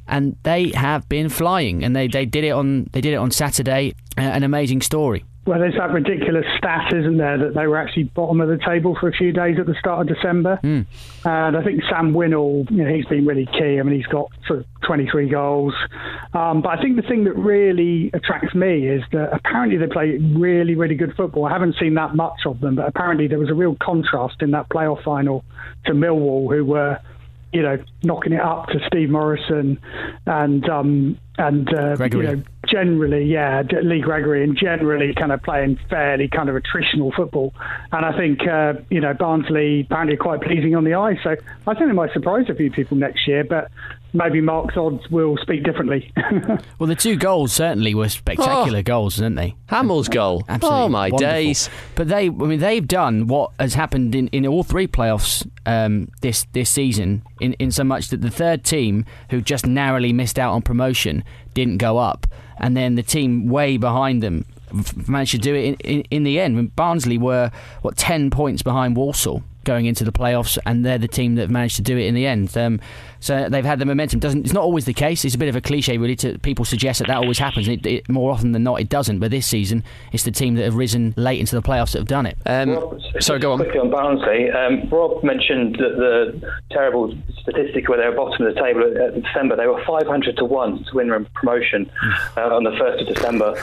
and 0.08 0.36
they 0.42 0.70
have 0.70 1.08
been 1.08 1.28
flying, 1.28 1.84
and 1.84 1.94
they, 1.94 2.08
they 2.08 2.26
did 2.26 2.44
it 2.44 2.50
on 2.50 2.88
they 2.92 3.00
did 3.00 3.12
it 3.12 3.16
on 3.16 3.30
Saturday. 3.30 3.94
Uh, 4.18 4.22
an 4.22 4.42
amazing 4.42 4.80
story. 4.80 5.24
Well, 5.46 5.60
there's 5.60 5.76
that 5.76 5.92
ridiculous 5.92 6.44
stat, 6.58 6.92
isn't 6.92 7.18
there, 7.18 7.38
that 7.38 7.54
they 7.54 7.68
were 7.68 7.76
actually 7.76 8.04
bottom 8.04 8.40
of 8.40 8.48
the 8.48 8.58
table 8.66 8.96
for 8.98 9.08
a 9.08 9.12
few 9.12 9.30
days 9.32 9.58
at 9.60 9.66
the 9.66 9.76
start 9.78 10.00
of 10.00 10.16
December. 10.16 10.56
Hmm. 10.56 10.80
And 11.24 11.56
I 11.56 11.62
think 11.62 11.82
Sam 11.88 12.12
Winnall, 12.12 12.68
you 12.68 12.82
know, 12.82 12.92
he's 12.92 13.04
been 13.06 13.24
really 13.24 13.46
key. 13.46 13.78
I 13.78 13.82
mean, 13.84 13.94
he's 13.94 14.06
got 14.06 14.28
sort 14.48 14.60
of 14.60 14.66
23 14.84 15.28
goals. 15.28 15.72
Um, 16.34 16.62
but 16.62 16.76
I 16.76 16.82
think 16.82 16.96
the 16.96 17.06
thing 17.06 17.24
that 17.24 17.34
really 17.34 18.10
attracts 18.12 18.56
me 18.56 18.88
is 18.88 19.02
that 19.12 19.32
apparently 19.32 19.76
they 19.78 19.86
play 19.86 20.18
really, 20.18 20.74
really 20.74 20.96
good 20.96 21.14
football. 21.14 21.44
I 21.44 21.52
haven't 21.52 21.76
seen 21.78 21.94
that 21.94 22.16
much 22.16 22.40
of 22.44 22.58
them, 22.58 22.74
but 22.74 22.88
apparently 22.88 23.28
there 23.28 23.38
was 23.38 23.48
a 23.48 23.54
real 23.54 23.76
contrast 23.80 24.42
in 24.42 24.50
that 24.50 24.68
playoff 24.68 25.04
final 25.04 25.44
to 25.84 25.92
Millwall, 25.92 26.52
who 26.52 26.64
were 26.64 26.98
you 27.52 27.62
know, 27.62 27.78
knocking 28.02 28.32
it 28.32 28.40
up 28.40 28.68
to 28.68 28.78
Steve 28.86 29.10
Morison 29.10 29.78
and 30.26 30.68
um, 30.68 31.18
and 31.38 31.68
uh, 31.72 31.96
you 32.12 32.22
know, 32.22 32.42
generally, 32.66 33.24
yeah, 33.24 33.62
Lee 33.82 34.00
Gregory, 34.00 34.42
and 34.42 34.56
generally 34.56 35.14
kind 35.14 35.32
of 35.32 35.42
playing 35.42 35.78
fairly 35.88 36.28
kind 36.28 36.48
of 36.48 36.56
attritional 36.56 37.14
football. 37.14 37.54
And 37.92 38.04
I 38.04 38.16
think 38.16 38.40
uh, 38.46 38.74
you 38.90 39.00
know 39.00 39.14
Barnsley 39.14 39.82
apparently 39.82 40.16
quite 40.16 40.40
pleasing 40.40 40.74
on 40.74 40.84
the 40.84 40.94
eye. 40.94 41.18
So 41.22 41.36
I 41.66 41.74
think 41.74 41.90
it 41.90 41.94
might 41.94 42.12
surprise 42.12 42.46
a 42.48 42.54
few 42.54 42.70
people 42.70 42.96
next 42.96 43.28
year, 43.28 43.44
but 43.44 43.70
maybe 44.12 44.40
Mark's 44.40 44.76
odds 44.76 45.08
will 45.10 45.36
speak 45.38 45.62
differently. 45.64 46.12
Well, 46.78 46.86
the 46.88 46.94
two 46.94 47.16
goals 47.16 47.52
certainly 47.52 47.94
were 47.94 48.08
spectacular 48.10 48.82
goals, 48.82 49.18
weren't 49.20 49.36
they? 49.36 49.54
Hammill's 49.66 50.08
goal. 50.08 50.44
Absolutely 50.48 50.80
Oh, 50.84 50.88
my 50.88 51.08
wonderful. 51.08 51.18
days. 51.18 51.70
But 51.94 52.08
they, 52.08 52.26
I 52.26 52.30
mean, 52.30 52.60
they've 52.60 52.86
done 52.86 53.26
what 53.28 53.52
has 53.58 53.74
happened 53.74 54.14
in, 54.14 54.28
in 54.28 54.46
all 54.46 54.62
three 54.62 54.86
playoffs 54.86 55.48
um, 55.64 56.08
this 56.20 56.46
this 56.52 56.68
season. 56.70 57.22
In 57.40 57.54
in 57.54 57.70
so 57.70 57.82
much 57.84 58.08
that 58.08 58.20
the 58.20 58.30
third 58.30 58.62
team, 58.64 59.06
who 59.30 59.40
just 59.40 59.66
narrowly 59.66 60.12
missed 60.12 60.38
out 60.38 60.52
on 60.52 60.60
promotion, 60.62 61.24
didn't 61.54 61.78
go 61.78 61.96
up, 61.98 62.26
and 62.58 62.76
then 62.76 62.94
the 62.94 63.02
team 63.02 63.48
way 63.48 63.76
behind 63.78 64.22
them 64.22 64.44
managed 65.06 65.30
to 65.32 65.38
do 65.38 65.54
it 65.54 65.64
in, 65.64 65.74
in, 65.76 66.00
in 66.10 66.22
the 66.24 66.38
end. 66.38 66.56
When 66.56 66.66
Barnsley 66.68 67.16
were 67.18 67.50
what 67.82 67.96
ten 67.96 68.28
points 68.30 68.62
behind 68.62 68.96
Walsall 68.96 69.42
going 69.64 69.86
into 69.86 70.04
the 70.04 70.12
playoffs, 70.12 70.58
and 70.66 70.84
they're 70.84 70.98
the 70.98 71.08
team 71.08 71.34
that 71.36 71.48
managed 71.50 71.76
to 71.76 71.82
do 71.82 71.96
it 71.96 72.04
in 72.06 72.14
the 72.14 72.26
end. 72.26 72.56
Um, 72.56 72.80
so 73.20 73.48
they've 73.48 73.64
had 73.64 73.78
the 73.78 73.84
momentum. 73.84 74.20
Doesn't 74.20 74.44
it's 74.44 74.52
not 74.52 74.62
always 74.62 74.84
the 74.84 74.94
case. 74.94 75.24
It's 75.24 75.34
a 75.34 75.38
bit 75.38 75.48
of 75.48 75.56
a 75.56 75.60
cliche, 75.60 75.98
really. 75.98 76.16
To 76.16 76.38
people 76.38 76.64
suggest 76.64 76.98
that 77.00 77.08
that 77.08 77.16
always 77.16 77.38
happens. 77.38 77.68
It, 77.68 77.84
it, 77.86 78.08
more 78.08 78.30
often 78.30 78.52
than 78.52 78.62
not, 78.62 78.80
it 78.80 78.88
doesn't. 78.88 79.18
But 79.18 79.30
this 79.30 79.46
season, 79.46 79.84
it's 80.12 80.24
the 80.24 80.30
team 80.30 80.54
that 80.54 80.64
have 80.64 80.74
risen 80.74 81.14
late 81.16 81.40
into 81.40 81.54
the 81.54 81.62
playoffs 81.62 81.92
that 81.92 81.98
have 81.98 82.08
done 82.08 82.26
it. 82.26 82.38
Um, 82.46 83.00
so 83.20 83.38
go 83.38 83.52
on. 83.52 83.58
Quickly 83.58 83.80
on 83.80 83.90
Barnsley, 83.90 84.50
um, 84.50 84.88
Rob 84.90 85.22
mentioned 85.22 85.76
that 85.76 85.96
the 85.96 86.52
terrible 86.70 87.14
statistic 87.42 87.88
where 87.88 87.98
they 87.98 88.08
were 88.08 88.14
bottom 88.14 88.46
of 88.46 88.54
the 88.54 88.60
table 88.60 88.82
at, 88.82 88.96
at 88.96 89.22
December. 89.22 89.56
They 89.56 89.66
were 89.66 89.82
500 89.84 90.36
to 90.36 90.44
one 90.44 90.84
to 90.84 90.94
win 90.94 91.26
promotion 91.34 91.90
uh, 92.36 92.54
on 92.54 92.64
the 92.64 92.76
first 92.78 93.02
of 93.02 93.14
December. 93.14 93.54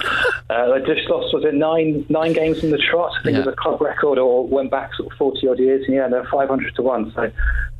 Uh, 0.49 0.73
they 0.73 0.85
just 0.85 1.09
lost 1.09 1.33
was 1.33 1.43
it 1.45 1.53
nine 1.53 2.05
nine 2.09 2.33
games 2.33 2.63
in 2.63 2.71
the 2.71 2.77
trot? 2.77 3.11
I 3.19 3.23
think 3.23 3.37
it 3.37 3.45
was 3.45 3.53
a 3.53 3.55
club 3.55 3.81
record, 3.81 4.17
or 4.17 4.47
went 4.47 4.71
back 4.71 4.93
sort 4.95 5.11
of 5.11 5.17
40 5.17 5.47
odd 5.47 5.59
years. 5.59 5.83
And 5.85 5.95
yeah, 5.95 6.07
they're 6.07 6.25
500 6.25 6.75
to 6.75 6.81
one. 6.81 7.11
So 7.15 7.31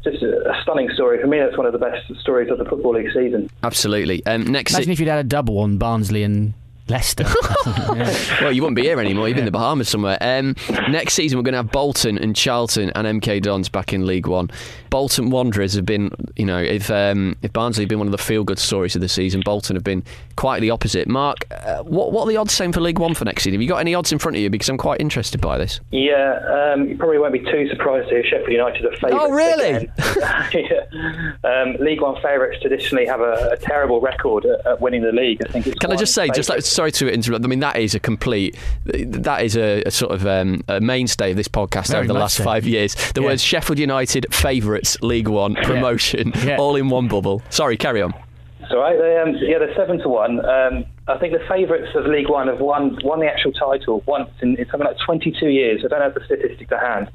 just 0.04 0.22
a, 0.24 0.50
a 0.50 0.62
stunning 0.64 0.90
story 0.94 1.22
for 1.22 1.28
me. 1.28 1.40
That's 1.40 1.58
one 1.58 1.66
of 1.66 1.74
the 1.74 1.80
best 1.80 2.14
stories 2.22 2.52
of 2.52 2.58
the 2.58 2.66
football 2.66 2.94
league 2.94 3.12
season. 3.14 3.50
Absolutely. 3.64 4.26
Um, 4.26 4.44
next, 4.46 4.74
Imagine 4.74 4.92
if 4.92 5.00
you'd 5.00 5.10
had 5.10 5.20
a 5.20 5.28
double 5.28 5.60
on 5.60 5.78
Barnsley 5.78 6.24
and 6.24 6.54
Leicester. 6.90 7.26
well, 7.66 8.52
you 8.52 8.62
wouldn't 8.62 8.76
be 8.76 8.84
here 8.84 9.00
anymore. 9.00 9.28
You'd 9.28 9.36
be 9.36 9.40
in 9.40 9.46
the 9.46 9.52
Bahamas 9.52 9.88
somewhere. 9.90 10.18
Um, 10.20 10.56
next 10.90 11.14
season, 11.14 11.38
we're 11.38 11.44
going 11.44 11.54
to 11.54 11.60
have 11.60 11.72
Bolton 11.72 12.18
and 12.18 12.36
Charlton 12.36 12.92
and 12.96 13.22
MK 13.22 13.42
Dons 13.42 13.70
back 13.70 13.94
in 13.94 14.06
League 14.06 14.28
One. 14.28 14.50
Bolton 14.90 15.30
Wanderers 15.30 15.74
have 15.74 15.86
been, 15.86 16.12
you 16.36 16.46
know, 16.46 16.60
if 16.60 16.92
um, 16.92 17.36
if 17.42 17.54
Barnsley 17.54 17.84
have 17.84 17.90
been 17.90 18.00
one 18.00 18.08
of 18.08 18.12
the 18.12 18.18
feel-good 18.18 18.60
stories 18.60 18.96
of 18.96 19.02
the 19.02 19.10
season, 19.10 19.42
Bolton 19.46 19.76
have 19.76 19.84
been 19.84 20.04
quite 20.36 20.60
the 20.60 20.70
opposite. 20.70 21.08
Mark, 21.08 21.48
uh, 21.52 21.84
what 21.84 22.12
what 22.12 22.24
are 22.24 22.28
the 22.28 22.38
odds 22.38 22.54
saying 22.54 22.74
for 22.74 22.82
League 22.82 23.00
One 23.00 23.14
for 23.14 23.26
next 23.26 23.44
season? 23.44 23.54
Have 23.56 23.62
you 23.62 23.70
got 23.70 23.80
any 23.80 23.96
odds 23.96 24.12
in 24.12 24.20
front 24.20 24.36
of 24.36 24.44
you? 24.44 24.50
Because 24.50 24.70
I'm 24.70 24.78
quite 24.78 25.00
interested 25.00 25.40
by 25.42 25.58
this. 25.58 25.80
Yeah, 25.92 26.74
um, 26.74 26.90
you 26.90 26.98
probably 26.98 27.18
won't 27.18 27.34
be 27.34 27.40
too 27.40 27.68
surprised 27.70 28.10
to 28.10 28.16
hear 28.16 28.24
Sheffield 28.24 28.52
United 28.52 28.86
are 28.86 28.92
favourites. 28.98 29.18
Oh, 29.20 29.32
really? 29.32 29.90
yeah. 30.54 31.34
um, 31.44 31.76
league 31.80 32.02
One 32.02 32.22
favourites 32.22 32.62
traditionally 32.62 33.06
have 33.06 33.22
a, 33.22 33.52
a 33.54 33.58
terrible 33.58 34.02
record 34.02 34.46
at, 34.46 34.66
at 34.66 34.82
winning 34.82 35.02
the 35.02 35.12
league. 35.12 35.40
I 35.48 35.52
think 35.52 35.68
it's 35.68 35.80
Can 35.80 35.92
I 35.92 35.96
just 35.96 36.14
say, 36.14 36.28
just 36.28 36.50
like, 36.50 36.58
favourite. 36.58 36.66
Sorry 36.74 36.92
to 36.94 37.12
interrupt. 37.12 37.44
I 37.46 37.48
mean, 37.48 37.60
that 37.62 37.78
is 37.78 37.96
a 37.96 38.00
complete, 38.00 38.58
that 38.86 39.44
is 39.44 39.56
a, 39.56 39.84
a 39.86 39.92
sort 39.92 40.12
of 40.14 40.26
um, 40.26 40.64
a 40.68 40.80
mainstay 40.82 41.32
of 41.32 41.38
this 41.38 41.48
podcast 41.48 41.88
Very 41.90 42.00
over 42.06 42.08
the 42.14 42.20
last 42.20 42.38
so. 42.38 42.44
five 42.44 42.66
years. 42.66 42.96
The 43.14 43.22
Yeah. 43.22 43.28
words 43.28 43.42
Sheffield 43.44 43.80
United 43.80 44.26
favourites, 44.34 45.00
League 45.02 45.28
One 45.28 45.56
promotion, 45.56 46.34
Yeah. 46.44 46.58
all 46.58 46.76
in 46.76 46.90
one 46.90 47.08
bubble. 47.08 47.42
Sorry, 47.50 47.78
carry 47.78 48.02
on. 48.02 48.14
It's 48.62 48.72
all 48.72 48.80
right. 48.80 48.98
They, 48.98 49.18
um, 49.18 49.36
yeah, 49.42 49.60
they're 49.60 49.76
seven 49.76 50.00
to 50.00 50.08
one. 50.10 50.44
Um, 50.46 50.86
I 51.08 51.18
think 51.18 51.34
the 51.34 51.44
favourites 51.50 51.90
of 51.96 52.06
League 52.06 52.30
One 52.30 52.48
have 52.48 52.62
won 52.62 52.98
won 53.04 53.20
the 53.20 53.28
actual 53.28 53.52
title 53.52 54.04
once 54.08 54.30
in, 54.42 54.56
in 54.56 54.66
something 54.72 54.88
like 54.88 54.98
22 55.06 55.48
years. 55.48 55.82
I 55.84 55.90
don't 55.90 56.02
have 56.02 56.14
the 56.14 56.24
statistic 56.24 56.70
to 56.70 56.80
hand, 56.80 57.12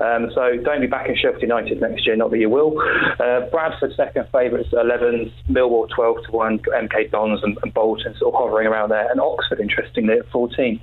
um, 0.00 0.30
so 0.34 0.56
don't 0.64 0.80
be 0.80 0.86
backing 0.86 1.16
Sheffield 1.16 1.42
United 1.42 1.80
next 1.80 2.06
year. 2.06 2.16
Not 2.16 2.30
that 2.30 2.38
you 2.38 2.48
will. 2.48 2.80
Uh, 3.20 3.40
Bradford 3.50 3.92
second 3.94 4.26
favourites, 4.32 4.70
11, 4.72 5.32
Millwall 5.50 5.86
12 5.94 6.16
to 6.26 6.32
one, 6.32 6.58
MK 6.60 7.10
Dons 7.10 7.40
and, 7.42 7.58
and 7.62 7.74
Bolton 7.74 8.14
sort 8.18 8.34
of 8.34 8.40
hovering 8.40 8.66
around 8.66 8.90
there, 8.90 9.10
and 9.10 9.20
Oxford 9.20 9.60
interestingly 9.60 10.14
at 10.14 10.28
14. 10.30 10.80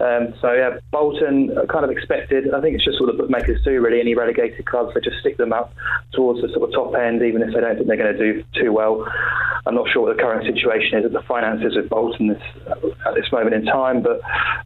Um, 0.00 0.34
so 0.40 0.52
yeah, 0.52 0.78
Bolton 0.90 1.54
kind 1.70 1.84
of 1.84 1.90
expected. 1.90 2.52
I 2.52 2.60
think 2.60 2.74
it's 2.74 2.84
just 2.84 3.00
what 3.00 3.06
the 3.06 3.16
bookmakers 3.16 3.62
do 3.64 3.80
really. 3.80 4.00
Any 4.00 4.16
relegated 4.16 4.66
clubs, 4.66 4.94
they 4.94 5.00
just 5.00 5.20
stick 5.20 5.36
them 5.36 5.52
up 5.52 5.72
towards 6.12 6.42
the 6.42 6.48
sort 6.48 6.68
of 6.68 6.74
top 6.74 6.94
end, 6.94 7.22
even 7.22 7.42
if 7.42 7.54
they 7.54 7.60
don't 7.60 7.76
think 7.76 7.86
they're 7.86 7.96
going 7.96 8.16
to 8.16 8.18
do 8.18 8.44
too 8.60 8.72
well. 8.72 9.06
I'm 9.66 9.74
not 9.74 9.88
sure 9.88 10.02
what 10.02 10.16
the 10.16 10.22
current 10.22 10.44
situation 10.44 10.98
is 10.98 11.04
at 11.06 11.12
the 11.12 11.22
finances 11.22 11.76
of 11.76 11.83
Bolton 11.88 12.28
this, 12.28 12.42
at 13.06 13.14
this 13.14 13.30
moment 13.32 13.54
in 13.54 13.64
time, 13.64 14.02
but 14.02 14.20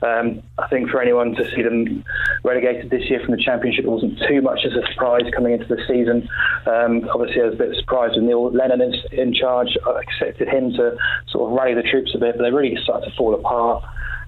um, 0.06 0.42
I 0.58 0.68
think 0.68 0.90
for 0.90 1.00
anyone 1.00 1.34
to 1.34 1.50
see 1.54 1.62
them 1.62 2.04
relegated 2.44 2.90
this 2.90 3.08
year 3.10 3.20
from 3.20 3.34
the 3.34 3.42
Championship 3.42 3.84
wasn't 3.84 4.18
too 4.28 4.42
much 4.42 4.60
as 4.64 4.72
a 4.72 4.86
surprise 4.92 5.22
coming 5.34 5.52
into 5.54 5.66
the 5.66 5.82
season. 5.86 6.28
Um, 6.66 7.08
obviously, 7.12 7.42
I 7.42 7.46
was 7.46 7.54
a 7.54 7.58
bit 7.58 7.76
surprised 7.76 8.16
when 8.16 8.26
Neil 8.26 8.50
Lennon 8.50 8.80
in, 8.80 8.94
in 9.12 9.34
charge. 9.34 9.76
I 9.86 10.00
expected 10.00 10.48
him 10.48 10.72
to 10.72 10.96
sort 11.28 11.50
of 11.50 11.58
rally 11.58 11.74
the 11.74 11.82
troops 11.82 12.14
a 12.14 12.18
bit, 12.18 12.36
but 12.36 12.42
they 12.42 12.50
really 12.50 12.76
started 12.82 13.10
to 13.10 13.16
fall 13.16 13.34
apart. 13.34 13.84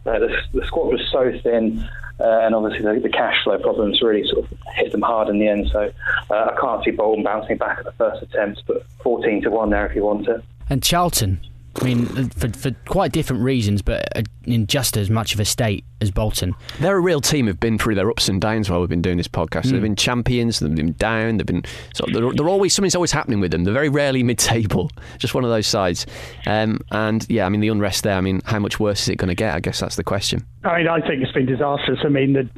Uh, 0.07 0.19
the, 0.19 0.37
the 0.55 0.67
squad 0.67 0.87
was 0.87 1.01
so 1.13 1.33
thin. 1.43 1.89
Uh, 2.21 2.41
and 2.43 2.55
obviously 2.55 2.83
the, 2.83 3.01
the, 3.01 3.09
cash 3.09 3.43
flow 3.43 3.59
problems 3.59 4.03
really 4.03 4.29
sort 4.29 4.45
of 4.45 4.59
hit 4.75 4.93
them 4.93 5.01
hard 5.01 5.29
in 5.29 5.39
the 5.39 5.49
end. 5.49 5.71
So 5.73 5.91
uh, 6.31 6.35
I 6.35 6.55
can't 6.61 6.85
see 6.85 6.91
Bolton 6.91 7.25
bouncing 7.25 7.57
back 7.57 7.79
at 7.79 7.87
the 7.87 7.93
first 7.93 8.23
attempt, 8.23 8.63
but 8.67 8.85
14 9.03 9.41
to 9.43 9.51
1 9.51 9.71
there 9.71 9.87
if 9.87 9.97
you 9.97 10.05
want 10.05 10.29
it. 10.29 10.45
And 10.69 10.83
Charlton, 10.83 11.41
I 11.77 11.85
mean, 11.85 12.29
for, 12.31 12.49
for 12.49 12.73
quite 12.87 13.13
different 13.13 13.43
reasons, 13.43 13.83
but 13.83 14.27
in 14.45 14.67
just 14.67 14.97
as 14.97 15.09
much 15.09 15.35
of 15.35 15.41
a 15.41 15.45
state 15.45 15.85
as 16.01 16.11
Bolton. 16.11 16.55
They're 16.81 16.97
a 16.97 17.01
real 17.01 17.21
team 17.21 17.47
who've 17.47 17.61
been 17.61 17.79
through 17.79 17.95
their 17.95 18.11
ups 18.11 18.29
and 18.29 18.41
downs 18.41 18.69
while 18.69 18.81
we've 18.81 18.89
been 18.89 19.03
doing 19.03 19.17
this 19.17 19.29
podcast. 19.29 19.67
Mm. 19.67 19.71
They've 19.71 19.83
been 19.83 19.97
champions, 19.97 20.59
they've 20.59 20.75
been 20.75 20.93
down, 20.95 21.37
they've 21.37 21.47
been 21.47 21.65
of, 22.01 22.13
they're, 22.13 22.33
they're, 22.33 22.49
always 22.49 22.75
something's 22.75 22.95
always 22.95 23.13
happening 23.13 23.41
with 23.41 23.51
them. 23.51 23.65
They're 23.65 23.75
very 23.75 23.89
rarely 23.89 24.23
mid-table, 24.31 24.91
just 25.19 25.35
one 25.35 25.45
of 25.45 25.51
those 25.51 25.67
sides. 25.67 26.07
Um, 26.47 26.81
and 26.91 27.27
yeah, 27.29 27.47
I 27.47 27.49
mean 27.49 27.61
the 27.61 27.69
unrest 27.69 28.03
there. 28.03 28.17
I 28.17 28.21
mean, 28.21 28.41
how 28.45 28.59
much 28.59 28.81
worse 28.81 29.03
is 29.03 29.11
it 29.11 29.17
going 29.17 29.29
to 29.29 29.35
get? 29.35 29.55
I 29.55 29.61
guess 29.61 29.81
that's 29.81 29.97
the 29.97 30.05
question. 30.05 30.47
I 30.63 30.79
mean, 30.79 30.89
I 30.89 31.01
think 31.01 31.23
it's 31.23 31.33
been 31.33 31.47
disastrous. 31.47 32.01
I 32.05 32.09
mean, 32.09 32.35
the 32.35 32.49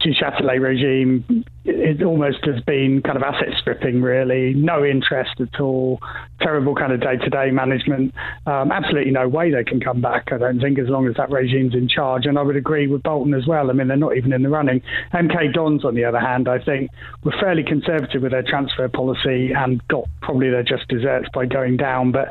Duchâtelet 0.00 0.60
regime 0.60 1.44
it 1.64 2.02
almost 2.02 2.44
has 2.44 2.60
been 2.64 3.00
kind 3.02 3.16
of 3.16 3.22
asset 3.22 3.48
stripping, 3.58 4.02
really. 4.02 4.52
No 4.54 4.84
interest 4.84 5.40
at 5.40 5.60
all. 5.60 5.98
Terrible 6.40 6.74
kind 6.74 6.92
of 6.92 7.00
day 7.00 7.16
to 7.16 7.30
day 7.30 7.50
management. 7.50 8.12
Um, 8.46 8.70
absolutely 8.70 9.12
no 9.12 9.28
way 9.28 9.50
they 9.50 9.64
can 9.64 9.80
come 9.80 10.02
back, 10.02 10.30
I 10.30 10.38
don't 10.38 10.60
think, 10.60 10.78
as 10.78 10.88
long 10.88 11.08
as 11.08 11.14
that 11.16 11.30
regime's 11.30 11.74
in 11.74 11.88
charge. 11.88 12.26
And 12.26 12.38
I 12.38 12.42
would 12.42 12.56
agree 12.56 12.86
with 12.86 13.02
Bolton 13.02 13.32
as 13.32 13.46
well. 13.46 13.70
I 13.70 13.72
mean, 13.72 13.88
they're 13.88 13.96
not 13.96 14.16
even 14.16 14.32
in 14.32 14.42
the 14.42 14.50
running. 14.50 14.82
MK 15.14 15.54
Dons, 15.54 15.84
on 15.84 15.94
the 15.94 16.04
other 16.04 16.20
hand, 16.20 16.48
I 16.48 16.58
think, 16.58 16.90
were 17.22 17.34
fairly 17.40 17.62
conservative 17.62 18.20
with 18.20 18.32
their 18.32 18.42
transfer 18.42 18.88
policy 18.88 19.52
and 19.52 19.86
got 19.88 20.04
probably 20.20 20.50
their 20.50 20.64
just 20.64 20.86
desserts 20.88 21.28
by 21.32 21.46
going 21.46 21.78
down. 21.78 22.12
But 22.12 22.28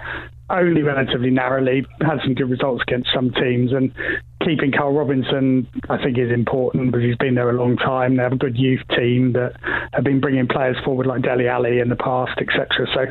only 0.53 0.83
relatively 0.83 1.29
narrowly, 1.29 1.85
had 2.01 2.19
some 2.23 2.35
good 2.35 2.49
results 2.49 2.83
against 2.87 3.09
some 3.13 3.31
teams, 3.31 3.71
and 3.71 3.91
keeping 4.45 4.71
Karl 4.71 4.93
Robinson, 4.93 5.67
I 5.89 6.01
think, 6.01 6.17
is 6.17 6.31
important 6.31 6.91
because 6.91 7.03
he's 7.03 7.17
been 7.17 7.35
there 7.35 7.49
a 7.49 7.53
long 7.53 7.75
time. 7.77 8.17
They 8.17 8.23
have 8.23 8.33
a 8.33 8.37
good 8.37 8.57
youth 8.57 8.81
team 8.95 9.33
that 9.33 9.53
have 9.93 10.03
been 10.03 10.19
bringing 10.19 10.47
players 10.47 10.77
forward 10.85 11.07
like 11.07 11.23
Dele 11.23 11.47
Alli 11.47 11.79
in 11.79 11.89
the 11.89 11.95
past, 11.95 12.39
etc. 12.39 12.87
So 12.93 13.05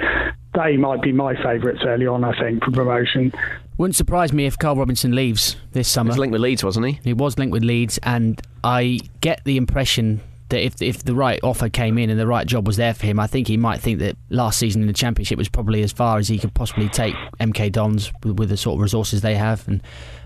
they 0.54 0.76
might 0.76 1.02
be 1.02 1.12
my 1.12 1.34
favourites 1.42 1.80
early 1.84 2.06
on, 2.06 2.24
I 2.24 2.38
think, 2.38 2.64
for 2.64 2.70
promotion. 2.70 3.32
Wouldn't 3.78 3.96
surprise 3.96 4.32
me 4.32 4.46
if 4.46 4.58
Karl 4.58 4.76
Robinson 4.76 5.14
leaves 5.14 5.56
this 5.72 5.88
summer. 5.88 6.08
He 6.08 6.12
was 6.12 6.18
linked 6.18 6.32
with 6.32 6.42
Leeds, 6.42 6.62
wasn't 6.62 6.86
he? 6.86 7.00
He 7.02 7.12
was 7.12 7.38
linked 7.38 7.52
with 7.52 7.64
Leeds, 7.64 7.98
and 8.02 8.40
I 8.62 9.00
get 9.20 9.42
the 9.44 9.56
impression 9.56 10.20
that 10.52 10.64
if 10.64 10.80
if 10.80 11.02
the 11.02 11.14
right 11.14 11.40
offer 11.42 11.68
came 11.68 11.98
in 11.98 12.08
and 12.08 12.18
the 12.18 12.26
right 12.26 12.46
job 12.46 12.66
was 12.66 12.76
there 12.76 12.94
for 12.94 13.06
him, 13.06 13.18
I 13.18 13.26
think 13.26 13.48
he 13.48 13.56
might 13.56 13.80
think 13.80 13.98
that 13.98 14.16
last 14.30 14.58
season 14.58 14.82
in 14.82 14.86
the 14.86 14.94
championship 14.94 15.36
was 15.36 15.48
probably 15.48 15.82
as 15.82 15.92
far 15.92 16.18
as 16.18 16.28
he 16.28 16.38
could 16.38 16.54
possibly 16.54 16.88
take 16.88 17.14
MK 17.40 17.72
Dons 17.72 18.12
with, 18.22 18.38
with 18.38 18.48
the 18.48 18.56
sort 18.56 18.76
of 18.76 18.82
resources 18.82 19.20
they 19.20 19.34
have 19.34 19.66
and 19.66 19.82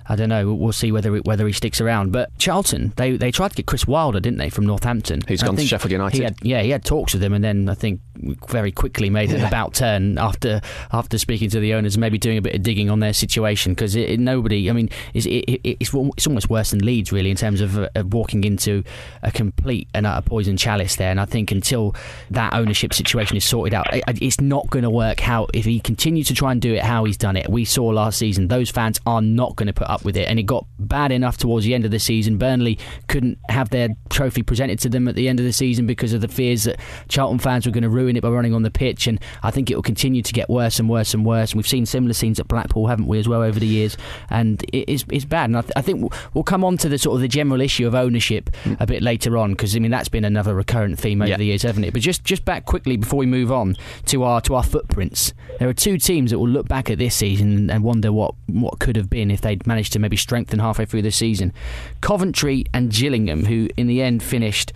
I 0.08 0.16
don't 0.16 0.28
know. 0.28 0.54
We'll 0.54 0.72
see 0.72 0.92
whether 0.92 1.16
it, 1.16 1.24
whether 1.24 1.46
he 1.46 1.52
sticks 1.52 1.80
around. 1.80 2.12
But 2.12 2.36
Charlton, 2.38 2.92
they 2.96 3.16
they 3.16 3.32
tried 3.32 3.48
to 3.48 3.56
get 3.56 3.66
Chris 3.66 3.86
Wilder, 3.86 4.20
didn't 4.20 4.38
they, 4.38 4.50
from 4.50 4.66
Northampton? 4.66 5.22
Who's 5.26 5.42
gone 5.42 5.56
to 5.56 5.66
Sheffield 5.66 5.90
United? 5.90 6.16
He 6.16 6.22
had, 6.22 6.36
yeah, 6.42 6.62
he 6.62 6.70
had 6.70 6.84
talks 6.84 7.12
with 7.12 7.22
them, 7.22 7.32
and 7.32 7.42
then 7.42 7.68
I 7.68 7.74
think 7.74 8.00
very 8.48 8.72
quickly 8.72 9.10
made 9.10 9.30
an 9.32 9.44
about 9.44 9.74
turn 9.74 10.18
after 10.18 10.60
after 10.92 11.18
speaking 11.18 11.50
to 11.50 11.60
the 11.60 11.74
owners, 11.74 11.98
maybe 11.98 12.18
doing 12.18 12.38
a 12.38 12.42
bit 12.42 12.54
of 12.54 12.62
digging 12.62 12.90
on 12.90 13.00
their 13.00 13.12
situation 13.12 13.72
because 13.72 13.96
nobody. 13.96 14.68
I 14.70 14.72
mean, 14.72 14.90
it's, 15.14 15.26
it, 15.26 15.60
it's 15.64 15.92
it's 15.94 16.26
almost 16.26 16.50
worse 16.50 16.70
than 16.70 16.84
Leeds 16.84 17.12
really 17.12 17.30
in 17.30 17.36
terms 17.36 17.60
of, 17.60 17.78
uh, 17.78 17.88
of 17.94 18.12
walking 18.12 18.44
into 18.44 18.84
a 19.22 19.30
complete 19.30 19.88
and 19.94 20.06
utter 20.06 20.26
poison 20.26 20.56
chalice 20.56 20.96
there. 20.96 21.10
And 21.10 21.20
I 21.20 21.24
think 21.24 21.50
until 21.50 21.94
that 22.30 22.54
ownership 22.54 22.94
situation 22.94 23.36
is 23.36 23.44
sorted 23.44 23.74
out, 23.74 23.92
it, 23.92 24.04
it's 24.20 24.40
not 24.40 24.68
going 24.70 24.84
to 24.84 24.90
work. 24.90 25.20
How 25.20 25.48
if 25.52 25.64
he 25.64 25.80
continues 25.80 26.28
to 26.28 26.34
try 26.34 26.52
and 26.52 26.60
do 26.60 26.74
it 26.74 26.82
how 26.82 27.04
he's 27.04 27.16
done 27.16 27.36
it, 27.36 27.48
we 27.48 27.64
saw 27.64 27.86
last 27.86 28.18
season, 28.18 28.48
those 28.48 28.70
fans 28.70 29.00
are 29.06 29.22
not 29.22 29.56
going 29.56 29.66
to 29.66 29.72
put 29.72 29.88
up 29.88 30.04
with 30.04 30.16
it, 30.16 30.28
and 30.28 30.38
it 30.38 30.44
got 30.44 30.66
bad 30.78 31.12
enough 31.12 31.36
towards 31.36 31.64
the 31.64 31.74
end 31.74 31.84
of 31.84 31.90
the 31.90 31.98
season. 31.98 32.38
Burnley 32.38 32.78
couldn't 33.08 33.38
have 33.48 33.70
their 33.70 33.88
trophy 34.10 34.42
presented 34.42 34.78
to 34.80 34.88
them 34.88 35.08
at 35.08 35.14
the 35.14 35.28
end 35.28 35.40
of 35.40 35.46
the 35.46 35.52
season 35.52 35.86
because 35.86 36.12
of 36.12 36.20
the 36.20 36.28
fears 36.28 36.64
that 36.64 36.78
Charlton 37.08 37.38
fans 37.38 37.66
were 37.66 37.72
going 37.72 37.82
to 37.82 37.88
ruin 37.88 38.05
ruin 38.06 38.16
it 38.16 38.22
by 38.22 38.28
running 38.28 38.54
on 38.54 38.62
the 38.62 38.70
pitch, 38.70 39.06
and 39.06 39.20
I 39.42 39.50
think 39.50 39.70
it 39.70 39.74
will 39.74 39.82
continue 39.82 40.22
to 40.22 40.32
get 40.32 40.48
worse 40.48 40.78
and 40.78 40.88
worse 40.88 41.12
and 41.12 41.24
worse. 41.24 41.52
And 41.52 41.58
we've 41.58 41.66
seen 41.66 41.86
similar 41.86 42.12
scenes 42.12 42.38
at 42.40 42.48
Blackpool, 42.48 42.86
haven't 42.86 43.06
we, 43.06 43.18
as 43.18 43.28
well 43.28 43.42
over 43.42 43.58
the 43.58 43.66
years? 43.66 43.96
And 44.30 44.62
it 44.72 44.88
is 44.88 45.04
it's 45.10 45.24
bad. 45.24 45.46
And 45.46 45.58
I, 45.58 45.60
th- 45.62 45.72
I 45.76 45.82
think 45.82 46.12
we'll, 46.34 46.44
come 46.44 46.64
on 46.64 46.76
to 46.78 46.88
the 46.88 46.98
sort 46.98 47.16
of 47.16 47.20
the 47.20 47.28
general 47.28 47.60
issue 47.60 47.86
of 47.86 47.94
ownership 47.94 48.50
mm. 48.62 48.76
a 48.80 48.86
bit 48.86 49.02
later 49.02 49.36
on, 49.36 49.52
because 49.52 49.74
I 49.74 49.80
mean 49.80 49.90
that's 49.90 50.08
been 50.08 50.24
another 50.24 50.54
recurrent 50.54 50.98
theme 50.98 51.20
over 51.20 51.30
yeah. 51.30 51.36
the 51.36 51.46
years, 51.46 51.62
hasn't 51.62 51.84
it? 51.84 51.92
But 51.92 52.02
just 52.02 52.24
just 52.24 52.44
back 52.44 52.64
quickly 52.64 52.96
before 52.96 53.18
we 53.18 53.26
move 53.26 53.50
on 53.50 53.76
to 54.06 54.22
our 54.22 54.40
to 54.42 54.54
our 54.54 54.62
footprints, 54.62 55.34
there 55.58 55.68
are 55.68 55.74
two 55.74 55.98
teams 55.98 56.30
that 56.30 56.38
will 56.38 56.48
look 56.48 56.68
back 56.68 56.88
at 56.88 56.98
this 56.98 57.14
season 57.14 57.70
and 57.70 57.82
wonder 57.82 58.12
what 58.12 58.34
what 58.46 58.78
could 58.78 58.96
have 58.96 59.10
been 59.10 59.30
if 59.30 59.40
they'd 59.40 59.66
managed 59.66 59.92
to 59.94 59.98
maybe 59.98 60.16
strengthen 60.16 60.60
halfway 60.60 60.84
through 60.84 61.02
the 61.02 61.10
season. 61.10 61.52
Coventry 62.00 62.64
and 62.72 62.92
Gillingham, 62.92 63.46
who 63.46 63.68
in 63.76 63.88
the 63.88 64.02
end 64.02 64.22
finished 64.22 64.72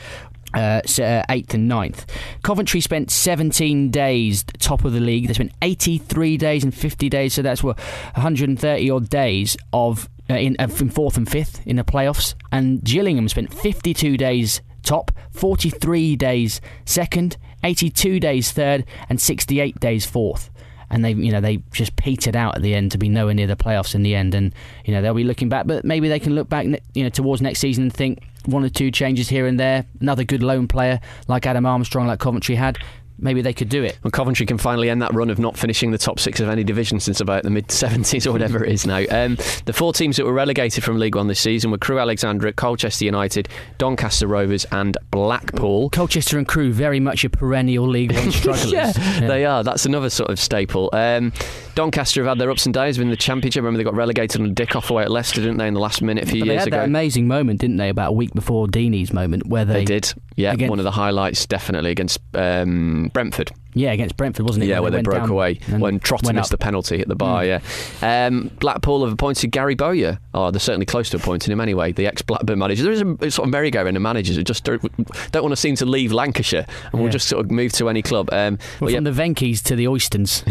uh, 0.55 0.81
uh, 1.01 1.23
eighth 1.29 1.55
and 1.55 1.69
ninth. 1.69 2.07
Coventry 2.43 2.81
spent 2.81 3.11
17 3.11 3.91
days 3.91 4.45
top 4.59 4.85
of 4.85 4.93
the 4.93 5.01
league. 5.01 5.29
They 5.29 5.35
spent 5.35 5.53
83 5.63 6.37
days 6.37 6.65
and 6.65 6.75
50 6.75 7.09
days, 7.09 7.35
so 7.35 7.43
that's 7.43 7.63
what 7.63 7.79
130 7.79 8.91
odd 8.91 9.09
days 9.09 9.57
of 9.73 10.09
uh, 10.29 10.35
in, 10.35 10.57
in 10.59 10.91
fourth 10.91 11.17
and 11.17 11.31
fifth 11.31 11.67
in 11.67 11.77
the 11.77 11.85
playoffs. 11.85 12.35
And 12.53 12.83
Gillingham 12.83 13.29
spent 13.29 13.53
52 13.53 14.17
days 14.17 14.61
top, 14.83 15.11
43 15.33 16.17
days 16.17 16.61
second, 16.85 17.37
82 17.63 18.21
days 18.21 18.51
third, 18.53 18.85
and 19.09 19.21
68 19.21 19.79
days 19.81 20.07
fourth 20.07 20.51
and 20.91 21.05
they 21.05 21.13
you 21.13 21.31
know 21.31 21.41
they 21.41 21.59
just 21.73 21.95
petered 21.97 22.37
out 22.37 22.57
at 22.57 22.63
the 22.63 22.75
end 22.75 22.91
to 22.93 22.99
be 22.99 23.09
nowhere 23.09 23.33
near 23.33 23.47
the 23.47 23.57
playoffs 23.57 23.95
in 23.95 24.03
the 24.03 24.15
end 24.15 24.35
and 24.35 24.53
you 24.85 24.93
know 24.93 25.01
they'll 25.01 25.15
be 25.15 25.25
looking 25.25 25.49
back 25.49 25.67
but 25.67 25.85
maybe 25.85 26.09
they 26.09 26.19
can 26.19 26.35
look 26.35 26.49
back 26.49 26.67
you 26.95 27.03
know 27.03 27.09
towards 27.09 27.41
next 27.41 27.61
season 27.61 27.85
and 27.85 27.95
think 27.95 28.23
one 28.47 28.65
or 28.65 28.69
two 28.69 28.91
changes 28.91 29.29
here 29.29 29.47
and 29.47 29.59
there 29.59 29.85
another 30.01 30.25
good 30.25 30.43
loan 30.43 30.69
player 30.69 31.01
like 31.29 31.47
Adam 31.47 31.67
Armstrong 31.67 32.07
like 32.07 32.19
Coventry 32.19 32.55
had 32.55 32.79
maybe 33.23 33.43
they 33.43 33.53
could 33.53 33.69
do 33.69 33.83
it. 33.85 33.99
Well, 34.03 34.11
Coventry 34.11 34.47
can 34.47 34.59
finally 34.59 34.91
end 34.91 35.03
that 35.03 35.13
run 35.15 35.31
of 35.31 35.39
not 35.39 35.57
finishing 35.57 35.91
the 35.91 35.99
top 35.99 36.19
six 36.19 36.41
of 36.41 36.49
any 36.49 36.65
division 36.65 37.01
since 37.01 37.21
about 37.21 37.43
the 37.43 37.51
mid 37.51 37.69
70s 37.69 38.27
or 38.27 38.33
whatever 38.33 38.65
it 38.65 38.73
is 38.73 38.87
now. 38.87 39.05
Um, 39.11 39.37
the 39.67 39.73
four 39.73 39.93
teams 39.93 40.17
that 40.17 40.25
were 40.25 40.33
relegated 40.33 40.83
from 40.83 40.99
League 40.99 41.15
One 41.15 41.27
this 41.29 41.41
season 41.41 41.71
were 41.71 41.79
Crewe 41.79 41.99
Alexandra, 41.99 42.53
Colchester 42.53 43.05
United, 43.05 43.49
Doncaster 43.79 44.27
Rovers, 44.27 44.65
and 44.73 44.97
Blackpool. 45.11 45.91
Colchester 45.91 46.39
and 46.39 46.49
Crewe, 46.49 46.73
very 46.73 47.01
much 47.01 47.25
a 47.25 47.31
perennial 47.31 47.87
League 47.87 48.13
One 48.13 48.31
strugglers. 48.33 48.73
yeah, 48.73 48.93
yeah, 48.97 49.29
they 49.29 49.45
are. 49.45 49.63
That's 49.63 49.87
another 49.87 50.11
sort 50.11 50.31
of 50.31 50.41
staple. 50.41 50.91
Um, 50.93 51.33
Doncaster 51.81 52.23
have 52.23 52.33
had 52.33 52.39
their 52.39 52.51
ups 52.51 52.67
and 52.67 52.75
downs 52.75 52.99
in 52.99 53.09
the 53.09 53.17
Championship. 53.17 53.63
Remember, 53.63 53.79
they 53.79 53.85
got 53.85 53.95
relegated 53.95 54.39
on 54.39 54.47
a 54.47 54.51
dick 54.51 54.77
off 54.77 54.91
away 54.91 55.03
at 55.05 55.11
Leicester, 55.11 55.41
didn't 55.41 55.57
they, 55.57 55.67
in 55.67 55.73
the 55.73 55.81
last 55.81 56.03
minute 56.03 56.25
a 56.25 56.27
few 56.27 56.43
but 56.43 56.49
years 56.49 56.57
they 56.57 56.59
had 56.59 56.69
ago? 56.69 56.77
That 56.77 56.85
amazing 56.85 57.27
moment, 57.27 57.59
didn't 57.59 57.79
they, 57.79 57.89
about 57.89 58.11
a 58.11 58.13
week 58.13 58.35
before 58.35 58.67
Deeney's 58.67 59.15
moment, 59.15 59.47
where 59.47 59.65
they, 59.65 59.73
they 59.73 59.85
did. 59.87 60.13
Yeah, 60.37 60.55
one 60.69 60.79
of 60.79 60.85
the 60.85 60.91
highlights, 60.91 61.47
definitely 61.47 61.91
against 61.91 62.21
um, 62.35 63.11
Brentford. 63.15 63.53
Yeah, 63.75 63.93
against 63.93 64.17
Brentford, 64.17 64.47
wasn't 64.47 64.65
it? 64.65 64.69
Yeah, 64.69 64.81
where 64.81 64.91
they, 64.91 65.03
broke 65.03 65.29
away 65.29 65.61
when 65.69 66.01
Trotta 66.01 66.35
missed 66.35 66.51
the 66.51 66.59
penalty 66.59 67.01
at 67.01 67.09
the 67.09 67.15
bar. 67.15 67.43
Mm. 67.43 67.63
Yeah, 68.01 68.27
um, 68.27 68.51
Blackpool 68.59 69.05
have 69.05 69.13
appointed 69.13 69.49
Gary 69.53 69.77
Bowyer. 69.77 70.19
Oh, 70.35 70.51
they're 70.51 70.61
certainly 70.61 70.87
close 70.87 71.11
to 71.11 71.19
appointing 71.19 71.53
him 71.53 71.61
anyway. 71.61 71.93
The 71.93 72.07
ex-Blackburn 72.07 72.59
manager. 72.59 72.83
There 72.83 72.93
is 72.93 73.03
a 73.03 73.31
sort 73.31 73.47
of 73.47 73.53
merry-go-round 73.53 73.97
of 73.97 74.03
managers 74.03 74.37
who 74.37 74.43
just 74.43 74.65
don't, 74.65 74.83
don't, 75.31 75.43
want 75.43 75.53
to 75.53 75.57
seem 75.57 75.77
to 75.77 75.87
leave 75.87 76.13
Lancashire 76.13 76.67
and 76.67 76.95
yeah. 76.95 77.01
will 77.01 77.09
just 77.09 77.29
sort 77.29 77.45
of 77.45 77.51
move 77.51 77.73
to 77.75 77.89
any 77.89 78.03
club. 78.03 78.29
Um, 78.33 78.59
well, 78.81 78.91
from 78.91 79.07
yeah. 79.07 79.11
the 79.11 79.13
Venky's 79.13 79.63
to 79.63 79.77
the 79.77 79.85
Oystons. 79.85 80.43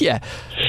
yeah, 0.00 0.20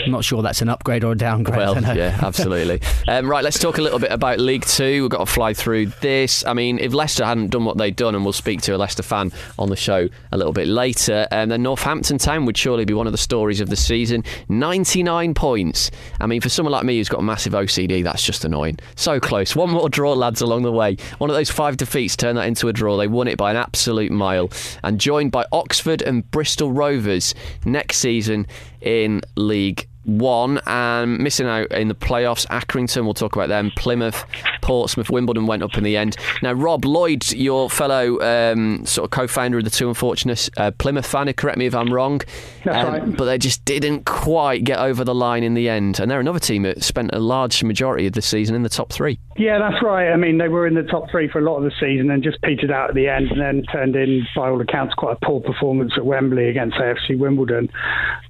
I'm 0.06 0.12
not 0.12 0.26
sure 0.26 0.42
that's 0.42 0.62
an 0.62 0.70
upgrade 0.70 1.04
or 1.04 1.14
a 1.14 1.18
downgrade. 1.18 1.58
Well, 1.58 1.82
yeah, 1.96 2.20
absolutely. 2.24 2.82
um, 3.08 3.30
right, 3.30 3.44
let's 3.44 3.60
talk 3.60 3.78
a 3.78 3.82
little 3.82 4.00
bit 4.00 4.12
about 4.12 4.40
League 4.40 4.66
Two. 4.66 5.04
We've 5.04 5.12
got 5.12 5.20
to 5.20 5.26
fly 5.26 5.54
through 5.54 5.88
this. 6.02 6.46
I 6.46 6.54
mean, 6.54 6.80
if 6.80 6.94
Leicester 6.94 7.26
hadn't 7.26 7.50
done 7.50 7.64
what 7.64 7.78
they'd 7.78 7.96
done, 7.96 8.16
and 8.16 8.26
we'll 8.26 8.34
speak 8.34 8.62
to 8.64 8.76
a 8.76 8.78
Leicester 8.78 9.04
fan 9.04 9.32
on 9.58 9.70
the 9.70 9.76
show 9.78 10.10
a 10.32 10.38
little 10.38 10.54
bit 10.54 10.68
later, 10.68 11.28
and 11.32 11.44
um, 11.44 11.50
then 11.50 11.64
Northampton 11.64 11.93
Town 12.02 12.46
would 12.46 12.58
surely 12.58 12.86
be 12.86 12.94
one 12.94 13.08
of 13.08 13.14
the 13.14 13.18
stories 13.18 13.62
of 13.62 13.70
the 13.70 13.76
season. 13.76 14.24
99 14.50 15.34
points. 15.34 15.92
I 16.20 16.26
mean, 16.26 16.42
for 16.42 16.50
someone 16.50 16.72
like 16.72 16.84
me 16.84 16.98
who's 16.98 17.10
got 17.10 17.20
a 17.20 17.24
massive 17.24 17.54
OCD, 17.54 18.04
that's 18.04 18.24
just 18.24 18.46
annoying. 18.46 18.80
So 18.96 19.20
close. 19.20 19.56
One 19.56 19.70
more 19.70 19.90
draw, 19.90 20.14
lads, 20.14 20.42
along 20.42 20.64
the 20.64 20.72
way. 20.72 20.98
One 21.18 21.30
of 21.30 21.36
those 21.36 21.52
five 21.52 21.78
defeats 21.78 22.16
turned 22.16 22.38
that 22.38 22.48
into 22.48 22.68
a 22.68 22.74
draw. 22.74 22.98
They 22.98 23.08
won 23.08 23.28
it 23.28 23.38
by 23.38 23.52
an 23.52 23.58
absolute 23.58 24.12
mile, 24.12 24.50
and 24.84 25.00
joined 25.00 25.32
by 25.32 25.46
Oxford 25.52 26.02
and 26.02 26.30
Bristol 26.32 26.72
Rovers 26.72 27.36
next 27.66 27.98
season 27.98 28.48
in 28.82 29.22
League 29.36 29.88
one 30.06 30.60
and 30.66 31.18
missing 31.20 31.48
out 31.48 31.72
in 31.72 31.88
the 31.88 31.96
playoffs. 31.96 32.46
Accrington, 32.48 33.04
we'll 33.04 33.14
talk 33.14 33.36
about 33.36 33.50
them. 33.50 33.72
Plymouth, 33.76 34.26
Portsmouth, 34.62 35.10
Wimbledon 35.10 35.46
went 35.46 35.64
up 35.64 35.78
in 35.78 35.84
the 35.84 35.98
end. 35.98 36.18
Now, 36.42 36.54
Rob 36.54 36.86
Lloyd, 36.86 37.32
your 37.32 37.70
fellow 37.70 38.20
um, 38.22 38.86
sort 38.86 39.06
of 39.06 39.12
co-founder 39.12 39.58
of 39.60 39.64
the 39.64 39.70
Two 39.70 39.88
Unfortunates, 39.88 40.50
uh, 40.58 40.72
Plymouth 40.72 41.06
fan. 41.06 41.32
Correct 41.34 41.58
me 41.58 41.66
if 41.66 41.76
I'm 41.76 41.94
wrong, 41.94 42.22
That's 42.66 42.88
um, 42.88 42.94
right. 42.94 43.18
but 43.18 43.26
they 43.26 43.38
just 43.38 43.64
didn't 43.66 44.06
quite 44.06 44.64
get 44.64 44.80
over 44.80 45.04
the 45.04 45.16
line 45.16 45.44
in 45.44 45.54
the 45.54 45.70
end. 45.70 46.00
And 46.00 46.12
they're 46.12 46.20
another 46.20 46.40
team 46.40 46.64
that 46.64 46.84
spent 46.84 47.12
a 47.14 47.20
large 47.20 47.64
majority 47.64 48.08
of 48.08 48.14
the 48.14 48.22
season 48.22 48.56
in 48.56 48.64
the 48.64 48.70
top 48.70 48.92
three. 48.92 49.20
Yeah, 49.38 49.58
that's 49.60 49.82
right. 49.84 50.12
I 50.12 50.18
mean, 50.18 50.38
they 50.38 50.48
were 50.48 50.68
in 50.68 50.76
the 50.76 50.84
top 50.84 51.10
three 51.10 51.28
for 51.30 51.40
a 51.40 51.44
lot 51.44 51.58
of 51.58 51.64
the 51.64 51.72
season 51.80 52.12
and 52.12 52.24
just 52.24 52.42
petered 52.42 52.72
out 52.72 52.90
at 52.90 52.96
the 52.96 53.08
end 53.08 53.32
and 53.32 53.42
then 53.42 53.64
turned 53.72 53.96
in, 53.96 54.28
by 54.36 54.50
all 54.50 54.62
accounts, 54.62 54.94
quite 54.96 55.18
a 55.22 55.26
poor 55.26 55.42
performance 55.42 55.94
at 55.98 56.06
Wembley 56.06 56.50
against 56.50 56.78
AFC 56.78 57.18
Wimbledon. 57.18 57.70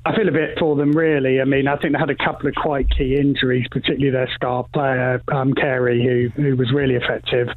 I 0.06 0.16
feel 0.16 0.28
a 0.28 0.32
bit 0.32 0.58
for 0.60 0.76
them, 0.76 0.92
really. 0.92 1.42
I 1.42 1.46
mean, 1.46 1.63
I 1.68 1.78
think 1.78 1.94
they 1.94 2.00
had 2.00 2.10
a 2.10 2.16
couple 2.16 2.48
of 2.48 2.56
quite 2.56 2.90
key 2.90 3.16
injuries, 3.16 3.66
particularly 3.70 4.12
their 4.12 4.30
star 4.36 4.66
player, 4.74 5.22
um, 5.32 5.54
Carey, 5.54 6.04
who, 6.36 6.42
who 6.42 6.56
was 6.56 6.72
really 6.72 6.96
effective. 6.96 7.50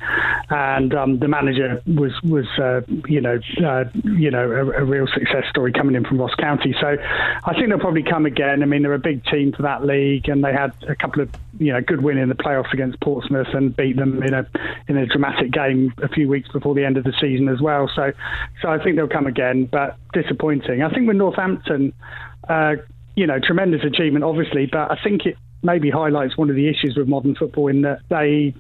And 0.51 0.95
um, 0.95 1.19
the 1.19 1.29
manager 1.29 1.83
was, 1.87 2.13
was 2.23 2.47
uh, 2.59 2.81
you 3.09 3.21
know, 3.21 3.39
uh, 3.65 3.85
you 4.05 4.31
know 4.31 4.51
a, 4.51 4.83
a 4.83 4.85
real 4.85 5.07
success 5.07 5.45
story 5.51 5.73
coming 5.73 5.95
in 5.95 6.05
from 6.05 6.21
Ross 6.21 6.35
County. 6.35 6.75
So 6.81 6.97
I 7.45 7.55
think 7.55 7.69
they'll 7.69 7.79
probably 7.79 8.03
come 8.03 8.27
again. 8.27 8.63
I 8.63 8.67
mean, 8.67 8.83
they're 8.83 8.95
a 8.95 8.99
big 8.99 9.25
team 9.27 9.53
for 9.53 9.63
that 9.63 9.85
league 9.85 10.29
and 10.29 10.45
they 10.45 10.53
had 10.53 10.73
a 10.89 10.95
couple 10.95 11.23
of, 11.23 11.31
you 11.59 11.73
know, 11.73 11.81
good 11.81 12.03
win 12.03 12.19
in 12.19 12.29
the 12.29 12.35
playoffs 12.35 12.73
against 12.73 13.01
Portsmouth 13.01 13.49
and 13.53 13.75
beat 13.77 13.97
them 13.97 14.23
in 14.23 14.35
a 14.35 14.47
in 14.89 14.97
a 14.97 15.07
dramatic 15.07 15.51
game 15.51 15.93
a 16.03 16.09
few 16.09 16.29
weeks 16.29 16.49
before 16.53 16.75
the 16.75 16.85
end 16.85 16.97
of 16.97 17.05
the 17.05 17.13
season 17.21 17.49
as 17.49 17.61
well. 17.61 17.91
So, 17.95 18.13
so 18.63 18.69
I 18.69 18.83
think 18.83 18.97
they'll 18.97 19.09
come 19.09 19.27
again, 19.27 19.67
but 19.67 19.97
disappointing. 20.13 20.83
I 20.83 20.93
think 20.93 21.07
with 21.07 21.17
Northampton, 21.17 21.93
uh, 22.49 22.77
you 23.17 23.27
know, 23.27 23.39
tremendous 23.43 23.83
achievement, 23.83 24.25
obviously, 24.25 24.67
but 24.71 24.91
I 24.93 24.99
think 25.03 25.27
it 25.27 25.37
maybe 25.63 25.91
highlights 25.91 26.37
one 26.37 26.51
of 26.51 26.57
the 26.57 26.69
issues 26.69 26.95
with 26.97 27.09
modern 27.09 27.35
football 27.35 27.69
in 27.69 27.83
that 27.83 28.01
they 28.09 28.55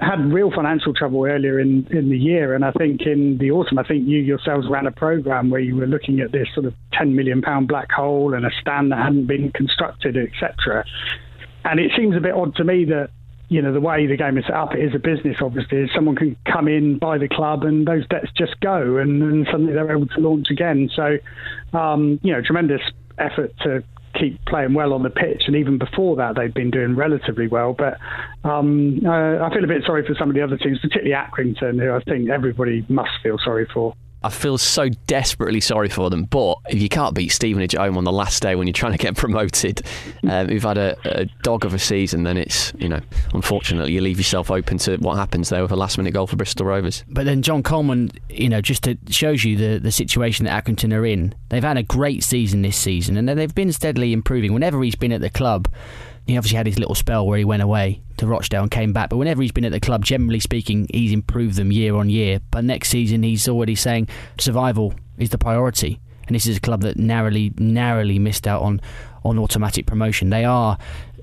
had 0.00 0.32
real 0.32 0.50
financial 0.50 0.94
trouble 0.94 1.26
earlier 1.26 1.60
in, 1.60 1.86
in 1.90 2.08
the 2.08 2.16
year. 2.16 2.54
And 2.54 2.64
I 2.64 2.72
think 2.72 3.02
in 3.02 3.36
the 3.38 3.50
autumn, 3.50 3.78
I 3.78 3.82
think 3.82 4.08
you 4.08 4.18
yourselves 4.18 4.66
ran 4.70 4.86
a 4.86 4.92
program 4.92 5.50
where 5.50 5.60
you 5.60 5.76
were 5.76 5.86
looking 5.86 6.20
at 6.20 6.32
this 6.32 6.48
sort 6.54 6.64
of 6.64 6.74
£10 6.94 7.12
million 7.12 7.42
black 7.66 7.92
hole 7.92 8.32
and 8.34 8.46
a 8.46 8.50
stand 8.60 8.92
that 8.92 8.98
hadn't 8.98 9.26
been 9.26 9.52
constructed, 9.52 10.16
etc. 10.16 10.84
And 11.64 11.80
it 11.80 11.90
seems 11.96 12.16
a 12.16 12.20
bit 12.20 12.32
odd 12.32 12.54
to 12.56 12.64
me 12.64 12.84
that 12.86 13.10
you 13.50 13.62
know 13.62 13.72
the 13.72 13.80
way 13.80 14.06
the 14.06 14.16
game 14.16 14.36
is 14.36 14.44
set 14.44 14.54
up, 14.54 14.74
it 14.74 14.80
is 14.80 14.94
a 14.94 14.98
business. 14.98 15.38
Obviously, 15.40 15.88
someone 15.94 16.16
can 16.16 16.36
come 16.50 16.68
in, 16.68 16.98
buy 16.98 17.16
the 17.16 17.28
club, 17.28 17.64
and 17.64 17.86
those 17.86 18.06
debts 18.08 18.30
just 18.36 18.60
go, 18.60 18.98
and, 18.98 19.22
and 19.22 19.46
suddenly 19.46 19.72
they're 19.72 19.90
able 19.90 20.06
to 20.06 20.20
launch 20.20 20.48
again. 20.50 20.90
So, 20.94 21.18
um, 21.72 22.20
you 22.22 22.32
know, 22.32 22.42
tremendous 22.42 22.82
effort 23.18 23.52
to 23.62 23.82
keep 24.18 24.42
playing 24.46 24.74
well 24.74 24.92
on 24.92 25.02
the 25.02 25.10
pitch, 25.10 25.44
and 25.46 25.56
even 25.56 25.78
before 25.78 26.16
that, 26.16 26.34
they've 26.36 26.52
been 26.52 26.70
doing 26.70 26.96
relatively 26.96 27.46
well. 27.46 27.74
But 27.76 27.98
um, 28.48 29.00
uh, 29.04 29.44
I 29.44 29.50
feel 29.52 29.64
a 29.64 29.68
bit 29.68 29.82
sorry 29.86 30.06
for 30.06 30.14
some 30.18 30.28
of 30.28 30.34
the 30.34 30.42
other 30.42 30.56
teams, 30.56 30.78
particularly 30.80 31.12
Accrington, 31.12 31.80
who 31.80 31.92
I 31.92 32.02
think 32.02 32.30
everybody 32.30 32.84
must 32.88 33.10
feel 33.22 33.38
sorry 33.44 33.66
for. 33.72 33.94
I 34.22 34.30
feel 34.30 34.58
so 34.58 34.88
desperately 35.06 35.60
sorry 35.60 35.88
for 35.88 36.10
them. 36.10 36.24
But 36.24 36.58
if 36.68 36.80
you 36.80 36.88
can't 36.88 37.14
beat 37.14 37.28
Stevenage 37.28 37.74
at 37.74 37.80
home 37.80 37.96
on 37.96 38.04
the 38.04 38.12
last 38.12 38.42
day 38.42 38.56
when 38.56 38.66
you're 38.66 38.72
trying 38.72 38.92
to 38.92 38.98
get 38.98 39.16
promoted, 39.16 39.82
um, 40.28 40.50
you've 40.50 40.64
had 40.64 40.78
a, 40.78 40.96
a 41.04 41.24
dog 41.42 41.64
of 41.64 41.74
a 41.74 41.78
season, 41.78 42.24
then 42.24 42.36
it's, 42.36 42.72
you 42.78 42.88
know, 42.88 43.00
unfortunately, 43.32 43.92
you 43.92 44.00
leave 44.00 44.18
yourself 44.18 44.50
open 44.50 44.78
to 44.78 44.96
what 44.96 45.16
happens 45.16 45.50
there 45.50 45.62
with 45.62 45.70
a 45.70 45.76
last 45.76 45.98
minute 45.98 46.14
goal 46.14 46.26
for 46.26 46.36
Bristol 46.36 46.66
Rovers. 46.66 47.04
But 47.08 47.26
then 47.26 47.42
John 47.42 47.62
Coleman, 47.62 48.10
you 48.28 48.48
know, 48.48 48.60
just 48.60 48.84
to, 48.84 48.98
shows 49.08 49.44
you 49.44 49.56
the, 49.56 49.78
the 49.78 49.92
situation 49.92 50.46
that 50.46 50.64
Accrington 50.64 50.92
are 50.92 51.06
in. 51.06 51.34
They've 51.50 51.62
had 51.62 51.78
a 51.78 51.82
great 51.82 52.24
season 52.24 52.62
this 52.62 52.76
season 52.76 53.16
and 53.16 53.28
they've 53.28 53.54
been 53.54 53.72
steadily 53.72 54.12
improving. 54.12 54.52
Whenever 54.52 54.82
he's 54.82 54.96
been 54.96 55.12
at 55.12 55.20
the 55.20 55.30
club, 55.30 55.68
he 56.26 56.36
obviously 56.36 56.56
had 56.56 56.66
his 56.66 56.78
little 56.78 56.94
spell 56.94 57.26
where 57.26 57.38
he 57.38 57.44
went 57.44 57.62
away 57.62 58.02
to 58.18 58.26
Rochdale 58.26 58.62
and 58.62 58.70
came 58.70 58.92
back. 58.92 59.10
But 59.10 59.16
whenever 59.16 59.42
he's 59.42 59.52
been 59.52 59.64
at 59.64 59.72
the 59.72 59.80
club, 59.80 60.04
generally 60.04 60.40
speaking, 60.40 60.86
he's 60.92 61.12
improved 61.12 61.56
them 61.56 61.72
year 61.72 61.96
on 61.96 62.08
year. 62.08 62.40
But 62.50 62.64
next 62.64 62.90
season, 62.90 63.22
he's 63.22 63.48
already 63.48 63.74
saying 63.74 64.08
survival 64.38 64.94
is 65.18 65.30
the 65.30 65.38
priority. 65.38 66.00
And 66.26 66.34
this 66.34 66.46
is 66.46 66.58
a 66.58 66.60
club 66.60 66.82
that 66.82 66.98
narrowly, 66.98 67.52
narrowly 67.56 68.18
missed 68.18 68.46
out 68.46 68.62
on, 68.62 68.80
on 69.24 69.38
automatic 69.38 69.86
promotion. 69.86 70.30
They 70.30 70.44
are 70.44 70.78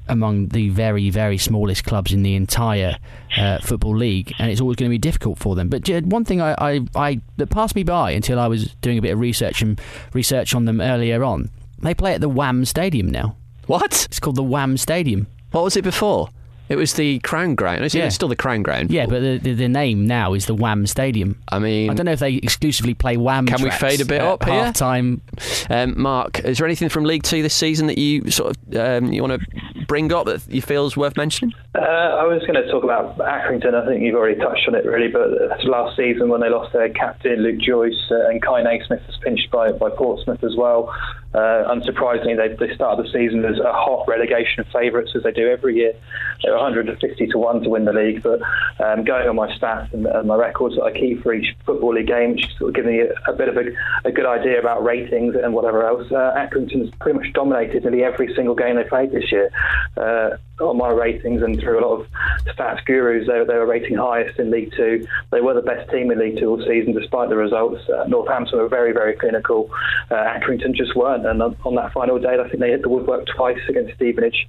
among 0.07 0.49
the 0.49 0.69
very, 0.69 1.09
very 1.09 1.37
smallest 1.37 1.83
clubs 1.83 2.11
in 2.11 2.23
the 2.23 2.35
entire 2.35 2.97
uh, 3.37 3.59
football 3.59 3.95
league, 3.95 4.33
and 4.39 4.51
it's 4.51 4.61
always 4.61 4.75
going 4.75 4.89
to 4.89 4.93
be 4.93 4.99
difficult 4.99 5.39
for 5.39 5.55
them. 5.55 5.69
But 5.69 5.87
one 6.05 6.25
thing 6.25 6.41
I, 6.41 6.55
I, 6.57 6.81
I 6.95 7.21
that 7.37 7.47
passed 7.47 7.75
me 7.75 7.83
by 7.83 8.11
until 8.11 8.39
I 8.39 8.47
was 8.47 8.73
doing 8.81 8.97
a 8.97 9.01
bit 9.01 9.13
of 9.13 9.19
research 9.19 9.61
and 9.61 9.79
research 10.13 10.53
on 10.53 10.65
them 10.65 10.81
earlier 10.81 11.23
on, 11.23 11.49
they 11.79 11.93
play 11.93 12.13
at 12.13 12.21
the 12.21 12.29
Wham 12.29 12.65
Stadium 12.65 13.09
now. 13.09 13.35
What? 13.67 14.05
It's 14.05 14.19
called 14.19 14.35
the 14.35 14.43
Wham 14.43 14.77
Stadium. 14.77 15.27
What 15.51 15.63
was 15.63 15.75
it 15.75 15.83
before? 15.83 16.29
It 16.67 16.77
was 16.77 16.93
the 16.93 17.19
Crown 17.19 17.55
Ground. 17.55 17.83
Is 17.85 17.93
Yeah. 17.93 18.09
still 18.09 18.27
the 18.27 18.35
Crown 18.35 18.63
Ground? 18.63 18.89
Yeah, 18.91 19.05
but 19.05 19.19
the, 19.21 19.37
the, 19.37 19.53
the 19.53 19.67
name 19.67 20.07
now 20.07 20.33
is 20.33 20.47
the 20.47 20.55
Wham 20.55 20.87
Stadium. 20.87 21.39
I 21.49 21.59
mean, 21.59 21.89
I 21.91 21.93
don't 21.93 22.05
know 22.07 22.11
if 22.13 22.19
they 22.19 22.33
exclusively 22.35 22.93
play 22.95 23.17
Wham. 23.17 23.45
Can 23.45 23.61
we 23.61 23.69
fade 23.69 24.01
a 24.01 24.05
bit 24.05 24.21
up 24.21 24.43
here? 24.43 24.53
half 24.65 24.73
time? 24.75 25.21
Um, 25.69 25.99
Mark, 26.01 26.39
is 26.39 26.57
there 26.57 26.65
anything 26.65 26.89
from 26.89 27.03
League 27.03 27.23
Two 27.23 27.41
this 27.43 27.53
season 27.53 27.87
that 27.87 27.97
you 27.97 28.31
sort 28.31 28.55
of 28.57 28.75
um, 28.75 29.11
you 29.13 29.21
want 29.21 29.39
to 29.41 29.85
bring 29.87 30.11
up 30.11 30.25
that 30.25 30.41
you 30.49 30.61
feel 30.61 30.87
is 30.87 30.97
worth 30.97 31.15
mentioning? 31.17 31.53
Uh, 31.75 31.79
I 31.81 32.23
was 32.23 32.41
going 32.47 32.55
to 32.55 32.69
talk 32.71 32.83
about 32.83 33.17
Accrington. 33.19 33.75
I 33.75 33.85
think 33.85 34.01
you've 34.01 34.15
already 34.15 34.39
touched 34.39 34.67
on 34.67 34.73
it, 34.75 34.85
really. 34.85 35.07
But 35.09 35.63
last 35.65 35.95
season, 35.95 36.29
when 36.29 36.41
they 36.41 36.49
lost 36.49 36.73
their 36.73 36.89
captain 36.89 37.43
Luke 37.43 37.59
Joyce 37.59 37.93
uh, 38.09 38.29
and 38.29 38.41
Kal 38.41 38.63
Naismith 38.63 39.01
was 39.05 39.17
pinched 39.21 39.51
by 39.51 39.71
by 39.71 39.89
Portsmouth 39.91 40.43
as 40.43 40.55
well. 40.55 40.91
Uh, 41.35 41.67
unsurprisingly, 41.67 42.37
they, 42.37 42.55
they 42.65 42.73
started 42.73 43.05
the 43.05 43.09
season 43.11 43.43
as 43.43 43.59
a 43.59 43.73
hot 43.73 44.07
relegation 44.07 44.63
favourites, 44.71 45.11
as 45.15 45.23
they 45.23 45.31
do 45.31 45.49
every 45.49 45.75
year. 45.75 45.93
They 46.41 46.49
were 46.49 46.55
150 46.55 47.27
to 47.27 47.37
one 47.37 47.61
to 47.61 47.69
win 47.69 47.83
the 47.83 47.91
league. 47.91 48.23
But 48.23 48.39
um, 48.81 49.03
going 49.03 49.27
on 49.27 49.35
my 49.35 49.51
stats 49.57 49.93
and, 49.93 50.05
and 50.05 50.27
my 50.27 50.35
records 50.35 50.75
that 50.75 50.83
I 50.83 50.93
keep 50.93 51.23
for 51.23 51.33
each 51.33 51.53
football 51.65 51.93
league 51.93 52.07
game, 52.07 52.35
which 52.35 52.47
sort 52.57 52.69
of 52.69 52.75
giving 52.75 52.93
me 52.93 53.01
a, 53.01 53.31
a 53.31 53.33
bit 53.35 53.49
of 53.49 53.57
a, 53.57 53.65
a 54.05 54.11
good 54.11 54.25
idea 54.25 54.59
about 54.59 54.83
ratings 54.83 55.35
and 55.35 55.53
whatever 55.53 55.85
else. 55.85 56.09
Uh, 56.09 56.33
Accrington 56.37 56.79
has 56.79 56.89
pretty 57.01 57.19
much 57.19 57.33
dominated 57.33 57.83
nearly 57.83 58.03
every 58.03 58.33
single 58.33 58.55
game 58.55 58.77
they 58.77 58.85
played 58.85 59.11
this 59.11 59.29
year. 59.29 59.51
Uh, 59.97 60.37
on 60.59 60.77
my 60.77 60.89
ratings 60.89 61.41
and 61.41 61.59
through 61.59 61.79
a 61.79 61.83
lot 61.85 61.99
of 61.99 62.07
stats 62.55 62.83
gurus, 62.85 63.27
they, 63.27 63.43
they 63.45 63.57
were 63.57 63.65
rating 63.65 63.97
highest 63.97 64.39
in 64.39 64.51
League 64.51 64.71
Two. 64.75 65.05
They 65.31 65.41
were 65.41 65.53
the 65.53 65.61
best 65.61 65.89
team 65.91 66.11
in 66.11 66.19
League 66.19 66.37
Two 66.37 66.49
all 66.49 66.59
season, 66.59 66.93
despite 66.93 67.29
the 67.29 67.35
results. 67.35 67.81
Uh, 67.89 68.05
Northampton 68.07 68.59
were 68.59 68.67
very, 68.67 68.93
very 68.93 69.15
clinical. 69.15 69.69
Uh, 70.09 70.15
Accrington 70.15 70.73
just 70.73 70.95
weren't. 70.95 71.25
And 71.25 71.41
on, 71.41 71.55
on 71.65 71.75
that 71.75 71.91
final 71.93 72.19
day, 72.19 72.37
I 72.39 72.47
think 72.47 72.59
they 72.59 72.71
hit 72.71 72.81
the 72.81 72.89
woodwork 72.89 73.25
twice 73.27 73.59
against 73.67 73.95
Stevenage. 73.95 74.47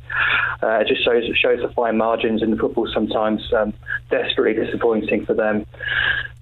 Uh, 0.63 0.79
it 0.79 0.89
just 0.89 1.05
shows 1.05 1.25
it 1.25 1.37
shows 1.37 1.61
the 1.61 1.73
fine 1.75 1.97
margins 1.97 2.43
in 2.43 2.57
football 2.57 2.89
sometimes. 2.93 3.53
Um, 3.53 3.73
desperately 4.11 4.65
disappointing 4.65 5.27
for 5.27 5.35
them. 5.35 5.67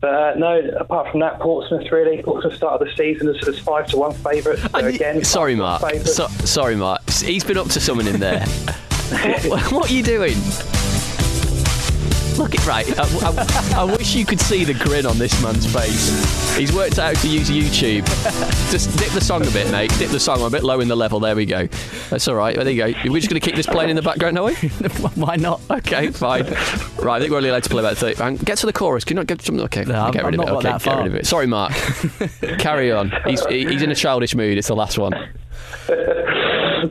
But 0.00 0.14
uh, 0.14 0.34
no, 0.36 0.60
apart 0.78 1.10
from 1.10 1.20
that, 1.20 1.40
Portsmouth 1.40 1.90
really. 1.90 2.22
Portsmouth 2.22 2.54
started 2.54 2.86
the 2.86 2.94
season 2.94 3.28
as, 3.28 3.48
as 3.48 3.58
five 3.58 3.86
to 3.88 3.96
one 3.96 4.12
favourites. 4.12 4.62
So 4.70 4.86
again, 4.86 5.24
Sorry, 5.24 5.54
Mark. 5.54 5.82
So, 6.04 6.26
sorry, 6.44 6.76
Mark. 6.76 7.08
He's 7.08 7.44
been 7.44 7.56
up 7.56 7.68
to 7.68 7.80
something 7.80 8.06
in 8.06 8.20
there. 8.20 8.44
what, 9.48 9.72
what 9.72 9.90
are 9.90 9.94
you 9.94 10.02
doing? 10.02 10.36
Look 12.38 12.52
it 12.52 12.66
right. 12.66 12.84
I, 12.98 13.04
I- 13.04 13.80
I 13.82 13.84
wish 13.84 14.14
you 14.16 14.24
could 14.26 14.40
see 14.40 14.64
the 14.64 14.74
grin 14.74 15.06
on 15.06 15.18
this 15.18 15.40
man's 15.40 15.72
face. 15.72 16.56
He's 16.56 16.72
worked 16.72 16.98
out 16.98 17.14
how 17.14 17.22
to 17.22 17.28
use 17.28 17.48
YouTube. 17.48 18.04
Just 18.72 18.96
dip 18.98 19.10
the 19.12 19.20
song 19.20 19.46
a 19.46 19.50
bit, 19.52 19.70
mate. 19.70 19.92
Dip 19.98 20.10
the 20.10 20.18
song 20.18 20.42
a 20.44 20.50
bit 20.50 20.64
low 20.64 20.80
in 20.80 20.88
the 20.88 20.96
level. 20.96 21.20
There 21.20 21.36
we 21.36 21.46
go. 21.46 21.66
That's 22.10 22.26
all 22.26 22.34
right. 22.34 22.56
There 22.56 22.68
you 22.68 22.76
go. 22.92 23.10
We're 23.10 23.20
just 23.20 23.30
going 23.30 23.40
to 23.40 23.44
keep 23.44 23.54
this 23.54 23.66
playing 23.66 23.90
in 23.90 23.96
the 23.96 24.02
background, 24.02 24.36
are 24.38 24.46
we? 24.46 24.54
Why 25.14 25.36
not? 25.36 25.60
Okay, 25.70 26.10
fine. 26.10 26.44
Right, 26.44 27.16
I 27.16 27.20
think 27.20 27.30
we're 27.30 27.36
only 27.36 27.50
allowed 27.50 27.62
to 27.64 27.70
play 27.70 27.80
about 27.80 27.98
30. 27.98 28.16
Hang- 28.20 28.36
Get 28.36 28.58
to 28.58 28.66
the 28.66 28.72
chorus. 28.72 29.04
Can 29.04 29.16
you 29.16 29.20
not 29.20 29.26
get 29.28 29.40
something? 29.42 29.64
Okay, 29.66 29.84
No, 29.84 29.94
I'm- 29.94 30.10
get 30.12 30.24
rid 30.24 30.34
of 30.34 30.40
it. 30.40 30.48
Okay, 30.48 30.78
get 30.78 30.96
rid 30.96 31.06
of 31.06 31.14
it. 31.14 31.26
Sorry, 31.26 31.46
Mark. 31.46 31.72
Carry 32.58 32.90
on. 32.90 33.12
He's, 33.26 33.44
he's 33.46 33.82
in 33.82 33.92
a 33.92 33.94
childish 33.94 34.34
mood. 34.34 34.58
It's 34.58 34.68
the 34.68 34.74
last 34.76 34.98
one. 34.98 35.12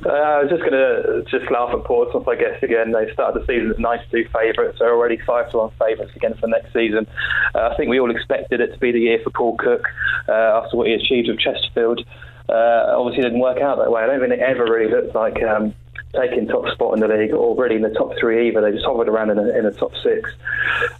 Uh, 0.05 0.09
I 0.09 0.41
was 0.43 0.49
just 0.49 0.61
going 0.61 0.73
to 0.73 1.23
just 1.29 1.49
laugh 1.51 1.73
at 1.73 1.83
Portsmouth, 1.83 2.27
I 2.27 2.35
guess, 2.35 2.61
again. 2.61 2.91
They 2.91 3.11
started 3.13 3.41
the 3.41 3.45
season 3.45 3.71
as 3.71 3.79
92 3.79 4.29
favourites. 4.33 4.77
They're 4.79 4.93
already 4.93 5.17
5 5.17 5.51
to 5.51 5.57
1 5.57 5.71
favourites 5.79 6.15
again 6.15 6.35
for 6.39 6.47
next 6.47 6.73
season. 6.73 7.07
Uh, 7.53 7.69
I 7.69 7.77
think 7.77 7.89
we 7.89 7.99
all 7.99 8.11
expected 8.11 8.61
it 8.61 8.73
to 8.73 8.79
be 8.79 8.91
the 8.91 8.99
year 8.99 9.19
for 9.23 9.29
Paul 9.31 9.57
Cook 9.57 9.85
uh, 10.27 10.61
after 10.63 10.77
what 10.77 10.87
he 10.87 10.93
achieved 10.93 11.29
with 11.29 11.39
Chesterfield. 11.39 12.05
Uh, 12.49 12.95
obviously, 12.97 13.21
it 13.21 13.29
didn't 13.29 13.39
work 13.39 13.59
out 13.61 13.77
that 13.77 13.91
way. 13.91 14.03
I 14.03 14.07
don't 14.07 14.19
think 14.19 14.33
it 14.33 14.39
ever 14.39 14.65
really 14.65 14.91
looked 14.91 15.15
like 15.15 15.41
um, 15.43 15.73
taking 16.13 16.47
top 16.47 16.67
spot 16.73 16.93
in 16.93 16.99
the 16.99 17.07
league 17.07 17.33
or 17.33 17.55
really 17.55 17.75
in 17.75 17.81
the 17.81 17.89
top 17.89 18.13
three 18.19 18.49
either. 18.49 18.61
They 18.61 18.71
just 18.71 18.85
hovered 18.85 19.09
around 19.09 19.31
in 19.31 19.37
the, 19.37 19.57
in 19.57 19.63
the 19.65 19.71
top 19.71 19.91
six. 20.03 20.29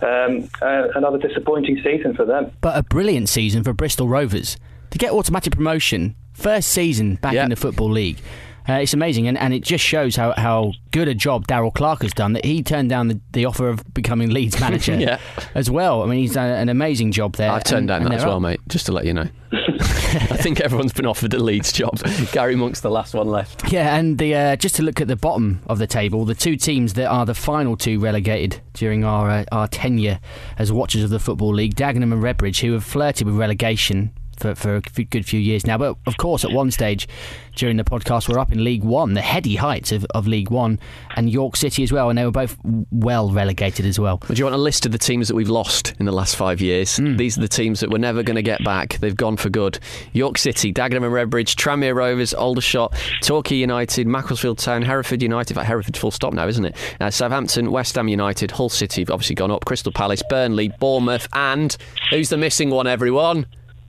Um, 0.02 0.50
uh, 0.62 0.89
another 0.96 1.18
disappointing 1.18 1.82
season 1.84 2.16
for 2.16 2.26
them. 2.26 2.52
But 2.62 2.78
a 2.78 2.84
brilliant 2.84 3.30
season 3.30 3.64
for 3.64 3.74
Bristol 3.74 4.08
Rovers 4.08 4.58
to 4.91 4.98
get 4.98 5.12
automatic 5.12 5.54
promotion, 5.54 6.16
first 6.34 6.70
season 6.70 7.16
back 7.16 7.34
in 7.34 7.50
the 7.50 7.56
football 7.56 7.89
league. 7.89 8.20
Uh, 8.68 8.74
it's 8.74 8.93
amazing, 8.93 9.28
and, 9.28 9.38
and 9.38 9.53
it 9.53 9.61
just 9.64 9.84
shows 9.84 10.16
how, 10.16 10.34
how 10.38 10.72
good 10.91 11.07
a 11.07 11.14
job 11.14 11.47
Darrell 11.47 11.72
Clarke 11.72 12.03
has 12.03 12.14
done 12.14 12.34
that 12.34 12.45
he 12.45 12.64
turned 12.64 12.89
down 12.89 13.07
the, 13.09 13.20
the 13.34 13.45
offer 13.45 13.68
of 13.68 13.84
becoming 13.93 14.30
Leeds 14.30 14.59
manager 14.59 14.95
Yeah. 14.99 15.20
as 15.53 15.70
well. 15.70 16.01
I 16.03 16.05
mean, 16.05 16.20
he's 16.20 16.34
done 16.34 16.49
an 16.49 16.70
amazing 16.70 17.11
job 17.11 17.36
there. 17.36 17.51
I've 17.51 17.64
turned 17.64 17.80
and- 17.80 17.88
down 17.89 18.01
and 18.03 18.11
that 18.11 18.20
as 18.20 18.26
well, 18.26 18.38
up. 18.38 18.41
mate. 18.43 18.61
Just 18.70 18.86
to 18.86 18.91
let 18.93 19.05
you 19.05 19.14
know. 19.14 19.28
I 19.53 20.38
think 20.38 20.61
everyone's 20.61 20.93
been 20.93 21.05
offered 21.05 21.34
a 21.34 21.39
Leeds 21.39 21.72
job. 21.72 21.99
Gary 22.32 22.55
Monk's 22.55 22.82
the 22.82 22.89
last 22.89 23.14
one 23.14 23.28
left. 23.28 23.72
Yeah, 23.72 23.95
and 23.95 24.18
the 24.18 24.34
uh, 24.36 24.55
just 24.55 24.76
to 24.76 24.84
look 24.84 25.01
at 25.01 25.07
the 25.07 25.16
bottom 25.16 25.61
of 25.68 25.78
the 25.78 25.88
table, 25.88 26.26
the 26.26 26.34
two 26.36 26.55
teams 26.55 26.93
that 26.93 27.07
are 27.07 27.26
the 27.26 27.34
final 27.36 27.76
two 27.76 27.99
relegated 27.99 28.61
during 28.74 29.03
our 29.03 29.30
uh, 29.30 29.45
our 29.51 29.68
tenure 29.68 30.20
as 30.57 30.72
watchers 30.72 31.03
of 31.03 31.09
the 31.09 31.20
Football 31.20 31.53
League, 31.53 31.76
Dagenham 31.76 32.14
and 32.14 32.24
Redbridge, 32.24 32.61
who 32.61 32.74
have 32.74 32.84
flirted 32.84 33.28
with 33.28 33.36
relegation 33.36 34.11
for, 34.44 34.56
for 34.56 34.76
a 34.76 34.82
good 34.82 35.26
few 35.26 35.39
years 35.39 35.66
now. 35.66 35.78
But 35.78 35.98
of 36.06 36.18
course, 36.18 36.44
at 36.44 36.52
one 36.52 36.70
stage 36.72 37.08
during 37.56 37.78
the 37.78 37.84
podcast, 37.84 38.28
we're 38.28 38.39
up 38.39 38.52
in 38.52 38.64
League 38.64 38.84
One, 38.84 39.14
the 39.14 39.22
heady 39.22 39.56
heights 39.56 39.91
of, 39.91 40.06
of 40.14 40.28
League 40.28 40.50
One, 40.50 40.80
and 41.16 41.30
York 41.30 41.56
City 41.56 41.84
as 41.84 41.91
well, 41.91 42.10
and 42.10 42.18
they 42.18 42.26
were 42.26 42.32
both 42.32 42.58
well 42.91 43.32
relegated 43.32 43.86
as 43.86 44.00
well. 44.00 44.22
Would 44.28 44.38
you 44.38 44.46
want 44.46 44.56
a 44.56 44.60
list 44.60 44.86
of 44.86 44.91
the 44.91 44.98
teams 44.98 45.28
that 45.28 45.36
we've 45.36 45.50
lost 45.50 45.94
in 46.00 46.06
the 46.06 46.12
last 46.12 46.36
five 46.36 46.62
years? 46.62 46.98
Hmm. 46.98 47.16
These 47.16 47.38
are 47.38 47.41
the 47.41 47.48
teams 47.48 47.80
that 47.80 47.89
we're 47.89 47.98
never 47.98 48.24
going 48.24 48.36
to 48.36 48.44
get 48.44 48.64
back. 48.64 48.98
They've 49.00 49.16
gone 49.16 49.38
for 49.38 49.50
good. 49.50 49.80
York 50.12 50.38
City, 50.38 50.74
Dagenham 50.74 51.04
and 51.04 51.32
Redbridge, 51.32 51.56
Tranmere 51.56 51.96
Rovers, 51.96 52.34
Aldershot, 52.34 52.94
Torquay 53.22 53.56
United, 53.56 54.08
Macclesfield 54.08 54.58
Town, 54.58 54.82
Hereford 54.82 55.22
United. 55.22 55.52
In 55.52 55.56
fact, 55.56 55.68
Hereford 55.68 55.96
full 55.96 56.12
stop 56.12 56.34
now, 56.34 56.48
isn't 56.48 56.66
it? 56.66 56.76
Uh, 57.00 57.10
Southampton, 57.10 57.72
West 57.72 57.96
Ham 57.96 58.08
United, 58.08 58.52
Hull 58.52 58.70
City 58.70 59.02
have 59.02 59.12
obviously 59.12 59.36
gone 59.36 59.52
up, 59.52 59.66
Crystal 59.66 59.91
Palace, 59.91 60.24
Burnley, 60.30 60.70
Bournemouth, 60.80 61.28
and 61.34 61.78
who's 62.10 62.30
the 62.30 62.38
missing 62.38 62.70
one, 62.70 62.88
everyone? 62.88 63.46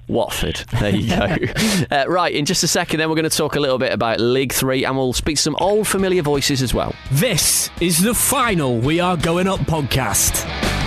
Watford. 0.09 0.57
There 0.80 0.94
you 0.94 1.09
go. 1.09 1.36
uh, 1.90 2.05
right, 2.09 2.34
in 2.34 2.44
just 2.44 2.62
a 2.62 2.68
second, 2.68 3.00
then 3.00 3.09
we're 3.09 3.16
going 3.16 3.28
to 3.28 3.36
talk 3.36 3.57
a 3.57 3.61
little 3.61 3.78
bit 3.78 3.92
about 3.92 4.20
League 4.20 4.52
Three 4.52 4.84
and 4.84 4.96
we'll 4.96 5.12
speak 5.12 5.36
to 5.36 5.42
some 5.42 5.57
old 5.61 5.88
familiar 5.88 6.22
voices 6.22 6.62
as 6.62 6.74
well. 6.74 6.94
This 7.12 7.70
is 7.80 8.02
the 8.02 8.14
final 8.14 8.78
We 8.78 9.00
Are 9.00 9.16
Going 9.16 9.48
Up 9.48 9.61
podcast. 9.61 10.84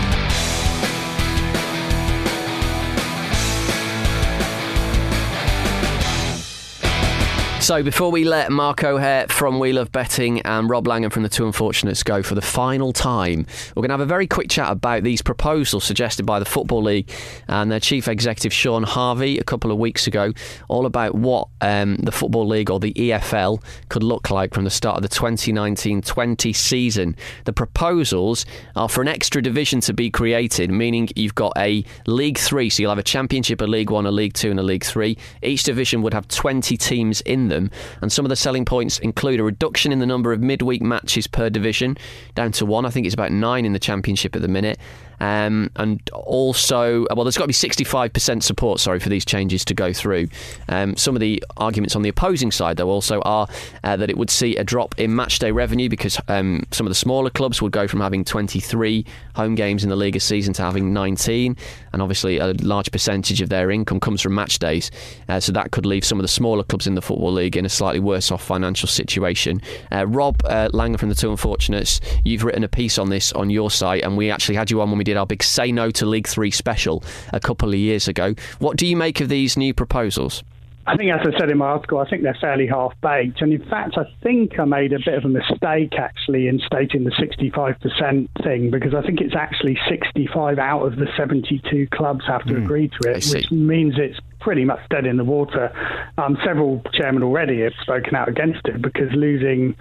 So 7.68 7.84
before 7.84 8.12
we 8.12 8.24
let 8.24 8.50
Mark 8.50 8.86
O'Hare 8.86 9.28
from 9.28 9.60
We 9.60 9.74
Love 9.74 9.92
Betting 9.92 10.40
and 10.44 10.70
Rob 10.70 10.88
Langham 10.88 11.12
from 11.12 11.24
the 11.24 11.28
Two 11.28 11.46
Unfortunates 11.46 12.02
go 12.02 12.24
for 12.24 12.34
the 12.34 12.42
final 12.42 12.94
time, 12.94 13.46
we're 13.76 13.82
going 13.82 13.90
to 13.90 13.96
have 13.96 14.00
a 14.00 14.06
very 14.06 14.26
quick 14.26 14.50
chat 14.50 14.72
about 14.72 15.04
these 15.04 15.22
proposals 15.22 15.84
suggested 15.84 16.26
by 16.26 16.40
the 16.40 16.46
Football 16.46 16.84
League 16.84 17.12
and 17.50 17.70
their 17.70 17.82
chief 17.82 18.08
executive 18.08 18.54
Shaun 18.54 18.84
Harvey 18.84 19.38
a 19.38 19.44
couple 19.44 19.70
of 19.70 19.78
weeks 19.78 20.08
ago, 20.08 20.32
all 20.70 20.86
about 20.86 21.16
what 21.16 21.50
um, 21.60 21.98
the 21.98 22.12
Football 22.14 22.48
League 22.48 22.72
or 22.72 22.80
the 22.80 22.94
EFL 22.94 23.62
could 23.90 24.02
look 24.02 24.32
like 24.32 24.54
from 24.54 24.64
the 24.64 24.70
start 24.70 24.96
of 24.96 25.02
the 25.02 25.10
2019-20 25.10 26.56
season. 26.56 27.18
The 27.44 27.52
proposals 27.52 28.46
are 28.78 28.88
for 28.88 29.02
an 29.02 29.10
extra 29.10 29.42
division 29.42 29.82
to 29.82 29.94
be 29.94 30.10
created, 30.10 30.72
meaning 30.72 31.10
you've 31.18 31.36
got 31.36 31.52
a 31.58 31.84
League 32.06 32.38
Three, 32.38 32.70
so 32.70 32.82
you'll 32.82 32.92
have 32.92 32.98
a 32.98 33.04
Championship, 33.04 33.60
a 33.60 33.66
League 33.66 33.90
One, 33.90 34.06
a 34.06 34.12
League 34.12 34.36
Two, 34.36 34.52
and 34.52 34.60
a 34.62 34.64
League 34.64 34.86
Three. 34.86 35.18
Each 35.44 35.64
division 35.64 36.02
would 36.04 36.14
have 36.14 36.30
20 36.30 36.78
teams 36.78 37.20
in 37.20 37.50
them, 37.50 37.57
and 37.58 38.12
some 38.12 38.26
of 38.26 38.30
the 38.30 38.36
selling 38.36 38.66
points 38.66 39.00
include 39.00 39.40
a 39.40 39.44
reduction 39.44 39.92
in 39.92 40.00
the 40.00 40.06
number 40.06 40.32
of 40.32 40.40
midweek 40.40 40.82
matches 40.82 41.28
per 41.28 41.50
division 41.50 41.98
down 42.36 42.52
to 42.54 42.66
one. 42.66 42.86
I 42.86 42.90
think 42.90 43.06
it's 43.06 43.14
about 43.14 43.32
nine 43.32 43.66
in 43.66 43.74
the 43.74 43.80
Championship 43.80 44.36
at 44.36 44.42
the 44.42 44.48
minute. 44.48 44.80
Um, 45.20 45.72
and 45.76 46.08
also, 46.14 47.06
well, 47.16 47.24
there's 47.24 47.38
got 47.38 47.44
to 47.44 47.48
be 47.48 47.54
65% 47.54 48.44
support, 48.44 48.80
sorry, 48.80 49.00
for 49.00 49.10
these 49.10 49.26
changes 49.26 49.66
to 49.66 49.74
go 49.74 49.94
through. 49.94 50.28
Um, 50.70 50.96
some 50.96 51.16
of 51.16 51.20
the 51.20 51.44
arguments 51.58 51.96
on 51.96 52.02
the 52.02 52.10
opposing 52.10 52.52
side, 52.52 52.78
though, 52.78 52.90
also 52.90 53.22
are 53.22 53.48
uh, 53.84 53.98
that 53.98 54.10
it 54.10 54.18
would 54.18 54.30
see 54.30 54.56
a 54.58 54.64
drop 54.64 54.98
in 55.00 55.12
matchday 55.12 55.54
revenue 55.54 55.90
because 55.90 56.20
um, 56.28 56.64
some 56.72 56.86
of 56.86 56.92
the 56.92 56.96
smaller 56.96 57.30
clubs 57.30 57.62
would 57.62 57.72
go 57.72 57.88
from 57.88 58.00
having 58.00 58.24
23 58.24 59.06
home 59.36 59.56
games 59.56 59.84
in 59.84 59.90
the 59.90 59.96
league 59.96 60.16
a 60.16 60.20
season 60.20 60.54
to 60.54 60.62
having 60.62 60.94
19, 60.94 61.56
and 61.94 62.02
obviously 62.02 62.38
a 62.38 62.54
large 62.62 62.92
percentage 62.92 63.42
of 63.42 63.50
their 63.50 63.72
income 63.72 64.00
comes 64.00 64.22
from 64.22 64.36
match 64.36 64.60
days. 64.60 64.92
Uh, 65.30 65.40
so 65.40 65.52
that 65.52 65.72
could 65.72 65.86
leave 65.86 66.06
some 66.06 66.20
of 66.20 66.24
the 66.24 66.28
smaller 66.28 66.64
clubs 66.64 66.88
in 66.88 66.96
the 66.96 67.02
Football 67.02 67.34
League 67.34 67.58
in 67.58 67.66
a 67.66 67.70
slightly 67.70 68.00
worse 68.00 68.32
off 68.32 68.44
financial 68.44 68.88
situation. 68.88 69.62
Uh, 69.92 70.06
Rob 70.06 70.42
uh, 70.46 70.70
Langham 70.74 70.98
from 70.98 71.10
the 71.10 71.16
Two 71.16 71.32
Unfortunates, 71.32 72.02
you've 72.24 72.44
written 72.44 72.64
a 72.64 72.68
piece 72.68 72.98
on 72.98 73.10
this 73.10 73.32
on 73.34 73.50
your 73.50 73.72
site, 73.72 74.04
and 74.04 74.18
we 74.18 74.30
actually 74.30 74.56
had 74.56 74.70
you 74.70 74.82
on 74.82 74.90
when 74.90 74.98
we 74.98 75.04
did 75.08 75.16
our 75.16 75.26
big 75.26 75.42
Say 75.42 75.72
No 75.72 75.90
to 75.92 76.06
League 76.06 76.28
Three 76.28 76.52
special 76.52 77.02
a 77.32 77.40
couple 77.40 77.70
of 77.70 77.76
years 77.76 78.10
ago. 78.10 78.36
What 78.60 78.76
do 78.76 78.86
you 78.86 78.98
make 78.98 79.22
of 79.22 79.30
these 79.30 79.56
new 79.56 79.74
proposals? 79.74 80.44
I 80.86 80.98
think, 80.98 81.12
as 81.12 81.20
I 81.22 81.38
said 81.38 81.50
in 81.50 81.58
my 81.58 81.68
article, 81.68 82.00
I 82.00 82.10
think 82.10 82.24
they're 82.24 82.38
fairly 82.40 82.68
half 82.68 82.94
baked. 83.02 83.42
And 83.42 83.54
in 83.54 83.64
fact, 83.70 83.98
I 83.98 84.04
think 84.22 84.60
I 84.60 84.66
made 84.66 84.92
a 84.92 85.00
bit 85.00 85.16
of 85.16 85.24
a 85.24 85.30
mistake 85.30 85.94
actually 85.98 86.48
in 86.48 86.60
stating 86.66 87.06
the 87.06 87.12
65% 87.12 88.28
thing 88.44 88.70
because 88.70 88.94
I 88.94 89.02
think 89.02 89.22
it's 89.22 89.36
actually 89.36 89.78
65 89.90 90.60
out 90.60 90.84
of 90.84 90.98
the 90.98 91.08
72 91.18 91.88
clubs 91.92 92.26
have 92.28 92.46
to 92.46 92.56
agree 92.56 92.90
to 92.90 93.10
it, 93.10 93.26
which 93.34 93.52
means 93.52 93.96
it's 93.98 94.20
pretty 94.40 94.64
much 94.64 94.80
dead 94.90 95.06
in 95.06 95.18
the 95.18 95.26
water. 95.26 95.74
Um, 96.18 96.38
several 96.46 96.82
chairmen 96.94 97.22
already 97.22 97.62
have 97.62 97.74
spoken 97.82 98.16
out 98.16 98.30
against 98.30 98.66
it 98.66 98.82
because 98.82 99.12
losing 99.12 99.76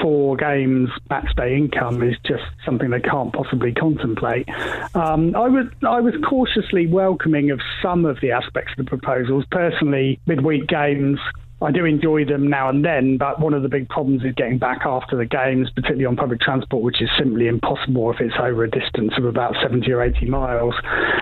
four 0.00 0.36
games 0.36 0.90
match 1.10 1.34
day 1.36 1.56
income 1.56 2.02
is 2.02 2.16
just 2.24 2.44
something 2.64 2.90
they 2.90 3.00
can't 3.00 3.32
possibly 3.32 3.72
contemplate. 3.72 4.48
Um, 4.94 5.34
I 5.34 5.48
was 5.48 5.66
I 5.86 6.00
was 6.00 6.14
cautiously 6.28 6.86
welcoming 6.86 7.50
of 7.50 7.60
some 7.82 8.04
of 8.04 8.20
the 8.20 8.30
aspects 8.30 8.72
of 8.72 8.84
the 8.84 8.88
proposals. 8.88 9.44
Personally, 9.50 10.20
midweek 10.26 10.66
games. 10.66 11.18
I 11.66 11.72
do 11.72 11.84
enjoy 11.84 12.24
them 12.24 12.46
now 12.48 12.68
and 12.68 12.84
then, 12.84 13.16
but 13.18 13.40
one 13.40 13.52
of 13.52 13.64
the 13.64 13.68
big 13.68 13.88
problems 13.88 14.22
is 14.22 14.32
getting 14.36 14.56
back 14.56 14.82
after 14.86 15.16
the 15.16 15.26
games, 15.26 15.68
particularly 15.74 16.04
on 16.06 16.14
public 16.14 16.40
transport, 16.40 16.84
which 16.84 17.02
is 17.02 17.08
simply 17.18 17.48
impossible 17.48 18.08
if 18.12 18.20
it's 18.20 18.36
over 18.40 18.62
a 18.62 18.70
distance 18.70 19.14
of 19.18 19.24
about 19.24 19.56
70 19.60 19.90
or 19.90 20.00
80 20.00 20.26
miles. 20.26 20.74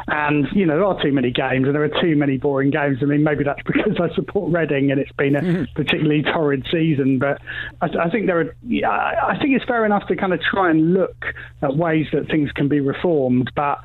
And, 0.08 0.46
you 0.52 0.66
know, 0.66 0.74
there 0.74 0.84
are 0.84 1.02
too 1.02 1.12
many 1.12 1.30
games 1.30 1.64
and 1.64 1.74
there 1.74 1.82
are 1.82 2.02
too 2.02 2.14
many 2.14 2.36
boring 2.36 2.70
games. 2.70 2.98
I 3.00 3.06
mean, 3.06 3.24
maybe 3.24 3.42
that's 3.42 3.62
because 3.66 3.98
I 3.98 4.14
support 4.14 4.52
Reading 4.52 4.90
and 4.90 5.00
it's 5.00 5.12
been 5.12 5.34
a 5.34 5.40
mm-hmm. 5.40 5.64
particularly 5.74 6.22
torrid 6.22 6.66
season, 6.70 7.18
but 7.18 7.40
I, 7.80 7.86
I 8.04 8.10
think 8.10 8.26
there 8.26 8.40
are, 8.40 8.56
yeah, 8.66 8.90
I 8.90 9.38
think 9.40 9.56
it's 9.56 9.64
fair 9.64 9.86
enough 9.86 10.06
to 10.08 10.16
kind 10.16 10.34
of 10.34 10.40
try 10.42 10.68
and 10.68 10.92
look 10.92 11.24
at 11.62 11.74
ways 11.74 12.04
that 12.12 12.26
things 12.28 12.52
can 12.52 12.68
be 12.68 12.80
reformed, 12.80 13.50
but 13.56 13.78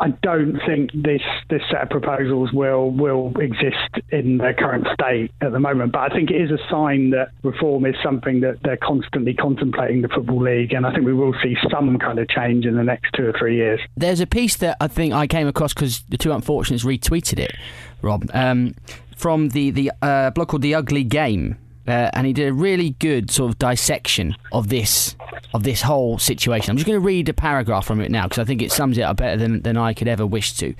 I 0.00 0.08
don't 0.22 0.58
think 0.66 0.90
this 0.94 1.20
this 1.50 1.60
set 1.70 1.82
of 1.82 1.90
proposals 1.90 2.52
will 2.52 2.90
will 2.90 3.32
exist 3.38 4.00
in 4.10 4.38
their 4.38 4.54
current 4.54 4.86
state 4.94 5.30
at 5.42 5.52
the 5.52 5.60
moment. 5.60 5.92
But 5.92 6.10
I 6.10 6.14
think 6.14 6.30
it 6.30 6.40
is 6.40 6.50
a 6.50 6.58
sign 6.70 7.10
that 7.10 7.32
reform 7.42 7.84
is 7.84 7.94
something 8.02 8.40
that 8.40 8.60
they're 8.64 8.78
constantly 8.78 9.34
contemplating 9.34 10.00
the 10.00 10.08
football 10.08 10.42
league, 10.42 10.72
and 10.72 10.86
I 10.86 10.92
think 10.94 11.04
we 11.04 11.12
will 11.12 11.34
see 11.42 11.54
some 11.70 11.98
kind 11.98 12.18
of 12.18 12.28
change 12.30 12.64
in 12.64 12.76
the 12.76 12.82
next 12.82 13.12
two 13.14 13.26
or 13.26 13.34
three 13.38 13.56
years. 13.56 13.78
There's 13.96 14.20
a 14.20 14.26
piece 14.26 14.56
that 14.56 14.78
I 14.80 14.88
think 14.88 15.12
I 15.12 15.26
came 15.26 15.46
across 15.46 15.74
because 15.74 16.00
the 16.08 16.16
two 16.16 16.32
unfortunates 16.32 16.84
retweeted 16.84 17.38
it, 17.38 17.52
Rob, 18.00 18.24
um, 18.32 18.74
from 19.16 19.50
the 19.50 19.70
the 19.70 19.92
uh, 20.00 20.30
blog 20.30 20.48
called 20.48 20.62
The 20.62 20.74
Ugly 20.74 21.04
Game. 21.04 21.58
Uh, 21.86 22.10
and 22.12 22.26
he 22.26 22.32
did 22.32 22.48
a 22.48 22.52
really 22.52 22.90
good 22.98 23.30
sort 23.30 23.50
of 23.50 23.58
dissection 23.58 24.36
of 24.52 24.68
this 24.68 25.16
of 25.54 25.62
this 25.62 25.82
whole 25.82 26.18
situation. 26.18 26.70
I'm 26.70 26.76
just 26.76 26.86
going 26.86 27.00
to 27.00 27.04
read 27.04 27.28
a 27.28 27.32
paragraph 27.32 27.86
from 27.86 28.00
it 28.00 28.10
now 28.10 28.24
because 28.24 28.38
I 28.38 28.44
think 28.44 28.62
it 28.62 28.70
sums 28.70 28.98
it 28.98 29.02
up 29.02 29.16
better 29.16 29.36
than, 29.36 29.62
than 29.62 29.76
I 29.76 29.94
could 29.94 30.06
ever 30.06 30.26
wish 30.26 30.52
to. 30.58 30.74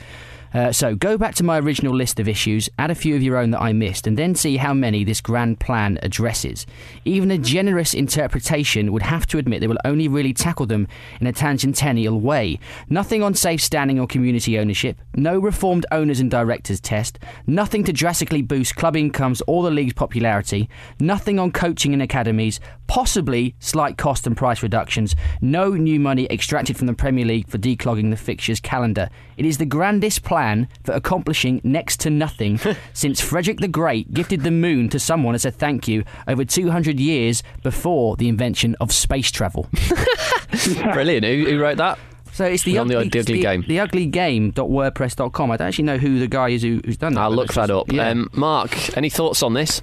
Uh, 0.52 0.72
so, 0.72 0.96
go 0.96 1.16
back 1.16 1.34
to 1.36 1.44
my 1.44 1.60
original 1.60 1.94
list 1.94 2.18
of 2.18 2.26
issues, 2.26 2.68
add 2.78 2.90
a 2.90 2.94
few 2.94 3.14
of 3.14 3.22
your 3.22 3.36
own 3.36 3.52
that 3.52 3.60
I 3.60 3.72
missed, 3.72 4.06
and 4.06 4.16
then 4.16 4.34
see 4.34 4.56
how 4.56 4.74
many 4.74 5.04
this 5.04 5.20
grand 5.20 5.60
plan 5.60 5.98
addresses. 6.02 6.66
Even 7.04 7.30
a 7.30 7.38
generous 7.38 7.94
interpretation 7.94 8.92
would 8.92 9.02
have 9.02 9.26
to 9.28 9.38
admit 9.38 9.60
they 9.60 9.68
will 9.68 9.78
only 9.84 10.08
really 10.08 10.32
tackle 10.32 10.66
them 10.66 10.88
in 11.20 11.28
a 11.28 11.32
tangential 11.32 12.20
way. 12.20 12.58
Nothing 12.88 13.22
on 13.22 13.34
safe 13.34 13.62
standing 13.62 14.00
or 14.00 14.08
community 14.08 14.58
ownership, 14.58 15.00
no 15.14 15.38
reformed 15.38 15.86
owners 15.92 16.18
and 16.18 16.30
directors 16.30 16.80
test, 16.80 17.20
nothing 17.46 17.84
to 17.84 17.92
drastically 17.92 18.42
boost 18.42 18.74
club 18.74 18.96
incomes 18.96 19.42
or 19.46 19.62
the 19.62 19.70
league's 19.70 19.94
popularity, 19.94 20.68
nothing 20.98 21.38
on 21.38 21.52
coaching 21.52 21.92
and 21.92 22.02
academies, 22.02 22.58
possibly 22.88 23.54
slight 23.60 23.96
cost 23.96 24.26
and 24.26 24.36
price 24.36 24.64
reductions, 24.64 25.14
no 25.40 25.70
new 25.70 26.00
money 26.00 26.26
extracted 26.28 26.76
from 26.76 26.88
the 26.88 26.94
Premier 26.94 27.24
League 27.24 27.46
for 27.46 27.58
declogging 27.58 28.10
the 28.10 28.16
fixtures 28.16 28.58
calendar. 28.58 29.08
It 29.36 29.46
is 29.46 29.58
the 29.58 29.64
grandest 29.64 30.24
plan 30.24 30.39
for 30.84 30.92
accomplishing 30.92 31.60
next 31.64 32.00
to 32.00 32.10
nothing 32.10 32.58
since 32.92 33.20
Frederick 33.20 33.58
the 33.58 33.68
Great 33.68 34.12
gifted 34.12 34.42
the 34.42 34.50
moon 34.50 34.88
to 34.88 34.98
someone 34.98 35.34
as 35.34 35.44
a 35.44 35.50
thank 35.50 35.88
you 35.88 36.04
over 36.26 36.44
200 36.44 36.98
years 36.98 37.42
before 37.62 38.16
the 38.16 38.28
invention 38.28 38.76
of 38.80 38.92
space 38.92 39.30
travel. 39.30 39.68
Brilliant. 40.92 41.24
Who, 41.24 41.44
who 41.50 41.60
wrote 41.60 41.76
that? 41.78 41.98
So 42.32 42.44
it's 42.44 42.62
the 42.62 42.78
On 42.78 42.88
the- 42.88 42.96
ugly, 42.96 43.08
the 43.10 43.20
ugly 43.20 43.34
the, 43.34 43.42
game. 43.42 43.64
The 43.66 43.76
uglygame.wordpress.com. 43.76 45.50
I 45.50 45.56
don't 45.56 45.68
actually 45.68 45.84
know 45.84 45.98
who 45.98 46.18
the 46.18 46.28
guy 46.28 46.50
is 46.50 46.62
who, 46.62 46.80
who's 46.84 46.96
done 46.96 47.14
that. 47.14 47.20
I'll 47.20 47.30
look 47.34 47.52
that 47.54 47.70
up. 47.70 47.92
Yeah. 47.92 48.08
Um, 48.08 48.30
Mark, 48.32 48.96
any 48.96 49.10
thoughts 49.10 49.42
on 49.42 49.54
this? 49.54 49.82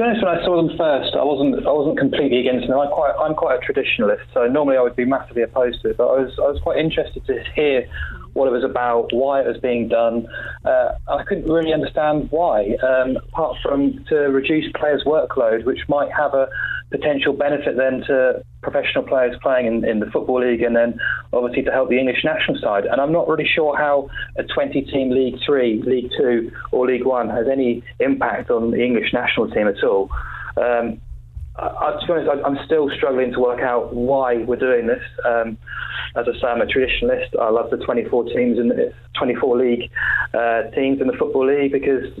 be 0.00 0.06
honest, 0.06 0.24
when 0.24 0.38
I 0.38 0.44
saw 0.44 0.56
them 0.56 0.76
first, 0.76 1.14
I 1.14 1.24
wasn't 1.24 1.66
I 1.66 1.72
wasn't 1.72 1.98
completely 1.98 2.40
against 2.40 2.68
them. 2.68 2.78
I'm 2.78 2.88
quite 2.88 3.12
I'm 3.20 3.34
quite 3.34 3.58
a 3.60 3.72
traditionalist, 3.72 4.24
so 4.32 4.46
normally 4.46 4.76
I 4.76 4.82
would 4.82 4.96
be 4.96 5.04
massively 5.04 5.42
opposed 5.42 5.82
to 5.82 5.90
it. 5.90 5.96
But 5.96 6.08
I 6.08 6.20
was 6.22 6.32
I 6.38 6.48
was 6.48 6.60
quite 6.62 6.78
interested 6.78 7.24
to 7.26 7.42
hear 7.54 7.88
what 8.34 8.46
it 8.46 8.52
was 8.52 8.64
about, 8.64 9.08
why 9.12 9.40
it 9.40 9.46
was 9.46 9.58
being 9.58 9.88
done. 9.88 10.26
Uh, 10.64 10.92
I 11.08 11.24
couldn't 11.24 11.50
really 11.50 11.72
understand 11.72 12.28
why, 12.30 12.76
um, 12.82 13.16
apart 13.16 13.56
from 13.62 14.04
to 14.08 14.16
reduce 14.16 14.70
players' 14.78 15.04
workload, 15.04 15.64
which 15.64 15.80
might 15.88 16.10
have 16.12 16.34
a 16.34 16.48
potential 16.90 17.32
benefit 17.32 17.76
then 17.76 18.02
to 18.06 18.42
professional 18.62 19.04
players 19.04 19.36
playing 19.42 19.66
in, 19.66 19.84
in 19.84 20.00
the 20.00 20.06
Football 20.06 20.40
League 20.46 20.62
and 20.62 20.74
then 20.74 20.98
obviously 21.32 21.62
to 21.62 21.70
help 21.70 21.88
the 21.88 21.98
English 21.98 22.24
national 22.24 22.58
side. 22.60 22.84
And 22.84 23.00
I'm 23.00 23.12
not 23.12 23.28
really 23.28 23.48
sure 23.48 23.76
how 23.76 24.08
a 24.36 24.42
20 24.42 24.82
team 24.82 25.10
League 25.10 25.36
3, 25.46 25.82
League 25.86 26.10
2, 26.18 26.50
or 26.72 26.86
League 26.86 27.06
1 27.06 27.28
has 27.30 27.46
any 27.50 27.82
impact 28.00 28.50
on 28.50 28.72
the 28.72 28.82
English 28.82 29.12
national 29.12 29.50
team 29.50 29.68
at 29.68 29.82
all. 29.84 30.10
Um, 30.56 31.00
I, 31.60 31.98
to 32.00 32.06
be 32.06 32.12
honest, 32.12 32.44
I'm 32.44 32.64
still 32.64 32.90
struggling 32.90 33.32
to 33.32 33.40
work 33.40 33.60
out 33.60 33.94
why 33.94 34.38
we're 34.38 34.56
doing 34.56 34.86
this. 34.86 35.02
Um, 35.24 35.58
as 36.16 36.26
I 36.28 36.40
say, 36.40 36.46
I'm 36.46 36.60
a 36.60 36.66
traditionalist. 36.66 37.38
I 37.38 37.50
love 37.50 37.70
the 37.70 37.76
24 37.76 38.24
teams 38.24 38.58
in 38.58 38.68
the 38.68 38.92
24 39.14 39.56
league 39.56 39.90
uh, 40.34 40.62
teams 40.74 41.00
in 41.00 41.06
the 41.06 41.12
football 41.18 41.46
league 41.46 41.72
because 41.72 42.12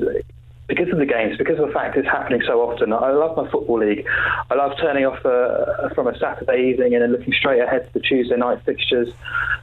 because 0.68 0.88
of 0.92 0.98
the 0.98 1.06
games, 1.06 1.36
because 1.36 1.58
of 1.58 1.66
the 1.66 1.72
fact 1.72 1.96
it's 1.96 2.06
happening 2.06 2.40
so 2.46 2.60
often. 2.60 2.92
I 2.92 3.10
love 3.10 3.36
my 3.36 3.50
football 3.50 3.80
league. 3.80 4.06
I 4.50 4.54
love 4.54 4.72
turning 4.80 5.04
off 5.04 5.24
uh, 5.26 5.92
from 5.94 6.06
a 6.06 6.16
Saturday 6.16 6.70
evening 6.70 6.94
and 6.94 7.02
then 7.02 7.10
looking 7.10 7.32
straight 7.32 7.60
ahead 7.60 7.86
to 7.88 7.92
the 7.92 8.00
Tuesday 8.00 8.36
night 8.36 8.62
fixtures. 8.64 9.08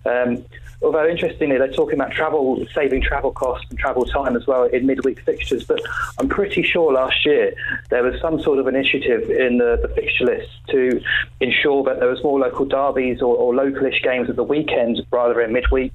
Um, 0.05 0.43
although 0.81 1.07
interestingly, 1.07 1.57
they're 1.57 1.71
talking 1.71 1.95
about 1.95 2.11
travel, 2.11 2.65
saving 2.73 3.01
travel 3.01 3.31
costs 3.31 3.65
and 3.69 3.79
travel 3.79 4.05
time 4.05 4.35
as 4.35 4.45
well 4.45 4.63
in 4.65 4.85
midweek 4.85 5.19
fixtures. 5.21 5.63
But 5.63 5.81
I'm 6.19 6.29
pretty 6.29 6.63
sure 6.63 6.93
last 6.93 7.25
year 7.25 7.53
there 7.89 8.03
was 8.03 8.19
some 8.21 8.41
sort 8.41 8.59
of 8.59 8.67
initiative 8.67 9.29
in 9.29 9.57
the, 9.57 9.79
the 9.81 9.89
fixture 9.89 10.25
list 10.25 10.49
to 10.69 11.01
ensure 11.39 11.83
that 11.85 11.99
there 11.99 12.09
was 12.09 12.23
more 12.23 12.39
local 12.39 12.65
derbies 12.65 13.21
or, 13.21 13.35
or 13.35 13.53
localish 13.53 14.01
games 14.03 14.29
at 14.29 14.35
the 14.35 14.43
weekend 14.43 15.01
rather 15.11 15.33
than 15.33 15.53
midweek. 15.53 15.93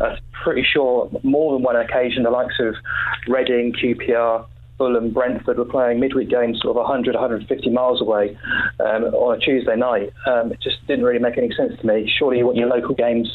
Uh, 0.00 0.16
pretty 0.32 0.62
sure 0.62 1.10
more 1.22 1.54
than 1.54 1.62
one 1.62 1.76
occasion 1.76 2.22
the 2.22 2.30
likes 2.30 2.58
of 2.60 2.74
Reading, 3.26 3.72
QPR, 3.72 4.46
Fulham, 4.78 5.12
Brentford 5.12 5.58
were 5.58 5.64
playing 5.64 6.00
midweek 6.00 6.30
games 6.30 6.60
sort 6.60 6.76
of 6.76 6.82
100, 6.82 7.14
150 7.14 7.70
miles 7.70 8.00
away 8.00 8.36
um, 8.80 9.04
on 9.04 9.36
a 9.36 9.38
Tuesday 9.38 9.76
night. 9.76 10.12
Um, 10.26 10.52
it 10.52 10.60
just 10.60 10.84
didn't 10.86 11.04
really 11.04 11.20
make 11.20 11.38
any 11.38 11.52
sense 11.54 11.78
to 11.80 11.86
me. 11.86 12.10
Surely 12.18 12.38
you 12.38 12.46
want 12.46 12.56
your 12.56 12.68
local 12.68 12.94
games 12.94 13.28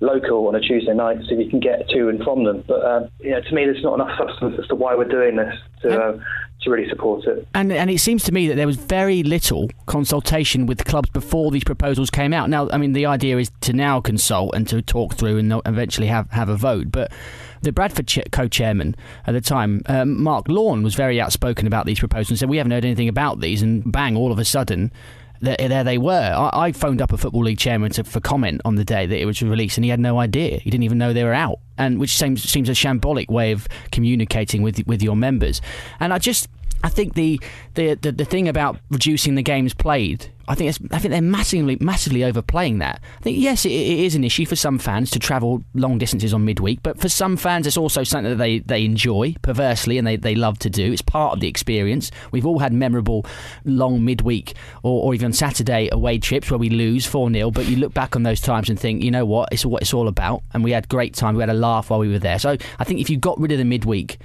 local 0.00 0.48
on 0.48 0.54
a 0.54 0.60
Tuesday 0.60 0.94
night 0.94 1.18
so 1.28 1.34
you 1.34 1.50
can 1.50 1.60
get 1.60 1.88
to 1.90 2.08
and 2.08 2.22
from 2.22 2.44
them. 2.44 2.64
But 2.66 2.84
um, 2.84 3.08
you 3.20 3.30
know, 3.30 3.40
to 3.40 3.54
me, 3.54 3.64
there's 3.64 3.82
not 3.82 3.94
enough 3.94 4.16
substance 4.18 4.56
as 4.58 4.66
to 4.68 4.74
why 4.74 4.94
we're 4.94 5.04
doing 5.04 5.36
this 5.36 5.54
to. 5.82 6.02
Uh, 6.02 6.18
to 6.62 6.70
really 6.70 6.88
support 6.88 7.24
it. 7.26 7.46
And 7.54 7.70
and 7.70 7.90
it 7.90 8.00
seems 8.00 8.24
to 8.24 8.32
me 8.32 8.48
that 8.48 8.54
there 8.54 8.66
was 8.66 8.76
very 8.76 9.22
little 9.22 9.68
consultation 9.84 10.66
with 10.66 10.78
the 10.78 10.84
clubs 10.84 11.10
before 11.10 11.50
these 11.50 11.64
proposals 11.64 12.10
came 12.10 12.32
out. 12.32 12.48
Now, 12.48 12.68
I 12.70 12.78
mean, 12.78 12.92
the 12.92 13.06
idea 13.06 13.38
is 13.38 13.50
to 13.60 13.72
now 13.72 14.00
consult 14.00 14.54
and 14.54 14.66
to 14.68 14.82
talk 14.82 15.14
through 15.14 15.38
and 15.38 15.60
eventually 15.66 16.06
have, 16.06 16.30
have 16.30 16.48
a 16.48 16.56
vote. 16.56 16.90
But 16.90 17.12
the 17.66 17.72
Bradford 17.72 18.10
co-chairman 18.30 18.94
at 19.26 19.32
the 19.32 19.40
time, 19.40 19.82
um, 19.86 20.22
Mark 20.22 20.48
Lawn, 20.48 20.82
was 20.82 20.94
very 20.94 21.20
outspoken 21.20 21.66
about 21.66 21.84
these 21.84 21.98
proposals 21.98 22.30
and 22.30 22.38
said 22.38 22.48
we 22.48 22.56
haven't 22.56 22.72
heard 22.72 22.84
anything 22.84 23.08
about 23.08 23.40
these, 23.40 23.60
and 23.60 23.90
bang, 23.92 24.16
all 24.16 24.32
of 24.32 24.38
a 24.38 24.44
sudden. 24.44 24.90
There, 25.42 25.84
they 25.84 25.98
were. 25.98 26.32
I, 26.34 26.68
I 26.68 26.72
phoned 26.72 27.02
up 27.02 27.12
a 27.12 27.18
football 27.18 27.42
league 27.42 27.58
chairman 27.58 27.90
to, 27.92 28.04
for 28.04 28.20
comment 28.20 28.62
on 28.64 28.76
the 28.76 28.84
day 28.86 29.04
that 29.04 29.20
it 29.20 29.26
was 29.26 29.42
released, 29.42 29.76
and 29.76 29.84
he 29.84 29.90
had 29.90 30.00
no 30.00 30.18
idea. 30.18 30.58
He 30.58 30.70
didn't 30.70 30.84
even 30.84 30.96
know 30.96 31.12
they 31.12 31.24
were 31.24 31.34
out, 31.34 31.58
and 31.76 32.00
which 32.00 32.16
seems 32.16 32.42
seems 32.42 32.70
a 32.70 32.72
shambolic 32.72 33.28
way 33.28 33.52
of 33.52 33.68
communicating 33.92 34.62
with 34.62 34.80
with 34.86 35.02
your 35.02 35.14
members. 35.14 35.60
And 36.00 36.14
I 36.14 36.18
just 36.18 36.48
I 36.82 36.88
think 36.88 37.14
the, 37.14 37.40
the, 37.74 37.94
the, 37.94 38.12
the, 38.12 38.24
thing 38.24 38.48
about 38.48 38.78
reducing 38.90 39.34
the 39.34 39.42
games 39.42 39.74
played, 39.74 40.30
I 40.48 40.54
think 40.54 40.76
I 40.92 40.98
think 40.98 41.10
they're 41.10 41.20
massively 41.20 41.76
massively 41.80 42.22
overplaying 42.22 42.78
that. 42.78 43.00
I 43.18 43.22
think 43.22 43.38
yes, 43.38 43.64
it, 43.64 43.70
it 43.70 44.00
is 44.00 44.14
an 44.14 44.22
issue 44.22 44.46
for 44.46 44.54
some 44.54 44.78
fans 44.78 45.10
to 45.10 45.18
travel 45.18 45.64
long 45.74 45.98
distances 45.98 46.32
on 46.32 46.44
midweek, 46.44 46.82
but 46.82 47.00
for 47.00 47.08
some 47.08 47.36
fans, 47.36 47.66
it's 47.66 47.76
also 47.76 48.04
something 48.04 48.30
that 48.30 48.36
they, 48.36 48.60
they 48.60 48.84
enjoy 48.84 49.34
perversely 49.42 49.98
and 49.98 50.06
they, 50.06 50.16
they 50.16 50.34
love 50.34 50.58
to 50.60 50.70
do. 50.70 50.92
It's 50.92 51.02
part 51.02 51.32
of 51.32 51.40
the 51.40 51.48
experience. 51.48 52.10
We've 52.30 52.46
all 52.46 52.60
had 52.60 52.72
memorable 52.72 53.26
long 53.64 54.04
midweek 54.04 54.54
or, 54.82 55.02
or 55.02 55.14
even 55.14 55.32
Saturday 55.32 55.88
away 55.90 56.18
trips 56.18 56.50
where 56.50 56.58
we 56.58 56.70
lose 56.70 57.06
four 57.06 57.30
0 57.32 57.50
but 57.50 57.66
you 57.66 57.76
look 57.76 57.94
back 57.94 58.14
on 58.14 58.22
those 58.22 58.40
times 58.40 58.70
and 58.70 58.78
think, 58.78 59.02
you 59.02 59.10
know 59.10 59.24
what, 59.24 59.48
it's 59.50 59.66
what 59.66 59.82
it's 59.82 59.94
all 59.94 60.08
about, 60.08 60.42
and 60.54 60.62
we 60.62 60.70
had 60.70 60.88
great 60.88 61.14
time. 61.14 61.34
We 61.34 61.42
had 61.42 61.50
a 61.50 61.54
laugh 61.54 61.90
while 61.90 61.98
we 61.98 62.08
were 62.08 62.18
there. 62.18 62.38
So 62.38 62.56
I 62.78 62.84
think 62.84 63.00
if 63.00 63.10
you 63.10 63.16
got 63.16 63.40
rid 63.40 63.50
of 63.50 63.58
the 63.58 63.64
midweek 63.64 64.18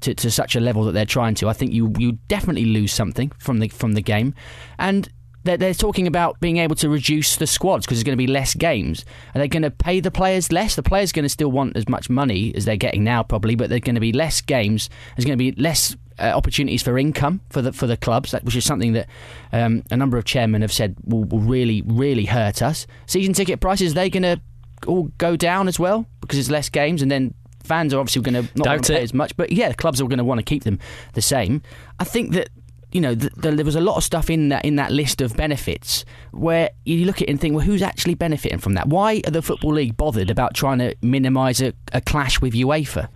to, 0.00 0.14
to 0.14 0.30
such 0.30 0.56
a 0.56 0.60
level 0.60 0.84
that 0.84 0.92
they're 0.92 1.06
trying 1.06 1.34
to, 1.36 1.48
I 1.48 1.52
think 1.52 1.72
you 1.72 1.92
you 1.98 2.12
definitely 2.28 2.66
lose 2.66 2.92
something 2.92 3.32
from 3.38 3.58
the 3.58 3.68
from 3.68 3.92
the 3.92 4.02
game, 4.02 4.34
and. 4.78 5.08
They're, 5.44 5.56
they're 5.56 5.72
talking 5.72 6.08
about 6.08 6.40
being 6.40 6.58
able 6.58 6.74
to 6.76 6.90
reduce 6.90 7.36
the 7.36 7.46
squads 7.46 7.86
because 7.86 7.98
there's 7.98 8.04
going 8.04 8.18
to 8.18 8.22
be 8.22 8.26
less 8.26 8.54
games. 8.54 9.04
Are 9.34 9.38
they 9.38 9.48
going 9.48 9.62
to 9.62 9.70
pay 9.70 10.00
the 10.00 10.10
players 10.10 10.50
less? 10.52 10.74
The 10.74 10.82
players 10.82 11.10
are 11.10 11.14
going 11.14 11.24
to 11.24 11.28
still 11.28 11.50
want 11.50 11.76
as 11.76 11.88
much 11.88 12.10
money 12.10 12.52
as 12.54 12.64
they're 12.64 12.76
getting 12.76 13.04
now, 13.04 13.22
probably, 13.22 13.54
but 13.54 13.70
there's 13.70 13.80
going 13.80 13.94
to 13.94 14.00
be 14.00 14.12
less 14.12 14.40
games. 14.42 14.90
There's 15.16 15.24
going 15.24 15.38
to 15.38 15.42
be 15.42 15.52
less 15.52 15.96
uh, 16.18 16.32
opportunities 16.34 16.82
for 16.82 16.98
income 16.98 17.40
for 17.50 17.62
the 17.62 17.72
for 17.72 17.86
the 17.86 17.96
clubs, 17.96 18.32
which 18.42 18.56
is 18.56 18.64
something 18.64 18.92
that 18.94 19.06
um, 19.52 19.84
a 19.90 19.96
number 19.96 20.18
of 20.18 20.24
chairmen 20.24 20.62
have 20.62 20.72
said 20.72 20.96
will, 21.04 21.24
will 21.24 21.40
really 21.40 21.82
really 21.82 22.24
hurt 22.24 22.60
us. 22.60 22.86
Season 23.06 23.32
ticket 23.32 23.60
prices 23.60 23.94
they 23.94 24.10
going 24.10 24.24
to 24.24 24.40
all 24.86 25.04
go 25.18 25.36
down 25.36 25.68
as 25.68 25.78
well 25.78 26.06
because 26.20 26.36
there's 26.36 26.50
less 26.50 26.68
games, 26.68 27.02
and 27.02 27.10
then 27.10 27.34
fans 27.68 27.94
are 27.94 28.00
obviously 28.00 28.22
going 28.22 28.46
to 28.46 28.50
not 28.56 28.66
want 28.66 28.84
to 28.84 28.94
pay 28.94 29.02
as 29.02 29.14
much, 29.14 29.36
but 29.36 29.52
yeah, 29.52 29.72
clubs 29.72 30.00
are 30.00 30.04
going 30.04 30.18
to 30.18 30.24
want 30.24 30.38
to 30.38 30.44
keep 30.44 30.64
them 30.64 30.78
the 31.14 31.22
same. 31.22 31.62
I 32.00 32.04
think 32.04 32.32
that 32.32 32.48
you 32.90 33.02
know, 33.02 33.14
the, 33.14 33.28
the, 33.36 33.50
there 33.52 33.64
was 33.64 33.76
a 33.76 33.80
lot 33.80 33.96
of 33.96 34.04
stuff 34.04 34.30
in 34.30 34.48
that 34.48 34.64
in 34.64 34.76
that 34.76 34.90
list 34.90 35.20
of 35.20 35.36
benefits 35.36 36.04
where 36.32 36.70
you 36.84 37.04
look 37.04 37.16
at 37.16 37.28
it 37.28 37.30
and 37.30 37.40
think, 37.40 37.54
well, 37.54 37.64
who's 37.64 37.82
actually 37.82 38.14
benefiting 38.14 38.58
from 38.58 38.74
that? 38.74 38.88
Why 38.88 39.20
are 39.26 39.30
the 39.30 39.42
football 39.42 39.74
league 39.74 39.96
bothered 39.96 40.30
about 40.30 40.54
trying 40.54 40.78
to 40.78 40.94
minimise 41.02 41.60
a, 41.60 41.74
a 41.92 42.00
clash 42.00 42.40
with 42.40 42.54
UEFA? 42.54 43.08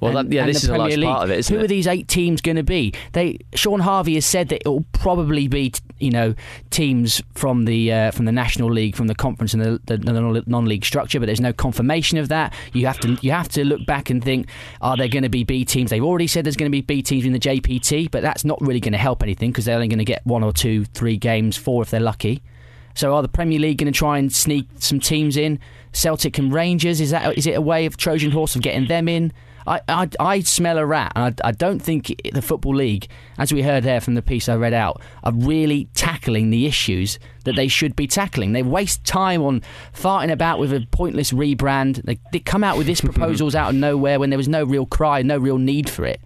Well, 0.00 0.16
and, 0.16 0.30
that, 0.30 0.34
yeah, 0.34 0.46
this 0.46 0.64
is 0.64 0.68
a 0.68 0.76
large 0.76 0.96
League. 0.96 1.06
part 1.06 1.24
of 1.24 1.30
it, 1.30 1.38
isn't 1.38 1.54
Who 1.54 1.60
it? 1.60 1.64
are 1.64 1.68
these 1.68 1.86
eight 1.86 2.08
teams 2.08 2.40
going 2.40 2.56
to 2.56 2.62
be? 2.62 2.92
They 3.12 3.38
Shaun 3.54 3.80
Harvey 3.80 4.14
has 4.14 4.26
said 4.26 4.48
that 4.48 4.62
it 4.64 4.68
will 4.68 4.84
probably 4.92 5.48
be, 5.48 5.72
you 5.98 6.10
know, 6.10 6.34
teams 6.70 7.22
from 7.34 7.64
the 7.64 7.92
uh, 7.92 8.10
from 8.10 8.24
the 8.24 8.32
National 8.32 8.70
League, 8.70 8.96
from 8.96 9.06
the 9.06 9.14
conference 9.14 9.54
and 9.54 9.62
the, 9.62 9.80
the, 9.86 9.96
the, 9.98 10.42
non-league 10.46 10.84
structure, 10.84 11.20
but 11.20 11.26
there's 11.26 11.40
no 11.40 11.52
confirmation 11.52 12.18
of 12.18 12.28
that. 12.28 12.52
You 12.72 12.86
have 12.86 12.98
to 13.00 13.16
you 13.22 13.30
have 13.30 13.48
to 13.50 13.64
look 13.64 13.86
back 13.86 14.10
and 14.10 14.22
think, 14.22 14.48
are 14.80 14.96
there 14.96 15.08
going 15.08 15.22
to 15.22 15.28
be 15.28 15.44
B 15.44 15.64
teams? 15.64 15.90
They've 15.90 16.04
already 16.04 16.26
said 16.26 16.44
there's 16.44 16.56
going 16.56 16.70
to 16.70 16.74
be 16.74 16.82
B 16.82 17.02
teams 17.02 17.24
in 17.24 17.32
the 17.32 17.38
JPT, 17.38 18.10
but 18.10 18.22
that's 18.22 18.44
not 18.44 18.60
really 18.60 18.80
going 18.80 18.92
to 18.92 18.98
help 18.98 19.22
anything 19.22 19.50
because 19.50 19.64
they're 19.64 19.76
only 19.76 19.88
going 19.88 19.98
to 19.98 20.04
get 20.04 20.26
one 20.26 20.42
or 20.42 20.52
two, 20.52 20.84
three 20.86 21.16
games, 21.16 21.56
four 21.56 21.82
if 21.82 21.90
they're 21.90 22.00
lucky. 22.00 22.42
So 22.94 23.14
are 23.14 23.22
the 23.22 23.28
Premier 23.28 23.58
League 23.58 23.78
going 23.78 23.92
to 23.92 23.96
try 23.96 24.18
and 24.18 24.32
sneak 24.32 24.66
some 24.78 25.00
teams 25.00 25.36
in? 25.36 25.58
Celtic 25.92 26.38
and 26.38 26.52
Rangers 26.52 27.00
is 27.00 27.10
that 27.10 27.36
is 27.36 27.46
it 27.46 27.52
a 27.52 27.60
way 27.60 27.86
of 27.86 27.96
Trojan 27.96 28.30
horse 28.30 28.56
of 28.56 28.62
getting 28.62 28.86
them 28.86 29.08
in? 29.08 29.32
I, 29.66 29.80
I, 29.88 30.08
I 30.18 30.40
smell 30.40 30.78
a 30.78 30.86
rat, 30.86 31.12
and 31.14 31.40
I, 31.44 31.48
I 31.48 31.52
don't 31.52 31.80
think 31.80 32.14
the 32.32 32.42
Football 32.42 32.76
League, 32.76 33.08
as 33.38 33.52
we 33.52 33.62
heard 33.62 33.84
there 33.84 34.00
from 34.00 34.14
the 34.14 34.22
piece 34.22 34.48
I 34.48 34.56
read 34.56 34.74
out, 34.74 35.00
are 35.24 35.32
really 35.32 35.88
tackling 35.94 36.50
the 36.50 36.66
issues 36.66 37.18
that 37.44 37.56
they 37.56 37.68
should 37.68 37.96
be 37.96 38.06
tackling. 38.06 38.52
They 38.52 38.62
waste 38.62 39.04
time 39.04 39.42
on 39.42 39.62
farting 39.92 40.32
about 40.32 40.58
with 40.58 40.72
a 40.72 40.86
pointless 40.90 41.32
rebrand. 41.32 42.02
They, 42.04 42.18
they 42.32 42.38
come 42.38 42.64
out 42.64 42.76
with 42.76 42.86
these 42.86 43.00
proposals 43.02 43.54
out 43.54 43.70
of 43.70 43.76
nowhere 43.76 44.18
when 44.18 44.30
there 44.30 44.36
was 44.36 44.48
no 44.48 44.64
real 44.64 44.86
cry, 44.86 45.22
no 45.22 45.38
real 45.38 45.58
need 45.58 45.88
for 45.88 46.04
it. 46.04 46.20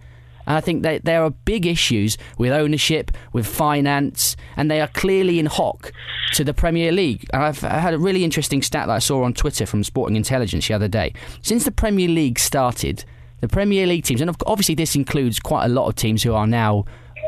And 0.47 0.55
I 0.55 0.61
think 0.61 0.83
that 0.83 1.03
there 1.03 1.23
are 1.23 1.29
big 1.29 1.65
issues 1.65 2.17
with 2.37 2.53
ownership, 2.53 3.11
with 3.33 3.45
finance, 3.45 4.37
and 4.55 4.71
they 4.71 4.79
are 4.79 4.87
clearly 4.87 5.39
in 5.39 5.45
hock 5.45 5.91
to 6.33 6.43
the 6.45 6.53
Premier 6.53 6.93
League. 6.93 7.29
And 7.33 7.43
I've 7.43 7.63
I 7.65 7.79
had 7.79 7.93
a 7.93 7.99
really 7.99 8.23
interesting 8.23 8.61
stat 8.61 8.87
that 8.87 8.93
I 8.93 8.99
saw 8.99 9.23
on 9.23 9.33
Twitter 9.33 9.65
from 9.65 9.83
Sporting 9.83 10.15
Intelligence 10.15 10.67
the 10.69 10.73
other 10.73 10.87
day. 10.87 11.13
Since 11.41 11.65
the 11.65 11.71
Premier 11.71 12.07
League 12.07 12.39
started, 12.39 13.03
the 13.39 13.47
Premier 13.47 13.85
League 13.85 14.03
teams, 14.03 14.21
and 14.21 14.35
obviously 14.45 14.75
this 14.75 14.95
includes 14.95 15.39
quite 15.39 15.65
a 15.65 15.69
lot 15.69 15.87
of 15.87 15.95
teams 15.95 16.23
who 16.23 16.33
are 16.33 16.47
now 16.47 16.85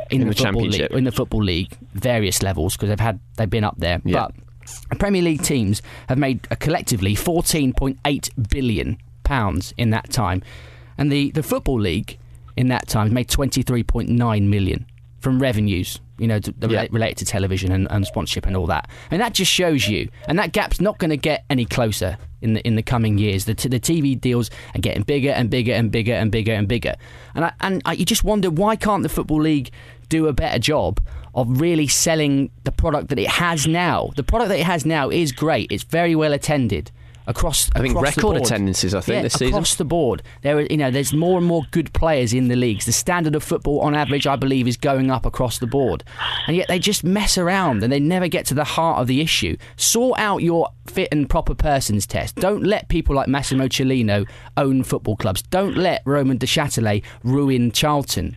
in, 0.10 0.22
in 0.22 0.28
the, 0.28 0.34
the 0.34 0.44
football 0.44 0.62
league, 0.62 0.92
in 0.92 1.04
the 1.04 1.12
football 1.12 1.44
league, 1.44 1.78
various 1.94 2.42
levels 2.42 2.76
because 2.76 2.90
they've 2.90 3.00
had 3.00 3.20
they've 3.38 3.50
been 3.50 3.64
up 3.64 3.76
there. 3.78 4.02
Yeah. 4.04 4.28
But 4.90 5.00
Premier 5.00 5.22
League 5.22 5.44
teams 5.44 5.82
have 6.08 6.18
made 6.18 6.48
a 6.52 6.56
collectively 6.56 7.16
14.8 7.16 8.50
billion 8.50 8.98
pounds 9.24 9.74
in 9.78 9.92
that 9.92 10.10
time, 10.10 10.42
and 10.98 11.12
the 11.12 11.32
the 11.32 11.44
football 11.44 11.80
league 11.80 12.18
in 12.58 12.68
that 12.70 12.88
time 12.88 13.14
made 13.14 13.28
23.9 13.28 14.48
million 14.48 14.86
from 15.20 15.42
revenues 15.42 16.00
you 16.18 16.28
know, 16.28 16.38
to, 16.38 16.54
yeah. 16.68 16.86
related 16.92 17.18
to 17.18 17.26
television 17.26 17.72
and, 17.72 17.88
and, 17.90 18.06
sponsorship 18.06 18.46
and 18.46 18.58
all 18.58 18.68
that. 18.68 18.90
And 19.10 19.22
that 19.22 19.34
just 19.34 19.50
shows 19.50 19.88
you, 19.88 20.10
and 20.28 20.38
that 20.38 20.52
gap's 20.52 20.82
not 20.82 20.98
going 20.98 21.12
to 21.12 21.18
get 21.18 21.46
any 21.50 21.64
closer 21.64 22.18
in 22.42 22.54
the 22.54 22.66
in 22.66 22.76
the 22.76 22.84
coming 22.84 23.18
years. 23.18 23.46
The, 23.46 23.56
t- 23.56 23.70
the 23.70 23.80
TV 23.80 24.20
deals 24.20 24.50
are 24.76 24.80
getting 24.80 25.04
bigger 25.04 25.32
and 25.32 25.50
bigger 25.50 25.74
and 25.74 25.92
bigger 25.92 26.14
and 26.14 26.32
bigger 26.32 26.54
and 26.54 26.68
bigger. 26.68 26.96
And 27.36 27.46
I, 27.46 27.54
and 27.62 27.82
I, 27.86 27.94
you 27.94 28.06
just 28.06 28.24
wonder 28.24 28.50
why 28.50 28.76
can't 28.76 29.04
the 29.04 29.10
football 29.10 29.42
league 29.42 29.72
do 30.10 30.28
a 30.28 30.34
better 30.34 30.60
job 30.60 31.00
of 31.36 31.62
really 31.62 31.88
selling 31.88 32.52
the 32.64 32.72
product 32.72 33.10
that 33.10 33.20
it 33.20 33.28
has 33.28 33.68
now? 33.68 34.12
The 34.16 34.24
product 34.24 34.50
that 34.50 34.60
it 34.60 34.66
has 34.66 34.86
now 34.86 35.10
is 35.10 35.32
great. 35.32 35.72
It's 35.72 35.84
very 35.84 36.16
well 36.16 36.34
attended. 36.34 36.92
Across. 37.30 37.70
I 37.76 37.80
think 37.80 37.96
across 37.96 38.18
record 38.18 38.38
attendances, 38.38 38.96
I 38.96 39.02
think, 39.02 39.16
Yeah, 39.18 39.22
this 39.22 39.34
season. 39.34 39.54
across 39.54 39.76
the 39.76 39.86
board. 39.86 40.24
There, 40.42 40.58
are, 40.58 40.62
you 40.64 40.78
know, 40.78 40.90
there's 40.90 41.14
more 41.14 41.38
and 41.38 41.46
more 41.46 41.62
good 41.70 41.94
players 41.94 42.34
in 42.34 42.48
the 42.48 42.56
leagues. 42.56 42.86
The 42.88 42.92
standard 42.92 43.36
of 43.36 43.44
football, 43.44 43.82
on 43.82 43.94
average, 43.94 44.26
I 44.26 44.36
believe, 44.36 44.68
is 44.68 44.78
going 44.78 45.12
up 45.12 45.28
across 45.28 45.60
the 45.60 45.68
board, 45.68 46.04
and 46.48 46.58
yet 46.58 46.68
they 46.68 46.80
just 46.80 47.04
mess 47.04 47.38
around 47.38 47.84
and 47.84 47.94
they 47.94 48.00
never 48.00 48.28
get 48.28 48.48
to 48.48 48.56
the 48.56 48.64
heart 48.64 49.00
of 49.00 49.06
the 49.06 49.22
issue. 49.22 49.58
Sort 49.78 50.20
out 50.20 50.42
your 50.42 50.70
fit 50.88 51.08
and 51.12 51.30
proper 51.30 51.54
persons 51.54 52.08
test. 52.08 52.36
Don't 52.36 52.64
let 52.64 52.90
people 52.90 53.16
like 53.16 53.28
Massimo 53.28 53.68
Cellino 53.68 54.28
own 54.58 54.84
football 54.84 55.16
clubs. 55.16 55.44
Don't 55.44 55.78
let 55.78 56.02
Roman 56.06 56.40
Duchâtelet 56.40 57.04
ruin 57.24 57.72
Charlton. 57.72 58.36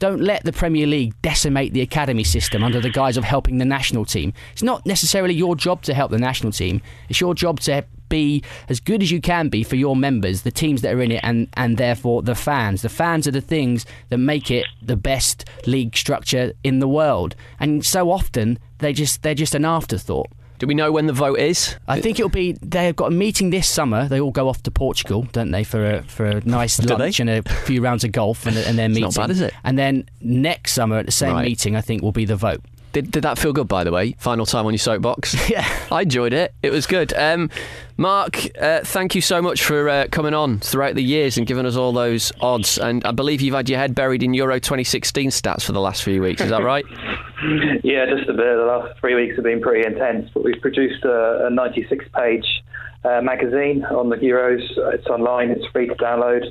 Don't 0.00 0.20
let 0.20 0.44
the 0.44 0.52
Premier 0.52 0.86
League 0.86 1.14
decimate 1.22 1.72
the 1.72 1.80
academy 1.80 2.24
system 2.24 2.64
under 2.64 2.80
the 2.80 2.90
guise 2.90 3.16
of 3.16 3.24
helping 3.24 3.58
the 3.58 3.64
national 3.64 4.04
team. 4.04 4.34
It's 4.52 4.62
not 4.62 4.84
necessarily 4.84 5.32
your 5.34 5.54
job 5.56 5.82
to 5.82 5.94
help 5.94 6.10
the 6.10 6.18
national 6.18 6.52
team. 6.52 6.82
It's 7.08 7.20
your 7.20 7.32
job 7.34 7.60
to 7.60 7.84
be 8.18 8.42
as 8.68 8.78
good 8.80 9.02
as 9.02 9.10
you 9.10 9.20
can 9.20 9.48
be 9.48 9.62
for 9.64 9.76
your 9.76 9.96
members, 9.96 10.42
the 10.42 10.52
teams 10.52 10.80
that 10.82 10.94
are 10.94 11.02
in 11.02 11.10
it, 11.12 11.20
and, 11.22 11.48
and 11.54 11.76
therefore 11.78 12.22
the 12.22 12.34
fans. 12.34 12.82
The 12.82 12.88
fans 12.88 13.26
are 13.26 13.32
the 13.40 13.40
things 13.40 13.84
that 14.10 14.18
make 14.18 14.50
it 14.50 14.66
the 14.80 14.96
best 14.96 15.44
league 15.66 15.96
structure 15.96 16.52
in 16.62 16.78
the 16.78 16.88
world. 16.88 17.34
And 17.58 17.84
so 17.84 18.10
often 18.10 18.58
they 18.78 18.92
just 18.92 19.22
they're 19.22 19.34
just 19.44 19.54
an 19.54 19.64
afterthought. 19.64 20.28
Do 20.60 20.68
we 20.68 20.74
know 20.74 20.92
when 20.92 21.06
the 21.06 21.12
vote 21.12 21.40
is? 21.40 21.74
I 21.88 22.00
think 22.00 22.20
it'll 22.20 22.28
be. 22.30 22.52
They've 22.62 22.94
got 22.94 23.06
a 23.08 23.14
meeting 23.14 23.50
this 23.50 23.68
summer. 23.68 24.06
They 24.08 24.20
all 24.20 24.30
go 24.30 24.48
off 24.48 24.62
to 24.62 24.70
Portugal, 24.70 25.26
don't 25.32 25.50
they, 25.50 25.64
for 25.64 25.84
a 25.84 26.02
for 26.04 26.26
a 26.26 26.40
nice 26.46 26.78
lunch 26.84 27.18
and 27.20 27.28
a 27.28 27.42
few 27.66 27.82
rounds 27.82 28.04
of 28.04 28.12
golf 28.12 28.46
and, 28.46 28.56
and 28.56 28.78
their 28.78 28.86
It's 28.86 28.94
meeting. 28.94 29.02
not 29.02 29.14
bad, 29.16 29.30
is 29.30 29.40
it? 29.40 29.52
And 29.64 29.76
then 29.76 30.08
next 30.20 30.72
summer 30.72 30.96
at 30.98 31.06
the 31.06 31.12
same 31.12 31.34
Right. 31.34 31.44
meeting, 31.48 31.74
I 31.74 31.80
think 31.80 32.02
will 32.02 32.12
be 32.12 32.24
the 32.24 32.36
vote. 32.36 32.62
Did, 32.94 33.10
did 33.10 33.24
that 33.24 33.40
feel 33.40 33.52
good, 33.52 33.66
by 33.66 33.82
the 33.82 33.90
way? 33.90 34.12
Final 34.18 34.46
time 34.46 34.66
on 34.66 34.72
your 34.72 34.78
soapbox? 34.78 35.34
Yeah. 35.54 35.68
I 35.92 36.02
enjoyed 36.02 36.32
it. 36.32 36.54
It 36.62 36.70
was 36.70 36.86
good. 36.86 37.12
Um, 37.12 37.50
Mark, 37.96 38.46
uh, 38.58 38.80
thank 38.82 39.14
you 39.14 39.20
so 39.20 39.42
much 39.42 39.62
for 39.64 39.88
uh, 39.88 40.06
coming 40.10 40.32
on 40.32 40.58
throughout 40.60 40.94
the 40.94 41.02
years 41.02 41.36
and 41.36 41.46
giving 41.46 41.66
us 41.66 41.76
all 41.76 41.92
those 41.92 42.32
odds. 42.40 42.78
And 42.78 43.04
I 43.04 43.12
believe 43.12 43.40
you've 43.40 43.54
had 43.54 43.68
your 43.68 43.78
head 43.78 43.94
buried 43.94 44.22
in 44.22 44.32
Euro 44.34 44.58
2016 44.58 45.30
stats 45.30 45.62
for 45.62 45.72
the 45.72 45.80
last 45.80 46.02
few 46.02 46.22
weeks. 46.22 46.40
Is 46.40 46.50
that 46.50 46.62
right? 46.62 46.84
Yeah, 47.82 48.06
just 48.06 48.26
a 48.30 48.32
bit. 48.32 48.56
The 48.56 48.64
last 48.66 48.98
three 49.00 49.14
weeks 49.14 49.34
have 49.36 49.44
been 49.44 49.60
pretty 49.60 49.86
intense, 49.86 50.30
but 50.32 50.44
we've 50.44 50.60
produced 50.62 51.04
a, 51.04 51.48
a 51.48 51.50
96 51.50 52.06
page 52.14 52.46
uh, 53.04 53.20
magazine 53.20 53.84
on 53.84 54.08
the 54.08 54.16
Euros. 54.16 54.62
It's 54.94 55.06
online, 55.08 55.50
it's 55.50 55.66
free 55.66 55.86
to 55.88 55.94
download. 55.96 56.46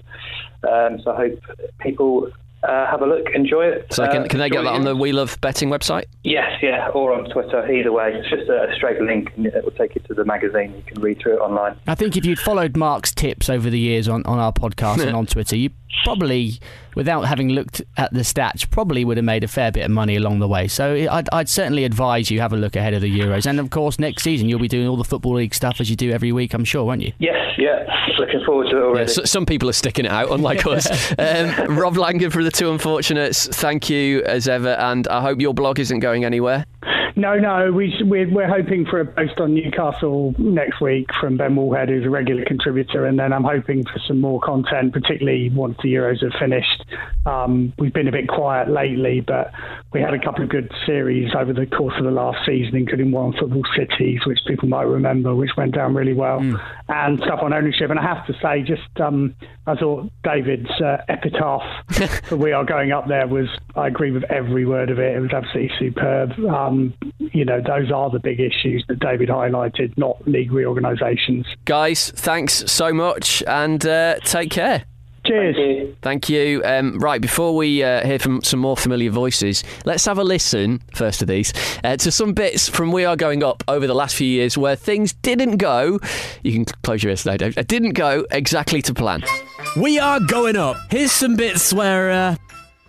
Um, 0.69 0.99
so 1.03 1.11
I 1.11 1.15
hope 1.15 1.39
people 1.79 2.29
uh, 2.67 2.87
have 2.87 3.01
a 3.01 3.05
look, 3.05 3.27
enjoy 3.33 3.65
it. 3.65 3.87
So 3.93 4.07
can, 4.07 4.23
Uh, 4.23 4.27
can 4.27 4.39
they 4.39 4.49
get 4.49 4.59
enjoy 4.59 4.71
that 4.71 4.75
on 4.77 4.83
the 4.85 4.95
We 4.95 5.11
Love 5.11 5.37
Betting 5.41 5.69
website? 5.69 6.05
Yes, 6.23 6.59
yeah, 6.61 6.87
or 6.89 7.13
on 7.13 7.29
Twitter, 7.29 7.69
either 7.71 7.91
way. 7.91 8.13
It's 8.13 8.29
just 8.29 8.49
a 8.49 8.71
straight 8.75 9.01
link 9.01 9.31
and 9.35 9.45
it 9.47 9.63
will 9.63 9.71
take 9.71 9.95
you 9.95 10.01
to 10.07 10.13
the 10.13 10.25
magazine. 10.25 10.73
You 10.75 10.83
can 10.83 11.01
read 11.01 11.19
through 11.19 11.35
it 11.37 11.39
online. 11.41 11.75
I 11.87 11.95
think 11.95 12.15
if 12.17 12.25
you'd 12.25 12.39
followed 12.39 12.77
Mark's 12.77 13.13
tips 13.13 13.49
over 13.49 13.69
the 13.69 13.79
years 13.79 14.07
on, 14.07 14.23
on 14.25 14.39
our 14.39 14.53
podcast 14.53 15.05
and 15.05 15.15
on 15.15 15.25
Twitter, 15.25 15.55
you 15.55 15.69
probably, 16.03 16.59
without 16.95 17.21
having 17.21 17.49
looked 17.49 17.81
at 17.97 18.13
the 18.13 18.21
stats, 18.21 18.69
probably 18.69 19.05
would 19.05 19.17
have 19.17 19.25
made 19.25 19.43
a 19.43 19.47
fair 19.47 19.71
bit 19.71 19.85
of 19.85 19.91
money 19.91 20.15
along 20.15 20.39
the 20.39 20.47
way. 20.47 20.67
So 20.67 20.93
I'd, 21.09 21.29
I'd 21.31 21.49
certainly 21.49 21.85
advise 21.85 22.29
you 22.29 22.39
have 22.41 22.53
a 22.53 22.57
look 22.57 22.75
ahead 22.75 22.93
of 22.93 23.01
the 23.01 23.19
Euros. 23.19 23.45
And 23.45 23.59
of 23.59 23.69
course, 23.69 23.99
next 23.99 24.23
season 24.23 24.49
you'll 24.49 24.59
be 24.59 24.67
doing 24.67 24.87
all 24.87 24.97
the 24.97 25.03
Football 25.03 25.35
League 25.35 25.53
stuff 25.53 25.79
as 25.79 25.89
you 25.89 25.95
do 25.95 26.11
every 26.11 26.31
week, 26.31 26.53
I'm 26.53 26.65
sure, 26.65 26.83
won't 26.83 27.01
you? 27.01 27.13
Yes, 27.19 27.37
yeah, 27.57 27.85
looking 28.19 28.43
forward 28.45 28.69
to 28.71 28.77
it 28.77 28.81
already. 28.81 28.99
Yeah, 29.11 29.13
so, 29.13 29.23
some 29.25 29.45
people 29.45 29.69
are 29.69 29.73
sticking 29.73 30.05
it 30.05 30.11
out, 30.11 30.31
unlike 30.31 30.65
us. 30.67 31.13
Um, 31.17 31.77
Rob 31.77 31.97
Langham 31.97 32.31
for 32.31 32.43
the 32.43 32.51
Two 32.51 32.71
Unfortunates, 32.71 33.47
thank 33.47 33.89
you 33.89 34.23
as 34.23 34.47
ever, 34.47 34.69
and 34.69 35.07
I 35.07 35.21
hope 35.21 35.39
your 35.39 35.53
blog 35.53 35.79
isn't 35.79 35.99
going 35.99 36.25
anywhere. 36.25 36.65
No, 37.15 37.35
no, 37.35 37.71
we, 37.71 37.93
we're, 38.03 38.29
we're 38.29 38.47
hoping 38.47 38.85
for 38.85 38.99
a 38.99 39.05
post 39.05 39.39
on 39.39 39.53
Newcastle 39.53 40.33
next 40.39 40.81
week 40.81 41.07
from 41.19 41.37
Ben 41.37 41.55
Woolhead, 41.55 41.89
who's 41.89 42.05
a 42.05 42.09
regular 42.09 42.43
contributor, 42.43 43.05
and 43.05 43.19
then 43.19 43.31
I'm 43.31 43.43
hoping 43.43 43.83
for 43.83 43.99
some 44.07 44.19
more 44.19 44.39
content, 44.41 44.93
particularly 44.93 45.51
once 45.51 45.77
the 45.83 45.93
Euros 45.93 46.23
have 46.23 46.33
finished. 46.39 46.85
Um, 47.25 47.71
we've 47.77 47.93
been 47.93 48.07
a 48.07 48.11
bit 48.11 48.27
quiet 48.27 48.69
lately, 48.69 49.21
but 49.21 49.51
we 49.93 50.01
had 50.01 50.13
a 50.13 50.19
couple 50.19 50.43
of 50.43 50.49
good 50.49 50.71
series 50.85 51.31
over 51.37 51.53
the 51.53 51.67
course 51.67 51.93
of 51.99 52.05
the 52.05 52.11
last 52.11 52.39
season, 52.45 52.75
including 52.75 53.11
one 53.11 53.25
on 53.25 53.33
football 53.39 53.63
cities, 53.77 54.21
which 54.25 54.39
people 54.47 54.67
might 54.67 54.83
remember, 54.83 55.35
which 55.35 55.51
went 55.55 55.73
down 55.75 55.93
really 55.93 56.13
well, 56.13 56.39
and 56.89 57.19
stuff 57.19 57.39
on 57.43 57.53
ownership. 57.53 57.91
And 57.91 57.99
I 57.99 58.03
have 58.03 58.25
to 58.27 58.33
say, 58.41 58.63
just 58.63 58.99
um, 58.99 59.35
I 59.67 59.75
thought 59.75 60.11
David's 60.23 60.69
uh, 60.81 60.97
epitaph 61.07 61.61
for 62.23 62.37
We 62.37 62.51
Are 62.51 62.65
Going 62.65 62.91
Up 62.91 63.07
there 63.07 63.27
was, 63.27 63.47
I 63.75 63.87
agree 63.87 64.11
with 64.11 64.23
every 64.25 64.65
word 64.65 64.91
of 64.91 64.99
it. 64.99 65.15
It 65.15 65.19
was 65.19 65.31
absolutely 65.31 65.71
superb. 65.79 66.31
Um, 66.45 66.93
you 67.19 67.43
know, 67.43 67.59
those 67.59 67.91
are 67.91 68.09
the 68.09 68.19
big 68.19 68.39
issues 68.39 68.83
that 68.87 68.99
David 68.99 69.29
highlighted, 69.29 69.97
not 69.97 70.27
league 70.27 70.51
reorganisations. 70.51 71.47
Guys, 71.65 72.11
thanks 72.11 72.71
so 72.71 72.93
much, 72.93 73.41
and 73.47 73.83
uh, 73.85 74.19
take 74.23 74.51
care. 74.51 74.85
Cheers. 75.25 75.95
Thank 76.01 76.27
you. 76.27 76.61
Um, 76.65 76.99
right, 76.99 77.21
before 77.21 77.55
we 77.55 77.81
uh, 77.81 78.05
hear 78.05 78.19
from 78.19 78.43
some 78.43 78.59
more 78.59 78.75
familiar 78.75 79.09
voices, 79.09 79.63
let's 79.85 80.05
have 80.05 80.17
a 80.17 80.23
listen, 80.23 80.81
first 80.93 81.21
of 81.21 81.29
these, 81.29 81.53
uh, 81.85 81.95
to 81.95 82.11
some 82.11 82.33
bits 82.33 82.67
from 82.67 82.91
We 82.91 83.05
Are 83.05 83.15
Going 83.15 83.41
Up 83.41 83.63
over 83.69 83.87
the 83.87 83.93
last 83.93 84.15
few 84.15 84.27
years 84.27 84.57
where 84.57 84.75
things 84.75 85.13
didn't 85.13 85.57
go, 85.57 85.99
you 86.43 86.51
can 86.51 86.65
close 86.83 87.03
your 87.03 87.11
ears 87.11 87.25
now, 87.25 87.37
Dave, 87.37 87.57
uh, 87.57 87.63
didn't 87.63 87.93
go 87.93 88.25
exactly 88.31 88.81
to 88.81 88.93
plan. 88.93 89.23
We 89.77 89.97
are 89.97 90.19
going 90.19 90.57
up. 90.57 90.75
Here's 90.89 91.13
some 91.13 91.37
bits 91.37 91.71
where 91.71 92.11
uh, 92.11 92.35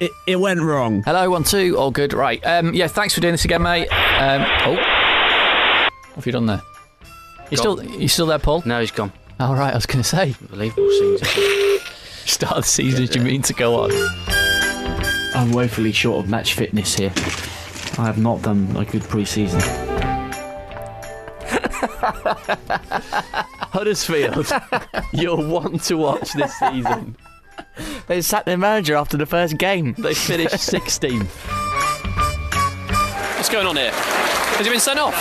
it, 0.01 0.11
it 0.27 0.37
went 0.37 0.61
wrong. 0.61 1.03
Hello, 1.03 1.31
one, 1.31 1.45
two, 1.45 1.77
all 1.79 1.91
good. 1.91 2.13
Right, 2.13 2.45
um, 2.47 2.75
yeah, 2.75 2.89
thanks 2.89 3.15
for 3.15 3.21
doing 3.21 3.33
this 3.33 3.45
again, 3.45 3.63
mate. 3.63 3.89
Um, 3.89 4.43
oh, 4.65 4.73
what 4.75 6.17
have 6.17 6.27
you 6.27 6.33
done 6.33 6.47
there? 6.47 6.63
You 7.51 7.57
still, 7.57 7.83
you 7.85 8.09
still 8.09 8.27
there, 8.27 8.39
Paul? 8.39 8.63
No, 8.67 8.81
he's 8.81 8.91
gone. 8.91 9.13
All 9.41 9.55
right, 9.55 9.73
I 9.73 9.75
was 9.75 9.87
going 9.87 10.03
to 10.03 10.09
say. 10.09 10.35
Unbelievable 10.41 10.89
scenes. 10.91 11.29
Start 12.25 12.57
of 12.59 12.65
the 12.65 12.69
season, 12.69 13.07
do 13.07 13.19
you 13.19 13.25
mean 13.25 13.43
to 13.43 13.53
go 13.53 13.83
on? 13.83 13.91
I'm 15.35 15.53
woefully 15.53 15.93
short 15.93 16.25
of 16.25 16.31
match 16.31 16.55
fitness 16.55 16.95
here. 16.95 17.13
I 17.99 18.07
have 18.07 18.19
not 18.19 18.43
done 18.43 18.75
a 18.77 18.85
good 18.85 19.03
pre-season. 19.03 19.61
Huddersfield, 23.73 24.51
you're 25.13 25.37
one 25.37 25.79
to 25.81 25.97
watch 25.97 26.33
this 26.33 26.55
season. 26.59 27.17
They 28.07 28.21
sacked 28.21 28.45
their 28.45 28.59
manager 28.59 28.97
after 28.97 29.17
the 29.17 29.25
first 29.25 29.57
game. 29.57 29.95
They 29.97 30.13
finished 30.13 30.55
16th. 30.57 31.27
What's 33.37 33.49
going 33.49 33.67
on 33.67 33.77
here? 33.77 33.93
Has 33.93 34.67
he 34.67 34.71
been 34.71 34.81
sent 34.81 34.99
off? 34.99 35.15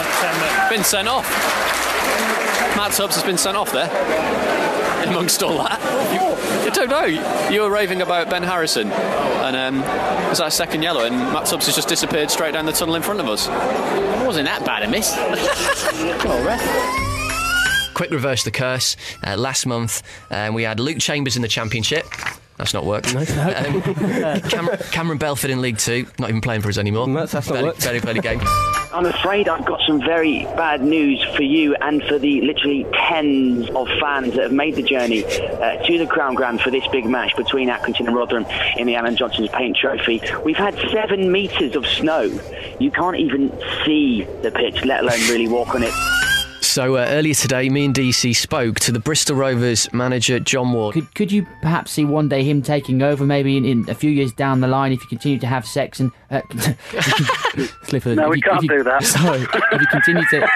Been 0.70 0.84
sent 0.84 1.08
off. 1.08 1.26
Matt 2.76 2.92
Tubbs 2.92 3.16
has 3.16 3.24
been 3.24 3.38
sent 3.38 3.56
off 3.58 3.72
there. 3.72 3.90
Amongst 5.08 5.44
all 5.44 5.58
that, 5.58 5.80
you, 6.14 6.22
I 6.22 6.70
don't 6.74 6.90
know. 6.90 7.50
You 7.50 7.62
were 7.62 7.70
raving 7.70 8.02
about 8.02 8.30
Ben 8.30 8.42
Harrison, 8.44 8.90
and 8.90 9.56
um, 9.56 9.82
was 10.30 10.38
that 10.38 10.48
a 10.48 10.52
second 10.52 10.82
yellow? 10.82 11.04
And 11.06 11.16
Matt 11.16 11.46
Tubbs 11.46 11.66
has 11.66 11.76
just 11.76 11.90
disappeared 11.90 12.32
straight 12.32 12.54
down 12.54 12.66
the 12.66 12.72
tunnel 12.72 12.96
in 12.96 13.02
front 13.02 13.20
of 13.20 13.28
us. 13.28 13.48
It 13.48 14.26
wasn't 14.26 14.46
that 14.46 14.66
bad 14.66 14.84
a 14.84 14.90
miss. 14.90 15.14
well, 16.26 16.46
ref. 16.46 17.03
Quick 17.94 18.12
reverse 18.12 18.44
the 18.44 18.52
curse. 18.52 18.96
Uh, 19.26 19.38
last 19.38 19.66
month, 19.66 20.02
um, 20.32 20.54
we 20.54 20.64
had 20.64 20.80
Luke 20.80 21.00
Chambers 21.00 21.36
in 21.36 21.42
the 21.42 21.48
Championship. 21.48 22.06
That's 22.58 22.74
not 22.74 22.86
worked. 22.86 23.14
Um, 23.16 23.82
Cam- 24.42 24.78
Cameron 24.92 25.18
Belford 25.18 25.50
in 25.50 25.62
League 25.62 25.78
Two, 25.80 26.06
not 26.20 26.30
even 26.30 26.40
playing 26.42 26.62
for 26.62 26.70
us 26.70 26.78
anymore. 26.78 27.08
That's- 27.08 27.32
that's 27.32 27.48
not 27.48 27.54
barely, 27.54 27.68
worked. 27.70 27.84
barely 27.84 28.00
played 28.00 28.18
a 28.18 28.22
game. 28.22 28.40
I'm 28.94 29.08
afraid 29.08 29.50
I've 29.50 29.66
got 29.66 29.80
some 29.88 30.00
very 30.00 30.44
bad 30.56 30.84
news 30.84 31.24
for 31.36 31.42
you 31.42 31.76
and 31.82 32.04
for 32.04 32.20
the 32.20 32.42
literally 32.42 32.86
tens 32.94 33.68
of 33.72 33.88
fans 34.00 34.36
that 34.36 34.44
have 34.44 34.52
made 34.52 34.76
the 34.76 34.84
journey 34.84 35.26
uh, 35.26 35.84
to 35.84 35.98
the 35.98 36.06
Crown 36.06 36.36
Ground 36.36 36.62
for 36.62 36.70
this 36.70 36.86
big 36.90 37.06
match 37.08 37.36
between 37.36 37.70
Accrington 37.70 38.06
and 38.06 38.16
Rotherham 38.16 38.46
in 38.78 38.86
the 38.86 38.94
Alan 38.96 39.16
Johnson's 39.16 39.50
Paint 39.50 39.78
Trophy. 39.78 40.22
We've 40.46 40.56
had 40.58 40.76
seven 40.92 41.32
metres 41.32 41.76
of 41.76 41.88
snow. 41.88 42.26
You 42.80 42.92
can't 42.92 43.18
even 43.18 43.52
see 43.84 44.26
the 44.44 44.52
pitch, 44.52 44.86
let 44.86 45.04
alone 45.04 45.20
really 45.22 45.48
walk 45.48 45.74
on 45.74 45.82
it. 45.84 45.94
So 46.64 46.96
uh, 46.96 47.06
earlier 47.10 47.34
today, 47.34 47.68
me 47.70 47.86
and 47.86 47.94
DC 47.94 48.36
spoke 48.36 48.80
to 48.82 48.92
the 48.92 49.00
Bristol 49.00 49.36
Rovers 49.36 49.92
manager 49.94 50.40
John 50.40 50.72
Ward. 50.72 50.94
Could 50.94 51.14
could 51.14 51.32
you 51.32 51.46
perhaps 51.62 51.92
see 51.92 52.06
one 52.06 52.30
day 52.30 52.42
him 52.44 52.62
taking 52.62 53.02
over, 53.02 53.26
maybe 53.26 53.58
in, 53.58 53.66
in 53.66 53.90
a 53.90 53.94
few 53.94 54.10
years 54.10 54.32
down 54.32 54.62
the 54.62 54.68
line, 54.68 54.92
if 54.94 55.02
you 55.02 55.08
continue 55.08 55.38
to 55.40 55.48
have 55.48 55.66
sex 55.68 56.00
and 56.00 56.12
uh, 56.32 56.42
slip 57.84 58.04
the- 58.04 58.16
No, 58.16 58.24
if 58.26 58.30
we 58.30 58.38
you- 58.38 58.42
can't 58.42 58.64
you- 58.64 58.70
do 58.70 58.84
that. 58.84 59.04
Sorry, 59.04 59.42
if 59.42 59.82
you 59.82 59.88
continue 59.88 60.24
to 60.26 60.40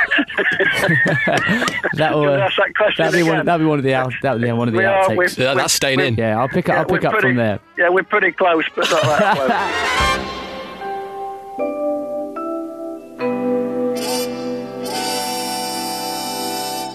that 1.95 2.13
will 2.13 2.29
uh, 2.29 2.37
ask 2.39 2.55
that 2.57 2.73
question 2.75 3.03
that'll 3.05 3.19
be 3.19 3.23
one 3.23 3.45
that'll 3.45 3.59
be 3.59 3.65
one 3.65 3.77
of 3.79 3.83
the 3.83 3.93
out, 3.93 4.13
that'll 4.21 4.39
be 4.39 4.51
one 4.51 4.67
of 4.69 4.73
the 4.73 4.77
We 4.79 4.85
are- 4.85 5.03
outtakes. 5.09 5.17
we've- 5.17 5.41
Yeah, 5.43 5.53
that's 5.55 5.73
staying 5.73 5.99
in. 5.99 6.15
Yeah, 6.15 6.39
I'll 6.39 6.47
pick 6.47 6.69
up 6.69 6.73
Yeah, 6.75 6.79
I'll 6.79 6.85
pick 6.85 7.03
up 7.05 7.11
pretty- 7.13 7.27
from 7.29 7.35
there. 7.37 7.59
Yeah, 7.77 7.89
we're 7.89 8.03
pretty 8.03 8.31
close, 8.31 8.63
but 8.75 8.89
not 8.89 9.01
that 9.03 9.35
close. 9.35 10.43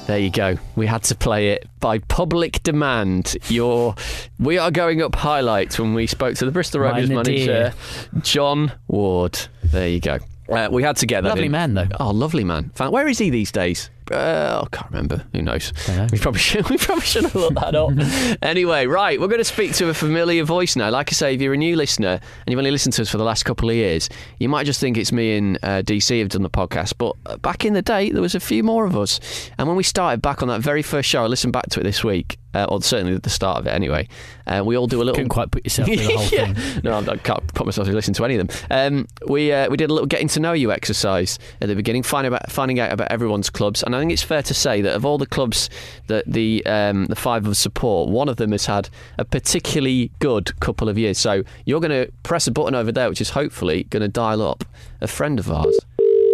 There 0.06 0.18
you 0.18 0.30
go. 0.30 0.56
We 0.74 0.86
had 0.86 1.04
to 1.04 1.14
play 1.14 1.50
it 1.50 1.68
by 1.78 1.98
public 1.98 2.62
demand. 2.64 3.36
Your 3.48 3.94
We 4.38 4.58
Are 4.58 4.70
Going 4.70 5.00
Up 5.00 5.14
highlights 5.14 5.78
when 5.78 5.94
we 5.94 6.06
spoke 6.06 6.34
to 6.36 6.44
the 6.44 6.50
Bristol 6.50 6.80
Rovers 6.80 7.08
manager. 7.08 7.72
John 8.20 8.72
Ward. 8.88 9.38
There 9.62 9.88
you 9.88 10.00
go. 10.00 10.18
Uh, 10.48 10.68
we 10.70 10.82
had 10.82 10.96
to 10.96 11.06
get 11.06 11.22
that 11.22 11.30
Lovely 11.30 11.46
in. 11.46 11.52
man, 11.52 11.74
though. 11.74 11.86
Oh, 12.00 12.10
lovely 12.10 12.44
man. 12.44 12.72
Where 12.76 13.08
is 13.08 13.18
he 13.18 13.30
these 13.30 13.52
days? 13.52 13.90
Uh, 14.12 14.62
I 14.64 14.76
can't 14.76 14.90
remember. 14.90 15.24
Who 15.32 15.42
knows? 15.42 15.72
We 16.12 16.18
probably 16.18 16.40
should. 16.48 16.68
We 16.70 16.78
probably 16.78 17.04
should 17.04 17.24
have 17.24 17.34
looked 17.34 17.56
that 17.56 17.74
up. 17.74 17.92
anyway, 18.42 18.86
right. 18.86 19.20
We're 19.20 19.28
going 19.28 19.38
to 19.38 19.44
speak 19.44 19.74
to 19.74 19.88
a 19.88 19.94
familiar 19.94 20.44
voice 20.44 20.76
now. 20.76 20.90
Like 20.90 21.10
I 21.10 21.14
say, 21.14 21.34
if 21.34 21.40
you're 21.40 21.54
a 21.54 21.58
new 21.58 21.76
listener 21.76 22.20
and 22.20 22.48
you've 22.48 22.58
only 22.58 22.70
listened 22.70 22.92
to 22.94 23.02
us 23.02 23.08
for 23.08 23.18
the 23.18 23.24
last 23.24 23.44
couple 23.44 23.68
of 23.70 23.74
years, 23.76 24.08
you 24.38 24.48
might 24.48 24.64
just 24.64 24.80
think 24.80 24.96
it's 24.96 25.12
me 25.12 25.36
and 25.36 25.58
uh, 25.62 25.82
DC 25.82 26.18
have 26.18 26.28
done 26.28 26.42
the 26.42 26.50
podcast. 26.50 26.94
But 26.98 27.16
uh, 27.26 27.36
back 27.38 27.64
in 27.64 27.72
the 27.72 27.82
day, 27.82 28.10
there 28.10 28.22
was 28.22 28.34
a 28.34 28.40
few 28.40 28.62
more 28.62 28.84
of 28.84 28.96
us. 28.96 29.20
And 29.58 29.68
when 29.68 29.76
we 29.76 29.82
started 29.82 30.20
back 30.22 30.42
on 30.42 30.48
that 30.48 30.60
very 30.60 30.82
first 30.82 31.08
show, 31.08 31.24
I 31.24 31.26
listened 31.26 31.52
back 31.52 31.68
to 31.70 31.80
it 31.80 31.84
this 31.84 32.04
week. 32.04 32.38
Uh, 32.54 32.66
or 32.68 32.82
certainly 32.82 33.14
at 33.14 33.22
the 33.22 33.30
start 33.30 33.58
of 33.58 33.66
it, 33.66 33.70
anyway. 33.70 34.06
Uh, 34.46 34.62
we 34.64 34.76
all 34.76 34.86
do 34.86 34.98
a 34.98 35.04
little. 35.04 35.14
Couldn't 35.14 35.30
quite 35.30 35.50
put 35.50 35.64
yourself 35.64 35.88
through 35.88 35.96
the 35.96 36.16
whole 36.16 36.26
yeah. 36.32 36.52
thing. 36.52 36.82
No, 36.84 36.98
I 36.98 37.16
can't 37.16 37.46
put 37.54 37.66
myself 37.66 37.86
to 37.86 37.94
listen 37.94 38.14
to 38.14 38.24
any 38.24 38.36
of 38.36 38.46
them. 38.46 38.56
Um, 38.70 39.08
we 39.26 39.52
uh, 39.52 39.70
we 39.70 39.76
did 39.76 39.90
a 39.90 39.92
little 39.92 40.06
getting 40.06 40.28
to 40.28 40.40
know 40.40 40.52
you 40.52 40.72
exercise 40.72 41.38
at 41.60 41.68
the 41.68 41.74
beginning, 41.74 42.02
finding 42.02 42.28
about 42.28 42.50
finding 42.50 42.80
out 42.80 42.92
about 42.92 43.10
everyone's 43.10 43.50
clubs, 43.50 43.82
and 43.82 43.96
I 43.96 44.00
think 44.00 44.12
it's 44.12 44.22
fair 44.22 44.42
to 44.42 44.54
say 44.54 44.82
that 44.82 44.94
of 44.94 45.04
all 45.04 45.18
the 45.18 45.26
clubs 45.26 45.70
that 46.08 46.24
the 46.26 46.64
um, 46.66 47.06
the 47.06 47.16
five 47.16 47.44
of 47.46 47.52
us 47.52 47.58
support, 47.58 48.10
one 48.10 48.28
of 48.28 48.36
them 48.36 48.52
has 48.52 48.66
had 48.66 48.88
a 49.18 49.24
particularly 49.24 50.10
good 50.18 50.58
couple 50.60 50.88
of 50.88 50.98
years. 50.98 51.18
So 51.18 51.44
you're 51.64 51.80
going 51.80 52.06
to 52.06 52.12
press 52.22 52.46
a 52.46 52.50
button 52.50 52.74
over 52.74 52.92
there, 52.92 53.08
which 53.08 53.20
is 53.20 53.30
hopefully 53.30 53.84
going 53.84 54.02
to 54.02 54.08
dial 54.08 54.42
up 54.42 54.64
a 55.00 55.06
friend 55.06 55.38
of 55.38 55.50
ours. 55.50 55.78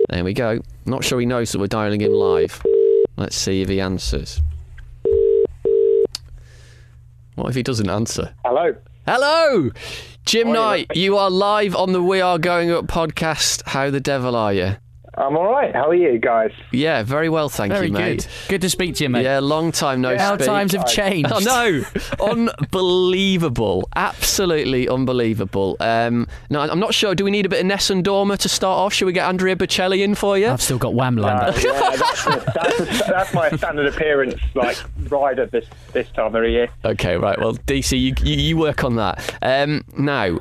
There 0.09 0.25
we 0.25 0.33
go. 0.33 0.61
Not 0.87 1.05
sure 1.05 1.21
he 1.21 1.27
knows 1.27 1.53
that 1.53 1.59
we're 1.59 1.67
dialing 1.67 2.01
him 2.01 2.13
live. 2.13 2.63
Let's 3.17 3.37
see 3.37 3.61
if 3.63 3.69
he 3.69 3.81
answers. 3.81 4.41
What 7.39 7.51
if 7.51 7.55
he 7.55 7.63
doesn't 7.63 7.89
answer? 7.89 8.35
Hello. 8.45 8.75
Hello, 9.07 9.71
Jim 10.27 10.49
you, 10.49 10.55
Knight. 10.55 10.89
You 10.97 11.17
are 11.17 11.31
live 11.31 11.77
on 11.77 11.93
the 11.93 12.03
We 12.03 12.21
Are 12.21 12.37
Going 12.37 12.73
Up 12.73 12.87
podcast. 12.87 13.63
How 13.65 13.91
the 13.91 14.01
devil 14.01 14.35
are 14.35 14.53
you? 14.53 14.77
I'm 15.19 15.37
all 15.37 15.51
right. 15.51 15.75
How 15.75 15.89
are 15.89 15.95
you 15.95 16.17
guys? 16.19 16.53
Yeah, 16.71 17.03
very 17.03 17.29
well, 17.29 17.49
thank 17.49 17.73
Very 17.73 17.89
you, 17.89 17.93
mate. 17.93 18.29
good. 18.47 18.51
Good 18.51 18.61
to 18.61 18.71
speak 18.71 18.95
to 18.97 19.05
you, 19.05 19.11
mate. 19.11 19.25
Yeah, 19.25 19.41
long 19.41 19.73
time 19.73 20.01
no 20.01 20.17
How 20.17 20.37
speak. 20.37 20.47
times 20.47 20.73
have 20.73 20.87
changed. 20.87 21.31
Oh 21.33 21.41
no, 21.41 21.83
unbelievable, 22.25 23.89
absolutely 23.97 24.89
unbelievable. 24.89 25.77
Um, 25.81 26.29
no, 26.51 26.61
I'm 26.61 26.79
not 26.79 26.95
sure. 26.95 27.17
Do 27.17 27.25
we 27.25 27.33
need 27.33 27.47
a 27.47 27.49
bit 27.49 27.61
of 27.61 27.67
Nessun 27.67 28.03
Dorma 28.05 28.39
to 28.39 28.49
start 28.49 28.79
off? 28.79 28.93
Should 28.95 29.07
we 29.07 29.13
get 29.13 29.29
Andrea 29.29 29.57
Bocelli 29.57 30.05
in 30.05 30.15
for 30.15 30.39
you? 30.39 30.49
I've 30.49 30.63
still 30.63 30.79
got 30.79 30.95
Wham 30.95 31.17
lined 31.17 31.41
up. 31.41 31.57
Uh, 31.57 31.61
yeah, 31.65 31.97
that's, 31.97 32.25
that's, 32.55 33.07
that's 33.09 33.35
my 33.35 33.49
standard 33.51 33.87
appearance, 33.93 34.41
like 34.55 34.77
rider 35.11 35.47
this 35.47 35.67
this 35.93 36.09
time 36.13 36.35
of 36.35 36.43
the 36.43 36.51
year. 36.51 36.69
Okay, 36.85 37.17
right. 37.17 37.39
Well, 37.39 37.55
DC, 37.55 37.99
you, 37.99 38.15
you, 38.23 38.37
you 38.37 38.57
work 38.57 38.85
on 38.85 38.95
that. 38.97 39.35
Um, 39.43 39.85
now, 39.97 40.39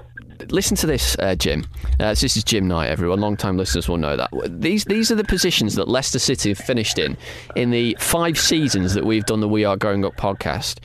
listen 0.50 0.76
to 0.78 0.88
this, 0.88 1.18
uh, 1.20 1.36
Jim. 1.36 1.66
Uh, 2.00 2.16
so 2.16 2.26
this 2.26 2.38
is 2.38 2.44
Jim 2.44 2.68
Knight, 2.68 2.90
everyone. 2.90 3.20
Long-time 3.20 3.58
listeners 3.58 3.90
will 3.90 3.98
know 3.98 4.16
that. 4.18 4.30
These 4.48 4.86
these 4.86 5.12
are 5.12 5.16
the 5.16 5.24
positions 5.24 5.76
that 5.76 5.88
Leicester 5.88 6.20
City 6.20 6.50
have 6.50 6.58
finished 6.58 7.00
in 7.00 7.16
in 7.56 7.72
the 7.72 7.96
five 8.00 8.38
seasons 8.38 8.94
that 8.94 9.06
we've 9.06 9.26
done 9.26 9.40
the 9.40 9.48
We 9.48 9.66
Are 9.66 9.78
Growing 9.78 10.06
Up 10.06 10.16
podcast. 10.16 10.78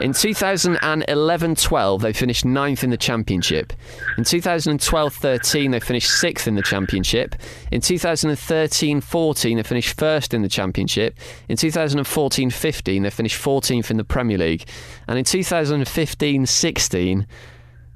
In 0.00 0.12
2011-12, 0.12 2.00
they 2.00 2.12
finished 2.12 2.44
ninth 2.44 2.84
in 2.84 2.90
the 2.90 2.96
Championship. 2.96 3.72
In 4.18 4.24
2012-13, 4.24 5.70
they 5.70 5.80
finished 5.80 6.10
sixth 6.10 6.48
in 6.48 6.54
the 6.54 6.62
Championship. 6.62 7.34
In 7.70 7.80
2013-14, 7.80 9.56
they 9.56 9.62
finished 9.62 9.98
first 9.98 10.34
in 10.34 10.42
the 10.42 10.48
Championship. 10.48 11.18
In 11.48 11.56
2014-15, 11.56 13.02
they 13.02 13.10
finished 13.10 13.42
14th 13.42 13.90
in 13.90 13.96
the 13.96 14.04
Premier 14.04 14.38
League. 14.38 14.68
And 15.08 15.18
in 15.18 15.24
2015-16, 15.24 17.26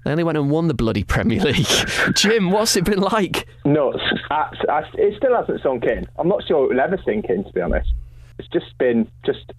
they 0.05 0.11
only 0.13 0.25
went 0.25 0.39
and 0.39 0.51
won 0.51 0.69
the 0.69 0.75
bloody 0.75 1.05
Premier 1.05 1.41
League. 1.41 1.67
Jim, 2.15 2.51
what's 2.51 2.77
it 2.77 2.85
been 2.85 3.01
like? 3.01 3.47
Nuts. 3.65 3.99
Abs- 4.31 4.59
I- 4.69 4.85
It 4.95 5.15
still 5.17 5.37
hasn't 5.37 5.63
sunk 5.63 5.85
in. 5.85 6.07
I'm 6.19 6.29
not 6.29 6.43
sure 6.47 6.65
it 6.65 6.75
will 6.75 6.81
ever 6.81 6.99
sink 7.05 7.27
in, 7.27 7.45
to 7.45 7.53
be 7.53 7.61
honest. 7.61 7.91
It's 8.39 8.49
just 8.49 8.77
been 8.79 9.07
just 9.27 9.53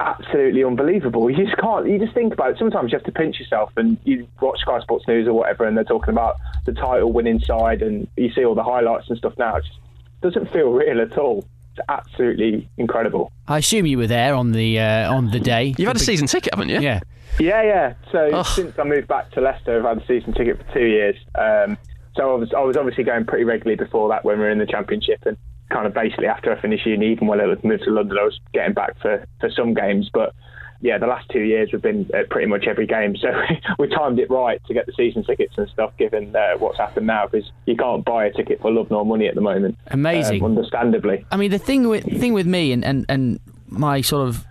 absolutely 0.00 0.64
unbelievable. 0.64 1.30
You 1.30 1.44
just 1.44 1.56
can't. 1.58 1.88
You 1.88 1.98
just 1.98 2.14
think 2.14 2.32
about 2.32 2.50
it. 2.52 2.58
Sometimes 2.58 2.92
you 2.92 2.98
have 2.98 3.04
to 3.06 3.12
pinch 3.12 3.38
yourself, 3.38 3.70
and 3.76 3.96
you 4.04 4.26
watch 4.40 4.60
Sky 4.60 4.80
Sports 4.80 5.06
News 5.08 5.26
or 5.28 5.32
whatever, 5.34 5.64
and 5.64 5.76
they're 5.76 5.84
talking 5.84 6.10
about 6.10 6.36
the 6.66 6.72
title 6.72 7.12
winning 7.12 7.40
side, 7.40 7.82
and 7.82 8.08
you 8.16 8.30
see 8.32 8.44
all 8.44 8.54
the 8.54 8.62
highlights 8.64 9.08
and 9.08 9.18
stuff. 9.18 9.34
Now 9.38 9.56
it 9.56 9.64
just 9.64 9.78
doesn't 10.20 10.52
feel 10.52 10.70
real 10.70 11.00
at 11.00 11.16
all. 11.16 11.44
It's 11.78 11.86
absolutely 11.88 12.68
incredible. 12.76 13.30
I 13.46 13.58
assume 13.58 13.86
you 13.86 13.98
were 13.98 14.06
there 14.06 14.34
on 14.34 14.52
the 14.52 14.80
uh, 14.80 15.14
on 15.14 15.30
the 15.30 15.40
day. 15.40 15.74
You've 15.78 15.88
had 15.88 15.96
a 15.96 16.00
season 16.00 16.26
ticket, 16.26 16.54
haven't 16.54 16.70
you? 16.70 16.80
Yeah. 16.80 17.00
Yeah, 17.38 17.62
yeah. 17.62 17.94
So 18.10 18.42
since 18.42 18.76
I 18.78 18.84
moved 18.84 19.06
back 19.06 19.30
to 19.32 19.40
Leicester, 19.40 19.78
I've 19.78 19.96
had 19.96 20.02
a 20.02 20.06
season 20.06 20.34
ticket 20.34 20.58
for 20.58 20.74
two 20.74 20.86
years. 20.86 21.14
Um, 21.36 21.78
so 22.16 22.32
I 22.32 22.34
was 22.34 22.52
I 22.52 22.60
was 22.60 22.76
obviously 22.76 23.04
going 23.04 23.26
pretty 23.26 23.44
regularly 23.44 23.76
before 23.76 24.08
that 24.08 24.24
when 24.24 24.38
we 24.38 24.44
were 24.44 24.50
in 24.50 24.58
the 24.58 24.66
Championship, 24.66 25.22
and 25.24 25.36
kind 25.70 25.86
of 25.86 25.94
basically 25.94 26.26
after 26.26 26.52
I 26.52 26.60
finished 26.60 26.84
uni, 26.86 27.12
even 27.12 27.28
when 27.28 27.40
I 27.40 27.46
moved 27.62 27.84
to 27.84 27.90
London, 27.90 28.18
I 28.20 28.24
was 28.24 28.40
getting 28.52 28.74
back 28.74 28.98
for, 29.00 29.24
for 29.38 29.50
some 29.50 29.74
games. 29.74 30.10
But 30.12 30.34
yeah, 30.80 30.98
the 30.98 31.06
last 31.06 31.28
two 31.30 31.40
years 31.40 31.70
we've 31.72 31.82
been 31.82 32.08
at 32.14 32.30
pretty 32.30 32.46
much 32.46 32.66
every 32.66 32.86
game. 32.86 33.16
So 33.16 33.28
we 33.78 33.88
timed 33.88 34.18
it 34.18 34.30
right 34.30 34.62
to 34.66 34.74
get 34.74 34.86
the 34.86 34.92
season 34.92 35.24
tickets 35.24 35.54
and 35.56 35.68
stuff, 35.68 35.96
given 35.96 36.34
uh, 36.34 36.56
what's 36.58 36.78
happened 36.78 37.06
now, 37.06 37.26
because 37.26 37.50
you 37.66 37.76
can't 37.76 38.04
buy 38.04 38.26
a 38.26 38.32
ticket 38.32 38.60
for 38.60 38.70
love 38.70 38.90
nor 38.90 39.04
money 39.04 39.26
at 39.26 39.34
the 39.34 39.40
moment. 39.40 39.76
Amazing. 39.88 40.42
Um, 40.42 40.56
understandably. 40.56 41.26
I 41.30 41.36
mean, 41.36 41.50
the 41.50 41.58
thing 41.58 41.88
with 41.88 42.04
thing 42.20 42.32
with 42.32 42.46
me 42.46 42.72
and, 42.72 42.84
and, 42.84 43.06
and 43.08 43.40
my 43.66 44.00
sort 44.00 44.28
of 44.28 44.44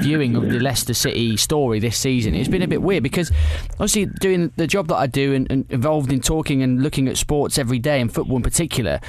viewing 0.00 0.36
of 0.36 0.48
the 0.48 0.60
Leicester 0.60 0.94
City 0.94 1.36
story 1.36 1.78
this 1.78 1.98
season, 1.98 2.34
it's 2.34 2.48
been 2.48 2.62
a 2.62 2.68
bit 2.68 2.80
weird 2.80 3.02
because 3.02 3.30
obviously 3.72 4.06
doing 4.06 4.52
the 4.56 4.66
job 4.66 4.88
that 4.88 4.96
I 4.96 5.06
do 5.06 5.34
and, 5.34 5.50
and 5.50 5.70
involved 5.70 6.10
in 6.12 6.20
talking 6.20 6.62
and 6.62 6.82
looking 6.82 7.08
at 7.08 7.18
sports 7.18 7.58
every 7.58 7.78
day 7.78 8.00
and 8.00 8.12
football 8.12 8.36
in 8.36 8.42
particular. 8.42 9.00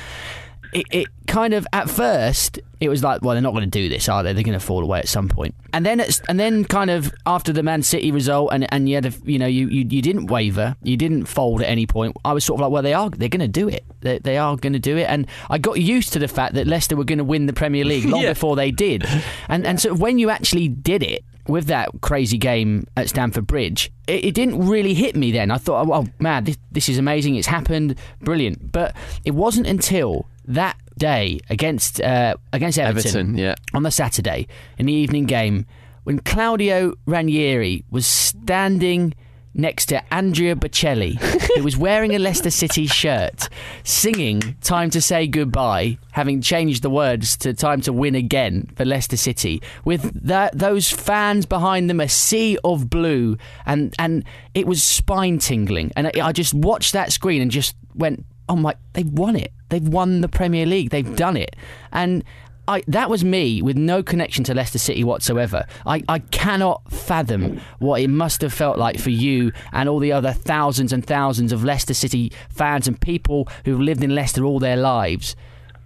It, 0.77 0.85
it 0.91 1.07
kind 1.27 1.53
of 1.53 1.67
at 1.73 1.89
first 1.89 2.59
it 2.79 2.87
was 2.89 3.03
like 3.03 3.21
well 3.21 3.33
they're 3.33 3.41
not 3.41 3.51
going 3.51 3.63
to 3.63 3.69
do 3.69 3.89
this 3.89 4.07
are 4.07 4.21
they 4.23 4.31
they're 4.33 4.43
going 4.43 4.57
to 4.57 4.65
fall 4.65 4.81
away 4.83 4.99
at 4.99 5.07
some 5.07 5.27
point. 5.27 5.53
and 5.73 5.85
then 5.85 5.99
it's 5.99 6.21
and 6.29 6.39
then 6.39 6.63
kind 6.65 6.89
of 6.89 7.11
after 7.25 7.51
the 7.51 7.63
Man 7.63 7.81
City 7.83 8.11
result 8.11 8.49
and 8.53 8.71
and 8.71 8.87
you 8.87 8.95
had 8.95 9.05
a, 9.07 9.13
you 9.25 9.39
know 9.39 9.45
you, 9.47 9.67
you 9.67 9.85
you 9.89 10.01
didn't 10.01 10.27
waver 10.27 10.75
you 10.83 10.95
didn't 10.95 11.25
fold 11.25 11.61
at 11.61 11.67
any 11.69 11.85
point 11.87 12.15
I 12.23 12.33
was 12.33 12.45
sort 12.45 12.59
of 12.59 12.61
like 12.65 12.71
well 12.71 12.83
they 12.83 12.93
are 12.93 13.09
they're 13.09 13.27
going 13.29 13.39
to 13.41 13.47
do 13.47 13.67
it 13.67 13.83
they, 14.01 14.19
they 14.19 14.37
are 14.37 14.55
going 14.55 14.73
to 14.73 14.79
do 14.79 14.95
it 14.97 15.05
and 15.09 15.25
I 15.49 15.57
got 15.57 15.81
used 15.81 16.13
to 16.13 16.19
the 16.19 16.27
fact 16.27 16.53
that 16.53 16.67
Leicester 16.67 16.95
were 16.95 17.03
going 17.03 17.17
to 17.17 17.23
win 17.23 17.45
the 17.47 17.53
Premier 17.53 17.83
League 17.83 18.05
long 18.13 18.21
Yeah. 18.21 18.29
before 18.33 18.55
they 18.55 18.71
did 18.71 19.03
and 19.49 19.65
and 19.65 19.81
so 19.81 19.93
when 19.93 20.19
you 20.19 20.29
actually 20.29 20.67
did 20.69 21.01
it 21.03 21.23
with 21.47 21.67
that 21.67 21.89
crazy 22.01 22.37
game 22.37 22.87
at 22.95 23.09
Stamford 23.09 23.47
Bridge, 23.47 23.91
it, 24.07 24.25
it 24.25 24.35
didn't 24.35 24.67
really 24.67 24.93
hit 24.93 25.15
me 25.15 25.31
then. 25.31 25.51
I 25.51 25.57
thought, 25.57 25.87
oh, 25.87 25.93
oh 25.93 26.07
man, 26.19 26.43
this, 26.43 26.57
this 26.71 26.89
is 26.89 26.97
amazing. 26.97 27.35
It's 27.35 27.47
happened, 27.47 27.95
brilliant. 28.21 28.71
But 28.71 28.95
it 29.25 29.31
wasn't 29.31 29.67
until 29.67 30.27
that 30.45 30.77
day 30.97 31.39
against 31.49 32.01
uh, 32.01 32.35
against 32.53 32.79
Everton, 32.79 33.09
Everton, 33.09 33.37
yeah. 33.37 33.55
on 33.73 33.83
the 33.83 33.91
Saturday 33.91 34.47
in 34.77 34.85
the 34.85 34.93
evening 34.93 35.25
game 35.25 35.65
when 36.03 36.19
Claudio 36.19 36.93
Ranieri 37.05 37.83
was 37.91 38.07
standing 38.07 39.13
next 39.57 39.87
to 39.87 40.13
Andrea 40.13 40.55
Bocelli, 40.55 41.19
who 41.55 41.63
was 41.63 41.75
wearing 41.75 42.15
a 42.15 42.19
Leicester 42.19 42.51
City 42.51 42.87
shirt, 42.87 43.49
singing 43.83 44.55
"Time 44.61 44.89
to 44.91 45.01
Say 45.01 45.27
Goodbye," 45.27 45.97
having 46.11 46.41
changed 46.41 46.83
the 46.83 46.89
words 46.89 47.35
to 47.37 47.53
"Time 47.53 47.81
to 47.81 47.91
Win 47.91 48.15
Again" 48.15 48.69
for 48.75 48.85
Leicester 48.85 49.17
City, 49.17 49.61
with 49.83 50.11
that 50.23 50.57
those 50.57 50.89
fans 50.89 51.45
behind 51.45 51.89
them, 51.89 51.99
a 51.99 52.07
sea 52.07 52.57
of 52.63 52.89
blue, 52.89 53.37
and 53.65 53.93
and 53.99 54.23
it 54.53 54.67
was 54.67 54.83
spine 54.83 55.39
tingling. 55.39 55.91
And 55.95 56.07
I, 56.07 56.11
I 56.27 56.31
just 56.31 56.53
watched 56.53 56.93
that 56.93 57.11
screen 57.11 57.41
and 57.41 57.51
just 57.51 57.75
went, 57.95 58.25
"Oh 58.47 58.55
my, 58.55 58.75
they've 58.93 59.11
won 59.11 59.35
it! 59.35 59.51
They've 59.69 59.87
won 59.87 60.21
the 60.21 60.29
Premier 60.29 60.65
League! 60.65 60.91
They've 60.91 61.15
done 61.15 61.35
it!" 61.35 61.55
And 61.91 62.23
I, 62.67 62.83
that 62.87 63.09
was 63.09 63.23
me 63.23 63.61
with 63.61 63.77
no 63.77 64.03
connection 64.03 64.43
to 64.45 64.53
Leicester 64.53 64.77
City 64.77 65.03
whatsoever. 65.03 65.65
I, 65.85 66.03
I 66.09 66.19
cannot 66.19 66.91
fathom 66.91 67.61
what 67.79 68.01
it 68.01 68.09
must 68.09 68.41
have 68.41 68.53
felt 68.53 68.77
like 68.77 68.99
for 68.99 69.09
you 69.09 69.53
and 69.71 69.87
all 69.87 69.99
the 69.99 70.11
other 70.11 70.33
thousands 70.33 70.91
and 70.91 71.05
thousands 71.05 71.53
of 71.53 71.63
Leicester 71.63 71.93
City 71.93 72.33
fans 72.49 72.87
and 72.87 72.99
people 72.99 73.47
who've 73.63 73.79
lived 73.79 74.03
in 74.03 74.13
Leicester 74.13 74.43
all 74.43 74.59
their 74.59 74.75
lives 74.75 75.35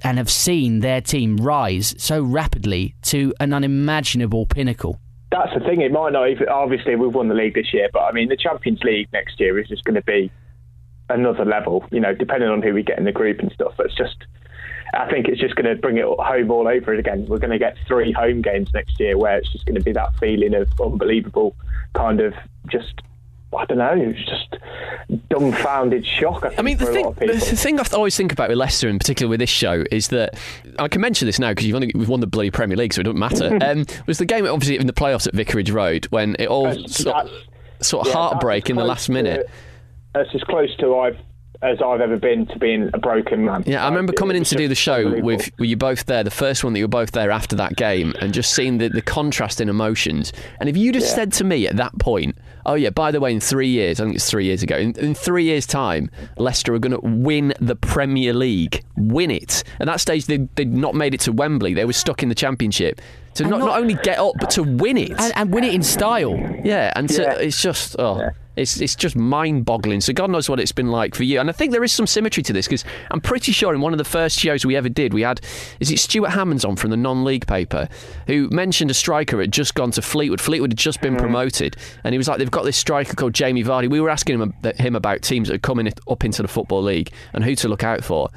and 0.03 0.17
have 0.17 0.31
seen 0.31 0.79
their 0.79 1.01
team 1.01 1.37
rise 1.37 1.93
so 1.99 2.23
rapidly 2.23 2.95
to 3.03 3.33
an 3.39 3.53
unimaginable 3.53 4.47
pinnacle. 4.47 4.99
That's 5.31 5.53
the 5.53 5.59
thing. 5.59 5.81
It 5.81 5.91
might 5.91 6.13
not 6.13 6.29
even. 6.29 6.49
Obviously, 6.49 6.95
we've 6.95 7.13
won 7.13 7.29
the 7.29 7.35
league 7.35 7.53
this 7.53 7.73
year, 7.73 7.89
but 7.93 7.99
I 7.99 8.11
mean, 8.11 8.27
the 8.27 8.35
Champions 8.35 8.81
League 8.83 9.07
next 9.13 9.39
year 9.39 9.59
is 9.59 9.67
just 9.67 9.83
going 9.83 9.95
to 9.95 10.01
be 10.01 10.31
another 11.09 11.45
level. 11.45 11.85
You 11.91 11.99
know, 11.99 12.13
depending 12.13 12.49
on 12.49 12.61
who 12.61 12.73
we 12.73 12.83
get 12.83 12.97
in 12.97 13.05
the 13.05 13.11
group 13.11 13.39
and 13.39 13.51
stuff. 13.51 13.73
It's 13.79 13.95
just. 13.95 14.17
I 14.93 15.09
think 15.09 15.27
it's 15.27 15.39
just 15.39 15.55
going 15.55 15.73
to 15.73 15.81
bring 15.81 15.97
it 15.97 16.05
home 16.05 16.51
all 16.51 16.67
over 16.67 16.93
again. 16.93 17.25
We're 17.27 17.39
going 17.39 17.51
to 17.51 17.59
get 17.59 17.77
three 17.87 18.11
home 18.11 18.41
games 18.41 18.69
next 18.73 18.99
year 18.99 19.17
where 19.17 19.37
it's 19.37 19.51
just 19.51 19.65
going 19.65 19.77
to 19.77 19.83
be 19.83 19.93
that 19.93 20.15
feeling 20.17 20.53
of 20.53 20.69
unbelievable 20.81 21.55
kind 21.93 22.19
of 22.19 22.33
just. 22.67 23.01
I 23.53 23.65
don't 23.65 23.79
know, 23.79 23.91
it's 23.97 24.23
just 24.29 24.55
dumbfounded 25.27 26.05
shock. 26.05 26.45
I, 26.45 26.47
think, 26.47 26.59
I 26.59 26.61
mean, 26.61 26.77
the 26.77 26.85
thing, 26.85 27.11
the 27.17 27.37
thing 27.37 27.81
I 27.81 27.83
always 27.91 28.15
think 28.15 28.31
about 28.31 28.47
with 28.47 28.57
Leicester, 28.57 28.87
in 28.87 28.97
particular 28.97 29.29
with 29.29 29.41
this 29.41 29.49
show, 29.49 29.83
is 29.91 30.07
that 30.07 30.39
I 30.79 30.87
can 30.87 31.01
mention 31.01 31.25
this 31.25 31.37
now 31.37 31.49
because 31.49 31.65
you've 31.65 31.75
only 31.75 31.91
we've 31.93 32.07
won 32.07 32.21
the 32.21 32.27
bloody 32.27 32.49
Premier 32.49 32.77
League, 32.77 32.93
so 32.93 33.01
it 33.01 33.03
doesn't 33.03 33.19
matter. 33.19 33.59
um, 33.61 33.85
was 34.07 34.19
the 34.19 34.25
game 34.25 34.47
obviously 34.47 34.77
in 34.77 34.87
the 34.87 34.93
playoffs 34.93 35.27
at 35.27 35.33
Vicarage 35.33 35.69
Road 35.69 36.05
when 36.11 36.37
it 36.39 36.47
all 36.47 36.71
sort, 36.87 37.29
sort 37.81 38.07
of 38.07 38.13
yeah, 38.13 38.19
heartbreak 38.19 38.69
in 38.69 38.77
the 38.77 38.85
last 38.85 39.09
minute. 39.09 39.45
to- 39.45 39.53
that's 40.13 40.33
as 40.33 40.43
close 40.43 40.75
to 40.77 40.95
I've 40.97 41.17
as 41.61 41.77
I've 41.85 42.01
ever 42.01 42.17
been 42.17 42.47
to 42.47 42.57
being 42.59 42.89
a 42.93 42.97
broken 42.97 43.45
man. 43.45 43.63
Yeah, 43.67 43.83
I 43.85 43.89
remember 43.89 44.13
coming 44.13 44.35
in 44.35 44.43
to 44.45 44.55
do 44.55 44.67
the 44.67 44.75
show 44.75 44.95
unbelievable. 44.95 45.27
with 45.27 45.51
were 45.59 45.65
you 45.65 45.77
both 45.77 46.05
there, 46.07 46.23
the 46.23 46.31
first 46.31 46.63
one 46.63 46.73
that 46.73 46.79
you 46.79 46.85
were 46.85 46.89
both 46.89 47.11
there 47.11 47.29
after 47.29 47.55
that 47.57 47.75
game, 47.75 48.13
and 48.19 48.33
just 48.33 48.53
seeing 48.53 48.79
the, 48.79 48.89
the 48.89 49.01
contrast 49.01 49.61
in 49.61 49.69
emotions. 49.69 50.33
And 50.59 50.67
if 50.69 50.75
you'd 50.75 50.95
have 50.95 51.03
Yeah. 51.03 51.09
said 51.09 51.33
to 51.33 51.43
me 51.43 51.67
at 51.67 51.75
that 51.77 51.97
point, 51.99 52.35
oh 52.65 52.73
yeah, 52.73 52.89
by 52.89 53.11
the 53.11 53.19
way, 53.19 53.31
in 53.31 53.39
three 53.39 53.67
years, 53.67 53.99
I 53.99 54.05
think 54.05 54.15
it's 54.15 54.29
three 54.29 54.45
years 54.45 54.63
ago, 54.63 54.75
in, 54.75 54.97
in 54.97 55.13
three 55.13 55.43
years' 55.43 55.67
time, 55.67 56.09
Leicester 56.37 56.73
are 56.73 56.79
going 56.79 56.99
to 56.99 56.99
win 57.07 57.53
the 57.59 57.75
Premier 57.75 58.33
League, 58.33 58.83
win 58.97 59.29
it. 59.29 59.63
At 59.79 59.85
that 59.85 59.99
stage, 60.01 60.25
they, 60.25 60.37
they'd 60.55 60.73
not 60.73 60.95
made 60.95 61.13
it 61.13 61.19
to 61.21 61.31
Wembley; 61.31 61.73
they 61.75 61.85
were 61.85 61.93
stuck 61.93 62.23
in 62.23 62.29
the 62.29 62.35
Championship. 62.35 63.01
To 63.35 63.45
not, 63.47 63.59
not, 63.59 63.79
only 63.79 63.93
get 63.93 64.19
up, 64.19 64.33
but 64.41 64.49
to 64.51 64.63
win 64.63 64.97
it 64.97 65.11
and, 65.11 65.31
and 65.37 65.53
win 65.53 65.63
it 65.63 65.73
in 65.73 65.83
style. 65.83 66.35
Yeah, 66.65 66.91
and 66.97 67.07
to, 67.09 67.21
Yeah. 67.21 67.33
it's 67.35 67.61
just 67.61 67.95
oh, 67.97 68.29
it's 68.55 68.79
it's 68.81 68.95
just 68.95 69.15
mind-boggling. 69.15 70.01
So 70.01 70.13
God 70.13 70.29
knows 70.29 70.49
what 70.49 70.59
it's 70.59 70.71
been 70.71 70.91
like 70.91 71.15
for 71.15 71.23
you. 71.23 71.39
And 71.39 71.49
I 71.49 71.53
think 71.53 71.71
there 71.71 71.83
is 71.83 71.93
some 71.93 72.07
symmetry 72.07 72.43
to 72.43 72.53
this 72.53 72.67
because 72.67 72.83
I'm 73.09 73.21
pretty 73.21 73.51
sure 73.51 73.73
in 73.73 73.81
one 73.81 73.93
of 73.93 73.97
the 73.97 74.05
first 74.05 74.39
shows 74.39 74.65
we 74.65 74.75
ever 74.75 74.89
did, 74.89 75.13
we 75.13 75.21
had 75.21 75.41
is 75.79 75.91
it 75.91 75.99
Stuart 75.99 76.29
Hammonds 76.29 76.65
on 76.65 76.75
from 76.75 76.89
the 76.89 76.97
non-league 76.97 77.47
paper 77.47 77.87
who 78.27 78.49
mentioned 78.49 78.91
a 78.91 78.93
striker 78.93 79.39
had 79.39 79.51
just 79.51 79.75
gone 79.75 79.91
to 79.91 80.01
Fleetwood. 80.01 80.41
Fleetwood 80.41 80.71
had 80.71 80.77
just 80.77 81.01
been 81.01 81.13
mm-hmm. 81.13 81.21
promoted, 81.21 81.77
and 82.03 82.13
he 82.13 82.17
was 82.17 82.27
like, 82.27 82.37
they've 82.37 82.51
got 82.51 82.65
this 82.65 82.77
striker 82.77 83.15
called 83.15 83.33
Jamie 83.33 83.63
Vardy. 83.63 83.89
We 83.89 84.01
were 84.01 84.09
asking 84.09 84.39
him 84.39 84.53
him 84.77 84.95
about 84.95 85.21
teams 85.21 85.47
that 85.47 85.55
are 85.55 85.59
coming 85.59 85.91
up 86.09 86.23
into 86.23 86.41
the 86.41 86.47
football 86.47 86.81
league 86.81 87.11
and 87.33 87.43
who 87.43 87.55
to 87.55 87.67
look 87.67 87.83
out 87.83 88.03
for. 88.03 88.29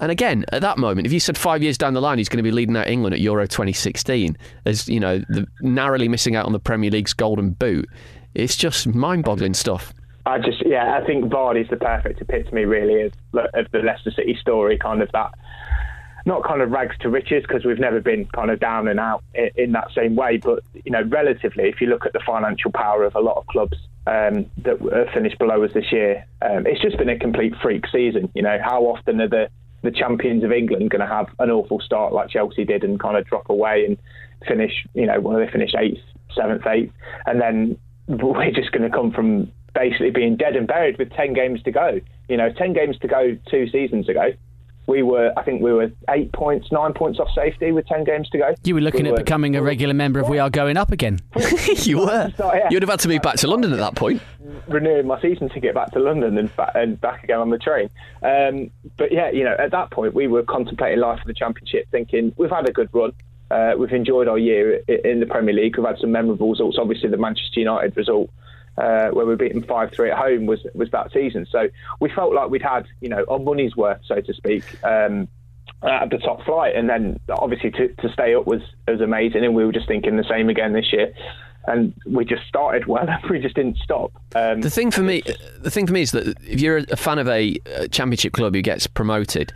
And 0.00 0.10
again, 0.10 0.46
at 0.50 0.62
that 0.62 0.78
moment, 0.78 1.06
if 1.06 1.12
you 1.12 1.20
said 1.20 1.36
five 1.36 1.62
years 1.62 1.76
down 1.76 1.92
the 1.92 2.00
line 2.00 2.16
he's 2.16 2.28
going 2.30 2.38
to 2.38 2.42
be 2.42 2.50
leading 2.50 2.74
out 2.74 2.88
England 2.88 3.14
at 3.14 3.20
Euro 3.20 3.46
2016, 3.46 4.36
as 4.64 4.88
you 4.88 4.98
know, 4.98 5.18
the, 5.18 5.46
narrowly 5.60 6.08
missing 6.08 6.36
out 6.36 6.46
on 6.46 6.52
the 6.52 6.58
Premier 6.58 6.90
League's 6.90 7.12
Golden 7.12 7.50
Boot, 7.50 7.86
it's 8.34 8.56
just 8.56 8.86
mind-boggling 8.86 9.54
stuff. 9.54 9.92
I 10.26 10.38
just, 10.38 10.64
yeah, 10.66 10.98
I 11.00 11.04
think 11.04 11.24
Vardy's 11.24 11.70
the 11.70 11.76
perfect 11.76 12.20
epitome, 12.20 12.64
really, 12.64 13.02
of, 13.02 13.12
of 13.54 13.70
the 13.72 13.78
Leicester 13.78 14.10
City 14.10 14.36
story. 14.40 14.78
Kind 14.78 15.02
of 15.02 15.10
that, 15.12 15.32
not 16.26 16.44
kind 16.44 16.60
of 16.60 16.70
rags 16.70 16.94
to 17.00 17.08
riches, 17.08 17.42
because 17.48 17.64
we've 17.64 17.78
never 17.78 18.00
been 18.00 18.26
kind 18.26 18.50
of 18.50 18.60
down 18.60 18.86
and 18.86 19.00
out 19.00 19.24
in, 19.34 19.50
in 19.56 19.72
that 19.72 19.88
same 19.94 20.16
way. 20.16 20.36
But 20.36 20.62
you 20.84 20.92
know, 20.92 21.02
relatively, 21.02 21.64
if 21.64 21.80
you 21.80 21.86
look 21.86 22.04
at 22.06 22.12
the 22.12 22.20
financial 22.24 22.70
power 22.70 23.02
of 23.04 23.14
a 23.14 23.20
lot 23.20 23.38
of 23.38 23.46
clubs 23.46 23.76
um, 24.06 24.46
that 24.58 25.08
finished 25.14 25.38
below 25.38 25.64
us 25.64 25.72
this 25.72 25.90
year, 25.90 26.26
um, 26.42 26.66
it's 26.66 26.82
just 26.82 26.98
been 26.98 27.08
a 27.08 27.18
complete 27.18 27.54
freak 27.62 27.84
season. 27.90 28.30
You 28.34 28.42
know, 28.42 28.58
how 28.62 28.82
often 28.82 29.20
are 29.22 29.28
the 29.28 29.48
the 29.82 29.90
champions 29.90 30.44
of 30.44 30.52
England 30.52 30.90
going 30.90 31.00
to 31.00 31.06
have 31.06 31.28
an 31.38 31.50
awful 31.50 31.80
start 31.80 32.12
like 32.12 32.28
Chelsea 32.28 32.66
did 32.66 32.84
and 32.84 33.00
kind 33.00 33.16
of 33.16 33.24
drop 33.24 33.48
away 33.48 33.86
and 33.86 33.96
finish, 34.46 34.86
you 34.92 35.06
know, 35.06 35.18
when 35.18 35.38
they 35.38 35.50
finish 35.50 35.70
eighth, 35.78 36.02
seventh, 36.36 36.66
eighth, 36.66 36.92
and 37.24 37.40
then 37.40 37.78
we're 38.10 38.50
just 38.54 38.72
going 38.72 38.82
to 38.82 38.94
come 38.94 39.12
from 39.12 39.50
basically 39.74 40.10
being 40.10 40.36
dead 40.36 40.56
and 40.56 40.66
buried 40.66 40.98
with 40.98 41.10
10 41.12 41.32
games 41.32 41.62
to 41.62 41.70
go. 41.70 42.00
You 42.28 42.36
know, 42.36 42.50
10 42.52 42.72
games 42.72 42.98
to 42.98 43.08
go 43.08 43.36
two 43.50 43.68
seasons 43.70 44.08
ago. 44.08 44.32
We 44.86 45.04
were, 45.04 45.32
I 45.36 45.44
think 45.44 45.62
we 45.62 45.72
were 45.72 45.92
eight 46.08 46.32
points, 46.32 46.72
nine 46.72 46.92
points 46.94 47.20
off 47.20 47.28
safety 47.32 47.70
with 47.70 47.86
10 47.86 48.02
games 48.02 48.28
to 48.30 48.38
go. 48.38 48.54
You 48.64 48.74
were 48.74 48.80
looking 48.80 49.04
We 49.04 49.10
at 49.10 49.16
becoming 49.16 49.54
a 49.54 49.62
regular 49.62 49.94
member 49.94 50.18
of 50.18 50.28
We 50.28 50.40
Are 50.40 50.50
Going 50.50 50.76
Up 50.76 50.90
again. 50.90 51.20
you 51.76 51.98
were. 51.98 52.32
You'd 52.70 52.82
have 52.82 52.90
had 52.90 52.98
to 53.00 53.08
move 53.08 53.22
back 53.22 53.36
to 53.36 53.46
London 53.46 53.72
at 53.72 53.78
that 53.78 53.94
point. 53.94 54.20
renewing 54.66 55.06
my 55.06 55.20
season 55.20 55.48
ticket 55.48 55.74
back 55.76 55.92
to 55.92 56.00
London 56.00 56.36
and, 56.36 56.56
ba- 56.56 56.72
and 56.74 57.00
back 57.00 57.22
again 57.22 57.38
on 57.38 57.50
the 57.50 57.58
train. 57.58 57.88
Um, 58.22 58.70
but 58.96 59.12
yeah, 59.12 59.30
you 59.30 59.44
know, 59.44 59.54
at 59.60 59.70
that 59.70 59.92
point 59.92 60.12
we 60.14 60.26
were 60.26 60.42
contemplating 60.42 60.98
life 60.98 61.20
for 61.20 61.26
the 61.28 61.34
Championship, 61.34 61.86
thinking 61.92 62.34
we've 62.36 62.50
had 62.50 62.68
a 62.68 62.72
good 62.72 62.88
run. 62.92 63.12
Uh, 63.50 63.72
we've 63.78 63.92
enjoyed 63.92 64.28
our 64.28 64.38
year 64.38 64.76
in 64.86 65.20
the 65.20 65.26
Premier 65.26 65.54
League. 65.54 65.76
We've 65.76 65.86
had 65.86 65.98
some 65.98 66.12
memorable 66.12 66.50
results. 66.50 66.78
Obviously, 66.80 67.08
the 67.08 67.16
Manchester 67.16 67.60
United 67.60 67.96
result 67.96 68.30
uh, 68.78 69.08
where 69.08 69.26
we 69.26 69.36
beat 69.36 69.52
them 69.52 69.64
five 69.64 69.90
three 69.92 70.10
at 70.10 70.18
home 70.18 70.46
was 70.46 70.60
was 70.74 70.90
that 70.90 71.12
season. 71.12 71.46
So 71.50 71.68
we 72.00 72.10
felt 72.10 72.32
like 72.32 72.50
we'd 72.50 72.62
had 72.62 72.86
you 73.00 73.08
know 73.08 73.24
our 73.28 73.38
money's 73.38 73.76
worth, 73.76 74.00
so 74.06 74.20
to 74.20 74.34
speak. 74.34 74.64
Um, 74.84 75.28
at 75.82 76.10
the 76.10 76.18
top 76.18 76.44
flight, 76.44 76.76
and 76.76 76.90
then 76.90 77.18
obviously 77.30 77.70
to, 77.70 77.88
to 77.88 78.12
stay 78.12 78.34
up 78.34 78.46
was 78.46 78.60
was 78.86 79.00
amazing, 79.00 79.44
and 79.44 79.54
we 79.54 79.64
were 79.64 79.72
just 79.72 79.88
thinking 79.88 80.16
the 80.16 80.24
same 80.28 80.50
again 80.50 80.74
this 80.74 80.92
year, 80.92 81.12
and 81.66 81.94
we 82.06 82.24
just 82.24 82.46
started 82.46 82.86
well, 82.86 83.06
we 83.30 83.38
just 83.38 83.54
didn't 83.54 83.78
stop. 83.78 84.12
Um, 84.34 84.60
The 84.60 84.70
thing 84.70 84.90
for 84.90 85.02
me, 85.02 85.22
the 85.58 85.70
thing 85.70 85.86
for 85.86 85.92
me 85.92 86.02
is 86.02 86.10
that 86.12 86.26
if 86.46 86.60
you're 86.60 86.78
a 86.78 86.96
fan 86.96 87.18
of 87.18 87.28
a 87.28 87.56
championship 87.90 88.32
club 88.32 88.54
who 88.54 88.62
gets 88.62 88.86
promoted, 88.86 89.52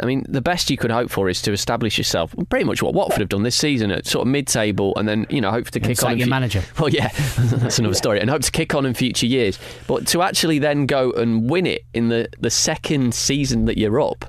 I 0.00 0.04
mean, 0.04 0.24
the 0.28 0.42
best 0.42 0.70
you 0.70 0.76
could 0.76 0.90
hope 0.90 1.10
for 1.10 1.28
is 1.28 1.40
to 1.42 1.52
establish 1.52 1.96
yourself. 1.96 2.34
Pretty 2.50 2.64
much 2.64 2.82
what 2.82 2.92
Watford 2.94 3.20
have 3.20 3.28
done 3.30 3.42
this 3.42 3.56
season 3.56 3.90
at 3.90 4.06
sort 4.06 4.26
of 4.26 4.30
mid-table, 4.30 4.92
and 4.96 5.08
then 5.08 5.26
you 5.30 5.40
know 5.40 5.50
hope 5.50 5.70
to 5.70 5.80
kick 5.80 5.96
sack 5.96 6.06
on. 6.06 6.12
in 6.12 6.18
your 6.18 6.26
fu- 6.26 6.30
manager. 6.30 6.62
Well, 6.78 6.90
yeah, 6.90 7.08
that's 7.38 7.78
another 7.78 7.94
story, 7.94 8.20
and 8.20 8.28
hope 8.28 8.42
to 8.42 8.50
kick 8.50 8.74
on 8.74 8.84
in 8.84 8.94
future 8.94 9.26
years. 9.26 9.58
But 9.86 10.06
to 10.08 10.22
actually 10.22 10.58
then 10.58 10.86
go 10.86 11.12
and 11.12 11.48
win 11.48 11.66
it 11.66 11.84
in 11.94 12.08
the 12.08 12.28
the 12.38 12.50
second 12.50 13.14
season 13.14 13.64
that 13.64 13.78
you're 13.78 14.00
up. 14.00 14.24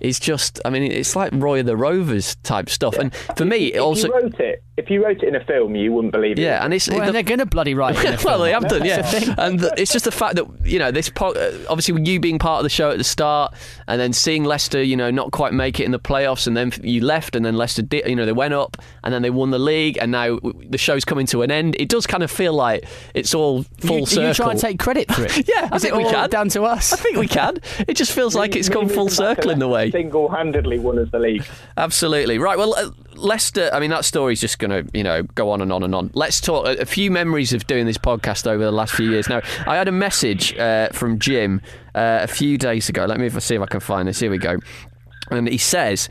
Is 0.00 0.20
just, 0.20 0.60
I 0.66 0.70
mean, 0.70 0.82
it's 0.82 1.16
like 1.16 1.30
Roy 1.32 1.60
of 1.60 1.66
the 1.66 1.78
Rovers 1.78 2.34
type 2.42 2.68
stuff, 2.68 2.98
and 2.98 3.14
for 3.38 3.46
me, 3.46 3.68
it 3.68 3.76
if 3.76 3.80
also 3.82 4.10
wrote 4.10 4.38
it, 4.38 4.62
if 4.76 4.90
you 4.90 5.04
wrote 5.04 5.22
it 5.22 5.28
in 5.28 5.36
a 5.36 5.44
film, 5.44 5.74
you 5.76 5.92
wouldn't 5.92 6.12
believe 6.12 6.38
it. 6.38 6.42
Yeah, 6.42 6.64
and 6.64 6.74
it's 6.74 6.88
Well, 6.88 6.98
the- 6.98 7.04
and 7.06 7.14
they're 7.14 7.22
going 7.22 7.38
to 7.38 7.46
bloody 7.46 7.74
write 7.74 7.96
it 7.96 8.04
in 8.04 8.14
a 8.14 8.18
well, 8.24 8.40
they 8.40 8.50
have 8.52 8.66
done, 8.68 8.84
yeah. 8.84 9.02
That's 9.02 9.12
the 9.12 9.20
thing. 9.26 9.34
and 9.38 9.60
the, 9.60 9.74
it's 9.76 9.92
just 9.92 10.04
the 10.04 10.10
fact 10.12 10.36
that 10.36 10.46
you 10.64 10.78
know 10.78 10.90
this. 10.90 11.08
Po- 11.08 11.32
uh, 11.32 11.58
obviously, 11.68 11.94
with 11.94 12.06
you 12.08 12.18
being 12.20 12.38
part 12.38 12.58
of 12.60 12.64
the 12.64 12.70
show 12.70 12.90
at 12.90 12.98
the 12.98 13.04
start, 13.04 13.54
and 13.86 14.00
then 14.00 14.12
seeing 14.12 14.44
Leicester, 14.44 14.82
you 14.82 14.96
know, 14.96 15.10
not 15.10 15.30
quite 15.30 15.52
make 15.52 15.78
it 15.80 15.84
in 15.84 15.90
the 15.92 15.98
playoffs, 16.00 16.46
and 16.46 16.56
then 16.56 16.72
you 16.82 17.00
left, 17.04 17.36
and 17.36 17.44
then 17.44 17.56
Leicester 17.56 17.82
did, 17.82 18.06
you 18.08 18.16
know, 18.16 18.26
they 18.26 18.32
went 18.32 18.54
up, 18.54 18.76
and 19.04 19.14
then 19.14 19.22
they 19.22 19.30
won 19.30 19.50
the 19.50 19.58
league, 19.58 19.96
and 20.00 20.10
now 20.10 20.38
the 20.68 20.78
show's 20.78 21.04
coming 21.04 21.26
to 21.26 21.42
an 21.42 21.50
end. 21.50 21.76
It 21.78 21.88
does 21.88 22.06
kind 22.06 22.22
of 22.22 22.30
feel 22.30 22.52
like 22.52 22.84
it's 23.14 23.34
all 23.34 23.62
full 23.78 24.00
you, 24.00 24.06
circle. 24.06 24.28
You 24.28 24.34
try 24.34 24.50
and 24.50 24.58
take 24.60 24.78
credit 24.78 25.10
for 25.12 25.24
it. 25.24 25.48
yeah, 25.48 25.68
I 25.70 25.76
Is 25.76 25.82
think 25.82 25.94
it 25.94 25.98
we 25.98 26.04
all 26.04 26.10
can. 26.10 26.30
down 26.30 26.48
to 26.50 26.64
us? 26.64 26.92
I 26.92 26.96
think 26.96 27.16
we 27.18 27.28
can. 27.28 27.58
It 27.86 27.94
just 27.96 28.12
feels 28.12 28.34
like 28.34 28.56
it's 28.56 28.68
gone 28.68 28.88
full 28.88 29.08
circle 29.08 29.50
in 29.50 29.58
the 29.60 29.68
way. 29.68 29.90
Single-handedly 29.90 30.78
won 30.80 30.98
us 30.98 31.08
the 31.12 31.18
league. 31.18 31.44
Absolutely 31.76 32.38
right. 32.38 32.58
Well, 32.58 32.74
uh, 32.74 32.90
Leicester. 33.16 33.70
I 33.72 33.80
mean, 33.80 33.90
that 33.90 34.04
story's 34.04 34.40
just 34.40 34.58
going 34.58 34.70
to, 34.70 34.90
you 34.96 35.04
know, 35.04 35.22
go 35.22 35.50
on 35.50 35.60
and 35.60 35.72
on 35.72 35.82
and 35.82 35.94
on. 35.94 36.10
Let's 36.14 36.40
talk 36.40 36.66
a, 36.66 36.84
few 36.86 37.10
memories 37.10 37.52
of 37.52 37.66
doing 37.66 37.86
this 37.86 37.98
podcast 37.98 38.46
over 38.46 38.62
the 38.62 38.72
last 38.72 38.94
few 38.94 39.10
years. 39.10 39.28
Now, 39.28 39.40
I 39.66 39.76
had 39.76 39.88
a 39.88 39.92
message 39.92 40.56
uh, 40.58 40.88
from 40.90 41.18
Jim 41.18 41.60
uh, 41.94 42.20
a 42.22 42.26
few 42.26 42.58
days 42.58 42.88
ago. 42.88 43.04
Let 43.06 43.18
me 43.18 43.28
see 43.30 43.54
if 43.54 43.62
I 43.62 43.66
can 43.66 43.80
find 43.80 44.08
this. 44.08 44.20
Here 44.20 44.30
we 44.30 44.38
go. 44.38 44.58
And 45.30 45.48
he 45.48 45.58
says. 45.58 46.08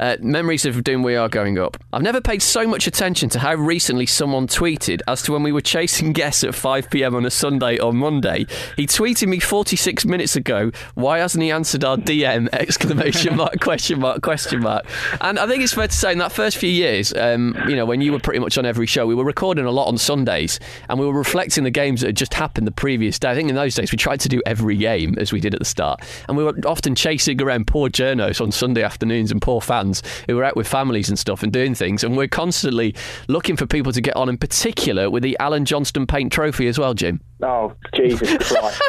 Uh, 0.00 0.16
memories 0.20 0.64
of 0.64 0.82
doing 0.82 1.02
We 1.02 1.16
Are 1.16 1.28
Going 1.28 1.58
Up. 1.58 1.76
I've 1.92 2.02
never 2.02 2.20
paid 2.20 2.42
so 2.42 2.66
much 2.66 2.86
attention 2.86 3.28
to 3.30 3.38
how 3.38 3.54
recently 3.54 4.06
someone 4.06 4.46
tweeted 4.46 5.00
as 5.06 5.22
to 5.22 5.32
when 5.32 5.42
we 5.42 5.52
were 5.52 5.60
chasing 5.60 6.12
guests 6.14 6.44
at 6.44 6.54
5 6.54 6.90
pm 6.90 7.14
on 7.14 7.24
a 7.24 7.30
Sunday 7.30 7.78
or 7.78 7.92
Monday. 7.92 8.46
He 8.76 8.86
tweeted 8.86 9.28
me 9.28 9.38
46 9.38 10.04
minutes 10.04 10.36
ago, 10.36 10.72
why 10.94 11.18
hasn't 11.18 11.42
he 11.42 11.50
answered 11.50 11.84
our 11.84 11.96
DM? 11.96 12.48
Exclamation 12.52 13.36
mark, 13.36 13.60
question 13.60 14.00
mark, 14.00 14.22
question 14.22 14.60
mark. 14.60 14.84
And 15.20 15.38
I 15.38 15.46
think 15.46 15.62
it's 15.62 15.74
fair 15.74 15.88
to 15.88 15.94
say 15.94 16.12
in 16.12 16.18
that 16.18 16.32
first 16.32 16.56
few 16.56 16.70
years, 16.70 17.12
um, 17.14 17.56
you 17.68 17.76
know, 17.76 17.86
when 17.86 18.00
you 18.00 18.12
were 18.12 18.20
pretty 18.20 18.40
much 18.40 18.58
on 18.58 18.66
every 18.66 18.86
show, 18.86 19.06
we 19.06 19.14
were 19.14 19.24
recording 19.24 19.64
a 19.64 19.70
lot 19.70 19.86
on 19.86 19.98
Sundays 19.98 20.58
and 20.88 20.98
we 20.98 21.06
were 21.06 21.12
reflecting 21.12 21.64
the 21.64 21.70
games 21.70 22.00
that 22.00 22.08
had 22.08 22.16
just 22.16 22.34
happened 22.34 22.66
the 22.66 22.72
previous 22.72 23.18
day. 23.18 23.30
I 23.30 23.34
think 23.34 23.48
in 23.48 23.54
those 23.54 23.74
days 23.74 23.92
we 23.92 23.98
tried 23.98 24.20
to 24.20 24.28
do 24.28 24.42
every 24.46 24.76
game 24.76 25.14
as 25.18 25.32
we 25.32 25.40
did 25.40 25.54
at 25.54 25.60
the 25.60 25.64
start. 25.64 26.00
And 26.28 26.36
we 26.36 26.44
were 26.44 26.54
often 26.66 26.94
chasing 26.94 27.40
around 27.40 27.66
poor 27.66 27.88
journos 27.88 28.40
on 28.40 28.50
Sunday 28.50 28.82
afternoons 28.82 29.30
and 29.30 29.40
poor 29.40 29.60
fans 29.60 29.93
who 30.28 30.36
were 30.36 30.44
out 30.44 30.56
with 30.56 30.66
families 30.68 31.08
and 31.08 31.18
stuff 31.18 31.42
and 31.42 31.52
doing 31.52 31.74
things. 31.74 32.04
And 32.04 32.16
we're 32.16 32.28
constantly 32.28 32.94
looking 33.28 33.56
for 33.56 33.66
people 33.66 33.92
to 33.92 34.00
get 34.00 34.16
on, 34.16 34.28
in 34.28 34.38
particular 34.38 35.10
with 35.10 35.22
the 35.22 35.36
Alan 35.40 35.64
Johnston 35.64 36.06
Paint 36.06 36.32
Trophy 36.32 36.68
as 36.68 36.78
well, 36.78 36.94
Jim. 36.94 37.20
Oh, 37.42 37.74
Jesus 37.94 38.36
Christ. 38.48 38.82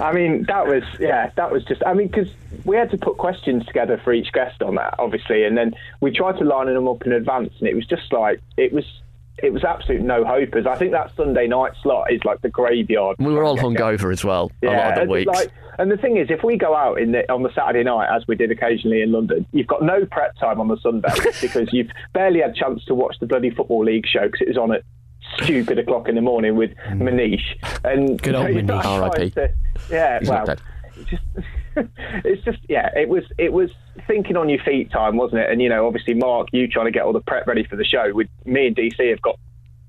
I 0.00 0.12
mean, 0.12 0.44
that 0.48 0.66
was, 0.66 0.84
yeah, 1.00 1.30
that 1.36 1.50
was 1.50 1.64
just, 1.64 1.82
I 1.84 1.94
mean, 1.94 2.08
because 2.08 2.28
we 2.64 2.76
had 2.76 2.90
to 2.90 2.98
put 2.98 3.18
questions 3.18 3.66
together 3.66 4.00
for 4.04 4.12
each 4.12 4.32
guest 4.32 4.62
on 4.62 4.76
that, 4.76 4.94
obviously, 4.98 5.44
and 5.44 5.56
then 5.56 5.74
we 6.00 6.12
tried 6.12 6.38
to 6.38 6.44
line 6.44 6.72
them 6.72 6.86
up 6.86 7.04
in 7.04 7.12
advance, 7.12 7.52
and 7.58 7.68
it 7.68 7.74
was 7.74 7.86
just 7.86 8.12
like, 8.12 8.40
it 8.56 8.72
was. 8.72 8.84
It 9.40 9.52
was 9.52 9.62
absolute 9.62 10.02
no 10.02 10.24
hopers. 10.24 10.66
I 10.66 10.74
think 10.74 10.90
that 10.90 11.14
Sunday 11.14 11.46
night 11.46 11.70
slot 11.80 12.12
is 12.12 12.24
like 12.24 12.40
the 12.40 12.48
graveyard. 12.48 13.18
We 13.20 13.32
were 13.32 13.44
all 13.44 13.56
hungover 13.56 14.12
as 14.12 14.24
well 14.24 14.50
a 14.64 14.66
lot 14.66 14.98
of 14.98 15.06
the 15.06 15.12
weeks. 15.12 15.32
Like, 15.32 15.52
and 15.78 15.90
the 15.90 15.96
thing 15.96 16.16
is, 16.16 16.28
if 16.30 16.42
we 16.42 16.56
go 16.56 16.74
out 16.74 17.00
in 17.00 17.12
the, 17.12 17.30
on 17.32 17.42
the 17.42 17.52
Saturday 17.54 17.84
night, 17.84 18.14
as 18.14 18.26
we 18.26 18.34
did 18.34 18.50
occasionally 18.50 19.00
in 19.00 19.12
London, 19.12 19.46
you've 19.52 19.66
got 19.66 19.82
no 19.82 20.04
prep 20.06 20.36
time 20.36 20.60
on 20.60 20.68
the 20.68 20.76
Sunday 20.78 21.08
because 21.40 21.72
you've 21.72 21.90
barely 22.12 22.40
had 22.40 22.54
chance 22.54 22.84
to 22.86 22.94
watch 22.94 23.16
the 23.20 23.26
bloody 23.26 23.50
football 23.50 23.84
league 23.84 24.06
show 24.06 24.26
because 24.26 24.40
it 24.40 24.48
was 24.48 24.58
on 24.58 24.72
at 24.72 24.82
stupid 25.36 25.78
o'clock 25.78 26.08
in 26.08 26.14
the 26.14 26.20
morning 26.20 26.56
with 26.56 26.72
hmm. 26.88 27.02
Manish. 27.02 27.44
And. 27.84 28.20
Good 28.20 28.34
old 28.34 28.48
you've 28.54 28.64
not 28.64 28.84
Manish. 28.84 29.02
R.I.P.. 29.02 29.54
Yeah, 29.90 30.18
He's 30.18 30.28
well, 30.28 30.56
it's 30.96 31.10
just, 31.10 31.22
it's 32.24 32.44
just, 32.44 32.58
yeah, 32.68 32.90
it 32.96 33.08
was, 33.08 33.22
it 33.38 33.52
was 33.52 33.70
thinking 34.06 34.36
on 34.36 34.48
your 34.48 34.62
feet 34.64 34.90
time, 34.90 35.16
wasn't 35.16 35.42
it? 35.42 35.50
And 35.50 35.62
you 35.62 35.68
know, 35.68 35.86
obviously, 35.86 36.14
Mark, 36.14 36.48
you 36.52 36.66
trying 36.66 36.86
to 36.86 36.92
get 36.92 37.02
all 37.02 37.12
the 37.12 37.20
prep 37.20 37.46
ready 37.46 37.64
for 37.64 37.76
the 37.76 37.84
show. 37.84 38.12
With 38.12 38.28
me 38.44 38.66
and 38.66 38.76
DC 38.76 39.10
have 39.10 39.22
got 39.22 39.38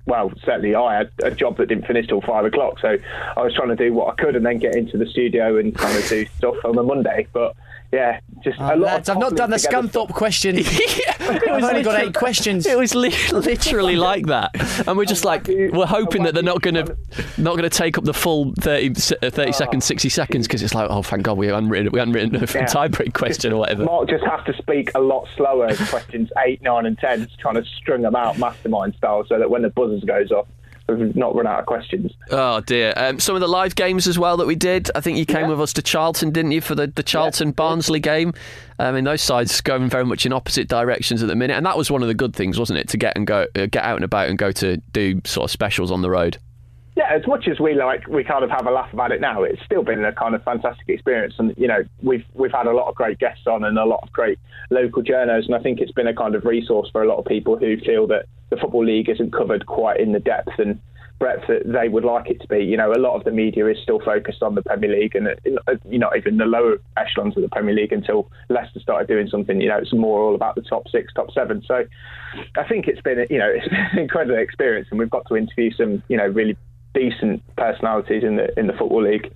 well, 0.06 0.32
certainly 0.44 0.74
I 0.74 0.96
had 0.96 1.10
a 1.22 1.30
job 1.30 1.56
that 1.58 1.68
didn't 1.68 1.86
finish 1.86 2.06
till 2.06 2.20
five 2.20 2.44
o'clock, 2.44 2.80
so 2.80 2.96
I 3.36 3.42
was 3.42 3.54
trying 3.54 3.68
to 3.68 3.76
do 3.76 3.92
what 3.92 4.12
I 4.12 4.22
could 4.22 4.36
and 4.36 4.44
then 4.44 4.58
get 4.58 4.74
into 4.74 4.98
the 4.98 5.06
studio 5.06 5.58
and 5.58 5.74
kind 5.74 5.96
of 5.96 6.08
do 6.08 6.26
stuff 6.36 6.56
on 6.64 6.76
a 6.78 6.82
Monday. 6.82 7.26
But 7.32 7.54
yeah, 7.92 8.20
just 8.44 8.58
Oh, 8.60 8.66
a 8.66 8.76
lot. 8.76 8.78
lads, 8.78 9.08
of 9.08 9.16
I've 9.16 9.20
not 9.20 9.34
done 9.36 9.50
the 9.50 9.56
Scunthorpe 9.56 10.10
question. 10.14 10.56
I've 11.20 11.62
only 11.64 11.82
got 11.82 12.00
eight 12.02 12.14
questions. 12.14 12.66
It 12.66 12.78
was 12.78 12.94
li- 12.94 13.14
literally 13.32 13.96
like 13.96 14.26
that, 14.26 14.50
and 14.86 14.96
we're 14.96 15.04
just 15.04 15.24
like 15.30 15.46
we're 15.48 15.86
hoping 15.86 16.22
that 16.24 16.34
they're 16.34 16.42
not 16.42 16.62
going 16.62 16.74
to 16.74 16.84
not 17.38 17.52
going 17.56 17.62
to 17.62 17.70
take 17.70 17.98
up 17.98 18.04
the 18.04 18.14
full 18.14 18.52
30, 18.60 18.94
se- 18.94 19.16
uh, 19.22 19.30
30 19.30 19.52
seconds, 19.52 19.84
sixty 19.84 20.08
seconds 20.08 20.46
because 20.46 20.62
it's 20.62 20.74
like 20.74 20.88
oh 20.90 21.02
thank 21.02 21.22
God 21.22 21.36
we 21.38 21.46
haven't 21.48 21.68
written 21.68 21.90
we 21.92 21.98
hadn't 21.98 22.14
written 22.14 22.36
a 22.36 22.40
Yeah. 22.40 22.66
tiebreak 22.66 23.12
question 23.14 23.52
or 23.52 23.56
whatever. 23.58 23.84
Mark 23.84 24.08
just 24.08 24.24
have 24.24 24.44
to 24.46 24.52
speak 24.56 24.90
a 24.94 25.00
lot 25.00 25.28
slower 25.36 25.74
questions 25.88 26.30
eight, 26.44 26.62
nine, 26.62 26.86
and 26.86 26.98
ten, 26.98 27.28
trying 27.38 27.54
to 27.56 27.64
string 27.64 28.02
them 28.02 28.16
out 28.16 28.38
mastermind 28.38 28.94
style, 28.96 29.24
so 29.28 29.38
that 29.38 29.50
when 29.50 29.62
the 29.62 29.70
buzzers 29.70 30.04
goes 30.04 30.30
off, 30.30 30.46
we've 30.94 31.16
not 31.16 31.34
run 31.34 31.46
out 31.46 31.60
of 31.60 31.66
questions. 31.66 32.12
Oh 32.30 32.60
dear. 32.60 32.92
Um, 32.96 33.18
some 33.18 33.34
of 33.34 33.40
the 33.40 33.48
live 33.48 33.74
games 33.74 34.06
as 34.06 34.18
well 34.18 34.36
that 34.38 34.46
we 34.46 34.54
did. 34.54 34.90
I 34.94 35.00
think 35.00 35.18
you 35.18 35.26
came 35.26 35.48
with 35.48 35.60
us 35.60 35.72
to 35.74 35.82
Charlton, 35.82 36.30
didn't 36.30 36.52
you, 36.52 36.60
for 36.60 36.74
the, 36.74 36.86
the 36.86 37.02
Charlton 37.02 37.52
Barnsley 37.52 38.00
game? 38.00 38.32
I 38.78 38.92
mean, 38.92 39.04
those 39.04 39.22
sides 39.22 39.60
going 39.60 39.90
very 39.90 40.04
much 40.04 40.24
in 40.24 40.32
opposite 40.32 40.68
directions 40.68 41.22
at 41.22 41.28
the 41.28 41.36
minute, 41.36 41.56
and 41.56 41.66
that 41.66 41.76
was 41.76 41.90
one 41.90 42.02
of 42.02 42.08
the 42.08 42.14
good 42.14 42.34
things, 42.34 42.58
wasn't 42.58 42.78
it, 42.78 42.88
to 42.88 42.96
get 42.96 43.16
and 43.16 43.26
go, 43.26 43.46
uh, 43.54 43.66
get 43.66 43.84
out 43.84 43.96
and 43.96 44.04
about 44.04 44.28
and 44.28 44.38
go 44.38 44.52
to 44.52 44.78
do 44.92 45.20
sort 45.24 45.44
of 45.44 45.50
specials 45.50 45.90
on 45.90 46.02
the 46.02 46.10
road. 46.10 46.38
Yeah, 46.96 47.08
as 47.10 47.26
much 47.26 47.46
as 47.48 47.60
we 47.60 47.74
like, 47.74 48.06
we 48.08 48.24
kind 48.24 48.42
of 48.42 48.50
have 48.50 48.66
a 48.66 48.70
laugh 48.70 48.92
about 48.92 49.12
it 49.12 49.20
now. 49.20 49.44
It's 49.44 49.62
still 49.64 49.84
been 49.84 50.04
a 50.04 50.12
kind 50.12 50.34
of 50.34 50.42
fantastic 50.42 50.88
experience, 50.88 51.34
and 51.38 51.54
you 51.56 51.68
know, 51.68 51.84
we've 52.02 52.24
we've 52.34 52.52
had 52.52 52.66
a 52.66 52.72
lot 52.72 52.88
of 52.88 52.94
great 52.96 53.18
guests 53.18 53.46
on 53.46 53.64
and 53.64 53.78
a 53.78 53.84
lot 53.84 54.00
of 54.02 54.12
great 54.12 54.38
local 54.70 55.02
journos, 55.02 55.46
and 55.46 55.54
I 55.54 55.60
think 55.60 55.80
it's 55.80 55.92
been 55.92 56.08
a 56.08 56.14
kind 56.14 56.34
of 56.34 56.44
resource 56.44 56.88
for 56.90 57.02
a 57.02 57.08
lot 57.08 57.18
of 57.18 57.26
people 57.26 57.56
who 57.56 57.76
feel 57.78 58.06
that 58.08 58.26
the 58.50 58.56
football 58.56 58.84
league 58.84 59.08
isn't 59.08 59.32
covered 59.32 59.66
quite 59.66 60.00
in 60.00 60.12
the 60.12 60.18
depth 60.18 60.58
and 60.58 60.80
breadth 61.20 61.46
that 61.46 61.62
they 61.64 61.88
would 61.88 62.04
like 62.04 62.28
it 62.28 62.40
to 62.40 62.48
be. 62.48 62.64
You 62.64 62.76
know, 62.76 62.92
a 62.92 62.98
lot 62.98 63.14
of 63.14 63.22
the 63.22 63.30
media 63.30 63.68
is 63.68 63.76
still 63.80 64.00
focused 64.00 64.42
on 64.42 64.56
the 64.56 64.62
Premier 64.62 64.90
League, 64.90 65.14
and 65.14 65.28
uh, 65.28 65.74
you 65.88 65.98
know, 65.98 66.10
even 66.16 66.38
the 66.38 66.46
lower 66.46 66.78
echelons 66.96 67.36
of 67.36 67.42
the 67.42 67.48
Premier 67.48 67.74
League 67.74 67.92
until 67.92 68.28
Leicester 68.48 68.80
started 68.80 69.06
doing 69.06 69.28
something. 69.28 69.60
You 69.60 69.68
know, 69.68 69.78
it's 69.78 69.92
more 69.92 70.20
all 70.20 70.34
about 70.34 70.56
the 70.56 70.62
top 70.62 70.88
six, 70.88 71.12
top 71.12 71.30
seven. 71.32 71.62
So, 71.68 71.84
I 72.56 72.64
think 72.64 72.88
it's 72.88 73.00
been, 73.02 73.24
you 73.30 73.38
know, 73.38 73.48
it's 73.54 73.68
been 73.68 73.88
an 73.92 73.98
incredible 73.98 74.38
experience, 74.38 74.88
and 74.90 74.98
we've 74.98 75.10
got 75.10 75.28
to 75.28 75.36
interview 75.36 75.70
some, 75.72 76.02
you 76.08 76.16
know, 76.16 76.26
really 76.26 76.56
decent 76.94 77.42
personalities 77.56 78.22
in 78.24 78.36
the 78.36 78.58
in 78.58 78.66
the 78.66 78.72
football 78.74 79.02
league. 79.02 79.32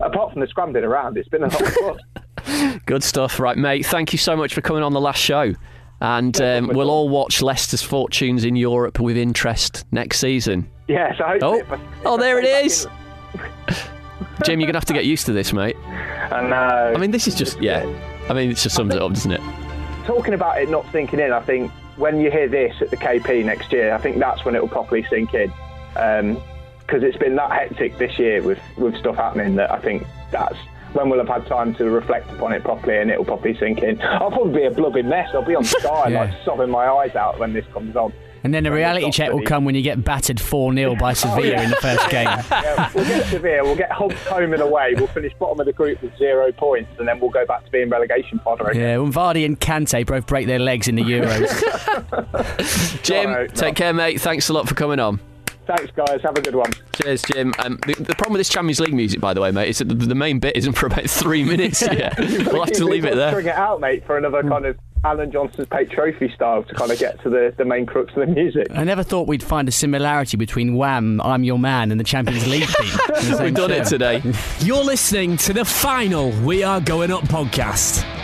Apart 0.00 0.32
from 0.32 0.40
the 0.40 0.46
scrambling 0.46 0.84
around, 0.84 1.16
it's 1.16 1.28
been 1.28 1.44
a 1.44 1.48
lot 1.48 1.62
of 1.62 1.74
fun. 2.44 2.80
Good 2.86 3.04
stuff, 3.04 3.38
right, 3.38 3.56
mate? 3.56 3.86
Thank 3.86 4.12
you 4.12 4.18
so 4.18 4.36
much 4.36 4.54
for 4.54 4.60
coming 4.62 4.82
on 4.82 4.92
the 4.92 5.00
last 5.00 5.20
show, 5.20 5.54
and 6.00 6.40
um, 6.40 6.68
we'll 6.68 6.90
all 6.90 7.08
watch 7.08 7.40
Leicester's 7.42 7.82
fortunes 7.82 8.44
in 8.44 8.56
Europe 8.56 8.98
with 8.98 9.16
interest 9.16 9.84
next 9.92 10.18
season. 10.18 10.68
Yes, 10.88 11.20
I 11.24 11.38
hope. 11.38 11.42
Oh, 11.42 11.54
if 11.58 11.70
I- 11.70 11.74
if 11.76 11.80
oh, 12.06 12.16
there 12.16 12.38
it 12.38 12.44
is. 12.66 12.86
Jim, 14.44 14.58
you're 14.60 14.66
gonna 14.66 14.78
have 14.78 14.84
to 14.86 14.92
get 14.92 15.04
used 15.04 15.26
to 15.26 15.32
this, 15.32 15.52
mate. 15.52 15.76
I 15.76 16.40
know. 16.48 16.92
I 16.94 16.98
mean, 16.98 17.10
this 17.12 17.28
is 17.28 17.34
just 17.34 17.60
yeah. 17.62 17.84
I 18.28 18.32
mean, 18.34 18.50
it 18.50 18.56
just 18.56 18.74
sums 18.74 18.94
it 18.94 19.00
up, 19.00 19.12
doesn't 19.12 19.32
it? 19.32 19.40
talking 20.06 20.34
about 20.34 20.60
it 20.60 20.68
not 20.68 20.84
sinking 20.90 21.20
in, 21.20 21.32
I 21.32 21.40
think 21.40 21.70
when 21.96 22.18
you 22.20 22.28
hear 22.28 22.48
this 22.48 22.74
at 22.80 22.90
the 22.90 22.96
KP 22.96 23.44
next 23.44 23.70
year, 23.72 23.94
I 23.94 23.98
think 23.98 24.18
that's 24.18 24.44
when 24.44 24.56
it 24.56 24.60
will 24.60 24.68
properly 24.68 25.06
sink 25.08 25.32
in. 25.34 25.52
Because 26.92 27.08
it's 27.08 27.16
been 27.16 27.36
that 27.36 27.50
hectic 27.50 27.96
this 27.96 28.18
year 28.18 28.42
with, 28.42 28.58
with 28.76 28.94
stuff 28.98 29.16
happening 29.16 29.54
that 29.54 29.70
I 29.70 29.78
think 29.78 30.06
that's 30.30 30.58
when 30.92 31.08
we'll 31.08 31.24
have 31.24 31.42
had 31.42 31.46
time 31.46 31.74
to 31.76 31.88
reflect 31.88 32.30
upon 32.32 32.52
it 32.52 32.62
properly 32.62 32.98
and 32.98 33.10
it'll 33.10 33.24
probably 33.24 33.56
sink 33.56 33.78
in. 33.82 33.98
I'll 34.02 34.30
probably 34.30 34.60
be 34.60 34.66
a 34.66 34.70
blubbing 34.70 35.08
mess. 35.08 35.30
I'll 35.32 35.42
be 35.42 35.54
on 35.54 35.64
Sky, 35.80 36.08
Yeah. 36.10 36.24
like 36.24 36.44
sobbing 36.44 36.68
my 36.68 36.86
eyes 36.86 37.16
out 37.16 37.38
when 37.38 37.54
this 37.54 37.64
comes 37.72 37.96
on. 37.96 38.12
And 38.44 38.52
then 38.52 38.64
the 38.64 38.72
reality 38.72 39.10
check 39.10 39.32
will 39.32 39.40
come 39.40 39.64
when 39.64 39.74
you 39.74 39.80
get 39.80 40.04
battered 40.04 40.38
4 40.38 40.74
0 40.74 40.96
by 40.96 41.10
oh, 41.12 41.14
Sevilla 41.14 41.62
in 41.62 41.70
the 41.70 41.76
first 41.76 42.10
game. 42.10 42.28
Yeah, 42.50 42.90
we'll 42.94 43.06
get 43.06 43.26
Sevilla, 43.28 43.62
we'll 43.64 43.76
get 43.76 43.90
Hobbs 43.90 44.22
home 44.26 44.52
and 44.52 44.60
away, 44.60 44.92
we'll 44.98 45.06
finish 45.06 45.32
bottom 45.38 45.60
of 45.60 45.64
the 45.64 45.72
group 45.72 46.02
with 46.02 46.14
zero 46.18 46.52
points, 46.52 46.90
and 46.98 47.08
then 47.08 47.20
we'll 47.20 47.30
go 47.30 47.46
back 47.46 47.64
to 47.64 47.70
being 47.70 47.88
relegation 47.88 48.38
fodder 48.40 48.68
again. 48.68 48.82
Yeah, 48.82 48.98
when 48.98 49.10
Vardy 49.14 49.46
and 49.46 49.58
Kante 49.58 50.04
both 50.04 50.26
break 50.26 50.46
their 50.46 50.58
legs 50.58 50.88
in 50.88 50.96
the 50.96 51.02
Euros. 51.04 53.02
Jim, 53.02 53.30
All 53.30 53.34
right, 53.36 53.54
take 53.54 53.78
no. 53.78 53.78
care, 53.78 53.94
mate. 53.94 54.20
Thanks 54.20 54.50
a 54.50 54.52
lot 54.52 54.68
for 54.68 54.74
coming 54.74 55.00
on. 55.00 55.20
Thanks, 55.76 55.92
guys. 55.96 56.20
Have 56.22 56.36
a 56.36 56.42
good 56.42 56.54
one. 56.54 56.70
Cheers, 56.92 57.22
Jim. 57.22 57.54
Um, 57.58 57.78
the, 57.86 57.94
the 57.94 58.14
problem 58.14 58.34
with 58.34 58.40
this 58.40 58.50
Champions 58.50 58.78
League 58.78 58.92
music, 58.92 59.20
by 59.20 59.32
the 59.32 59.40
way, 59.40 59.50
mate, 59.50 59.70
is 59.70 59.78
that 59.78 59.86
the, 59.86 59.94
the 59.94 60.14
main 60.14 60.38
bit 60.38 60.54
isn't 60.54 60.74
for 60.74 60.86
about 60.86 61.08
three 61.08 61.44
minutes 61.44 61.80
yet. 61.92 62.18
we'll 62.18 62.64
have 62.64 62.74
to 62.74 62.84
leave 62.84 63.06
it 63.06 63.14
there. 63.14 63.30
String 63.30 63.46
it 63.46 63.54
out, 63.54 63.80
mate, 63.80 64.04
for 64.04 64.18
another 64.18 64.42
kind 64.42 64.66
of 64.66 64.78
Alan 65.04 65.32
Johnson's 65.32 65.66
Pate 65.68 65.90
Trophy 65.90 66.30
style 66.34 66.62
to 66.62 66.74
kind 66.74 66.90
of 66.92 66.98
get 66.98 67.22
to 67.22 67.30
the, 67.30 67.54
the 67.56 67.64
main 67.64 67.86
crux 67.86 68.10
of 68.14 68.20
the 68.20 68.26
music. 68.26 68.66
I 68.70 68.84
never 68.84 69.02
thought 69.02 69.26
we'd 69.26 69.42
find 69.42 69.66
a 69.66 69.72
similarity 69.72 70.36
between 70.36 70.76
Wham, 70.76 71.20
I'm 71.22 71.42
Your 71.42 71.58
Man, 71.58 71.90
and 71.90 71.98
the 71.98 72.04
Champions 72.04 72.46
League 72.46 72.64
theme. 72.64 72.90
the 73.36 73.40
We've 73.42 73.54
done 73.54 73.70
it 73.70 73.86
today. 73.86 74.22
You're 74.60 74.84
listening 74.84 75.38
to 75.38 75.54
the 75.54 75.64
final 75.64 76.30
We 76.42 76.62
Are 76.62 76.80
Going 76.82 77.10
Up 77.10 77.24
podcast. 77.24 78.21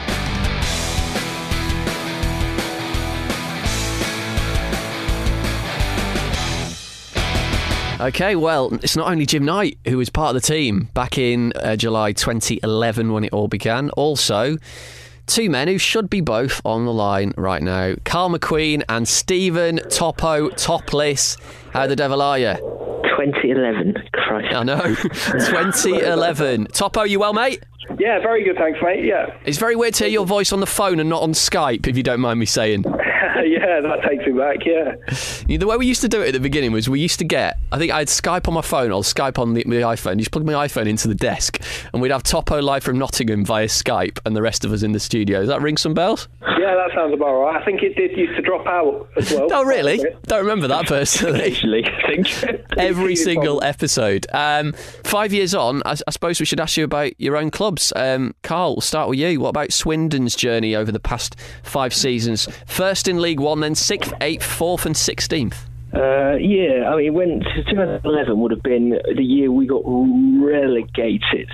Okay, 8.09 8.37
well, 8.37 8.73
it's 8.75 8.97
not 8.97 9.11
only 9.11 9.27
Jim 9.27 9.45
Knight 9.45 9.77
who 9.89 9.99
was 9.99 10.09
part 10.09 10.35
of 10.37 10.41
the 10.41 10.47
team 10.47 10.89
back 10.95 11.19
in 11.19 11.53
uh, 11.57 11.75
July 11.75 12.13
2011 12.13 13.13
when 13.13 13.25
it 13.25 13.33
all 13.33 13.49
began. 13.49 13.91
Also, 13.91 14.57
two 15.27 15.51
men 15.51 15.67
who 15.67 15.79
should 15.79 16.09
be 16.09 16.21
both 16.21 16.61
on 16.65 16.85
the 16.85 16.93
line 16.93 17.33
right 17.37 17.61
now 17.61 17.95
Carl 18.05 18.31
McQueen 18.31 18.85
and 18.89 19.09
Stephen 19.09 19.79
Topo 19.91 20.49
Topless. 20.51 21.37
How 21.73 21.89
the 21.89 21.97
devil 21.97 22.23
are 22.23 22.39
you? 22.39 22.55
2011. 23.19 23.95
Christ. 24.13 24.55
I 24.55 24.63
know. 24.63 24.95
2011. 24.95 26.67
Topo, 26.67 27.03
you 27.03 27.19
well, 27.19 27.33
mate? 27.33 27.65
Yeah, 27.99 28.21
very 28.21 28.45
good, 28.45 28.57
thanks, 28.57 28.79
mate. 28.81 29.05
Yeah. 29.05 29.27
It's 29.45 29.59
very 29.59 29.75
weird 29.75 29.95
to 29.95 30.05
hear 30.05 30.13
your 30.13 30.27
voice 30.27 30.53
on 30.53 30.61
the 30.61 30.67
phone 30.67 31.01
and 31.01 31.09
not 31.11 31.23
on 31.23 31.33
Skype, 31.33 31.89
if 31.89 31.97
you 31.97 32.05
don't 32.05 32.21
mind 32.21 32.39
me 32.39 32.47
saying. 32.47 32.85
yeah, 33.45 33.81
that 33.81 34.03
takes 34.09 34.27
me 34.27 34.33
back, 34.33 34.65
yeah. 34.65 34.95
The 35.47 35.67
way 35.67 35.77
we 35.77 35.87
used 35.87 36.03
to 36.03 36.09
do 36.09 36.23
it 36.23 36.29
at 36.29 36.35
the 36.35 36.41
beginning 36.41 36.73
was 36.73 36.89
we 36.89 37.01
used 37.01 37.19
to 37.19 37.25
get, 37.25 37.59
I 37.73 37.79
think 37.79 37.93
I 37.93 37.99
had 37.99 38.09
Skype 38.09 38.49
on 38.49 38.55
my 38.55 38.63
phone 38.63 38.93
or 38.93 39.03
Skype 39.03 39.39
on 39.39 39.55
the, 39.55 39.65
the 39.65 39.77
iPhone. 39.83 40.13
You 40.13 40.19
just 40.19 40.31
plug 40.31 40.45
my 40.45 40.67
iPhone 40.67 40.87
into 40.87 41.09
the 41.09 41.15
desk 41.15 41.61
and 41.93 42.01
we'd 42.01 42.13
have 42.13 42.23
Topo 42.23 42.61
live 42.61 42.85
from 42.85 42.99
Nottingham 42.99 43.45
via 43.45 43.67
Skype 43.67 44.19
and 44.25 44.37
the 44.37 44.43
rest 44.43 44.65
of 44.65 44.73
us 44.73 44.83
in 44.83 44.93
the 44.93 45.01
studio. 45.01 45.41
Does 45.41 45.49
that 45.49 45.63
ring 45.63 45.77
some 45.77 45.95
bells? 45.95 46.29
Yeah, 46.43 46.75
that 46.75 46.91
sounds 46.95 47.15
about 47.15 47.33
right. 47.41 47.61
I 47.61 47.65
think 47.65 47.83
it 47.83 47.97
did 47.97 48.17
used 48.17 48.37
to 48.37 48.43
drop 48.43 48.67
out 48.67 49.09
as 49.17 49.33
well. 49.33 49.49
Oh, 49.59 49.65
really? 49.65 50.05
Don't 50.25 50.43
remember 50.43 50.69
that 50.69 50.87
personally. 50.87 51.41
Occasionally, 51.41 51.85
I 51.85 52.07
think. 52.07 52.65
Every 52.77 53.17
single 53.17 53.63
episode. 53.65 54.27
Um, 54.33 54.73
five 55.03 55.33
years 55.33 55.55
on, 55.55 55.83
I, 55.85 55.97
I 56.07 56.11
suppose 56.11 56.39
we 56.39 56.47
should 56.47 56.61
ask 56.61 56.77
you 56.77 56.85
about 56.85 57.19
your 57.19 57.37
own 57.37 57.51
clubs. 57.51 57.93
Um, 57.97 58.35
Carl, 58.43 58.77
we'll 58.77 58.83
start 58.83 59.09
with 59.09 59.19
you. 59.19 59.41
What 59.41 59.49
about 59.49 59.73
Swindon's 59.73 60.37
journey 60.37 60.77
over 60.77 60.93
the 60.93 61.01
past 61.01 61.35
five 61.65 61.93
seasons? 61.93 62.47
First 62.67 63.08
in 63.09 63.21
League 63.21 63.41
One, 63.41 63.61
then 63.61 63.75
sixth, 63.75 64.13
eighth, 64.21 64.45
fourth, 64.45 64.87
and 64.87 64.97
sixteenth. 64.97 65.69
Uh, 65.93 66.37
yeah, 66.39 66.91
I 66.93 66.97
mean, 66.97 67.15
when 67.15 67.41
2011 67.41 68.39
would 68.39 68.51
have 68.51 68.63
been 68.63 68.91
the 68.91 69.23
year 69.23 69.51
we 69.51 69.67
got 69.67 69.83
relegated. 69.87 71.49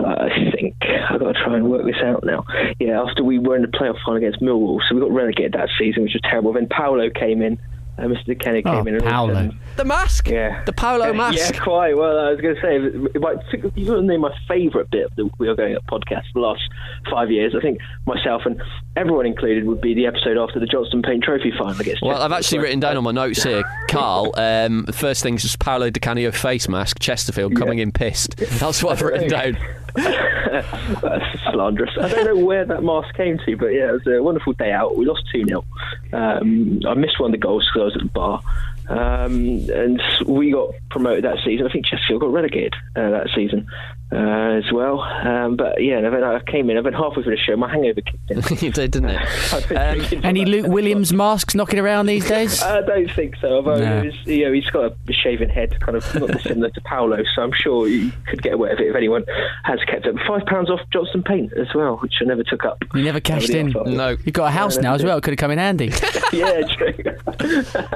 I 0.00 0.28
think 0.52 0.74
I've 1.08 1.20
got 1.20 1.32
to 1.32 1.44
try 1.44 1.56
and 1.56 1.70
work 1.70 1.86
this 1.86 2.02
out 2.04 2.24
now. 2.24 2.44
Yeah, 2.80 3.00
after 3.00 3.22
we 3.22 3.38
were 3.38 3.54
in 3.54 3.62
the 3.62 3.68
playoff 3.68 3.96
final 4.04 4.16
against 4.16 4.40
Millwall, 4.40 4.80
so 4.88 4.96
we 4.96 5.00
got 5.00 5.12
relegated 5.12 5.52
that 5.52 5.68
season, 5.78 6.02
which 6.02 6.14
was 6.14 6.22
terrible. 6.28 6.52
Then 6.52 6.66
Paolo 6.68 7.10
came 7.10 7.42
in. 7.42 7.60
Uh, 8.00 8.04
Mr. 8.04 8.38
Kenny 8.40 8.62
came 8.62 8.74
Oh, 8.74 8.80
in. 8.80 8.88
and 8.94 9.02
all 9.02 9.10
Paolo. 9.10 9.34
sudden- 9.34 9.58
The 9.76 9.84
mask. 9.84 10.28
Yeah. 10.28 10.62
The 10.64 10.72
Paolo 10.72 11.12
mask. 11.12 11.38
Yeah, 11.54 11.60
quite. 11.62 11.96
Well, 11.96 12.18
I 12.18 12.30
was 12.30 12.40
going 12.40 12.54
to 12.54 12.60
say, 12.60 12.76
if 13.14 13.24
I 13.24 13.34
took- 13.50 13.72
you 13.76 13.86
want 13.92 14.00
to 14.02 14.06
name 14.06 14.20
my 14.22 14.34
favourite 14.48 14.90
bit 14.90 15.06
of 15.06 15.16
the 15.16 15.30
We 15.38 15.48
Are 15.48 15.54
Going 15.54 15.76
Up 15.76 15.84
podcast 15.86 16.22
for 16.32 16.40
the 16.40 16.40
last 16.40 16.62
five 17.10 17.30
years. 17.30 17.54
I 17.56 17.60
think 17.60 17.78
myself 18.06 18.42
and 18.46 18.60
everyone 18.96 19.26
included 19.26 19.66
would 19.66 19.80
be 19.80 19.94
the 19.94 20.06
episode 20.06 20.38
after 20.38 20.58
the 20.58 20.66
Johnston 20.66 21.02
Paint 21.02 21.22
Trophy 21.24 21.52
final 21.58 21.80
against. 21.80 22.02
Well, 22.02 22.12
I've 22.12 22.30
Chesterfield. 22.30 22.32
actually 22.32 22.58
written 22.60 22.80
down 22.80 22.96
on 22.96 23.04
my 23.04 23.12
notes 23.12 23.42
here, 23.42 23.62
Carl. 23.88 24.32
Um, 24.36 24.84
the 24.86 24.92
first 24.92 25.22
thing 25.22 25.34
is 25.34 25.42
just 25.42 25.58
Paolo 25.58 25.90
Di 25.90 26.00
Canio 26.00 26.30
face 26.30 26.68
mask, 26.68 26.98
Chesterfield 27.00 27.56
coming 27.56 27.78
in 27.80 27.92
pissed. 27.92 28.36
That's 28.36 28.82
what 28.82 28.92
I've 28.92 29.02
written 29.02 29.28
down. 29.28 29.58
That's 29.96 31.42
slanderous. 31.52 31.90
I 32.00 32.08
don't 32.08 32.24
know 32.24 32.44
where 32.44 32.64
that 32.64 32.82
mask 32.82 33.14
came 33.16 33.38
to, 33.46 33.56
but 33.56 33.66
yeah, 33.68 33.90
it 33.90 33.92
was 33.92 34.06
a 34.06 34.22
wonderful 34.22 34.52
day 34.54 34.72
out. 34.72 34.96
We 34.96 35.04
lost 35.06 35.24
2 35.32 35.44
0. 35.46 35.64
Um, 36.12 36.80
I 36.88 36.94
missed 36.94 37.20
one 37.20 37.30
of 37.30 37.32
the 37.32 37.38
goals 37.44 37.68
because 37.72 37.80
I 37.80 37.84
was 37.84 37.89
at 37.94 38.02
the 38.02 38.08
bar. 38.08 38.42
Um, 38.88 39.68
and 39.70 40.02
we 40.26 40.50
got 40.52 40.74
promoted 40.90 41.24
that 41.24 41.38
season. 41.44 41.66
I 41.66 41.70
think 41.70 41.86
Chesterfield 41.86 42.22
got 42.22 42.32
relegated 42.32 42.74
uh, 42.96 43.10
that 43.10 43.28
season 43.34 43.68
uh, 44.12 44.16
as 44.58 44.70
well. 44.72 45.00
Um, 45.00 45.56
but 45.56 45.82
yeah, 45.82 45.98
I 46.00 46.50
came 46.50 46.68
in, 46.70 46.76
I've 46.76 46.84
went 46.84 46.96
halfway 46.96 47.22
through 47.22 47.36
the 47.36 47.42
show, 47.42 47.56
my 47.56 47.70
hangover 47.70 48.00
kicked 48.00 48.30
in. 48.30 48.38
you 48.66 48.72
did, 48.72 48.90
didn't 48.90 49.10
it? 49.10 49.20
Um, 49.70 50.20
Any 50.24 50.44
Luke 50.44 50.66
Williams 50.66 51.12
masks 51.12 51.54
knocking 51.54 51.78
around 51.78 52.06
these 52.06 52.26
days? 52.28 52.60
I 52.62 52.80
don't 52.82 53.10
think 53.12 53.36
so. 53.40 53.56
Although 53.56 53.78
No. 53.78 54.04
was, 54.04 54.14
you 54.26 54.44
know, 54.46 54.52
he's 54.52 54.68
got 54.70 54.92
a 55.08 55.12
shaven 55.12 55.48
head, 55.48 55.78
kind 55.80 55.96
of 55.96 56.14
not 56.14 56.30
dissimilar 56.30 56.70
to 56.70 56.80
Paolo, 56.82 57.22
so 57.34 57.42
I'm 57.42 57.52
sure 57.52 57.86
you 57.88 58.10
could 58.26 58.42
get 58.42 58.54
away 58.54 58.70
with 58.70 58.80
it 58.80 58.88
if 58.88 58.96
anyone 58.96 59.24
has 59.64 59.78
kept 59.86 60.06
it. 60.06 60.16
Five 60.26 60.44
pounds 60.46 60.70
off 60.70 60.80
Johnston 60.92 61.22
Paint 61.22 61.52
as 61.54 61.68
well, 61.74 61.96
which 61.98 62.14
I 62.20 62.24
never 62.24 62.42
took 62.42 62.64
up. 62.64 62.82
You 62.94 63.02
never 63.02 63.20
cashed 63.20 63.50
in. 63.50 63.70
No. 63.86 64.10
You've 64.24 64.32
got 64.32 64.46
a 64.46 64.50
house 64.50 64.76
No, 64.76 64.82
now 64.82 64.94
as 64.94 65.04
well. 65.04 65.18
It 65.18 65.22
could 65.22 65.32
have 65.32 65.38
come 65.38 65.50
in 65.50 65.58
handy. 65.58 65.92
yeah, 66.32 66.62
true. 66.76 66.94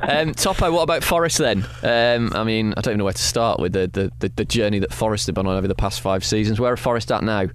Um, 0.02 0.32
Topo, 0.32 0.70
what 0.72 0.82
about 0.82 1.02
Forest 1.04 1.38
then? 1.38 1.64
Um, 1.82 2.32
I 2.34 2.44
mean, 2.44 2.72
I 2.76 2.80
don't 2.80 2.92
even 2.92 2.98
know 2.98 3.04
where 3.04 3.12
to 3.12 3.22
start 3.22 3.58
with 3.60 3.72
the, 3.72 3.88
the, 3.92 4.12
the, 4.20 4.28
the 4.36 4.44
journey 4.44 4.78
that 4.80 4.92
Forest 4.92 5.26
have 5.26 5.34
been 5.34 5.46
on 5.46 5.56
over 5.56 5.68
the 5.68 5.74
past 5.74 6.00
five 6.04 6.22
seasons. 6.22 6.60
Where 6.60 6.70
are 6.70 6.76
Forest 6.76 7.10
at 7.10 7.24
now? 7.24 7.46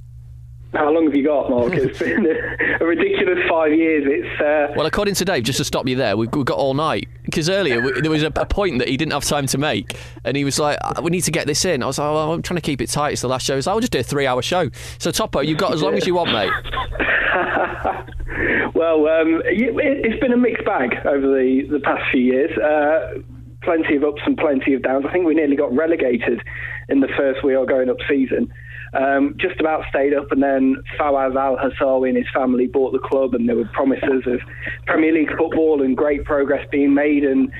How 0.74 0.92
long 0.92 1.06
have 1.06 1.16
you 1.16 1.24
got, 1.24 1.52
Mark? 1.52 1.72
It's 1.74 2.00
been 2.00 2.26
a, 2.26 2.84
ridiculous 2.84 3.38
five 3.48 3.72
years. 3.72 4.06
It's 4.08 4.42
uh, 4.42 4.74
Well, 4.76 4.88
according 4.88 5.14
to 5.16 5.26
Dave, 5.26 5.44
just 5.44 5.60
to 5.60 5.64
stop 5.64 5.88
you 5.88 5.96
there, 5.96 6.18
we've, 6.18 6.34
we've 6.34 6.46
got 6.46 6.58
all 6.58 6.74
night. 6.74 7.08
Because 7.26 7.48
earlier 7.48 7.80
we, 7.80 8.02
there 8.02 8.10
was 8.10 8.24
a, 8.24 8.32
a 8.36 8.48
point 8.48 8.80
that 8.80 8.88
he 8.88 8.98
didn't 8.98 9.14
have 9.14 9.24
time 9.24 9.46
to 9.46 9.60
make, 9.60 9.96
and 10.26 10.36
he 10.36 10.44
was 10.44 10.58
like, 10.58 10.80
"Uh, 10.82 11.00
"We 11.04 11.12
need 11.12 11.22
to 11.22 11.32
get 11.32 11.46
this 11.46 11.64
in." 11.64 11.84
I 11.84 11.86
was 11.86 12.00
like, 12.00 12.12
"Well, 12.12 12.34
I'm 12.34 12.42
trying 12.42 12.58
to 12.58 12.62
keep 12.62 12.82
it 12.82 12.90
tight. 12.90 13.14
It's 13.14 13.22
the 13.22 13.28
last 13.28 13.46
show." 13.46 13.54
He's 13.56 13.68
like, 13.68 13.76
"I'll 13.76 13.82
just 13.82 13.92
do 13.92 14.00
a 14.00 14.04
three-hour 14.04 14.42
show." 14.42 14.72
So 14.98 15.12
Topo, 15.12 15.42
you've 15.42 15.60
got 15.60 15.74
as 15.74 15.84
long 15.84 15.94
as 15.94 16.08
you 16.08 16.16
want, 16.16 16.32
mate. 16.32 16.50
well, 18.74 19.08
um, 19.08 19.44
it, 19.46 19.76
it's 19.78 20.20
been 20.20 20.34
a 20.34 20.38
mixed 20.38 20.66
bag 20.66 20.96
over 21.06 21.28
the, 21.28 21.68
the 21.70 21.80
past 21.82 22.02
few 22.12 22.22
years. 22.22 22.58
Uh, 22.58 23.20
plenty 23.64 23.96
of 23.96 24.04
ups 24.04 24.22
and 24.26 24.38
plenty 24.38 24.74
of 24.74 24.84
downs. 24.84 25.06
I 25.08 25.12
think 25.12 25.26
we 25.26 25.36
nearly 25.36 25.56
got 25.56 25.76
relegated 25.76 26.42
in 26.88 27.02
the 27.02 27.10
first 27.18 27.44
We 27.44 27.56
Are 27.56 27.66
Going 27.66 27.90
Up 27.90 27.98
season. 28.08 28.52
Um, 28.94 29.36
just 29.40 29.60
about 29.60 29.84
stayed 29.90 30.16
up, 30.16 30.32
and 30.32 30.42
then 30.42 30.78
Fawaz 31.00 31.36
Al 31.36 31.58
Hasawi 31.58 32.10
and 32.10 32.18
his 32.18 32.26
family 32.34 32.66
bought 32.66 32.92
the 32.92 33.00
club, 33.00 33.36
and 33.36 33.48
there 33.48 33.56
were 33.56 33.70
promises 33.72 34.24
of 34.26 34.40
Premier 34.88 35.14
League 35.14 35.30
football 35.38 35.84
and 35.84 35.96
great 35.96 36.26
progress 36.26 36.66
being 36.72 36.96
made. 36.96 37.24
And 37.24 37.52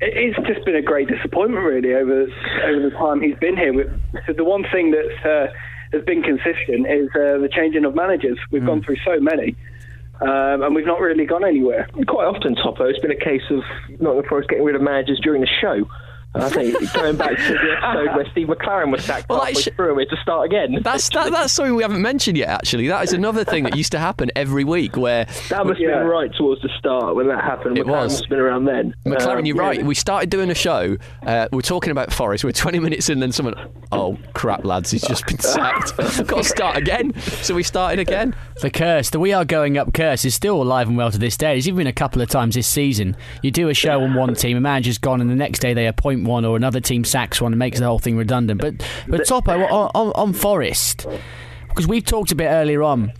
it's 0.00 0.38
just 0.46 0.64
been 0.64 0.76
a 0.76 0.82
great 0.82 1.08
disappointment, 1.08 1.64
really, 1.64 1.94
over 1.94 2.22
over 2.64 2.80
the 2.80 2.96
time 2.96 3.20
he's 3.20 3.36
been 3.40 3.58
here. 3.58 4.00
The 4.34 4.44
one 4.44 4.64
thing 4.72 4.92
that's 4.92 5.26
uh, 5.26 5.52
has 5.92 6.02
been 6.04 6.22
consistent 6.22 6.86
is 6.86 7.08
uh, 7.14 7.36
the 7.38 7.50
changing 7.52 7.84
of 7.84 7.94
managers. 7.94 8.38
We've 8.50 8.64
gone 8.64 8.82
through 8.82 8.96
so 9.04 9.20
many. 9.20 9.56
Um, 10.20 10.62
and 10.62 10.74
we've 10.74 10.86
not 10.86 11.00
really 11.00 11.24
gone 11.24 11.44
anywhere. 11.44 11.88
Quite 12.06 12.26
often, 12.26 12.54
Topo, 12.54 12.84
it's 12.84 12.98
been 12.98 13.10
a 13.10 13.16
case 13.16 13.42
of 13.50 13.62
Nottingham 14.00 14.28
Forest 14.28 14.50
getting 14.50 14.64
rid 14.64 14.76
of 14.76 14.82
managers 14.82 15.18
during 15.20 15.40
the 15.40 15.48
show. 15.60 15.88
And 16.34 16.44
I 16.44 16.48
think 16.48 16.92
going 16.92 17.16
back 17.16 17.36
to 17.36 17.42
the 17.54 17.76
episode 17.82 18.14
where 18.16 18.30
Steve 18.30 18.46
McClaren 18.46 18.92
was 18.92 19.04
sacked 19.04 19.26
halfway 19.30 19.52
through 19.54 19.88
and 19.88 19.96
we 19.96 20.02
had 20.02 20.10
to 20.16 20.22
start 20.22 20.46
again. 20.46 20.78
That's 20.82 21.08
that, 21.10 21.32
that's 21.32 21.52
something 21.52 21.74
we 21.74 21.82
haven't 21.82 22.02
mentioned 22.02 22.36
yet. 22.38 22.48
Actually, 22.48 22.86
that 22.88 23.02
is 23.02 23.12
another 23.12 23.44
thing 23.44 23.64
that 23.64 23.76
used 23.76 23.90
to 23.92 23.98
happen 23.98 24.30
every 24.36 24.62
week. 24.62 24.96
Where 24.96 25.24
That 25.48 25.66
must 25.66 25.80
have 25.80 25.90
been 25.90 26.06
right 26.06 26.30
towards 26.36 26.62
the 26.62 26.68
start 26.78 27.16
when 27.16 27.26
that 27.28 27.42
happened. 27.42 27.78
It 27.78 27.86
McClaren 27.86 28.02
was. 28.04 28.12
must 28.12 28.24
have 28.24 28.30
been 28.30 28.38
around 28.38 28.64
then. 28.66 28.94
McClaren, 29.04 29.38
Um, 29.40 29.46
you're 29.46 29.56
yeah. 29.56 29.62
right. 29.62 29.84
We 29.84 29.94
started 29.96 30.30
doing 30.30 30.50
a 30.50 30.54
show. 30.54 30.96
Uh, 31.26 31.48
we're 31.52 31.62
talking 31.62 31.90
about 31.90 32.12
Forest. 32.12 32.44
We're 32.44 32.52
20 32.52 32.78
minutes 32.78 33.08
in, 33.08 33.18
then 33.18 33.32
someone, 33.32 33.54
oh 33.90 34.16
crap, 34.32 34.64
lads, 34.64 34.92
he's 34.92 35.02
just 35.02 35.26
been 35.26 35.38
sacked. 35.40 35.96
Got 35.96 36.28
to 36.28 36.44
start 36.44 36.76
again. 36.76 37.12
So 37.42 37.54
we 37.54 37.62
started 37.64 37.98
again. 37.98 38.36
The 38.60 38.70
curse, 38.70 39.10
the 39.10 39.18
We 39.18 39.32
Are 39.32 39.44
Going 39.44 39.78
Up 39.78 39.92
curse, 39.94 40.24
is 40.24 40.34
still 40.34 40.62
alive 40.62 40.86
and 40.86 40.96
well 40.96 41.10
to 41.10 41.18
this 41.18 41.36
day. 41.36 41.58
It's 41.58 41.66
even 41.66 41.78
been 41.78 41.86
a 41.88 41.92
couple 41.92 42.22
of 42.22 42.28
times 42.28 42.54
this 42.54 42.66
season. 42.68 43.16
You 43.42 43.50
do 43.50 43.68
a 43.68 43.74
show 43.74 44.02
on 44.02 44.14
one 44.14 44.34
team, 44.34 44.56
a 44.56 44.60
manager's 44.60 44.98
gone, 44.98 45.20
and 45.20 45.28
the 45.28 45.34
next 45.34 45.58
day 45.58 45.74
they 45.74 45.86
appoint 45.86 46.19
one, 46.24 46.44
or 46.44 46.56
another 46.56 46.80
team 46.80 47.04
sacks 47.04 47.40
one 47.40 47.52
and 47.52 47.58
makes 47.58 47.78
the 47.78 47.86
whole 47.86 47.98
thing 47.98 48.16
redundant. 48.16 48.60
But 48.60 48.74
but 49.08 49.26
Topo 49.26 49.52
on, 49.52 49.90
on, 49.94 50.12
on 50.14 50.32
Forest, 50.32 51.06
because 51.68 51.86
we've 51.86 52.04
talked 52.04 52.32
a 52.32 52.34
bit 52.34 52.48
earlier 52.48 52.82
on. 52.82 53.12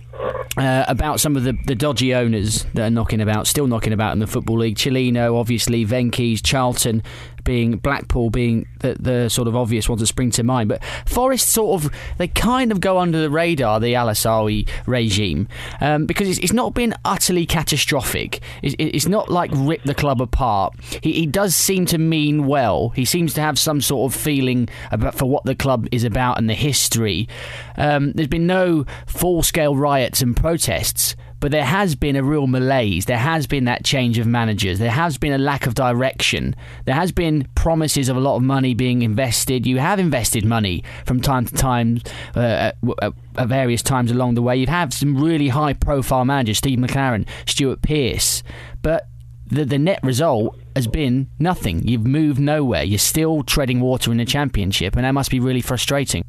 Uh, 0.57 0.85
about 0.89 1.21
some 1.21 1.37
of 1.37 1.45
the, 1.45 1.57
the 1.67 1.75
dodgy 1.75 2.13
owners 2.13 2.65
that 2.75 2.83
are 2.83 2.91
knocking 2.91 3.23
about, 3.23 3.47
still 3.47 3.67
knocking 3.67 3.93
about 3.93 4.13
in 4.13 4.19
the 4.19 4.27
Football 4.27 4.59
League. 4.59 4.77
Cellino, 4.77 5.39
obviously, 5.39 5.87
Venky's, 5.87 6.43
Charlton, 6.43 7.03
being 7.45 7.79
Blackpool 7.79 8.31
being 8.31 8.67
the, 8.81 8.97
the 8.99 9.29
sort 9.29 9.49
of 9.49 9.57
obvious 9.57 9.89
ones 9.89 10.01
that 10.01 10.07
spring 10.07 10.31
to 10.33 10.43
mind. 10.43 10.69
But 10.69 10.83
Forest 11.07 11.49
sort 11.49 11.85
of, 11.85 11.93
they 12.19 12.29
kind 12.29 12.73
of 12.73 12.81
go 12.81 12.99
under 12.99 13.21
the 13.21 13.31
radar, 13.31 13.81
the 13.81 13.95
Al 13.95 14.09
Hasawi 14.09 14.69
regime, 14.87 15.49
um, 15.81 16.07
because 16.07 16.29
it's, 16.29 16.39
it's 16.39 16.53
not 16.53 16.75
been 16.75 16.95
utterly 17.05 17.47
catastrophic. 17.47 18.41
It's, 18.63 18.75
it's 18.79 19.07
not 19.07 19.31
like 19.31 19.51
rip 19.55 19.83
the 19.85 19.95
club 19.95 20.21
apart. 20.21 20.75
He, 21.03 21.13
he 21.13 21.27
does 21.27 21.55
seem 21.57 21.87
to 21.87 21.99
mean 21.99 22.47
well. 22.47 22.91
He 22.91 23.05
seems 23.05 23.35
to 23.35 23.41
have 23.41 23.59
some 23.59 23.81
sort 23.81 24.13
of 24.13 24.21
feeling 24.21 24.69
about 24.91 25.15
for 25.15 25.27
what 25.27 25.45
the 25.45 25.55
club 25.55 25.87
is 25.93 26.05
about 26.05 26.39
and 26.39 26.49
the 26.49 26.55
history. 26.55 27.29
Um, 27.77 28.13
there's 28.13 28.29
been 28.29 28.47
no 28.47 28.85
full 29.07 29.43
scale 29.43 29.77
riots 29.77 30.23
and 30.23 30.37
protests. 30.37 31.17
But 31.41 31.51
there 31.53 31.65
has 31.65 31.95
been 31.95 32.17
a 32.17 32.23
real 32.23 32.47
malaise. 32.47 33.07
There 33.07 33.17
has 33.17 33.47
been 33.47 33.65
that 33.65 33.83
change 33.83 34.19
of 34.19 34.27
managers. 34.27 34.79
There 34.79 34.91
has 34.91 35.17
been 35.17 35.33
a 35.33 35.39
lack 35.39 35.67
of 35.67 35.75
direction. 35.75 36.55
There 36.85 36.95
has 36.95 37.13
been 37.13 37.49
promises 37.55 38.11
of 38.11 38.17
a 38.17 38.21
lot 38.21 38.37
of 38.37 38.43
money 38.43 38.75
being 38.75 39.01
invested. 39.01 39.67
You 39.67 39.79
have 39.79 39.99
invested 39.99 40.45
money 40.45 40.85
from 41.07 41.21
time 41.23 41.47
to 41.47 41.55
time, 41.55 42.01
uh, 42.37 42.41
at, 42.41 42.77
at- 43.03 43.13
at 43.37 43.49
various 43.49 43.81
times 43.83 44.11
along 44.11 44.35
the 44.35 44.43
way. 44.43 44.57
You've 44.57 44.69
had 44.69 44.93
some 44.93 45.17
really 45.17 45.49
high 45.49 45.73
profile 45.73 46.25
managers, 46.27 46.59
Steve 46.59 46.79
McClaren, 46.79 47.27
Stuart 47.47 47.81
Pearce. 47.81 48.43
But 48.83 49.09
the, 49.47 49.65
the 49.65 49.79
net 49.79 50.01
result 50.03 50.59
has 50.77 50.87
been 50.87 51.29
nothing. 51.39 51.87
You've 51.89 52.07
moved 52.07 52.39
nowhere. 52.39 52.83
You're 52.83 52.99
still 52.99 53.43
treading 53.45 53.81
water 53.81 54.11
in 54.13 54.19
the 54.19 54.25
championship, 54.25 54.95
and 54.97 55.05
that 55.05 55.13
must 55.13 55.31
be 55.31 55.41
really 55.41 55.61
frustrating. 55.63 56.23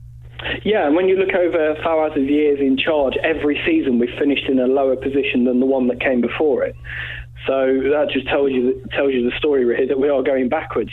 Yeah, 0.64 0.88
and 0.88 0.96
when 0.96 1.08
you 1.08 1.18
look 1.18 1.36
over 1.36 1.76
Fawaz's 1.84 2.30
years 2.30 2.60
in 2.60 2.78
charge, 2.78 3.14
every 3.24 3.62
season 3.66 4.00
we've 4.00 4.18
finished 4.18 4.46
in 4.48 4.60
a 4.60 4.68
lower 4.68 4.96
position 4.96 5.46
than 5.46 5.60
the 5.60 5.66
one 5.66 5.88
that 5.88 6.00
came 6.00 6.22
before 6.22 6.64
it. 6.64 6.76
So 7.48 7.54
that 7.92 8.10
just 8.12 8.28
tells 8.28 8.52
you 8.52 8.82
tells 8.92 9.14
you 9.14 9.28
the 9.28 9.36
story 9.38 9.66
really 9.66 9.88
that 9.88 10.00
we 10.00 10.10
are 10.10 10.22
going 10.22 10.50
backwards. 10.50 10.92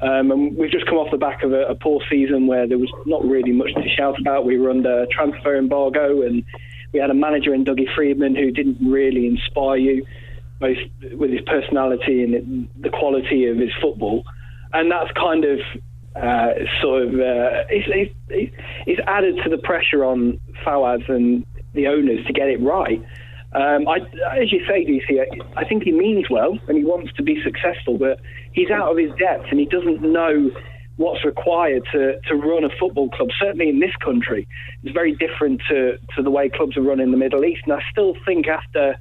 Um, 0.00 0.30
and 0.30 0.56
we've 0.56 0.70
just 0.70 0.86
come 0.86 0.98
off 0.98 1.10
the 1.10 1.16
back 1.16 1.42
of 1.42 1.52
a, 1.52 1.68
a 1.68 1.74
poor 1.74 2.02
season 2.10 2.46
where 2.46 2.68
there 2.68 2.78
was 2.78 2.92
not 3.06 3.24
really 3.24 3.52
much 3.52 3.72
to 3.74 3.88
shout 3.88 4.20
about. 4.20 4.44
We 4.44 4.58
were 4.58 4.70
under 4.70 5.06
transfer 5.10 5.56
embargo, 5.56 6.20
and 6.22 6.44
we 6.92 7.00
had 7.00 7.08
a 7.08 7.14
manager 7.14 7.54
in 7.54 7.64
Dougie 7.64 7.92
Freedman 7.94 8.36
who 8.36 8.50
didn't 8.50 8.76
really 8.80 9.26
inspire 9.26 9.76
you, 9.76 10.06
both 10.60 10.76
with 11.12 11.30
his 11.30 11.40
personality 11.46 12.22
and 12.24 12.68
the 12.78 12.90
quality 12.90 13.46
of 13.46 13.56
his 13.56 13.70
football. 13.80 14.24
And 14.74 14.90
that's 14.90 15.10
kind 15.12 15.46
of 15.46 15.60
uh, 16.16 16.54
sort 16.80 17.02
of 17.02 17.14
uh, 17.14 17.64
it's, 17.68 18.12
it's, 18.28 18.54
it's 18.86 19.00
added 19.06 19.36
to 19.44 19.50
the 19.50 19.58
pressure 19.58 20.04
on 20.04 20.40
Fawaz 20.64 21.08
and 21.08 21.44
the 21.74 21.86
owners 21.88 22.24
to 22.26 22.32
get 22.32 22.48
it 22.48 22.60
right. 22.60 23.04
Um, 23.52 23.88
I, 23.88 23.98
as 24.36 24.52
you 24.52 24.64
say, 24.68 24.84
DC, 24.84 25.20
I, 25.20 25.60
I 25.60 25.64
think 25.64 25.84
he 25.84 25.92
means 25.92 26.26
well 26.28 26.58
and 26.68 26.76
he 26.76 26.84
wants 26.84 27.12
to 27.14 27.22
be 27.22 27.42
successful, 27.42 27.96
but 27.96 28.20
he's 28.52 28.70
out 28.70 28.90
of 28.90 28.98
his 28.98 29.10
depth 29.18 29.46
and 29.50 29.60
he 29.60 29.66
doesn't 29.66 30.02
know 30.02 30.50
what's 30.96 31.24
required 31.24 31.82
to, 31.92 32.18
to 32.28 32.34
run 32.34 32.64
a 32.64 32.70
football 32.80 33.10
club. 33.10 33.28
Certainly 33.38 33.68
in 33.68 33.80
this 33.80 33.94
country, 34.04 34.48
it's 34.82 34.92
very 34.92 35.14
different 35.14 35.60
to, 35.68 35.98
to 36.16 36.22
the 36.22 36.30
way 36.30 36.48
clubs 36.48 36.76
are 36.76 36.82
run 36.82 37.00
in 37.00 37.10
the 37.10 37.16
Middle 37.16 37.44
East. 37.44 37.62
And 37.64 37.74
I 37.74 37.82
still 37.90 38.14
think 38.24 38.46
after 38.48 38.96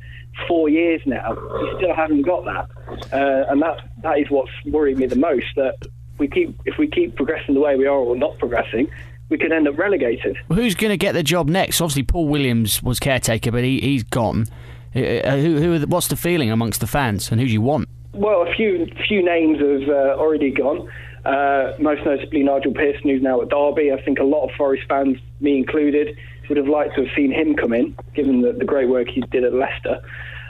four 0.47 0.69
years 0.69 1.01
now, 1.05 1.33
we 1.33 1.73
still 1.77 1.95
haven't 1.95 2.23
got 2.23 2.45
that, 2.45 3.13
uh, 3.13 3.45
and 3.49 3.61
that 3.61 3.77
that 4.03 4.19
is 4.19 4.29
what's 4.29 4.51
worrying 4.65 4.99
me 4.99 5.05
the 5.05 5.15
most. 5.15 5.45
That 5.55 5.75
we 6.17 6.27
keep 6.27 6.59
if 6.65 6.77
we 6.77 6.87
keep 6.87 7.15
progressing 7.15 7.55
the 7.55 7.61
way 7.61 7.75
we 7.75 7.85
are 7.85 7.97
or 7.97 8.15
not 8.15 8.37
progressing, 8.37 8.89
we 9.29 9.37
could 9.37 9.51
end 9.51 9.67
up 9.67 9.77
relegated. 9.77 10.37
Well, 10.49 10.59
who's 10.59 10.75
going 10.75 10.91
to 10.91 10.97
get 10.97 11.13
the 11.13 11.23
job 11.23 11.47
next? 11.47 11.81
Obviously, 11.81 12.03
Paul 12.03 12.27
Williams 12.27 12.81
was 12.83 12.99
caretaker, 12.99 13.51
but 13.51 13.63
he, 13.63 13.79
he's 13.79 14.03
gone. 14.03 14.47
Uh, 14.95 14.99
uh, 14.99 15.37
who, 15.37 15.59
who 15.59 15.79
the, 15.79 15.87
what's 15.87 16.07
the 16.07 16.15
feeling 16.15 16.51
amongst 16.51 16.79
the 16.79 16.87
fans, 16.87 17.31
and 17.31 17.41
who 17.41 17.47
do 17.47 17.53
you 17.53 17.61
want? 17.61 17.89
Well, 18.13 18.43
a 18.43 18.53
few 18.55 18.87
few 19.07 19.23
names 19.23 19.59
have 19.59 19.89
uh, 19.89 20.15
already 20.19 20.51
gone. 20.51 20.89
Uh, 21.25 21.73
most 21.79 22.05
notably 22.05 22.43
Nigel 22.43 22.71
Pearson, 22.71 23.09
who's 23.09 23.21
now 23.21 23.41
at 23.41 23.49
Derby. 23.49 23.91
I 23.91 24.01
think 24.03 24.19
a 24.19 24.23
lot 24.23 24.47
of 24.47 24.51
Forest 24.55 24.83
fans, 24.87 25.17
me 25.39 25.57
included, 25.57 26.15
would 26.47 26.57
have 26.57 26.67
liked 26.67 26.95
to 26.95 27.05
have 27.05 27.15
seen 27.15 27.31
him 27.31 27.55
come 27.55 27.73
in, 27.73 27.97
given 28.13 28.41
the, 28.41 28.53
the 28.53 28.63
great 28.63 28.89
work 28.89 29.07
he 29.09 29.21
did 29.21 29.43
at 29.43 29.53
Leicester. 29.53 29.99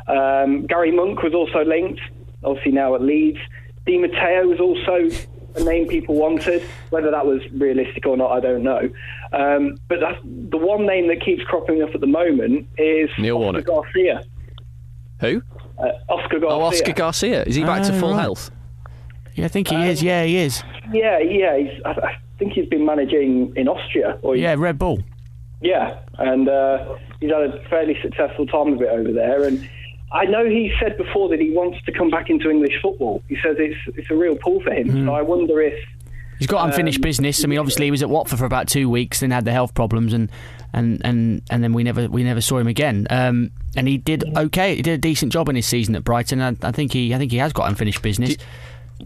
Um, 0.08 0.66
Gary 0.68 0.92
Monk 0.92 1.24
was 1.24 1.34
also 1.34 1.64
linked, 1.64 2.02
obviously 2.44 2.74
now 2.74 2.94
at 2.94 3.02
Leeds. 3.02 3.40
Di 3.86 3.98
Matteo 3.98 4.48
was 4.48 4.60
also 4.60 5.10
a 5.57 5.64
name 5.64 5.88
people 5.88 6.15
wanted. 6.15 6.64
Whether 6.90 7.11
that 7.11 7.26
was 7.26 7.41
realistic 7.53 8.06
or 8.06 8.18
not, 8.18 8.32
I 8.32 8.40
don't 8.40 8.64
know. 8.64 8.90
Um, 9.34 9.77
but 9.88 9.99
that's, 9.99 10.19
the 10.23 10.57
one 10.57 10.86
name 10.86 11.07
that 11.07 11.22
keeps 11.23 11.44
cropping 11.44 11.82
up 11.82 11.90
at 11.94 12.02
the 12.02 12.07
moment 12.07 12.68
is 12.77 13.10
Neil 13.18 13.38
Oscar 13.38 13.44
Warnock. 13.44 13.65
Garcia. 13.65 14.23
Who? 15.22 15.41
Uh, 15.77 15.88
Oscar 16.10 16.40
Garcia. 16.40 16.57
Oh, 16.57 16.61
Oscar 16.61 16.94
Garcia. 16.94 17.44
Is 17.44 17.56
he 17.56 17.64
back 17.64 17.84
to 17.84 17.95
Oh, 17.95 17.99
full 17.99 18.11
right. 18.14 18.22
health? 18.22 18.52
Yeah, 19.36 19.45
I 19.45 19.48
think 19.49 19.68
he 19.68 19.76
is. 19.76 20.02
Yeah, 20.02 20.23
he 20.23 20.38
is. 20.38 20.64
Yeah, 20.94 21.19
yeah. 21.19 21.57
He's, 21.57 21.82
I, 21.84 21.90
I 21.91 22.18
think 22.40 22.53
he's 22.53 22.68
been 22.68 22.86
managing 22.86 23.53
in 23.56 23.68
Austria. 23.68 24.18
Or 24.22 24.36
Yeah, 24.36 24.56
Red 24.57 24.77
Bull. 24.80 25.03
Yeah, 25.61 25.99
and 26.19 26.48
uh, 26.48 26.95
he's 27.19 27.32
had 27.32 27.41
a 27.41 27.61
fairly 27.69 27.98
successful 28.02 28.45
time 28.45 28.73
of 28.73 28.82
it 28.82 28.90
over 28.90 29.11
there. 29.11 29.44
And 29.45 29.68
I 30.11 30.26
know 30.26 30.45
he 30.45 30.72
said 30.80 30.98
before 30.98 31.30
that 31.30 31.40
he 31.41 31.52
wants 31.52 31.77
to 31.86 31.91
come 31.91 32.10
back 32.10 32.30
into 32.30 32.49
English 32.49 32.80
football. 32.82 33.22
He 33.27 33.36
says 33.44 33.57
it's 33.60 33.76
it's 33.98 34.10
a 34.11 34.15
real 34.15 34.36
pull 34.36 34.61
for 34.61 34.72
him. 34.72 34.88
Mhm. 34.90 35.06
So 35.06 35.14
I 35.14 35.22
wonder 35.22 35.61
if 35.61 35.73
He's 36.38 36.48
got 36.48 36.65
unfinished 36.65 36.98
Um, 36.98 37.03
business. 37.03 37.45
I 37.45 37.48
mean, 37.48 37.60
obviously, 37.60 37.86
he 37.86 37.91
was 37.91 38.03
at 38.03 38.10
Watford 38.10 38.40
for 38.40 38.45
about 38.45 38.68
two 38.68 38.90
weeks, 38.90 39.22
then 39.22 39.32
had 39.32 39.45
the 39.45 39.53
health 39.53 39.73
problems, 39.73 40.11
and 40.11 40.30
and 40.73 40.99
and, 41.06 41.41
and 41.49 41.64
then 41.64 41.72
we 41.72 41.82
never 41.84 42.07
we 42.10 42.23
never 42.26 42.41
saw 42.41 42.57
him 42.57 42.68
again. 42.68 43.07
Um, 43.10 43.52
and 43.77 43.88
he 43.88 43.98
did 43.98 44.26
okay. 44.38 44.76
He 44.76 44.82
did 44.82 44.94
a 44.95 44.98
decent 44.98 45.32
job 45.32 45.48
in 45.48 45.56
his 45.56 45.65
season 45.65 45.95
at 45.95 46.03
Brighton. 46.03 46.41
I, 46.41 46.56
I 46.61 46.72
think 46.73 46.91
he 46.91 47.15
I 47.15 47.18
think 47.18 47.32
he 47.32 47.38
has 47.38 47.53
got 47.53 47.69
unfinished 47.69 48.02
business. 48.02 48.36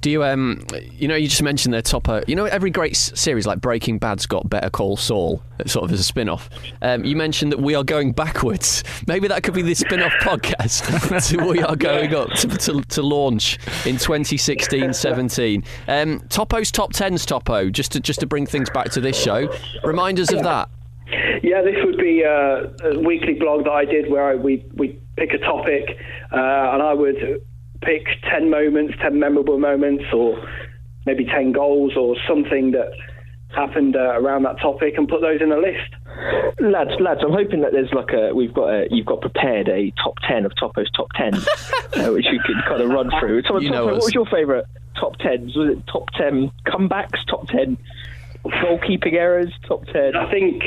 Do 0.01 0.11
you 0.11 0.23
um 0.23 0.65
you 0.91 1.07
know 1.07 1.15
you 1.15 1.27
just 1.27 1.41
mentioned 1.41 1.73
their 1.73 1.81
topper. 1.81 2.23
You 2.27 2.35
know 2.35 2.45
every 2.45 2.69
great 2.69 2.93
s- 2.93 3.11
series 3.19 3.47
like 3.47 3.59
Breaking 3.59 3.97
Bad's 3.97 4.25
got 4.27 4.47
Better 4.49 4.69
Call 4.69 4.97
Saul 4.97 5.41
sort 5.65 5.85
of 5.85 5.91
as 5.91 5.99
a 5.99 6.03
spin-off. 6.03 6.49
Um, 6.81 7.03
you 7.03 7.15
mentioned 7.15 7.51
that 7.51 7.59
we 7.59 7.75
are 7.75 7.83
going 7.83 8.11
backwards. 8.13 8.83
Maybe 9.07 9.27
that 9.27 9.43
could 9.43 9.53
be 9.53 9.61
the 9.61 9.73
spin-off 9.73 10.11
podcast 10.21 11.29
to 11.29 11.45
we 11.45 11.61
are 11.61 11.75
going 11.75 12.13
up 12.13 12.29
to, 12.29 12.47
to, 12.47 12.81
to 12.81 13.01
launch 13.01 13.55
in 13.85 13.97
2016-17 13.97 15.65
um, 15.87 16.19
Topo's 16.29 16.71
top 16.71 16.93
10s 16.93 17.25
Topo 17.25 17.69
just 17.69 17.91
to 17.93 17.99
just 17.99 18.19
to 18.19 18.25
bring 18.27 18.45
things 18.45 18.69
back 18.69 18.89
to 18.91 19.01
this 19.01 19.19
show. 19.19 19.49
Remind 19.83 20.19
us 20.19 20.31
of 20.31 20.43
that. 20.43 20.69
Yeah, 21.41 21.61
this 21.63 21.75
would 21.83 21.97
be 21.97 22.23
uh, 22.23 22.67
a 22.91 22.99
weekly 22.99 23.33
blog 23.33 23.63
that 23.63 23.71
I 23.71 23.85
did 23.85 24.11
where 24.11 24.23
I, 24.23 24.35
we 24.35 24.63
we 24.75 24.99
pick 25.17 25.33
a 25.33 25.39
topic 25.39 25.97
uh, 26.31 26.35
and 26.73 26.81
I 26.83 26.93
would 26.93 27.41
pick 27.81 28.07
ten 28.29 28.49
moments, 28.49 28.95
ten 29.01 29.19
memorable 29.19 29.59
moments, 29.59 30.05
or 30.13 30.37
maybe 31.05 31.25
ten 31.25 31.51
goals 31.51 31.93
or 31.97 32.15
something 32.27 32.71
that 32.71 32.91
happened 33.55 33.95
uh, 33.95 34.19
around 34.19 34.43
that 34.43 34.59
topic 34.59 34.93
and 34.97 35.07
put 35.07 35.21
those 35.21 35.41
in 35.41 35.51
a 35.51 35.57
list. 35.57 35.89
Lads, 36.59 36.91
lads, 36.99 37.21
I'm 37.23 37.31
hoping 37.31 37.61
that 37.61 37.71
there's 37.71 37.91
like 37.93 38.11
a 38.13 38.33
we've 38.33 38.53
got 38.53 38.69
a 38.69 38.87
you've 38.91 39.05
got 39.05 39.21
prepared 39.21 39.69
a 39.69 39.91
top 40.03 40.15
ten 40.27 40.45
of 40.45 40.53
Topo's 40.55 40.91
top 40.91 41.07
ten, 41.15 41.33
uh, 41.95 42.11
which 42.11 42.25
you 42.31 42.39
could 42.45 42.57
kind 42.67 42.81
of 42.81 42.89
run 42.89 43.09
through. 43.19 43.41
Top, 43.43 43.61
You 43.61 43.71
know 43.71 43.85
Topo, 43.85 43.93
what 43.93 44.03
was 44.03 44.13
your 44.13 44.25
favourite 44.25 44.65
top 44.99 45.17
tens? 45.17 45.55
Was 45.55 45.77
it 45.77 45.87
top 45.87 46.09
ten 46.11 46.51
comebacks? 46.67 47.25
Top 47.27 47.47
ten 47.47 47.77
goalkeeping 48.45 49.13
errors? 49.13 49.51
Top 49.67 49.85
ten? 49.85 50.15
I 50.15 50.29
think 50.31 50.63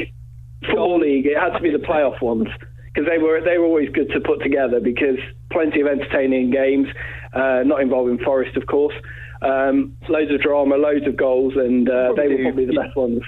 football 0.63 1.01
league 1.01 1.27
it 1.27 1.39
had 1.39 1.57
to 1.57 1.61
be 1.61 1.71
the 1.71 1.79
playoff 1.79 2.21
ones 2.23 2.49
because 2.87 3.09
they 3.09 3.19
were 3.19 3.41
they 3.45 3.59
were 3.59 3.67
always 3.67 3.89
good 3.91 4.09
to 4.11 4.21
put 4.21 4.43
together 4.43 4.81
because 4.81 5.19
plenty 5.53 5.81
of 5.81 5.87
entertaining 5.87 6.51
games, 6.51 6.89
uh, 7.33 7.63
not 7.65 7.81
involving 7.81 8.19
Forest 8.19 8.57
of 8.57 8.67
course. 8.67 8.95
Um, 9.43 9.97
loads 10.09 10.31
of 10.31 10.41
drama, 10.41 10.77
loads 10.77 11.05
of 11.05 11.17
goals, 11.17 11.55
and 11.57 11.91
uh, 11.91 12.13
they 12.17 12.29
were 12.29 12.43
probably 12.43 12.65
the 12.65 12.75
best 12.75 12.95
ones. 12.95 13.23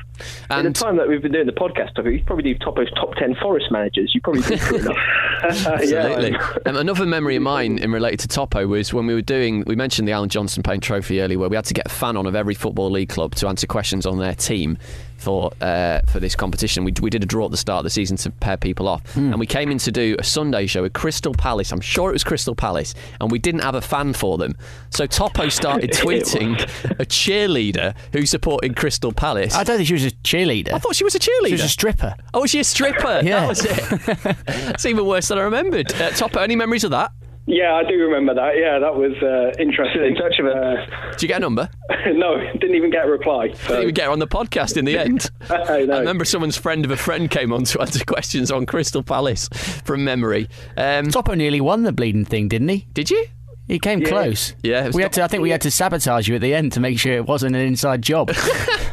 In 0.49 0.65
the 0.65 0.71
time 0.71 0.97
that 0.97 1.09
we've 1.09 1.21
been 1.21 1.33
doing 1.33 1.47
the 1.47 1.53
podcast, 1.53 1.97
Topo, 1.97 2.09
you 2.09 2.23
probably 2.25 2.55
do 2.55 2.59
Topo's 2.61 2.89
top 2.95 3.15
ten 3.17 3.35
Forest 3.43 3.73
managers. 3.73 4.13
You 4.15 4.21
probably 4.21 4.43
do 4.43 4.77
enough. 4.77 4.97
Absolutely. 5.43 6.37
um, 6.67 6.77
another 6.77 7.05
memory 7.05 7.35
of 7.35 7.43
mine 7.43 7.79
in 7.79 7.91
related 7.91 8.21
to 8.21 8.29
Topo 8.29 8.69
was 8.69 8.95
when 8.95 9.07
we 9.09 9.15
were 9.15 9.23
doing, 9.23 9.65
we 9.67 9.75
mentioned 9.75 10.07
the 10.07 10.13
Alan 10.13 10.29
Johnson 10.29 10.63
Paint 10.63 10.85
Trophy 10.85 11.21
earlier, 11.21 11.39
where 11.39 11.49
we 11.49 11.57
had 11.57 11.65
to 11.65 11.75
get 11.75 11.87
a 11.87 11.91
fan 11.91 12.17
on 12.17 12.27
of 12.27 12.37
every 12.37 12.55
Football 12.55 12.91
League 12.91 13.09
club 13.09 13.35
to 13.35 13.49
answer 13.49 13.67
questions 13.67 14.07
on 14.07 14.19
their 14.19 14.37
team 14.37 14.79
for 15.25 15.51
uh, 15.61 16.01
for 16.09 16.21
this 16.21 16.37
competition. 16.37 16.85
We, 16.85 16.93
we 17.01 17.11
did 17.11 17.23
a 17.23 17.27
draw 17.27 17.47
at 17.47 17.51
the 17.51 17.57
start 17.57 17.79
of 17.79 17.85
the 17.85 17.91
season 17.91 18.17
to 18.19 18.31
pair 18.31 18.57
people 18.57 18.87
off. 18.89 19.03
And 19.17 19.39
we 19.39 19.47
came 19.47 19.71
in 19.71 19.79
to 19.79 19.91
do 19.91 20.17
a 20.19 20.25
Sunday 20.25 20.67
show 20.67 20.83
with 20.83 20.93
Crystal 20.93 21.33
Palace. 21.35 21.73
I'm 21.73 21.81
sure 21.81 22.11
it 22.11 22.13
was 22.13 22.25
Crystal 22.25 22.55
Palace. 22.55 22.95
And 23.21 23.31
we 23.31 23.39
didn't 23.39 23.63
have 23.63 23.75
a 23.75 23.81
fan 23.81 24.13
for 24.13 24.37
them. 24.39 24.55
So 24.91 25.07
Topo 25.07 25.49
started 25.49 25.91
tweeting 26.03 26.61
a 27.01 27.05
cheerleader 27.07 27.95
who 28.13 28.27
supported 28.27 28.77
Crystal 28.77 29.13
Palace. 29.13 29.55
I 29.55 29.65
don't 29.65 29.77
think 29.79 29.89
she 29.89 29.95
was 29.95 30.05
a 30.05 30.11
cheerleader. 30.11 30.73
I 30.73 30.79
thought 30.79 30.95
she 30.97 31.05
was 31.05 31.15
a 31.15 31.19
cheerleader. 31.19 31.47
She 31.49 31.53
was 31.53 31.65
a 31.65 31.69
stripper. 31.69 32.15
Oh, 32.35 32.43
was 32.43 32.51
she 32.51 32.61
a 32.61 32.65
stripper? 32.65 33.21
Yeah. 33.25 33.41
That 33.41 33.49
was 33.49 33.65
it. 33.65 34.37
It's 34.75 34.85
even 34.87 35.07
worse 35.07 35.29
than 35.29 35.39
I 35.39 35.43
remembered. 35.43 35.93
Uh, 35.95 36.11
Topo, 36.11 36.41
any 36.41 36.57
memories 36.57 36.85
of 36.85 36.91
that? 36.91 37.13
Yeah, 37.47 37.75
I 37.75 37.85
do 37.85 37.95
remember 37.99 38.35
that. 38.35 38.57
Yeah, 38.57 38.79
that 38.79 38.95
was 38.95 39.13
uh, 39.23 39.53
interesting. 39.61 40.15
touch 40.15 40.39
of 40.39 40.47
it. 40.47 40.57
Uh, 40.57 41.11
Did 41.11 41.23
you 41.23 41.29
get 41.29 41.37
a 41.37 41.41
number? 41.41 41.69
no, 42.15 42.39
didn't 42.55 42.75
even 42.75 42.91
get 42.91 43.05
a 43.07 43.11
reply. 43.11 43.49
Didn't 43.49 43.83
even 43.83 43.95
get 43.95 44.07
her 44.07 44.11
on 44.13 44.19
the 44.19 44.27
podcast 44.27 44.79
in 44.79 44.87
the 44.87 44.97
end. 44.97 45.31
I 45.51 45.85
know. 45.85 45.95
I 45.97 45.99
remember 45.99 46.25
someone's 46.25 46.57
friend 46.57 46.85
of 46.87 46.91
a 46.91 46.97
friend 46.97 47.31
came 47.31 47.53
on 47.53 47.65
to 47.65 47.81
answer 47.83 48.03
questions 48.07 48.51
on 48.51 48.65
Crystal 48.65 49.03
Palace 49.03 49.49
from 49.85 50.05
memory. 50.05 50.49
Um, 50.79 51.11
Topo 51.11 51.35
nearly 51.35 51.61
won 51.61 51.83
the 51.83 51.93
bleeding 51.93 52.25
thing, 52.25 52.49
didn't 52.49 52.69
he? 52.69 52.87
Did 52.95 53.11
you? 53.11 53.27
He 53.69 53.79
came 53.79 54.01
Yeah. 54.01 54.09
close. 54.09 54.55
Yeah, 54.63 54.85
it 54.85 54.87
was 54.89 54.97
we 54.97 55.03
had 55.03 55.13
to. 55.15 55.23
I 55.23 55.27
think 55.29 55.43
we 55.43 55.51
had 55.51 55.63
to 55.63 55.71
sabotage 55.71 56.29
you 56.29 56.35
at 56.37 56.41
the 56.41 56.55
end 56.55 56.73
to 56.73 56.81
make 56.81 56.99
sure 56.99 57.13
it 57.15 57.27
wasn't 57.27 57.57
an 57.57 57.63
inside 57.63 58.01
job. 58.03 58.31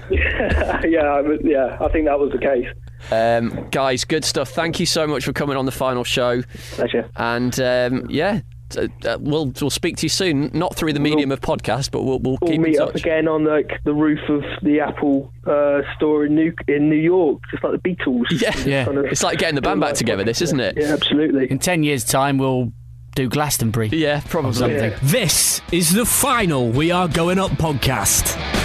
yeah, 0.10 0.80
I 0.84 1.38
yeah, 1.44 1.78
I 1.80 1.88
think 1.90 2.06
that 2.06 2.19
was 2.19 2.32
the 2.32 2.38
case. 2.38 2.65
Um, 3.11 3.68
guys, 3.72 4.03
good 4.06 4.23
stuff. 4.26 4.49
Thank 4.52 4.80
you 4.80 4.86
so 4.86 5.07
much 5.07 5.26
for 5.26 5.34
coming 5.34 5.57
on 5.57 5.65
the 5.65 5.72
final 5.72 6.03
show. 6.03 6.41
Pleasure. 6.72 7.10
And 7.15 7.60
um, 7.60 8.06
yeah, 8.10 8.41
t- 8.69 8.90
uh, 9.06 9.18
we'll 9.19 9.52
we'll 9.60 9.69
speak 9.69 9.98
to 9.98 10.06
you 10.06 10.10
soon. 10.10 10.52
Not 10.53 10.76
through 10.76 10.94
the 10.94 10.99
medium 10.99 11.32
of 11.32 11.41
podcast, 11.41 11.91
but 11.91 12.03
we'll 12.03 12.19
we'll 12.19 12.38
We'll 12.41 12.52
keep 12.52 12.56
in 12.57 12.61
meet 12.61 12.80
up 12.80 12.95
again 12.95 13.28
on 13.28 13.44
like 13.45 13.72
the 13.84 13.94
roof 13.94 14.19
of 14.30 14.44
the 14.61 14.80
Apple 14.80 15.32
uh, 15.45 15.82
store 15.95 16.26
in 16.26 16.36
New 16.36 16.53
in 16.68 16.90
New 16.90 16.95
York, 16.95 17.41
just 17.52 17.64
like 17.64 17.82
the 17.82 17.90
Beatles. 17.90 18.26
Yeah, 18.41 18.57
Yeah. 18.65 18.86
Kind 18.86 18.98
of- 18.98 19.06
It's 19.06 19.23
like 19.23 19.40
getting 19.40 19.56
the 19.56 19.61
band 19.61 19.82
back 19.82 19.95
together. 19.95 20.23
This, 20.23 20.41
isn't 20.41 20.60
it? 20.60 20.76
Yeah, 20.78 20.94
absolutely. 20.94 21.49
In 21.52 21.60
ten 21.60 21.84
years' 21.84 22.03
time, 22.03 22.38
we'll 22.38 22.72
do 23.15 23.28
Glastonbury. 23.28 23.90
Yeah, 23.90 24.22
probably. 24.30 24.53
something. 24.53 24.94
This 25.03 25.61
is 25.73 25.91
the 25.94 26.06
final 26.06 26.69
We 26.69 26.91
Are 26.91 27.07
Going 27.10 27.40
Up 27.40 27.52
podcast. 27.52 28.60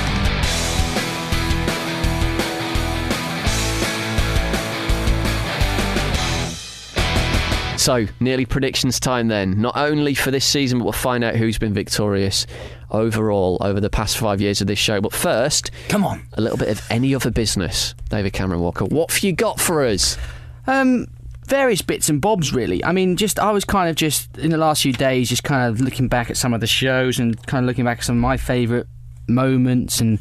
So, 7.87 8.05
nearly 8.19 8.47
predictions 8.47 8.99
time 8.99 9.29
then. 9.29 9.61
Not 9.61 9.77
only 9.77 10.15
for 10.15 10.33
this 10.33 10.45
season, 10.45 10.81
but 10.81 10.87
we'll 10.87 10.93
find 10.93 11.23
out 11.23 11.37
who's 11.37 11.57
been 11.57 11.73
victorious 11.73 12.45
overall 12.91 13.59
over 13.61 13.79
the 13.79 13.89
past 13.89 14.19
five 14.19 14.41
years 14.41 14.61
of 14.61 14.67
this 14.67 14.81
show. 14.81 15.01
But 15.01 15.13
first, 15.13 15.71
come 15.89 16.05
on, 16.05 16.27
a 16.33 16.41
little 16.41 16.59
bit 16.59 16.69
of 16.69 16.85
any 16.91 17.15
other 17.15 17.31
business. 17.31 17.95
David 18.09 18.33
Cameron 18.33 18.61
Walker, 18.61 18.87
what 18.87 19.13
have 19.13 19.23
you 19.23 19.33
got 19.33 19.61
for 19.61 19.85
us? 19.85 20.19
Um, 20.67 21.07
various 21.47 21.81
bits 21.81 22.09
and 22.09 22.21
bobs, 22.21 22.53
really. 22.53 22.83
I 22.85 22.91
mean, 22.91 23.15
just 23.17 23.39
I 23.39 23.53
was 23.53 23.65
kind 23.65 23.89
of 23.89 23.95
just 23.95 24.37
in 24.37 24.51
the 24.51 24.59
last 24.59 24.83
few 24.83 24.93
days, 24.93 25.29
just 25.29 25.45
kind 25.45 25.71
of 25.71 25.81
looking 25.81 26.09
back 26.09 26.29
at 26.29 26.37
some 26.37 26.53
of 26.53 26.61
the 26.61 26.67
shows 26.67 27.21
and 27.21 27.41
kind 27.47 27.65
of 27.65 27.69
looking 27.69 27.85
back 27.85 27.99
at 27.99 28.05
some 28.05 28.17
of 28.17 28.21
my 28.21 28.37
favourite 28.37 28.87
moments 29.29 30.01
and 30.01 30.19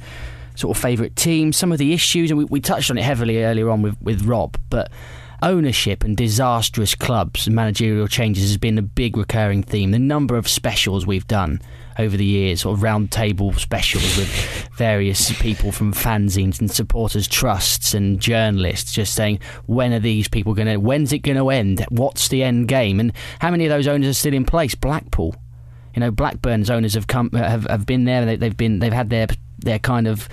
sort 0.53 0.77
of 0.77 0.83
favourite 0.83 1.15
teams, 1.15 1.57
some 1.57 1.71
of 1.71 1.79
the 1.79 1.93
issues, 1.93 2.29
and 2.29 2.37
we, 2.37 2.45
we 2.45 2.61
touched 2.61 2.91
on 2.91 2.99
it 2.99 3.03
heavily 3.03 3.43
earlier 3.43 3.71
on 3.71 3.81
with 3.81 3.99
with 4.03 4.21
Rob, 4.21 4.55
but. 4.69 4.91
Ownership 5.45 6.03
and 6.03 6.17
disastrous 6.17 6.95
clubs 6.95 7.45
and 7.45 7.55
managerial 7.55 8.07
changes 8.07 8.49
has 8.49 8.57
been 8.57 8.79
a 8.79 8.81
big 8.81 9.15
recurring 9.15 9.61
theme. 9.61 9.91
The 9.91 9.99
number 9.99 10.37
of 10.37 10.47
specials 10.47 11.05
we've 11.05 11.27
done 11.27 11.61
over 11.99 12.17
the 12.17 12.25
years, 12.25 12.61
sort 12.61 12.75
of 12.75 12.81
round 12.81 13.11
table 13.11 13.53
specials 13.53 14.17
with 14.17 14.27
various 14.75 15.39
people 15.39 15.71
from 15.71 15.93
fanzines 15.93 16.59
and 16.59 16.71
supporters 16.71 17.27
trusts 17.27 17.93
and 17.93 18.19
journalists 18.19 18.91
just 18.91 19.13
saying 19.13 19.39
when 19.67 19.93
are 19.93 19.99
these 19.99 20.27
people 20.27 20.55
going 20.55 20.67
to 20.67 20.77
when's 20.77 21.13
it 21.13 21.19
going 21.19 21.37
to 21.37 21.51
end? 21.51 21.85
What's 21.89 22.27
the 22.29 22.41
end 22.41 22.67
game? 22.67 22.99
And 22.99 23.13
how 23.37 23.51
many 23.51 23.65
of 23.65 23.69
those 23.69 23.87
owners 23.87 24.09
are 24.09 24.13
still 24.13 24.33
in 24.33 24.45
place? 24.45 24.73
Blackpool. 24.73 25.35
You 25.93 25.99
know 25.99 26.09
blackburn's 26.09 26.71
owners 26.71 26.95
have 26.95 27.05
come 27.05 27.29
have, 27.33 27.65
have 27.65 27.85
been 27.85 28.05
there 28.05 28.25
they, 28.25 28.35
they've 28.35 28.57
been 28.57 28.79
they've 28.79 28.91
had 28.91 29.11
their 29.11 29.27
their 29.59 29.77
kind 29.77 30.07
of 30.07 30.27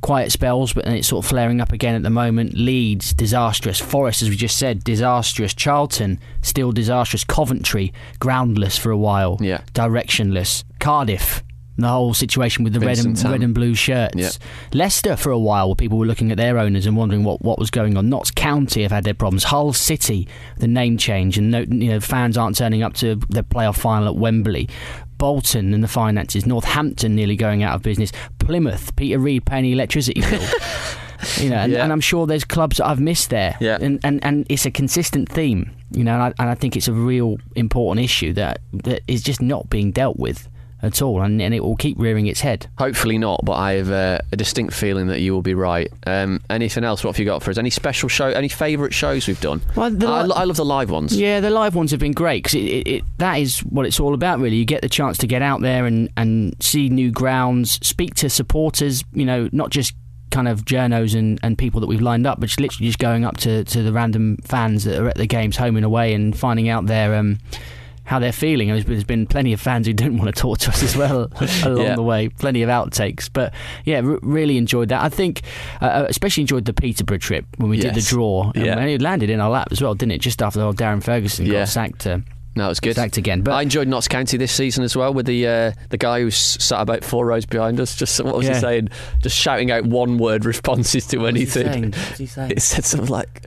quiet 0.00 0.32
spells, 0.32 0.72
but 0.72 0.84
then 0.84 0.96
it's 0.96 1.08
sort 1.08 1.24
of 1.24 1.28
flaring 1.28 1.60
up 1.60 1.72
again 1.72 1.94
at 1.94 2.02
the 2.02 2.10
moment. 2.10 2.54
Leeds, 2.54 3.12
disastrous. 3.14 3.80
Forest, 3.80 4.22
as 4.22 4.30
we 4.30 4.36
just 4.36 4.58
said, 4.58 4.84
disastrous. 4.84 5.54
Charlton, 5.54 6.18
still 6.42 6.72
disastrous. 6.72 7.24
Coventry, 7.24 7.92
groundless 8.18 8.78
for 8.78 8.90
a 8.90 8.96
while. 8.96 9.38
Yeah. 9.40 9.62
Directionless. 9.74 10.64
Cardiff, 10.78 11.42
the 11.78 11.88
whole 11.88 12.12
situation 12.12 12.64
with 12.64 12.72
the 12.72 12.80
red 12.80 12.98
and, 12.98 13.22
red 13.24 13.42
and 13.42 13.54
blue 13.54 13.74
shirts. 13.74 14.16
Yeah. 14.16 14.30
Leicester, 14.72 15.16
for 15.16 15.30
a 15.30 15.38
while, 15.38 15.68
where 15.68 15.76
people 15.76 15.96
were 15.96 16.06
looking 16.06 16.30
at 16.32 16.36
their 16.36 16.58
owners 16.58 16.86
and 16.86 16.96
wondering 16.96 17.22
what, 17.22 17.40
what 17.42 17.58
was 17.58 17.70
going 17.70 17.96
on. 17.96 18.08
Notts 18.08 18.32
County 18.32 18.82
have 18.82 18.90
had 18.90 19.04
their 19.04 19.14
problems. 19.14 19.44
Hull 19.44 19.72
City, 19.72 20.28
the 20.56 20.66
name 20.66 20.98
change, 20.98 21.38
and 21.38 21.50
no, 21.50 21.60
you 21.60 21.90
know 21.90 22.00
fans 22.00 22.36
aren't 22.36 22.56
turning 22.56 22.82
up 22.82 22.94
to 22.94 23.16
the 23.28 23.44
playoff 23.44 23.78
final 23.78 24.08
at 24.08 24.16
Wembley. 24.16 24.68
Bolton 25.18 25.74
and 25.74 25.82
the 25.82 25.88
finances. 25.88 26.46
Northampton 26.46 27.14
nearly 27.14 27.36
going 27.36 27.62
out 27.62 27.74
of 27.74 27.82
business. 27.82 28.12
Plymouth, 28.38 28.94
Peter 28.96 29.18
Reid 29.18 29.44
paying 29.44 29.64
the 29.64 29.72
electricity 29.72 30.20
bill. 30.20 30.40
you 31.38 31.50
know, 31.50 31.56
and, 31.56 31.72
Yeah. 31.72 31.82
and 31.84 31.92
I'm 31.92 32.00
sure 32.00 32.26
there's 32.26 32.44
clubs 32.44 32.76
that 32.78 32.86
I've 32.86 33.00
missed 33.00 33.30
there. 33.30 33.56
Yeah. 33.60 33.78
And, 33.80 34.00
and, 34.04 34.24
and 34.24 34.46
it's 34.48 34.64
a 34.64 34.70
consistent 34.70 35.28
theme, 35.28 35.70
you 35.90 36.04
know, 36.04 36.14
and 36.14 36.22
I, 36.22 36.26
and 36.38 36.48
I 36.48 36.54
think 36.54 36.76
it's 36.76 36.88
a 36.88 36.92
real 36.92 37.36
important 37.56 38.04
issue 38.04 38.32
that, 38.34 38.60
that 38.72 39.02
is 39.08 39.22
just 39.22 39.42
not 39.42 39.68
being 39.68 39.90
dealt 39.90 40.18
with 40.18 40.48
at 40.82 41.02
all, 41.02 41.22
and, 41.22 41.42
and 41.42 41.52
it 41.52 41.62
will 41.62 41.76
keep 41.76 41.98
rearing 41.98 42.26
its 42.26 42.40
head. 42.40 42.68
Hopefully 42.78 43.18
not, 43.18 43.44
but 43.44 43.54
I 43.54 43.72
have 43.74 43.90
uh, 43.90 44.18
a 44.30 44.36
distinct 44.36 44.74
feeling 44.74 45.08
that 45.08 45.20
you 45.20 45.32
will 45.32 45.42
be 45.42 45.54
right. 45.54 45.90
Um, 46.06 46.40
anything 46.50 46.84
else? 46.84 47.02
What 47.02 47.14
have 47.14 47.18
you 47.18 47.24
got 47.24 47.42
for 47.42 47.50
us? 47.50 47.58
Any 47.58 47.70
special 47.70 48.08
show? 48.08 48.28
Any 48.28 48.48
favourite 48.48 48.94
shows 48.94 49.26
we've 49.26 49.40
done? 49.40 49.60
Well, 49.74 49.90
the 49.90 50.06
I, 50.06 50.20
I 50.20 50.44
love 50.44 50.56
the 50.56 50.64
live 50.64 50.90
ones. 50.90 51.18
Yeah, 51.18 51.40
the 51.40 51.50
live 51.50 51.74
ones 51.74 51.90
have 51.90 52.00
been 52.00 52.12
great 52.12 52.44
because 52.44 52.54
it, 52.54 52.64
it, 52.64 52.88
it, 52.88 53.04
that 53.18 53.36
is 53.36 53.58
what 53.60 53.86
it's 53.86 53.98
all 53.98 54.14
about, 54.14 54.38
really. 54.38 54.56
You 54.56 54.64
get 54.64 54.82
the 54.82 54.88
chance 54.88 55.18
to 55.18 55.26
get 55.26 55.42
out 55.42 55.60
there 55.62 55.86
and, 55.86 56.10
and 56.16 56.54
see 56.60 56.88
new 56.88 57.10
grounds, 57.10 57.72
speak 57.86 58.14
to 58.16 58.30
supporters, 58.30 59.04
you 59.12 59.24
know, 59.24 59.48
not 59.52 59.70
just 59.70 59.94
kind 60.30 60.46
of 60.46 60.64
journos 60.64 61.18
and, 61.18 61.40
and 61.42 61.56
people 61.56 61.80
that 61.80 61.86
we've 61.86 62.02
lined 62.02 62.26
up, 62.26 62.38
but 62.38 62.46
just 62.46 62.60
literally 62.60 62.86
just 62.86 62.98
going 62.98 63.24
up 63.24 63.36
to, 63.38 63.64
to 63.64 63.82
the 63.82 63.92
random 63.92 64.36
fans 64.44 64.84
that 64.84 65.00
are 65.00 65.08
at 65.08 65.16
the 65.16 65.26
games 65.26 65.56
home 65.56 65.76
and 65.76 65.84
away 65.84 66.12
and 66.12 66.38
finding 66.38 66.68
out 66.68 66.86
their. 66.86 67.14
Um, 67.14 67.38
how 68.08 68.18
they're 68.18 68.32
feeling. 68.32 68.68
There's 68.68 69.04
been 69.04 69.26
plenty 69.26 69.52
of 69.52 69.60
fans 69.60 69.86
who 69.86 69.92
didn't 69.92 70.16
want 70.16 70.34
to 70.34 70.40
talk 70.40 70.58
to 70.60 70.70
us 70.70 70.82
as 70.82 70.96
well 70.96 71.30
along 71.64 71.82
Yeah. 71.86 71.94
the 71.94 72.02
way. 72.02 72.30
Plenty 72.30 72.62
of 72.62 72.70
outtakes, 72.70 73.28
but 73.32 73.52
yeah, 73.84 73.98
r- 74.00 74.18
really 74.22 74.56
enjoyed 74.56 74.88
that. 74.88 75.02
I 75.02 75.10
think, 75.10 75.42
uh, 75.82 76.06
especially 76.08 76.40
enjoyed 76.40 76.64
the 76.64 76.72
Peterborough 76.72 77.18
trip 77.18 77.44
when 77.58 77.68
we 77.68 77.76
did 77.76 77.92
the 77.92 78.00
Yes. 78.00 78.08
draw, 78.08 78.44
Um, 78.46 78.52
Yeah. 78.64 78.78
and 78.78 78.88
it 78.88 79.02
landed 79.02 79.28
in 79.28 79.40
our 79.40 79.50
lap 79.50 79.68
as 79.70 79.82
well, 79.82 79.94
didn't 79.94 80.12
it? 80.12 80.22
Just 80.22 80.40
after 80.42 80.60
old 80.62 80.76
Darren 80.78 81.02
Ferguson 81.02 81.44
Yeah. 81.46 81.60
got 81.60 81.68
sacked. 81.68 82.06
Uh, 82.06 82.18
No, 82.56 82.64
it 82.64 82.68
was 82.70 82.80
good. 82.80 82.96
Sacked 82.96 83.18
again, 83.18 83.42
but 83.42 83.52
I 83.52 83.62
enjoyed 83.62 83.86
Notts 83.86 84.08
County 84.08 84.36
this 84.36 84.50
season 84.50 84.82
as 84.82 84.96
well 84.96 85.14
with 85.14 85.26
the 85.26 85.46
uh, 85.46 85.72
the 85.90 85.98
guy 85.98 86.20
who 86.22 86.30
sat 86.32 86.80
about 86.80 87.04
four 87.04 87.24
rows 87.26 87.46
behind 87.46 87.78
us. 87.78 87.94
Just 87.94 88.18
what 88.24 88.34
was 88.34 88.46
Yeah. 88.48 88.54
he 88.54 88.60
saying? 88.60 88.88
Just 89.22 89.36
shouting 89.36 89.70
out 89.70 89.84
one 89.86 90.18
word 90.18 90.44
responses 90.44 91.06
to 91.08 91.18
What 91.18 91.36
he 91.36 91.42
anything. 91.42 91.66
saying? 91.72 91.92
What 91.92 92.18
was 92.18 92.34
he? 92.34 92.40
It 92.56 92.62
said 92.62 92.84
something 92.84 93.10
like. 93.10 93.44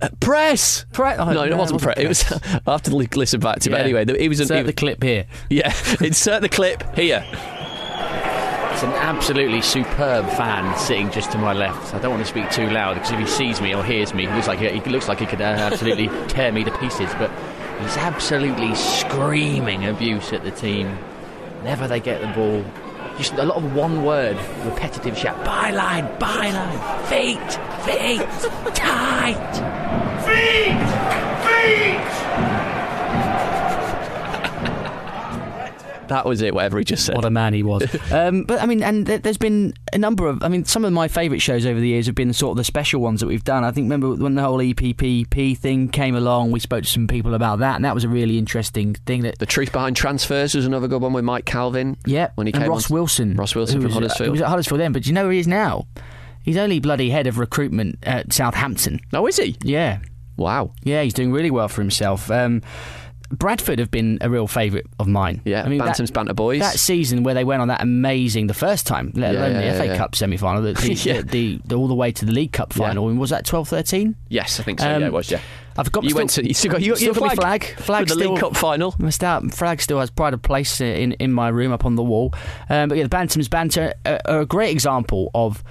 Uh, 0.00 0.08
press, 0.20 0.86
oh, 0.96 1.02
no, 1.02 1.10
it 1.10 1.16
no, 1.16 1.42
it 1.42 1.56
wasn't 1.56 1.58
wasn't 1.58 1.82
press. 1.82 1.98
It 1.98 2.08
was. 2.08 2.32
I 2.66 2.70
have 2.72 2.82
to 2.82 2.94
listen 2.94 3.40
back 3.40 3.60
to. 3.60 3.68
it. 3.68 3.72
But 3.72 3.80
anyway, 3.80 4.04
it 4.06 4.28
was. 4.28 4.38
Insert 4.40 4.58
it, 4.58 4.66
the 4.66 4.72
clip 4.72 5.02
here. 5.02 5.26
Yeah, 5.50 5.74
insert 6.00 6.40
the 6.42 6.48
clip 6.48 6.94
here. 6.94 7.24
It's 8.78 8.84
an 8.84 8.92
absolutely 8.92 9.60
superb 9.60 10.24
fan 10.30 10.78
sitting 10.78 11.10
just 11.10 11.32
to 11.32 11.38
my 11.38 11.52
left. 11.52 11.94
I 11.94 11.98
don't 11.98 12.12
want 12.12 12.22
to 12.22 12.28
speak 12.28 12.48
too 12.50 12.70
loud 12.70 12.94
because 12.94 13.10
if 13.10 13.18
he 13.18 13.26
sees 13.26 13.60
me 13.60 13.74
or 13.74 13.82
hears 13.82 14.14
me, 14.14 14.26
he 14.26 14.32
looks 14.32 14.46
like 14.46 14.60
he, 14.60 14.68
he 14.68 14.90
looks 14.90 15.08
like 15.08 15.18
he 15.18 15.26
could 15.26 15.40
uh, 15.40 15.46
absolutely 15.46 16.06
tear 16.28 16.52
me 16.52 16.62
to 16.62 16.70
pieces. 16.78 17.10
But 17.18 17.32
he's 17.80 17.96
absolutely 17.96 18.76
screaming 18.76 19.84
abuse 19.84 20.32
at 20.32 20.44
the 20.44 20.52
team. 20.52 20.86
Whenever 21.58 21.88
they 21.88 21.98
get 21.98 22.20
the 22.20 22.28
ball, 22.28 22.64
just 23.18 23.32
a 23.34 23.44
lot 23.44 23.56
of 23.56 23.74
one 23.74 24.04
word, 24.04 24.36
repetitive 24.64 25.18
shout. 25.18 25.44
Byline, 25.44 26.18
byline, 26.18 26.78
feet, 27.08 27.58
feet, 27.84 28.74
tight. 28.74 29.54
Feet! 30.24 30.78
Feet! 31.44 32.47
That 36.08 36.26
was 36.26 36.42
it, 36.42 36.54
whatever 36.54 36.78
he 36.78 36.84
just 36.84 37.04
said. 37.06 37.16
What 37.16 37.24
a 37.24 37.30
man 37.30 37.54
he 37.54 37.62
was. 37.62 37.82
um, 38.12 38.44
but 38.44 38.60
I 38.62 38.66
mean, 38.66 38.82
and 38.82 39.06
th- 39.06 39.22
there's 39.22 39.36
been 39.38 39.74
a 39.92 39.98
number 39.98 40.26
of. 40.26 40.42
I 40.42 40.48
mean, 40.48 40.64
some 40.64 40.84
of 40.84 40.92
my 40.92 41.08
favourite 41.08 41.40
shows 41.40 41.64
over 41.66 41.78
the 41.78 41.88
years 41.88 42.06
have 42.06 42.14
been 42.14 42.32
sort 42.32 42.52
of 42.52 42.56
the 42.58 42.64
special 42.64 43.00
ones 43.00 43.20
that 43.20 43.26
we've 43.26 43.44
done. 43.44 43.64
I 43.64 43.70
think 43.70 43.84
remember 43.84 44.14
when 44.14 44.34
the 44.34 44.42
whole 44.42 44.58
EPPP 44.58 45.56
thing 45.58 45.88
came 45.88 46.14
along, 46.16 46.50
we 46.50 46.60
spoke 46.60 46.84
to 46.84 46.88
some 46.90 47.06
people 47.06 47.34
about 47.34 47.60
that, 47.60 47.76
and 47.76 47.84
that 47.84 47.94
was 47.94 48.04
a 48.04 48.08
really 48.08 48.38
interesting 48.38 48.94
thing. 48.94 49.22
That 49.22 49.38
The 49.38 49.46
Truth 49.46 49.72
Behind 49.72 49.96
Transfers 49.96 50.54
was 50.54 50.66
another 50.66 50.88
good 50.88 51.02
one 51.02 51.12
with 51.12 51.24
Mike 51.24 51.44
Calvin. 51.44 51.96
yeah, 52.06 52.30
when 52.34 52.46
he 52.46 52.52
and 52.52 52.62
came 52.62 52.70
Ross 52.70 52.90
on- 52.90 52.94
Wilson, 52.94 53.34
Ross 53.36 53.54
Wilson 53.54 53.80
from 53.80 53.88
was, 53.88 53.92
uh, 53.96 54.00
Huddersfield. 54.00 54.26
He 54.26 54.30
was 54.32 54.42
at 54.42 54.48
Huddersfield 54.48 54.80
then, 54.80 54.92
but 54.92 55.02
do 55.02 55.08
you 55.08 55.14
know 55.14 55.24
where 55.24 55.32
he 55.32 55.38
is 55.38 55.46
now? 55.48 55.86
He's 56.42 56.56
only 56.56 56.80
bloody 56.80 57.10
head 57.10 57.26
of 57.26 57.38
recruitment 57.38 57.98
at 58.04 58.32
Southampton. 58.32 59.00
Oh, 59.12 59.26
is 59.26 59.36
he? 59.36 59.56
Yeah. 59.62 59.98
Wow. 60.38 60.72
Yeah, 60.84 61.02
he's 61.02 61.12
doing 61.12 61.32
really 61.32 61.50
well 61.50 61.68
for 61.68 61.82
himself. 61.82 62.30
Um, 62.30 62.62
Bradford 63.30 63.78
have 63.78 63.90
been 63.90 64.18
a 64.22 64.30
real 64.30 64.46
favourite 64.46 64.86
of 64.98 65.06
mine. 65.06 65.42
Yeah, 65.44 65.62
I 65.62 65.68
mean, 65.68 65.78
Bantam's 65.80 66.10
Banter 66.10 66.32
Boys. 66.34 66.60
That 66.60 66.78
season 66.78 67.22
where 67.24 67.34
they 67.34 67.44
went 67.44 67.60
on 67.60 67.68
that 67.68 67.82
amazing 67.82 68.46
the 68.46 68.54
first 68.54 68.86
time, 68.86 69.12
let 69.14 69.34
Yeah, 69.34 69.40
alone 69.40 69.52
the 69.54 69.64
yeah, 69.64 69.78
FA 69.78 69.86
yeah. 69.86 69.96
Cup 69.98 70.14
semi 70.14 70.36
final, 70.38 70.62
the, 70.62 70.72
the, 70.80 70.94
Yeah. 70.94 71.20
the, 71.22 71.60
the, 71.64 71.74
all 71.74 71.88
the 71.88 71.94
way 71.94 72.10
to 72.10 72.24
the 72.24 72.32
League 72.32 72.52
Cup 72.52 72.72
final. 72.72 73.06
Was 73.14 73.30
that 73.30 73.44
12 73.44 73.68
13? 73.68 74.16
Yes, 74.28 74.58
I 74.60 74.62
think 74.62 74.80
so. 74.80 74.90
Um, 74.90 75.02
yeah, 75.02 75.06
it 75.08 75.12
was. 75.12 75.30
Yeah. 75.30 75.40
I've 75.76 75.92
got 75.92 76.02
You 76.04 76.10
still, 76.10 76.18
went 76.18 76.30
to- 76.30 76.48
you 76.48 76.54
still 76.54 76.72
got- 76.72 76.82
you 76.82 76.90
got 76.92 76.98
still 76.98 77.14
got 77.14 77.34
flag 77.36 77.64
flag. 77.64 77.64
Flag 77.78 78.06
the 78.08 78.14
still, 78.14 78.30
League 78.32 78.40
Cup 78.40 78.56
final. 78.56 78.94
My 78.98 79.10
start 79.10 79.52
flag 79.54 79.80
still 79.82 80.00
has 80.00 80.10
pride 80.10 80.34
of 80.34 80.42
place 80.42 80.80
in 80.80 81.12
in 81.12 81.32
my 81.32 81.48
room 81.48 81.70
up 81.70 81.84
on 81.84 81.94
the 81.96 82.02
wall. 82.02 82.32
Um, 82.70 82.88
but 82.88 82.96
yeah, 82.98 83.04
the 83.04 83.08
Bantam's 83.10 83.48
banter 83.48 83.92
are, 84.06 84.20
are 84.24 84.40
a 84.40 84.46
great 84.46 84.70
example 84.70 85.30
of 85.34 85.62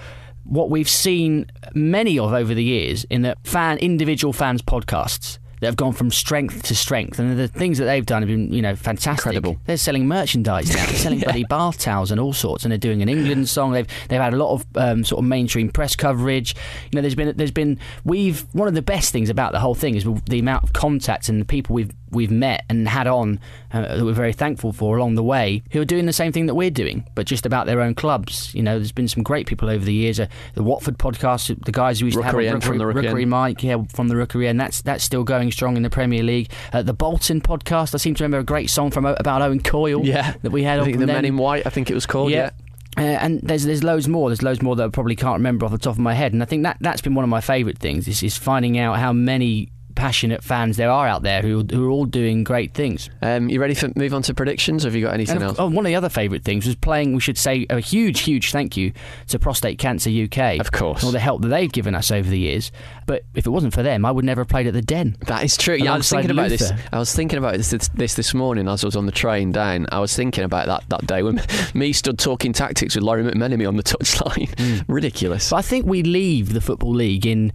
what 0.44 0.70
we've 0.70 0.88
seen 0.88 1.46
many 1.74 2.18
of 2.20 2.32
over 2.32 2.54
the 2.54 2.64
years 2.64 3.04
in 3.10 3.24
the 3.24 3.36
fan 3.44 3.80
individual 3.80 4.32
fans 4.32 4.62
podcasts 4.62 5.40
that 5.60 5.68
have 5.68 5.76
gone 5.76 5.94
from 5.94 6.12
strength 6.12 6.64
to 6.64 6.76
strength, 6.76 7.20
and 7.20 7.38
the 7.38 7.48
things 7.48 7.78
that 7.78 7.86
they've 7.86 8.06
done 8.06 8.22
have 8.22 8.30
been, 8.30 8.52
you 8.54 8.62
know, 8.62 8.76
fantastic. 8.76 9.26
Incredible. 9.26 9.58
They're 9.66 9.78
selling 9.78 10.08
merchandise 10.08 10.74
now. 10.74 10.86
They're 10.86 10.96
selling 10.96 11.20
bloody 11.28 11.44
bath 11.44 11.80
towels 11.80 12.12
and 12.12 12.20
all 12.20 12.34
sorts, 12.34 12.64
and 12.64 12.72
they're 12.72 12.78
doing 12.78 13.02
an 13.02 13.10
England 13.10 13.50
song. 13.50 13.72
They've 13.72 13.88
they've 14.10 14.22
had 14.22 14.34
a 14.34 14.38
lot 14.38 14.54
of 14.54 14.66
um, 14.76 15.04
sort 15.04 15.20
of 15.20 15.26
mainstream 15.26 15.70
press 15.70 15.96
coverage. 15.96 16.56
You 16.92 16.98
know, 16.98 17.02
there's 17.02 17.16
been 17.16 17.36
there's 17.36 17.52
been 17.52 17.80
we've 18.04 18.46
one 18.54 18.68
of 18.68 18.74
the 18.74 18.82
best 18.82 19.12
things 19.12 19.30
about 19.30 19.52
the 19.52 19.60
whole 19.60 19.76
thing 19.76 19.96
is 19.96 20.06
the 20.26 20.40
amount 20.40 20.64
of 20.64 20.74
contacts 20.74 21.30
and 21.30 21.42
the 21.42 21.46
people 21.46 21.74
we've 21.74 21.92
we've 22.12 22.32
met 22.32 22.66
and 22.70 22.88
had 22.88 23.08
on 23.08 23.40
uh, 23.74 23.82
that 23.98 24.06
we're 24.06 24.14
very 24.14 24.34
thankful 24.34 24.72
for 24.72 24.98
along 24.98 25.16
the 25.16 25.24
way 25.24 25.64
who 25.72 25.82
are 25.82 25.86
doing 25.86 26.06
the 26.06 26.14
same 26.14 26.32
thing 26.32 26.46
that 26.46 26.56
we're 26.56 26.70
doing, 26.70 27.08
but 27.16 27.26
just 27.26 27.46
about 27.46 27.66
their 27.66 27.82
own 27.82 27.96
clubs. 27.96 28.54
You 28.54 28.64
know, 28.64 28.78
there's 28.78 28.92
been 28.92 29.08
some 29.08 29.24
great 29.24 29.48
people 29.48 29.70
over 29.70 29.84
the 29.84 29.94
years. 29.94 30.20
Uh, 30.20 30.28
the 30.54 30.64
Watford 30.64 30.98
podcast, 30.98 31.64
the 31.66 31.72
guys 31.72 32.00
who 32.00 32.06
used 32.06 32.18
Rookery 32.18 32.46
to 32.46 32.50
have 32.50 32.56
End 32.56 32.64
from 32.64 32.78
the 32.78 32.86
Rookery 32.86 33.08
Rookery 33.08 33.26
Mike, 33.26 33.64
yeah, 33.64 33.78
from 33.94 34.08
the 34.08 34.16
Rookery, 34.16 34.48
and 34.48 34.60
that's 34.60 34.82
that's 34.82 35.04
still 35.04 35.24
going 35.24 35.52
strong 35.52 35.78
in 35.78 35.84
the 35.84 35.90
Premier 35.90 36.24
League. 36.24 36.52
Uh, 36.74 36.82
the 36.82 36.94
Bolton 36.94 37.42
podcast, 37.42 37.94
I 37.94 37.98
seem 37.98 38.16
to 38.16 38.24
remember 38.24 38.40
a 38.40 38.44
great 38.44 38.70
song 38.70 38.92
from 38.92 39.06
about 39.06 39.42
Owen 39.42 39.62
Coyle. 39.62 40.06
Yeah. 40.06 40.34
that 40.42 40.52
we 40.52 40.64
had. 40.64 40.80
I 40.80 40.86
think 40.86 41.00
the. 41.00 41.08
Men 41.08 41.26
in 41.26 41.38
White. 41.38 41.66
I 41.66 41.70
think 41.70 41.90
it 41.90 41.94
was 41.94 42.06
called. 42.06 42.32
Yeah. 42.32 42.52
Uh, 42.98 43.02
and 43.02 43.40
there's 43.42 43.64
there's 43.64 43.84
loads 43.84 44.08
more. 44.08 44.30
There's 44.30 44.42
loads 44.42 44.62
more 44.62 44.76
that 44.76 44.84
I 44.84 44.90
probably 44.90 45.16
can't 45.16 45.38
remember 45.38 45.66
off 45.66 45.72
the 45.72 45.78
top 45.78 45.94
of 45.94 46.00
my 46.00 46.16
head. 46.16 46.34
And 46.34 46.42
I 46.42 46.46
think 46.46 46.64
that 46.64 46.78
that's 46.82 47.02
been 47.02 47.14
one 47.14 47.24
of 47.24 47.30
my 47.30 47.42
favourite 47.42 47.78
things 47.78 48.08
is, 48.08 48.24
is 48.24 48.36
finding 48.36 48.80
out 48.80 48.98
how 48.98 49.14
many 49.14 49.72
passionate 49.98 50.44
fans 50.44 50.78
there 50.78 50.92
are 50.92 51.08
out 51.08 51.24
there 51.24 51.42
who 51.42 51.66
who 51.70 51.86
are 51.88 51.90
all 51.90 52.06
doing 52.06 52.44
great 52.44 52.74
things. 52.76 53.10
Um, 53.22 53.50
you 53.50 53.60
ready 53.60 53.74
for 53.74 53.92
move 53.96 54.14
on 54.14 54.22
to 54.22 54.34
predictions? 54.36 54.86
Or 54.86 54.90
have 54.90 54.96
you 54.96 55.04
got 55.04 55.14
anything 55.16 55.38
of- 55.38 55.42
else? 55.44 55.56
oh, 55.60 55.66
one 55.66 55.86
of 55.86 55.90
the 55.90 55.96
other 55.96 56.08
favourite 56.10 56.44
things 56.46 56.66
was 56.68 56.76
playing. 56.76 57.14
We 57.14 57.20
should 57.20 57.38
say 57.38 57.66
a 57.70 57.80
huge, 57.80 58.22
huge 58.22 58.52
thank 58.52 58.78
you 58.78 58.94
to 59.30 59.40
Prostate 59.40 59.80
Cancer 59.80 60.10
UK, 60.10 60.60
Of 60.60 60.72
course. 60.72 61.04
all 61.04 61.12
the 61.12 61.20
help 61.20 61.42
that 61.42 61.48
they've 61.50 61.72
given 61.72 61.96
us 61.96 62.12
over 62.12 62.30
the 62.30 62.38
years. 62.40 62.72
But 63.08 63.24
if 63.34 63.46
it 63.48 63.50
wasn't 63.50 63.74
for 63.74 63.82
them, 63.84 64.06
I 64.06 64.12
would 64.12 64.24
never 64.24 64.42
have 64.42 64.48
played 64.48 64.68
at 64.68 64.74
the 64.74 64.82
Den. 64.82 65.18
That 65.26 65.44
is 65.44 65.58
true. 65.58 65.76
Yeah, 65.76 65.94
I 65.94 65.98
was 65.98 66.10
thinking 66.10 66.32
about 66.32 66.50
this. 66.50 66.72
I 66.94 67.00
was 67.00 67.14
thinking 67.14 67.40
about 67.40 67.58
this, 67.58 67.72
this 67.72 67.90
this 67.96 68.14
this 68.14 68.34
morning 68.34 68.68
as 68.68 68.84
I 68.84 68.88
was 68.88 68.96
on 68.96 69.08
the 69.08 69.12
train 69.12 69.52
down. 69.52 69.88
I 69.92 70.00
was 70.00 70.16
thinking 70.16 70.44
about 70.44 70.68
that 70.68 70.84
that 70.90 71.08
day 71.08 71.24
when 71.24 71.42
me 71.74 71.92
stood 71.92 72.20
talking 72.20 72.54
tactics 72.54 72.94
with 72.96 73.04
Lawrie 73.04 73.24
McMenemy 73.24 73.68
on 73.68 73.76
the 73.78 73.84
touchline. 73.84 74.54
Hmm. 74.60 74.92
Ridiculous. 74.92 75.50
But 75.50 75.56
I 75.58 75.62
think 75.64 75.86
we 75.88 76.04
leave 76.04 76.54
the 76.54 76.62
Football 76.62 76.94
League 76.94 77.26
in 77.26 77.52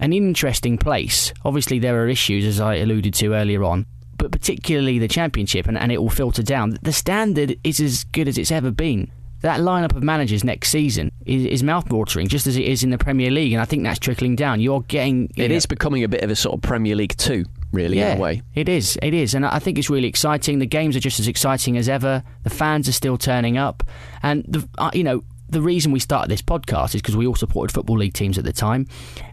an 0.00 0.12
interesting 0.12 0.76
place. 0.78 1.32
Obviously, 1.44 1.78
there 1.78 2.02
are 2.02 2.08
issues, 2.08 2.44
as 2.44 2.60
I 2.60 2.76
alluded 2.76 3.14
to 3.14 3.34
earlier 3.34 3.62
on, 3.62 3.86
but 4.16 4.32
particularly 4.32 4.98
the 4.98 5.08
Championship, 5.08 5.66
and, 5.68 5.78
and 5.78 5.92
it 5.92 6.00
will 6.02 6.10
filter 6.10 6.42
down. 6.42 6.76
The 6.82 6.92
standard 6.92 7.56
is 7.62 7.80
as 7.80 8.04
good 8.04 8.26
as 8.28 8.36
it's 8.38 8.50
ever 8.50 8.70
been. 8.70 9.10
That 9.42 9.60
lineup 9.60 9.96
of 9.96 10.02
managers 10.02 10.44
next 10.44 10.68
season 10.68 11.10
is, 11.24 11.46
is 11.46 11.62
mouth-watering, 11.62 12.28
just 12.28 12.46
as 12.46 12.58
it 12.58 12.64
is 12.64 12.82
in 12.84 12.90
the 12.90 12.98
Premier 12.98 13.30
League, 13.30 13.52
and 13.54 13.62
I 13.62 13.64
think 13.64 13.84
that's 13.84 13.98
trickling 13.98 14.36
down. 14.36 14.60
You're 14.60 14.82
getting 14.82 15.30
you 15.34 15.44
It 15.44 15.48
know- 15.48 15.54
is 15.54 15.64
becoming 15.64 16.04
a 16.04 16.08
bit 16.08 16.22
of 16.22 16.30
a 16.30 16.36
sort 16.36 16.56
of 16.56 16.60
Premier 16.62 16.94
League 16.94 17.16
two, 17.16 17.46
really, 17.72 17.96
yeah, 17.96 18.12
in 18.12 18.18
a 18.18 18.20
way. 18.20 18.42
It 18.54 18.68
is. 18.68 18.98
It 19.00 19.14
is. 19.14 19.32
And 19.32 19.46
I 19.46 19.58
think 19.58 19.78
it's 19.78 19.88
really 19.88 20.08
exciting. 20.08 20.58
The 20.58 20.66
games 20.66 20.94
are 20.94 21.00
just 21.00 21.20
as 21.20 21.26
exciting 21.26 21.78
as 21.78 21.88
ever. 21.88 22.22
The 22.42 22.50
fans 22.50 22.86
are 22.86 22.92
still 22.92 23.16
turning 23.16 23.56
up. 23.56 23.82
And, 24.22 24.44
the, 24.46 24.68
uh, 24.76 24.90
you 24.92 25.04
know, 25.04 25.22
the 25.50 25.60
reason 25.60 25.92
we 25.92 25.98
started 25.98 26.30
this 26.30 26.42
podcast 26.42 26.94
is 26.94 27.02
because 27.02 27.16
we 27.16 27.26
all 27.26 27.34
supported 27.34 27.74
Football 27.74 27.98
League 27.98 28.14
teams 28.14 28.38
at 28.38 28.44
the 28.44 28.52
time. 28.52 28.86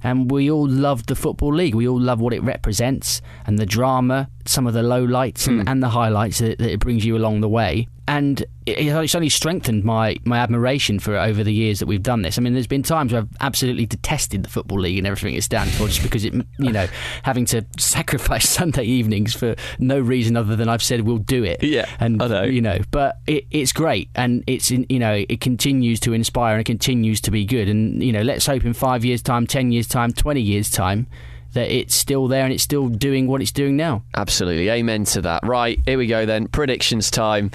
And 0.03 0.29
we 0.31 0.49
all 0.49 0.67
loved 0.67 1.07
the 1.07 1.15
Football 1.15 1.53
League. 1.53 1.75
We 1.75 1.87
all 1.87 1.99
love 1.99 2.19
what 2.19 2.33
it 2.33 2.41
represents 2.41 3.21
and 3.45 3.59
the 3.59 3.65
drama, 3.65 4.29
some 4.47 4.67
of 4.67 4.73
the 4.73 4.81
lowlights 4.81 5.47
and, 5.47 5.61
hmm. 5.61 5.67
and 5.67 5.83
the 5.83 5.89
highlights 5.89 6.39
that, 6.39 6.57
that 6.57 6.71
it 6.71 6.79
brings 6.79 7.05
you 7.05 7.17
along 7.17 7.41
the 7.41 7.49
way. 7.49 7.87
And 8.09 8.39
it, 8.65 8.79
it's 8.79 9.15
only 9.15 9.27
strengthened 9.27 9.83
my, 9.83 10.15
my 10.23 10.37
admiration 10.37 10.99
for 10.99 11.15
it 11.15 11.19
over 11.19 11.43
the 11.43 11.53
years 11.53 11.79
that 11.79 11.87
we've 11.87 12.01
done 12.01 12.21
this. 12.21 12.37
I 12.37 12.41
mean, 12.41 12.53
there's 12.53 12.67
been 12.67 12.83
times 12.83 13.11
where 13.11 13.21
I've 13.21 13.29
absolutely 13.41 13.85
detested 13.85 14.43
the 14.43 14.49
Football 14.49 14.79
League 14.79 14.97
and 14.97 15.05
everything 15.05 15.35
it 15.35 15.43
stands 15.43 15.75
for 15.77 15.87
just 15.87 16.03
because 16.03 16.23
it, 16.23 16.33
you 16.59 16.71
know, 16.71 16.87
having 17.23 17.45
to 17.47 17.65
sacrifice 17.77 18.47
Sunday 18.47 18.83
evenings 18.83 19.35
for 19.35 19.55
no 19.79 19.99
reason 19.99 20.37
other 20.37 20.55
than 20.55 20.69
I've 20.69 20.83
said 20.83 21.01
we'll 21.01 21.17
do 21.17 21.43
it. 21.43 21.63
Yeah, 21.63 21.89
and 21.99 22.21
I 22.21 22.27
know. 22.27 22.43
you 22.43 22.61
know, 22.61 22.79
but 22.91 23.19
it, 23.27 23.45
it's 23.51 23.73
great 23.73 24.09
and 24.15 24.43
it's 24.47 24.71
in, 24.71 24.85
you 24.89 24.99
know 24.99 25.25
it 25.27 25.41
continues 25.41 25.99
to 26.01 26.13
inspire 26.13 26.53
and 26.53 26.61
it 26.61 26.65
continues 26.65 27.19
to 27.21 27.31
be 27.31 27.45
good. 27.45 27.67
And 27.67 28.01
you 28.01 28.13
know, 28.13 28.21
let's 28.21 28.45
hope 28.45 28.63
in 28.63 28.73
five 28.73 29.03
years' 29.03 29.21
time, 29.21 29.47
ten 29.47 29.71
years' 29.71 29.87
time, 29.87 30.13
twenty 30.13 30.41
years' 30.41 30.69
time. 30.69 31.07
That 31.53 31.71
it's 31.71 31.95
still 31.95 32.27
there 32.27 32.43
and 32.43 32.53
it's 32.53 32.63
still 32.63 32.87
doing 32.87 33.27
what 33.27 33.41
it's 33.41 33.51
doing 33.51 33.75
now. 33.75 34.03
Absolutely, 34.13 34.69
amen 34.69 35.05
to 35.05 35.21
that. 35.21 35.45
Right, 35.45 35.79
here 35.85 35.97
we 35.97 36.07
go 36.07 36.25
then. 36.25 36.47
Predictions 36.47 37.09
time. 37.09 37.51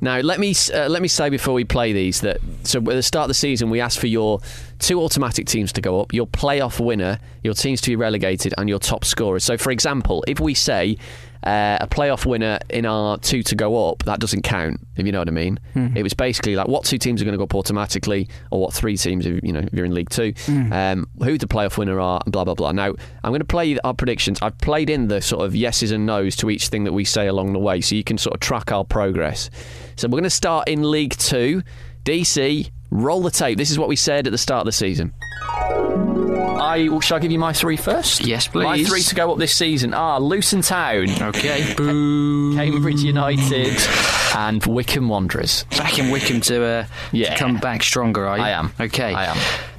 Now, 0.00 0.20
let 0.20 0.38
me 0.38 0.54
uh, 0.74 0.88
let 0.88 1.00
me 1.00 1.08
say 1.08 1.30
before 1.30 1.54
we 1.54 1.64
play 1.64 1.92
these 1.92 2.20
that 2.20 2.38
so 2.64 2.78
at 2.80 2.84
the 2.84 3.02
start 3.02 3.24
of 3.24 3.28
the 3.28 3.34
season 3.34 3.70
we 3.70 3.80
asked 3.80 3.98
for 3.98 4.08
your 4.08 4.40
two 4.78 5.00
automatic 5.00 5.46
teams 5.46 5.72
to 5.72 5.80
go 5.80 6.00
up, 6.00 6.12
your 6.12 6.26
playoff 6.26 6.84
winner, 6.84 7.18
your 7.42 7.54
teams 7.54 7.80
to 7.80 7.90
be 7.90 7.96
relegated, 7.96 8.52
and 8.58 8.68
your 8.68 8.78
top 8.78 9.04
scorers. 9.04 9.44
So, 9.44 9.56
for 9.56 9.70
example, 9.70 10.22
if 10.26 10.38
we 10.38 10.52
say 10.52 10.98
uh, 11.44 11.78
a 11.80 11.86
playoff 11.86 12.26
winner 12.26 12.58
in 12.70 12.86
our 12.86 13.18
two 13.18 13.42
to 13.44 13.54
go 13.54 13.88
up, 13.90 14.02
that 14.04 14.20
doesn't 14.20 14.42
count. 14.42 14.80
If 14.96 15.06
you 15.06 15.12
know 15.12 15.18
what 15.20 15.28
I 15.28 15.32
mean, 15.32 15.58
Mhm. 15.74 15.96
it 15.96 16.02
was 16.02 16.14
basically 16.14 16.56
like 16.56 16.68
what 16.68 16.84
two 16.84 16.98
teams 16.98 17.20
are 17.20 17.24
going 17.24 17.32
to 17.34 17.38
go 17.38 17.44
up 17.44 17.54
automatically, 17.54 18.28
or 18.50 18.60
what 18.60 18.72
three 18.74 18.96
teams 18.96 19.26
if 19.26 19.40
you 19.42 19.52
know 19.52 19.60
if 19.60 19.72
you're 19.72 19.84
in 19.84 19.94
League 19.94 20.10
Two, 20.10 20.32
Mm. 20.32 20.72
um, 20.72 21.06
who 21.22 21.38
the 21.38 21.46
playoff 21.46 21.76
winner 21.78 22.00
are, 22.00 22.20
and 22.24 22.32
blah 22.32 22.44
blah 22.44 22.54
blah. 22.54 22.72
Now 22.72 22.94
I'm 23.22 23.30
going 23.30 23.40
to 23.40 23.44
play 23.44 23.78
our 23.84 23.94
predictions. 23.94 24.38
I've 24.42 24.58
played 24.58 24.90
in 24.90 25.08
the 25.08 25.20
sort 25.20 25.44
of 25.44 25.54
yeses 25.54 25.90
and 25.92 26.06
nos 26.06 26.36
to 26.36 26.50
each 26.50 26.68
thing 26.68 26.84
that 26.84 26.92
we 26.92 27.04
say 27.04 27.26
along 27.26 27.52
the 27.52 27.58
way, 27.58 27.80
so 27.80 27.94
you 27.94 28.04
can 28.04 28.18
sort 28.18 28.34
of 28.34 28.40
track 28.40 28.72
our 28.72 28.84
progress. 28.84 29.50
So 29.96 30.08
we're 30.08 30.12
going 30.12 30.24
to 30.24 30.30
start 30.30 30.68
in 30.68 30.90
League 30.90 31.16
Two. 31.16 31.62
DC, 32.04 32.70
roll 32.90 33.20
the 33.20 33.30
tape. 33.30 33.58
This 33.58 33.70
is 33.70 33.78
what 33.78 33.88
we 33.88 33.96
said 33.96 34.26
at 34.26 34.30
the 34.30 34.38
start 34.38 34.60
of 34.60 34.66
the 34.66 34.72
season. 34.72 35.12
I 36.66 36.88
well, 36.88 37.00
shall 37.00 37.16
I 37.16 37.20
give 37.20 37.32
you 37.32 37.38
my 37.38 37.52
three 37.52 37.76
first? 37.76 38.26
Yes, 38.26 38.48
please. 38.48 38.64
My 38.64 38.82
three 38.84 39.02
to 39.02 39.14
go 39.14 39.32
up 39.32 39.38
this 39.38 39.54
season 39.54 39.94
are 39.94 40.20
Luton 40.20 40.62
Town, 40.62 41.08
Okay. 41.22 41.74
Boo. 41.76 42.54
Cambridge 42.56 43.00
United, 43.02 43.76
and 44.36 44.64
Wycombe 44.66 45.08
Wanderers. 45.08 45.64
Back 45.70 45.98
in 45.98 46.10
Wycombe 46.10 46.40
to, 46.42 46.64
uh, 46.64 46.86
Yeah. 47.12 47.34
to 47.34 47.38
come 47.38 47.56
back 47.58 47.82
stronger, 47.82 48.26
are 48.26 48.36
you? 48.38 48.44
I 48.44 48.50
am. 48.50 48.72
Okay. 48.80 49.14
I 49.14 49.26
am. 49.26 49.36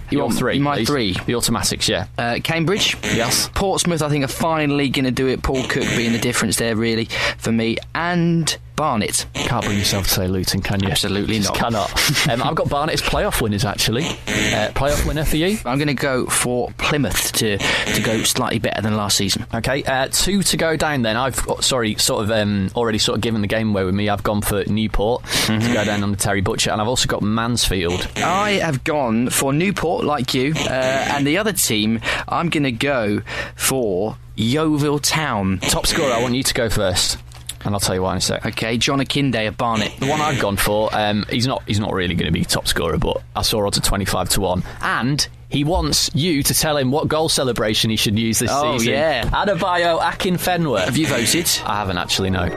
You 0.10 0.20
Your 0.20 0.28
want- 0.28 0.38
three. 0.38 0.58
My 0.60 0.78
please. 0.78 0.88
three. 0.88 1.16
The 1.26 1.36
automatics, 1.36 1.90
yeah. 1.90 2.06
Uh, 2.18 2.40
Cambridge. 2.42 2.96
Yes. 3.04 3.50
Portsmouth, 3.54 4.02
I 4.02 4.08
think, 4.08 4.24
are 4.24 4.30
finally 4.30 4.88
going 4.88 5.04
to 5.06 5.12
do 5.12 5.28
it. 5.28 5.44
Paul 5.44 5.64
Cook 5.68 5.84
being 5.98 6.14
the 6.14 6.18
difference 6.20 6.56
there, 6.56 6.78
really, 6.78 7.10
for 7.38 7.52
me. 7.52 7.78
And 7.94 8.56
Barnet. 8.78 9.26
Can't 9.34 9.66
bring 9.66 9.78
yourself 9.78 10.06
to 10.06 10.10
say 10.12 10.28
Luton, 10.30 10.62
can 10.62 10.82
you? 10.82 10.90
Absolutely 10.90 11.40
Just 11.40 11.50
not. 11.50 11.58
Cannot. 11.90 12.30
um, 12.30 12.42
I've 12.44 12.56
got 12.56 12.70
Barnet 12.70 12.94
as 12.94 13.02
playoff 13.02 13.42
winners, 13.42 13.66
actually. 13.66 14.06
Uh, 14.06 14.72
playoff 14.74 15.06
winner 15.06 15.26
for 15.26 15.36
you? 15.36 15.58
I'm 15.66 15.78
going 15.78 15.88
to 15.88 15.94
go 15.96 16.28
for 16.28 16.70
Plymouth 16.78 17.32
to, 17.34 17.58
to 17.58 18.02
go 18.02 18.22
slightly 18.24 18.60
better 18.60 18.82
than 18.82 18.96
last 18.96 19.18
season. 19.18 19.46
Okay, 19.54 19.84
uh, 19.84 20.08
two 20.12 20.44
to 20.44 20.56
go 20.58 20.78
down 20.78 21.02
then. 21.02 21.18
I've 21.18 21.44
got, 21.46 21.64
sorry, 21.66 21.96
sort 21.96 22.24
of 22.24 22.32
um, 22.32 22.70
already 22.76 23.00
sort 23.00 23.18
of 23.18 23.22
given 23.22 23.42
the 23.42 23.48
game 23.48 23.72
away 23.72 23.84
with 23.84 23.96
me. 23.96 24.08
I've 24.08 24.24
gone 24.24 24.42
for 24.42 24.64
Newport 24.66 25.24
Mm-hmm. 25.48 25.66
to 25.68 25.74
go 25.74 25.84
down 25.86 26.04
on 26.04 26.12
the 26.12 26.18
Terry 26.18 26.42
Butcher, 26.42 26.70
and 26.72 26.80
I've 26.82 26.88
also 26.88 27.08
got 27.08 27.22
Mansfield. 27.24 28.08
I 28.18 28.52
have 28.62 28.84
gone 28.84 29.30
for 29.30 29.52
Newport, 29.54 30.06
like 30.06 30.34
you, 30.34 30.54
uh, 30.56 30.70
and 30.70 31.26
the 31.26 31.38
other 31.38 31.52
team, 31.54 32.00
I'm 32.28 32.50
going 32.50 32.64
to 32.64 32.72
go 32.72 33.22
for 33.56 34.18
Yeovil 34.36 35.00
Town. 35.00 35.60
Top 35.60 35.88
scorer, 35.88 36.12
I 36.14 36.22
want 36.22 36.36
you 36.36 36.44
to 36.44 36.54
go 36.54 36.70
first. 36.70 37.18
And 37.66 37.74
I'll 37.74 37.80
tell 37.80 37.96
you 37.96 38.02
why 38.04 38.12
in 38.14 38.18
a 38.18 38.22
sec. 38.22 38.46
Okay, 38.46 38.78
John 38.78 39.00
Akinde 39.00 39.48
of 39.48 39.58
Barnet. 39.58 39.92
The 40.00 40.08
one 40.08 40.22
I've 40.22 40.40
gone 40.40 40.58
for, 40.58 40.90
um, 40.94 41.26
he's 41.30 41.48
not 41.48 41.64
he's 41.68 41.80
not 41.80 41.92
really 41.94 42.16
going 42.16 42.28
to 42.28 42.32
be 42.32 42.46
top 42.46 42.68
scorer, 42.68 42.98
but 42.98 43.22
I 43.36 43.42
saw 43.42 43.66
odds 43.66 43.78
at 43.78 43.84
twenty 43.84 44.06
five 44.06 44.30
to 44.30 44.42
one, 44.42 44.64
and 44.82 45.28
he 45.50 45.64
wants 45.64 46.10
you 46.14 46.44
to 46.44 46.54
tell 46.54 46.78
him 46.78 46.92
what 46.92 47.08
goal 47.08 47.30
celebration 47.30 47.90
he 47.90 47.96
should 47.96 48.18
use 48.20 48.40
this 48.40 48.50
Oh, 48.54 48.78
season. 48.78 48.94
yeah. 48.94 49.24
Adebayo 49.30 50.00
Akinfenwa. 50.00 50.84
Have 50.86 50.98
you 50.98 51.08
voted? 51.08 51.50
I 51.66 51.76
haven't 51.78 51.98
actually, 51.98 52.30
no. 52.30 52.48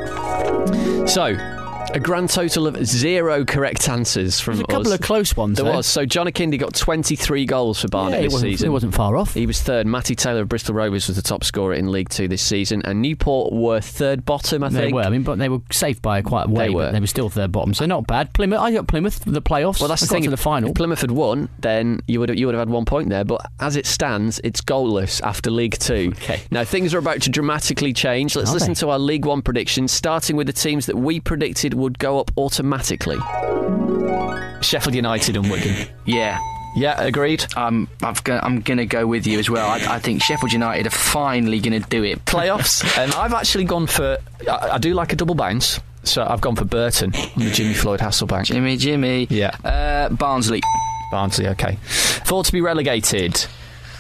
So, 1.07 1.35
a 1.93 1.99
grand 1.99 2.31
total 2.31 2.67
of 2.69 2.77
zero 2.87 3.45
correct 3.45 3.89
answers 3.89 4.39
from 4.39 4.55
There's 4.57 4.63
a 4.65 4.67
couple 4.67 4.93
us. 4.93 5.01
of 5.01 5.01
close 5.01 5.37
ones. 5.37 5.57
There 5.57 5.65
though. 5.65 5.79
was. 5.79 5.87
So 5.87 6.07
John 6.07 6.27
Akinde 6.27 6.57
got 6.59 6.73
23 6.75 7.47
goals 7.47 7.81
for 7.81 7.89
Barnet 7.89 8.13
Yeah, 8.13 8.19
it 8.21 8.23
this 8.25 8.33
wasn't, 8.35 8.53
season. 8.53 8.67
It 8.69 8.71
wasn't 8.71 8.95
far 8.95 9.17
off. 9.17 9.35
He 9.35 9.47
was 9.47 9.61
third. 9.61 9.87
Matty 9.89 10.15
Taylor 10.15 10.43
of 10.43 10.49
Bristol 10.49 10.75
Rovers 10.75 11.09
was 11.09 11.17
the 11.17 11.23
top 11.23 11.43
scorer 11.43 11.75
in 11.75 11.91
League 11.91 12.09
Two 12.09 12.29
this 12.29 12.43
season, 12.43 12.83
and 12.85 13.03
Newport 13.03 13.53
were 13.53 13.81
third 13.81 14.25
bottom. 14.25 14.63
I 14.63 14.69
think. 14.69 14.77
They 14.79 14.81
think. 14.87 14.95
were. 14.95 15.03
I 15.03 15.11
mean, 15.11 15.23
but 15.25 15.39
they 15.39 15.49
were 15.49 15.61
safe 15.73 16.01
by 16.01 16.23
quite 16.23 16.47
a 16.47 16.51
way. 16.51 16.67
They 16.67 16.73
but 16.73 16.75
were. 16.77 16.93
They 16.93 17.01
were 17.01 17.07
still 17.09 17.29
third 17.29 17.51
bottom, 17.51 17.75
so 17.75 17.87
not 17.87 18.07
bad. 18.07 18.33
Plymouth. 18.35 18.61
I 18.61 18.73
got 18.73 18.87
Plymouth 18.87 19.25
for 19.25 19.31
the 19.33 19.43
playoffs. 19.43 19.81
Well, 19.81 19.89
that's 19.89 20.03
the 20.03 20.07
I 20.07 20.09
got 20.09 20.15
thing. 20.15 20.23
to 20.25 20.31
the 20.31 20.35
if- 20.35 20.41
final. 20.41 20.69
If 20.71 20.77
Plymouth 20.77 21.01
had 21.01 21.11
won, 21.11 21.49
then 21.59 22.01
you 22.07 22.21
would 22.21 22.29
have, 22.29 22.39
you 22.39 22.47
would 22.47 22.55
have 22.55 22.61
had 22.69 22.71
one 22.73 22.85
point 22.85 23.09
there. 23.09 23.25
But 23.25 23.45
as 23.59 23.75
it 23.77 23.87
stands, 23.87 24.41
it's 24.45 24.61
goalless 24.61 25.21
after 25.23 25.51
League 25.51 25.79
Two. 25.79 26.13
Okay. 26.19 26.41
Now 26.53 26.63
things 26.65 26.95
are 26.95 26.99
about 26.99 27.23
to 27.23 27.31
dramatically 27.31 27.93
change. 27.93 28.37
Let's 28.37 28.51
Are 28.51 28.55
listen 28.55 28.71
they? 28.75 28.81
to 28.81 28.91
our 28.91 28.99
League 28.99 29.25
One 29.25 29.43
predictions, 29.43 29.91
starting 29.91 30.37
with 30.37 30.47
the 30.47 30.53
teams 30.53 30.87
that 30.87 30.97
we 30.97 31.19
predicted 31.21 31.70
would 31.75 31.99
go 31.99 32.21
up 32.21 32.31
automatically. 32.37 33.19
Sheffield 34.63 34.95
United 34.95 35.37
and 35.37 35.51
Wigan. 35.51 35.89
Yeah. 36.07 36.41
Yeah, 36.77 37.01
agreed. 37.01 37.45
Um, 37.57 37.89
I've 38.03 38.23
go, 38.23 38.39
I'm 38.41 38.61
going 38.61 38.79
to 38.79 38.87
go 38.87 39.07
with 39.07 39.27
you 39.27 39.39
as 39.41 39.51
well. 39.51 39.69
I, 39.69 39.97
I 39.97 39.99
think 39.99 40.23
Sheffield 40.23 40.53
United 40.53 40.87
are 40.87 40.91
finally 40.91 41.59
going 41.59 41.81
to 41.81 41.89
do 41.89 42.05
it. 42.05 42.25
Playoffs. 42.25 42.85
um, 43.05 43.13
I've 43.17 43.33
actually 43.33 43.65
gone 43.65 43.87
for. 43.89 44.19
I, 44.49 44.71
I 44.73 44.79
do 44.79 44.95
like 44.95 45.13
a 45.13 45.17
double 45.17 45.35
bounce, 45.35 45.81
so 46.05 46.25
I've 46.25 46.41
gone 46.41 46.55
for 46.55 46.65
Burton 46.65 47.13
on 47.15 47.45
the 47.45 47.51
Jimmy 47.51 47.75
Floyd 47.75 47.99
Hasselbaink. 48.01 48.45
Jimmy, 48.45 48.77
Jimmy. 48.77 49.27
Yeah. 49.31 49.51
Uh, 49.65 50.11
Barnsley. 50.11 50.63
Barnsley, 51.11 51.49
okay. 51.49 51.77
Four 52.25 52.45
to 52.45 52.53
be 52.53 52.61
relegated. 52.61 53.45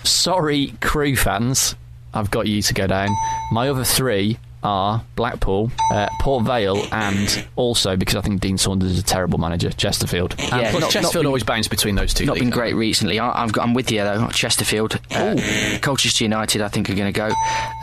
Sorry, 0.05 0.72
Crewe 0.80 1.16
fans. 1.16 1.74
I've 2.14 2.30
got 2.30 2.47
you 2.47 2.62
to 2.62 2.74
go 2.74 2.86
down. 2.86 3.09
My 3.51 3.68
other 3.68 3.84
three 3.84 4.38
are 4.62 5.03
Blackpool, 5.16 5.70
uh, 5.93 6.09
Port 6.20 6.45
Vale, 6.45 6.82
and 6.93 7.47
also 7.57 7.97
because 7.97 8.16
I 8.16 8.20
think 8.20 8.41
Dean 8.41 8.59
Saunders 8.59 8.93
is 8.93 8.99
a 8.99 9.03
terrible 9.03 9.39
manager, 9.39 9.70
Chesterfield. 9.70 10.35
And 10.39 10.62
Yeah, 10.62 10.70
plus 10.70 10.81
not- 10.82 10.91
Chesterfield 10.91 11.15
not 11.15 11.20
been- 11.20 11.27
always 11.27 11.45
bounce 11.45 11.69
between 11.69 11.95
those 11.95 12.12
two. 12.15 12.27
Not 12.27 12.39
been 12.39 12.51
great 12.51 12.74
recently. 12.74 13.19
I, 13.19 13.43
I've 13.43 13.53
got, 13.53 13.62
I'm 13.65 13.74
with 13.74 13.91
you 13.91 13.99
though. 14.05 14.28
Chesterfield, 14.28 14.99
uh, 15.12 15.37
Colchester 15.81 16.24
United. 16.24 16.61
I 16.62 16.69
think 16.69 16.91
are 16.91 16.95
going 16.95 17.12
to 17.12 17.19
go. 17.19 17.31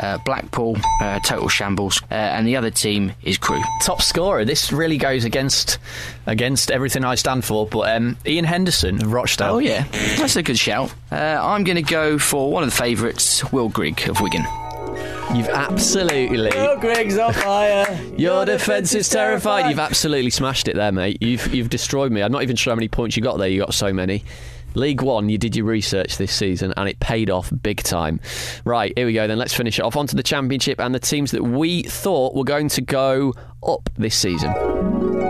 Uh, 0.01 0.17
Blackpool, 0.19 0.77
uh, 1.01 1.19
total 1.21 1.49
shambles, 1.49 2.01
uh, 2.11 2.13
and 2.13 2.47
the 2.47 2.55
other 2.55 2.69
team 2.69 3.11
is 3.23 3.37
Crewe. 3.37 3.61
Top 3.81 4.01
scorer. 4.01 4.45
This 4.45 4.71
really 4.71 4.97
goes 4.97 5.23
against 5.25 5.77
against 6.25 6.69
everything 6.71 7.03
I 7.05 7.15
stand 7.15 7.43
for. 7.45 7.65
But 7.65 7.95
um, 7.95 8.17
Ian 8.25 8.45
Henderson 8.45 9.01
of 9.03 9.11
Rochdale. 9.13 9.55
Oh 9.55 9.59
yeah, 9.59 9.85
that's 10.17 10.35
a 10.35 10.43
good 10.43 10.59
shout. 10.59 10.93
Uh, 11.11 11.15
I'm 11.41 11.63
going 11.63 11.77
to 11.77 11.81
go 11.81 12.17
for 12.19 12.51
one 12.51 12.63
of 12.63 12.69
the 12.69 12.75
favourites, 12.75 13.49
Will 13.51 13.69
Grigg 13.69 14.07
of 14.09 14.21
Wigan. 14.21 14.45
You've 15.35 15.49
absolutely. 15.49 16.51
Oh, 16.53 16.77
Grigg's 16.79 17.17
on 17.17 17.33
fire. 17.33 17.99
Your 18.17 18.45
defence 18.45 18.93
is 18.93 19.09
terrified. 19.09 19.69
You've 19.69 19.79
absolutely 19.79 20.31
smashed 20.31 20.67
it 20.67 20.75
there, 20.75 20.91
mate. 20.91 21.21
You've 21.21 21.53
you've 21.53 21.69
destroyed 21.69 22.11
me. 22.11 22.21
I'm 22.21 22.31
not 22.31 22.43
even 22.43 22.55
sure 22.55 22.71
how 22.71 22.75
many 22.75 22.87
points 22.87 23.17
you 23.17 23.23
got 23.23 23.37
there. 23.37 23.47
You 23.47 23.59
got 23.59 23.73
so 23.73 23.91
many. 23.93 24.23
League 24.73 25.01
One, 25.01 25.27
you 25.27 25.37
did 25.37 25.55
your 25.55 25.65
research 25.65 26.17
this 26.17 26.31
season 26.31 26.73
and 26.77 26.87
it 26.87 26.99
paid 26.99 27.29
off 27.29 27.51
big 27.63 27.81
time. 27.81 28.19
Right, 28.63 28.93
here 28.95 29.07
we 29.07 29.13
go 29.13 29.27
then. 29.27 29.37
Let's 29.37 29.53
finish 29.53 29.79
it 29.79 29.81
off 29.81 29.95
onto 29.95 30.15
the 30.15 30.23
Championship 30.23 30.79
and 30.79 30.93
the 30.93 30.99
teams 30.99 31.31
that 31.31 31.43
we 31.43 31.83
thought 31.83 32.35
were 32.35 32.43
going 32.43 32.69
to 32.69 32.81
go 32.81 33.33
up 33.65 33.89
this 33.97 34.15
season. 34.15 34.53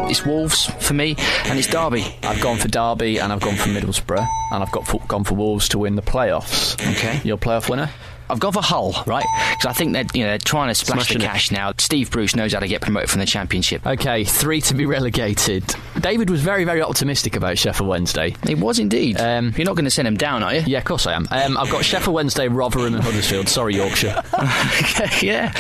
It's 0.10 0.26
Wolves 0.26 0.66
for 0.80 0.94
me, 0.94 1.16
and 1.46 1.58
it's 1.60 1.68
Derby. 1.68 2.04
I've 2.24 2.42
gone 2.42 2.58
for 2.58 2.68
Derby 2.68 3.20
and 3.20 3.32
I've 3.32 3.42
gone 3.42 3.56
for 3.56 3.70
Middlesbrough 3.70 4.28
and 4.52 4.64
I've 4.64 4.72
got 4.72 4.86
for, 4.86 5.00
gone 5.08 5.24
for 5.24 5.36
Wolves 5.36 5.70
to 5.70 5.80
win 5.80 5.96
the 5.96 6.02
playoffs. 6.02 6.74
Okay. 6.96 7.22
Your 7.24 7.38
playoff 7.38 7.70
winner? 7.70 7.90
I've 8.30 8.40
gone 8.40 8.54
for 8.54 8.62
Hull, 8.62 9.04
right? 9.06 9.26
Because 9.52 9.66
I 9.66 9.74
think 9.74 9.94
they're 9.94 10.06
you 10.14 10.24
know 10.24 10.30
they're 10.30 10.38
trying 10.38 10.70
to 10.70 10.76
splash 10.76 11.08
Smashing 11.08 11.20
the 11.20 11.26
it. 11.26 11.28
cash 11.28 11.52
now. 11.52 11.74
Steve 11.78 12.12
Bruce 12.12 12.36
knows 12.36 12.54
how 12.54 12.60
to 12.60 12.68
get 12.68 12.82
promoted 12.82 13.10
from 13.10 13.20
the 13.20 13.26
Championship. 13.26 13.86
Okay, 13.86 14.24
three 14.24 14.62
to 14.62 14.74
be 14.74 14.86
relegated. 14.86 15.64
David 16.00 16.30
was 16.30 16.42
very, 16.42 16.64
very 16.64 16.82
optimistic 16.82 17.36
about 17.36 17.58
Sheffield 17.58 17.90
Wednesday. 17.90 18.36
He 18.46 18.56
was 18.56 18.80
indeed. 18.80 19.20
Um, 19.20 19.54
You're 19.56 19.66
not 19.66 19.76
going 19.76 19.86
to 19.86 19.92
send 19.92 20.08
him 20.08 20.18
down, 20.18 20.44
are 20.44 20.54
you? 20.56 20.64
Yeah, 20.66 20.80
of 20.80 20.86
course 20.86 21.08
I 21.08 21.14
am. 21.14 21.28
Um, 21.32 21.58
I've 21.58 21.72
got 21.72 21.84
Sheffield 21.84 22.14
Wednesday, 22.16 22.48
Rotherham, 22.48 22.94
and 22.96 23.04
Huddersfield. 23.04 23.48
Sorry, 23.50 23.76
Yorkshire. 23.76 24.22
okay, 24.34 25.26
yeah. 25.28 25.54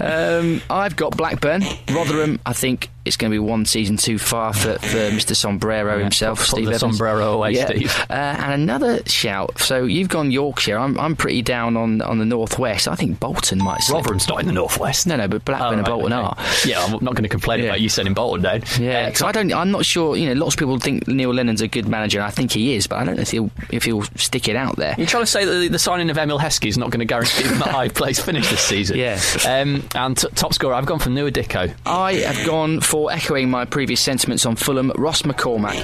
Um, 0.00 0.60
I've 0.70 0.96
got 0.96 1.16
Blackburn, 1.16 1.62
Rotherham. 1.92 2.40
I 2.44 2.52
think 2.52 2.88
it's 3.04 3.16
going 3.16 3.30
to 3.30 3.34
be 3.34 3.38
one 3.38 3.64
season 3.66 3.96
too 3.96 4.18
far 4.18 4.52
for, 4.52 4.74
for 4.78 4.86
Mr. 5.10 5.34
Sombrero 5.36 5.98
himself, 5.98 6.40
Steve 6.44 6.74
sombrero 6.78 7.32
away, 7.34 7.52
yeah. 7.52 7.66
Steve. 7.66 7.94
Uh, 8.10 8.12
and 8.14 8.62
another 8.62 9.00
shout. 9.06 9.58
So 9.58 9.84
you've 9.84 10.08
gone 10.08 10.30
Yorkshire. 10.30 10.78
I'm, 10.78 10.98
I'm 10.98 11.16
pretty 11.16 11.42
down 11.42 11.76
on 11.76 12.00
on 12.02 12.18
the 12.18 12.24
northwest. 12.24 12.88
I 12.88 12.94
think 12.94 13.20
Bolton 13.20 13.58
might. 13.58 13.80
slip. 13.82 13.96
Rotherham's 13.96 14.28
not 14.28 14.40
in 14.40 14.46
the 14.46 14.52
northwest. 14.52 15.06
No, 15.06 15.16
no, 15.16 15.28
but 15.28 15.44
Blackburn 15.44 15.78
and 15.80 15.88
Oh, 15.88 15.92
right, 15.92 16.00
Bolton 16.00 16.12
okay. 16.12 16.26
are. 16.26 16.36
Yeah, 16.66 16.84
I'm 16.84 16.92
not 17.04 17.14
going 17.14 17.22
to 17.24 17.28
complain 17.28 17.60
Yeah. 17.60 17.66
about 17.66 17.80
you 17.80 17.88
sending 17.88 18.14
Bolton 18.14 18.42
down. 18.42 18.62
Yeah, 18.78 19.00
Uh, 19.02 19.06
because 19.06 19.22
I 19.22 19.32
don't. 19.32 19.52
I'm 19.52 19.70
not 19.70 19.84
sure. 19.84 20.16
You 20.16 20.28
know, 20.34 20.40
lots 20.44 20.54
of 20.54 20.58
people 20.58 20.78
think 20.78 21.06
Neil 21.06 21.32
Lennon's 21.34 21.60
a 21.60 21.68
good 21.68 21.86
manager, 21.88 22.18
and 22.20 22.26
I 22.26 22.30
think 22.30 22.52
he 22.52 22.74
is, 22.74 22.86
but 22.86 22.96
I 22.96 23.04
don't 23.04 23.16
know 23.16 23.22
if 23.22 23.30
he'll 23.30 23.50
if 23.70 23.84
he'll 23.84 24.02
stick 24.16 24.48
it 24.48 24.56
out 24.56 24.76
there. 24.76 24.94
You're 24.98 25.06
trying 25.06 25.24
to 25.24 25.30
say 25.30 25.44
that 25.44 25.52
the, 25.52 25.68
the 25.68 25.78
signing 25.78 26.10
of 26.10 26.16
Emile 26.18 26.38
Heskey 26.38 26.68
is 26.68 26.78
not 26.78 26.90
going 26.90 27.00
to 27.00 27.04
guarantee 27.04 27.42
him 27.44 27.60
a 27.60 27.68
high 27.70 27.88
place 28.00 28.18
finish 28.20 28.48
this 28.50 28.60
season? 28.60 28.96
Yeah. 28.98 29.20
Um, 29.46 29.84
and 29.94 30.16
t- 30.16 30.28
top 30.34 30.54
scorer, 30.54 30.74
I've 30.74 30.86
gone 30.86 30.98
for 31.00 31.10
Nouha 31.10 31.30
Dicko. 31.30 31.74
I 31.86 32.14
have 32.14 32.46
gone 32.46 32.80
for 32.80 32.93
echoing 32.94 33.50
my 33.50 33.64
previous 33.64 34.00
sentiments 34.00 34.46
on 34.46 34.54
Fulham. 34.56 34.92
Ross 34.96 35.22
McCormack. 35.22 35.74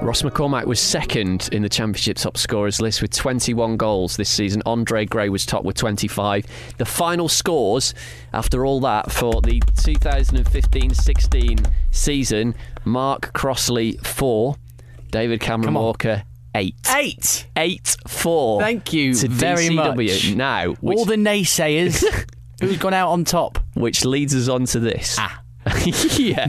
Ross 0.00 0.22
McCormack 0.22 0.66
was 0.66 0.78
second 0.78 1.48
in 1.50 1.62
the 1.62 1.68
Championship 1.68 2.16
top 2.16 2.36
scorers 2.36 2.80
list 2.80 3.02
with 3.02 3.10
21 3.12 3.76
goals 3.76 4.16
this 4.16 4.28
season. 4.30 4.62
Andre 4.64 5.04
Gray 5.04 5.28
was 5.28 5.44
top 5.44 5.64
with 5.64 5.74
25. 5.76 6.46
The 6.78 6.84
final 6.84 7.28
scores 7.28 7.92
after 8.32 8.64
all 8.64 8.78
that 8.80 9.10
for 9.10 9.40
the 9.42 9.60
2015 9.82 10.94
16 10.94 11.58
season 11.90 12.54
Mark 12.84 13.32
Crossley, 13.32 13.96
4. 14.04 14.54
David 15.10 15.40
Cameron 15.40 15.74
Walker, 15.74 16.22
8. 16.54 16.74
Eight. 16.94 17.46
8 17.56 17.96
4. 18.06 18.60
Thank 18.60 18.92
you 18.92 19.12
to 19.14 19.28
very 19.28 19.68
DCW. 19.70 20.06
much. 20.08 20.34
Now, 20.36 20.72
which, 20.74 20.98
All 20.98 21.04
the 21.04 21.16
naysayers. 21.16 22.04
Who's 22.60 22.78
gone 22.78 22.94
out 22.94 23.10
on 23.10 23.24
top? 23.24 23.58
which 23.74 24.04
leads 24.04 24.34
us 24.34 24.48
on 24.48 24.64
to 24.66 24.80
this. 24.80 25.16
Ah. 25.18 25.42
yeah, 26.16 26.48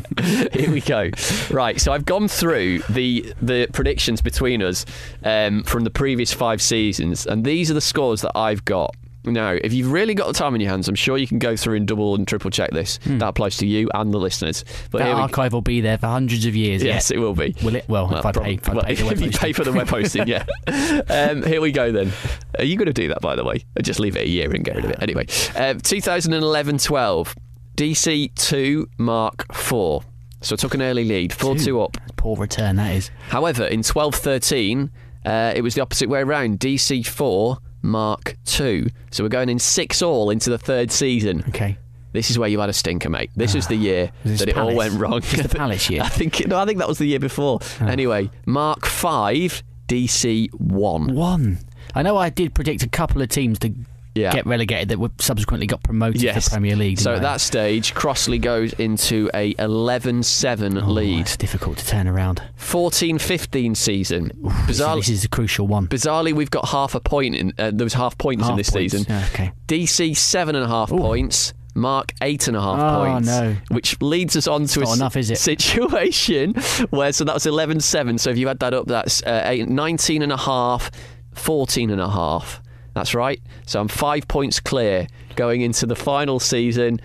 here 0.54 0.72
we 0.72 0.80
go. 0.80 1.10
Right, 1.50 1.82
so 1.82 1.92
I've 1.92 2.06
gone 2.06 2.28
through 2.28 2.80
the 2.90 3.34
the 3.42 3.68
predictions 3.74 4.22
between 4.22 4.62
us 4.62 4.86
um, 5.24 5.64
from 5.64 5.84
the 5.84 5.90
previous 5.90 6.34
five 6.34 6.62
seasons, 6.62 7.26
and 7.26 7.44
these 7.44 7.72
are 7.72 7.74
the 7.74 7.82
scores 7.82 8.22
that 8.22 8.34
I've 8.36 8.64
got. 8.64 8.96
Now, 9.34 9.52
if 9.52 9.74
you've 9.74 9.92
really 9.92 10.14
got 10.14 10.28
the 10.28 10.34
time 10.34 10.56
in 10.56 10.62
your 10.62 10.70
hands, 10.72 10.88
I'm 10.88 10.96
sure 10.96 11.18
you 11.18 11.28
can 11.28 11.40
go 11.40 11.56
through 11.56 11.76
and 11.78 11.88
double 11.88 12.16
and 12.16 12.28
triple 12.28 12.50
check 12.52 12.72
this. 12.72 13.00
That 13.06 13.28
applies 13.28 13.58
to 13.58 13.68
you 13.68 13.90
and 13.94 14.14
the 14.14 14.18
listeners. 14.18 14.64
But 14.92 15.02
Hmm. 15.02 15.08
that 15.08 15.16
we 15.16 15.22
archive 15.22 15.54
will 15.54 15.62
be 15.62 15.82
there 15.82 15.98
for 15.98 16.08
hundreds 16.08 16.46
of 16.46 16.56
years. 16.56 16.84
Yes, 16.84 17.12
it 17.12 17.20
will 17.20 17.34
be. 17.36 17.56
Will 17.64 17.76
it? 17.76 17.86
Well, 17.88 18.14
if 18.18 18.26
I 18.26 18.32
pay, 18.32 18.54
if 18.56 18.68
well, 18.68 18.82
pay 18.84 18.96
the 18.96 19.08
if 19.12 19.22
you 19.22 19.32
pay 19.32 19.54
for 19.54 19.64
the 19.64 19.74
web 19.74 19.88
hosting, 19.90 20.28
yeah. 20.28 20.46
um, 21.10 21.44
here 21.44 21.62
we 21.62 21.72
go 21.72 21.92
then. 21.92 22.12
Are 22.58 22.64
you 22.66 22.76
going 22.78 22.88
to 22.88 22.94
do 22.94 23.08
that, 23.10 23.22
by 23.22 23.36
the 23.36 23.44
way? 23.44 23.64
Or 23.78 23.82
just 23.82 24.00
leave 24.00 24.16
it 24.16 24.26
a 24.26 24.30
year 24.30 24.52
and 24.54 24.64
get 24.64 24.76
rid 24.76 24.86
of 24.86 24.92
it? 24.92 24.98
Anyway, 25.02 25.26
um, 25.56 25.80
2011 25.80 26.78
12, 26.80 27.36
DC 27.76 28.34
2, 28.36 28.90
Mark 28.98 29.54
4. 29.54 30.02
So 30.42 30.54
I 30.54 30.58
took 30.58 30.74
an 30.74 30.82
early 30.82 31.04
lead, 31.04 31.34
4 31.34 31.56
2 31.56 31.64
Two. 31.66 31.82
up. 31.82 31.98
Poor 32.16 32.36
return, 32.38 32.76
that 32.78 32.96
is. 32.96 33.10
However, 33.30 33.66
in 33.66 33.84
12 33.84 34.16
13, 34.16 34.92
uh, 35.26 35.54
it 35.56 35.62
was 35.62 35.76
the 35.76 35.82
opposite 35.82 36.10
way 36.10 36.20
around. 36.22 36.60
DC 36.60 37.06
4, 37.06 37.58
Mark 37.82 38.38
2. 38.46 38.88
So 39.12 39.24
we're 39.24 39.30
going 39.30 39.50
in 39.50 39.60
6 39.60 40.02
all 40.02 40.30
into 40.30 40.50
the 40.50 40.58
third 40.58 40.92
season. 40.92 41.44
Okay. 41.50 41.78
This 42.14 42.32
is 42.32 42.40
where 42.40 42.50
you 42.50 42.60
had 42.60 42.70
a 42.70 42.74
stinker, 42.74 43.10
mate. 43.10 43.30
This 43.36 43.54
was 43.54 43.68
the 43.68 43.76
ah. 43.76 43.80
year 43.80 44.12
Was 44.24 44.40
that 44.40 44.50
it 44.50 44.58
all 44.58 44.74
went 44.74 45.00
wrong. 45.00 45.14
Was 45.14 45.32
the 45.32 45.50
Palace 45.50 45.90
year? 45.90 46.02
I 46.04 46.10
think 46.10 46.48
no, 46.48 46.58
I 46.58 46.66
think 46.66 46.80
that 46.80 46.88
was 46.88 46.98
the 46.98 47.06
year 47.06 47.20
before. 47.20 47.60
Ah. 47.80 47.88
Anyway, 47.88 48.32
Mark 48.46 48.86
five, 48.86 49.62
DC 49.88 50.52
one. 50.54 51.14
One. 51.14 51.60
I 51.94 52.02
know 52.02 52.18
I 52.18 52.30
did 52.30 52.54
predict 52.54 52.84
a 52.84 52.90
couple 52.90 53.22
of 53.22 53.30
teams 53.30 53.60
to 53.60 53.74
Yeah. 54.18 54.32
get 54.32 54.46
relegated 54.46 54.90
that 54.90 55.00
were 55.00 55.12
subsequently 55.20 55.68
got 55.68 55.84
promoted 55.84 56.22
Yes. 56.22 56.46
to 56.46 56.50
the 56.50 56.54
Premier 56.56 56.76
League. 56.76 57.00
So 57.00 57.12
didn't 57.12 57.18
at 57.18 57.20
they? 57.28 57.34
that 57.34 57.42
stage, 57.42 57.94
Crossley 57.94 58.40
goes 58.40 58.74
into 58.74 59.30
a 59.34 59.54
11-7 59.56 60.88
lead. 60.88 61.20
It's 61.22 61.38
difficult 61.38 61.78
to 61.78 61.86
turn 61.86 62.08
around. 62.08 62.42
14-15 62.60 63.76
season. 63.76 64.32
This 64.68 64.78
is, 64.80 64.82
Bizarrely, 64.82 64.96
this 64.98 65.10
is 65.10 65.26
a 65.26 65.30
crucial 65.30 65.68
one. 65.68 65.88
bizarrely, 65.88 66.34
we've 66.34 66.52
got 66.52 66.68
half 66.70 66.96
a 66.96 67.00
point 67.00 67.36
in. 67.36 67.54
Uh, 67.58 67.72
there 67.74 67.86
was 67.86 67.94
half 67.94 68.18
points 68.18 68.48
in 68.48 68.56
this 68.56 68.70
points. 68.70 68.94
season. 68.94 69.06
Yeah, 69.10 69.26
okay. 69.34 69.52
DC 69.68 70.16
seven 70.16 70.56
and 70.56 70.64
a 70.64 70.68
half 70.68 70.90
points. 70.90 71.54
Mark 71.76 72.12
eight 72.24 72.48
and 72.48 72.58
a 72.58 72.62
half 72.62 72.80
Oh, 72.80 73.06
points. 73.06 73.28
no. 73.28 73.56
Which 73.70 74.02
leads 74.02 74.36
us 74.36 74.48
on 74.48 74.66
to 74.66 74.82
a 74.82 74.94
enough, 74.94 75.14
situation 75.14 76.54
where 76.90 77.12
so 77.14 77.24
that 77.24 77.36
was 77.36 77.46
11-7. 77.46 78.20
So 78.20 78.32
if 78.32 78.38
you 78.40 78.50
add 78.50 78.60
that 78.62 78.74
up, 78.74 78.88
that's 78.88 79.22
uh, 79.24 79.44
eight, 79.46 79.70
19 79.70 80.24
and 80.24 80.32
a 80.32 80.38
half, 80.38 80.90
14 81.36 81.92
and 81.92 82.02
a 82.02 82.10
half. 82.10 82.64
That's 82.98 83.14
right. 83.14 83.40
So 83.68 83.80
I'm 83.80 83.88
five 83.88 84.28
points 84.28 84.60
clear 84.60 85.06
going 85.36 85.62
into 85.62 85.86
the 85.86 85.96
final 85.96 86.40
season. 86.40 87.00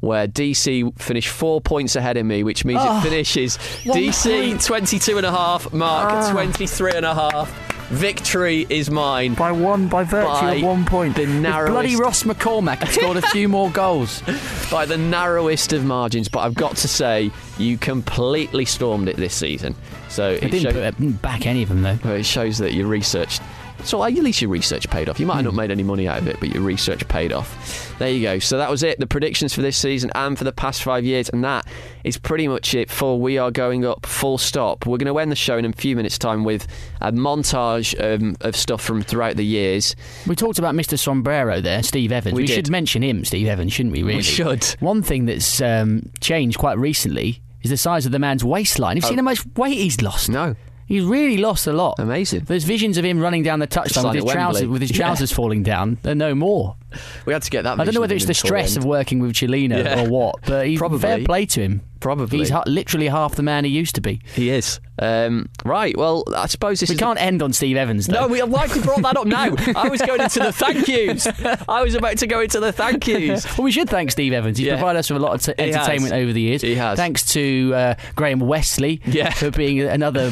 Where 0.00 0.26
DC 0.26 0.98
finished 1.00 1.28
four 1.28 1.60
points 1.60 1.94
ahead 1.94 2.16
of 2.16 2.26
me, 2.26 2.42
which 2.42 2.64
means 2.64 2.80
Oh, 2.82 2.98
it 2.98 3.02
finishes 3.02 3.56
DC 3.84 4.50
point. 4.50 4.60
22 4.62 5.16
and 5.16 5.24
a 5.26 5.30
half, 5.30 5.72
Mark 5.72 6.10
Ah. 6.12 6.32
23 6.32 6.92
and 6.96 7.06
a 7.06 7.14
half. 7.14 7.48
Victory 7.90 8.66
is 8.68 8.90
mine. 8.90 9.34
By 9.34 9.52
one, 9.52 9.86
by 9.86 10.02
virtue 10.02 10.26
By 10.28 10.54
of 10.54 10.62
one 10.62 10.84
point. 10.84 11.14
the 11.14 11.22
If 11.22 11.28
narrowest- 11.28 11.70
bloody 11.72 11.94
Ross 11.96 12.22
McCormack 12.24 12.78
had 12.78 12.88
scored 12.88 13.16
a 13.18 13.22
few 13.28 13.48
more 13.48 13.70
goals. 13.70 14.22
by 14.72 14.86
the 14.86 14.96
narrowest 14.98 15.72
of 15.72 15.84
margins. 15.84 16.26
But 16.28 16.40
I've 16.40 16.54
got 16.54 16.74
to 16.78 16.88
say, 16.88 17.30
you 17.58 17.78
completely 17.78 18.64
stormed 18.64 19.08
it 19.08 19.16
this 19.16 19.34
season. 19.34 19.76
So 20.08 20.30
I 20.30 20.32
it, 20.32 20.50
didn't 20.50 20.72
put 20.96 21.22
back 21.22 21.46
any 21.46 21.62
of 21.62 21.68
them 21.68 21.82
though. 21.82 21.98
well, 22.02 22.14
it 22.14 22.26
shows 22.26 22.58
that 22.58 22.72
your 22.72 22.86
research. 22.88 23.38
So 23.84 24.02
at 24.04 24.14
least 24.14 24.40
your 24.40 24.50
research 24.50 24.88
paid 24.88 25.08
off. 25.08 25.18
You 25.18 25.26
might 25.26 25.34
have 25.36 25.42
Hmm. 25.44 25.48
not 25.48 25.54
made 25.54 25.70
any 25.70 25.82
money 25.82 26.06
out 26.08 26.18
of 26.18 26.28
it, 26.28 26.38
but 26.40 26.52
your 26.54 26.62
research 26.62 27.06
paid 27.08 27.32
off. 27.32 27.94
There 27.98 28.08
you 28.10 28.22
go. 28.22 28.38
So 28.38 28.56
that 28.58 28.70
was 28.70 28.82
it. 28.82 28.98
The 28.98 29.06
predictions 29.06 29.52
for 29.54 29.60
this 29.62 29.76
season 29.76 30.10
and 30.14 30.38
for 30.38 30.44
the 30.44 30.52
past 30.52 30.82
five 30.82 31.04
years, 31.04 31.28
and 31.28 31.42
that 31.44 31.66
is 32.04 32.16
pretty 32.16 32.46
much 32.48 32.74
it 32.74 32.90
for 32.90 33.20
We 33.20 33.38
Are 33.38 33.50
Going 33.50 33.84
Up. 33.84 34.06
Full 34.06 34.38
stop. 34.38 34.86
We're 34.86 34.98
going 34.98 35.12
to 35.12 35.18
end 35.18 35.30
the 35.32 35.36
show 35.36 35.58
in 35.58 35.64
a 35.64 35.72
few 35.72 35.96
minutes' 35.96 36.18
time 36.18 36.44
with 36.44 36.66
a 37.00 37.12
montage 37.12 37.94
um, 38.00 38.36
of 38.40 38.56
stuff 38.56 38.80
from 38.82 39.02
throughout 39.02 39.36
the 39.36 39.44
years. 39.44 39.94
We 40.26 40.36
talked 40.36 40.58
about 40.58 40.74
Mr. 40.74 40.98
Sombrero 40.98 41.60
there, 41.60 41.82
Steve 41.82 42.12
Evans. 42.12 42.34
We 42.34 42.42
We, 42.42 42.46
should 42.48 42.70
mention 42.70 43.02
him, 43.02 43.24
Steve 43.24 43.46
Evans, 43.48 43.72
shouldn't 43.72 43.92
we? 43.94 44.02
Really, 44.02 44.16
we 44.18 44.22
should. 44.22 44.64
One 44.80 45.02
thing 45.02 45.26
that's 45.26 45.60
um, 45.60 46.08
changed 46.20 46.58
quite 46.58 46.78
recently 46.78 47.40
is 47.62 47.70
the 47.70 47.76
size 47.76 48.06
of 48.06 48.12
the 48.12 48.18
man's 48.18 48.44
waistline. 48.44 48.96
Have 48.96 49.04
you 49.04 49.06
Oh. 49.06 49.10
seen 49.10 49.18
how 49.18 49.24
much 49.24 49.44
weight 49.56 49.76
he's 49.78 50.00
lost? 50.02 50.28
No. 50.28 50.54
He's 50.92 51.04
really 51.04 51.38
lost 51.38 51.66
a 51.66 51.72
lot. 51.72 51.94
Amazing. 51.98 52.40
There's 52.40 52.64
visions 52.64 52.98
of 52.98 53.04
him 53.06 53.18
running 53.18 53.42
down 53.42 53.60
the 53.60 53.66
touchline 53.66 54.04
with 54.14 54.24
his 54.24 54.32
trousers, 54.32 54.68
with 54.68 54.82
his 54.82 54.98
Yeah. 54.98 55.14
falling 55.14 55.62
down. 55.62 55.96
They're 56.02 56.14
no 56.14 56.34
more. 56.34 56.76
We 57.24 57.32
had 57.32 57.40
to 57.40 57.50
get 57.50 57.62
that. 57.64 57.80
I 57.80 57.84
don't 57.84 57.94
know 57.94 58.00
whether 58.02 58.14
it's 58.14 58.26
the 58.26 58.34
stress 58.34 58.76
end. 58.76 58.84
of 58.84 58.84
working 58.84 59.18
with 59.20 59.32
Cellino 59.32 59.82
Yeah. 59.82 60.02
or 60.04 60.10
what, 60.10 60.34
but 60.44 60.66
he's 60.66 60.78
Probably. 60.78 60.98
fair 60.98 61.24
play 61.24 61.46
to 61.46 61.60
him. 61.62 61.80
Probably. 62.00 62.36
He's 62.40 62.50
ha- 62.50 62.64
literally 62.66 63.08
half 63.08 63.36
the 63.36 63.42
man 63.42 63.64
he 63.64 63.70
used 63.70 63.94
to 63.94 64.02
be. 64.02 64.20
He 64.34 64.50
is. 64.50 64.80
Um, 64.98 65.48
right. 65.64 65.96
Well, 65.96 66.24
I 66.36 66.46
suppose 66.46 66.80
this 66.80 66.90
We 66.90 66.96
can't 66.96 67.20
end 67.20 67.42
on 67.42 67.52
Steve 67.52 67.76
Evans, 67.76 68.06
though. 68.06 68.22
No, 68.22 68.28
we 68.28 68.38
have 68.38 68.76
you 68.76 68.82
brought 68.82 69.02
that 69.02 69.16
up 69.16 69.26
now? 69.26 69.54
I 69.74 69.88
was 69.88 70.02
going 70.02 70.20
into 70.20 70.40
the 70.40 70.52
thank 70.52 70.86
yous. 70.86 71.26
I 71.68 71.82
was 71.82 71.94
about 71.94 72.18
to 72.18 72.26
go 72.26 72.40
into 72.40 72.60
the 72.60 72.72
thank 72.72 73.06
yous. 73.08 73.44
well, 73.56 73.64
we 73.64 73.72
should 73.72 73.88
thank 73.88 74.10
Steve 74.10 74.32
Evans. 74.32 74.58
He's 74.58 74.66
Yeah. 74.66 74.74
provided 74.76 74.98
us 75.00 75.10
with 75.10 75.20
a 75.20 75.24
lot 75.24 75.34
of 75.34 75.42
t- 75.42 75.54
entertainment 75.62 76.12
over 76.12 76.32
the 76.32 76.40
years. 76.40 76.62
He 76.62 76.74
has. 76.74 76.96
Thanks 76.98 77.24
to 77.32 77.72
uh, 77.74 77.94
Graham 78.16 78.40
Westley 78.40 79.00
Yeah. 79.06 79.30
for 79.30 79.50
being 79.50 79.80
another 79.80 80.30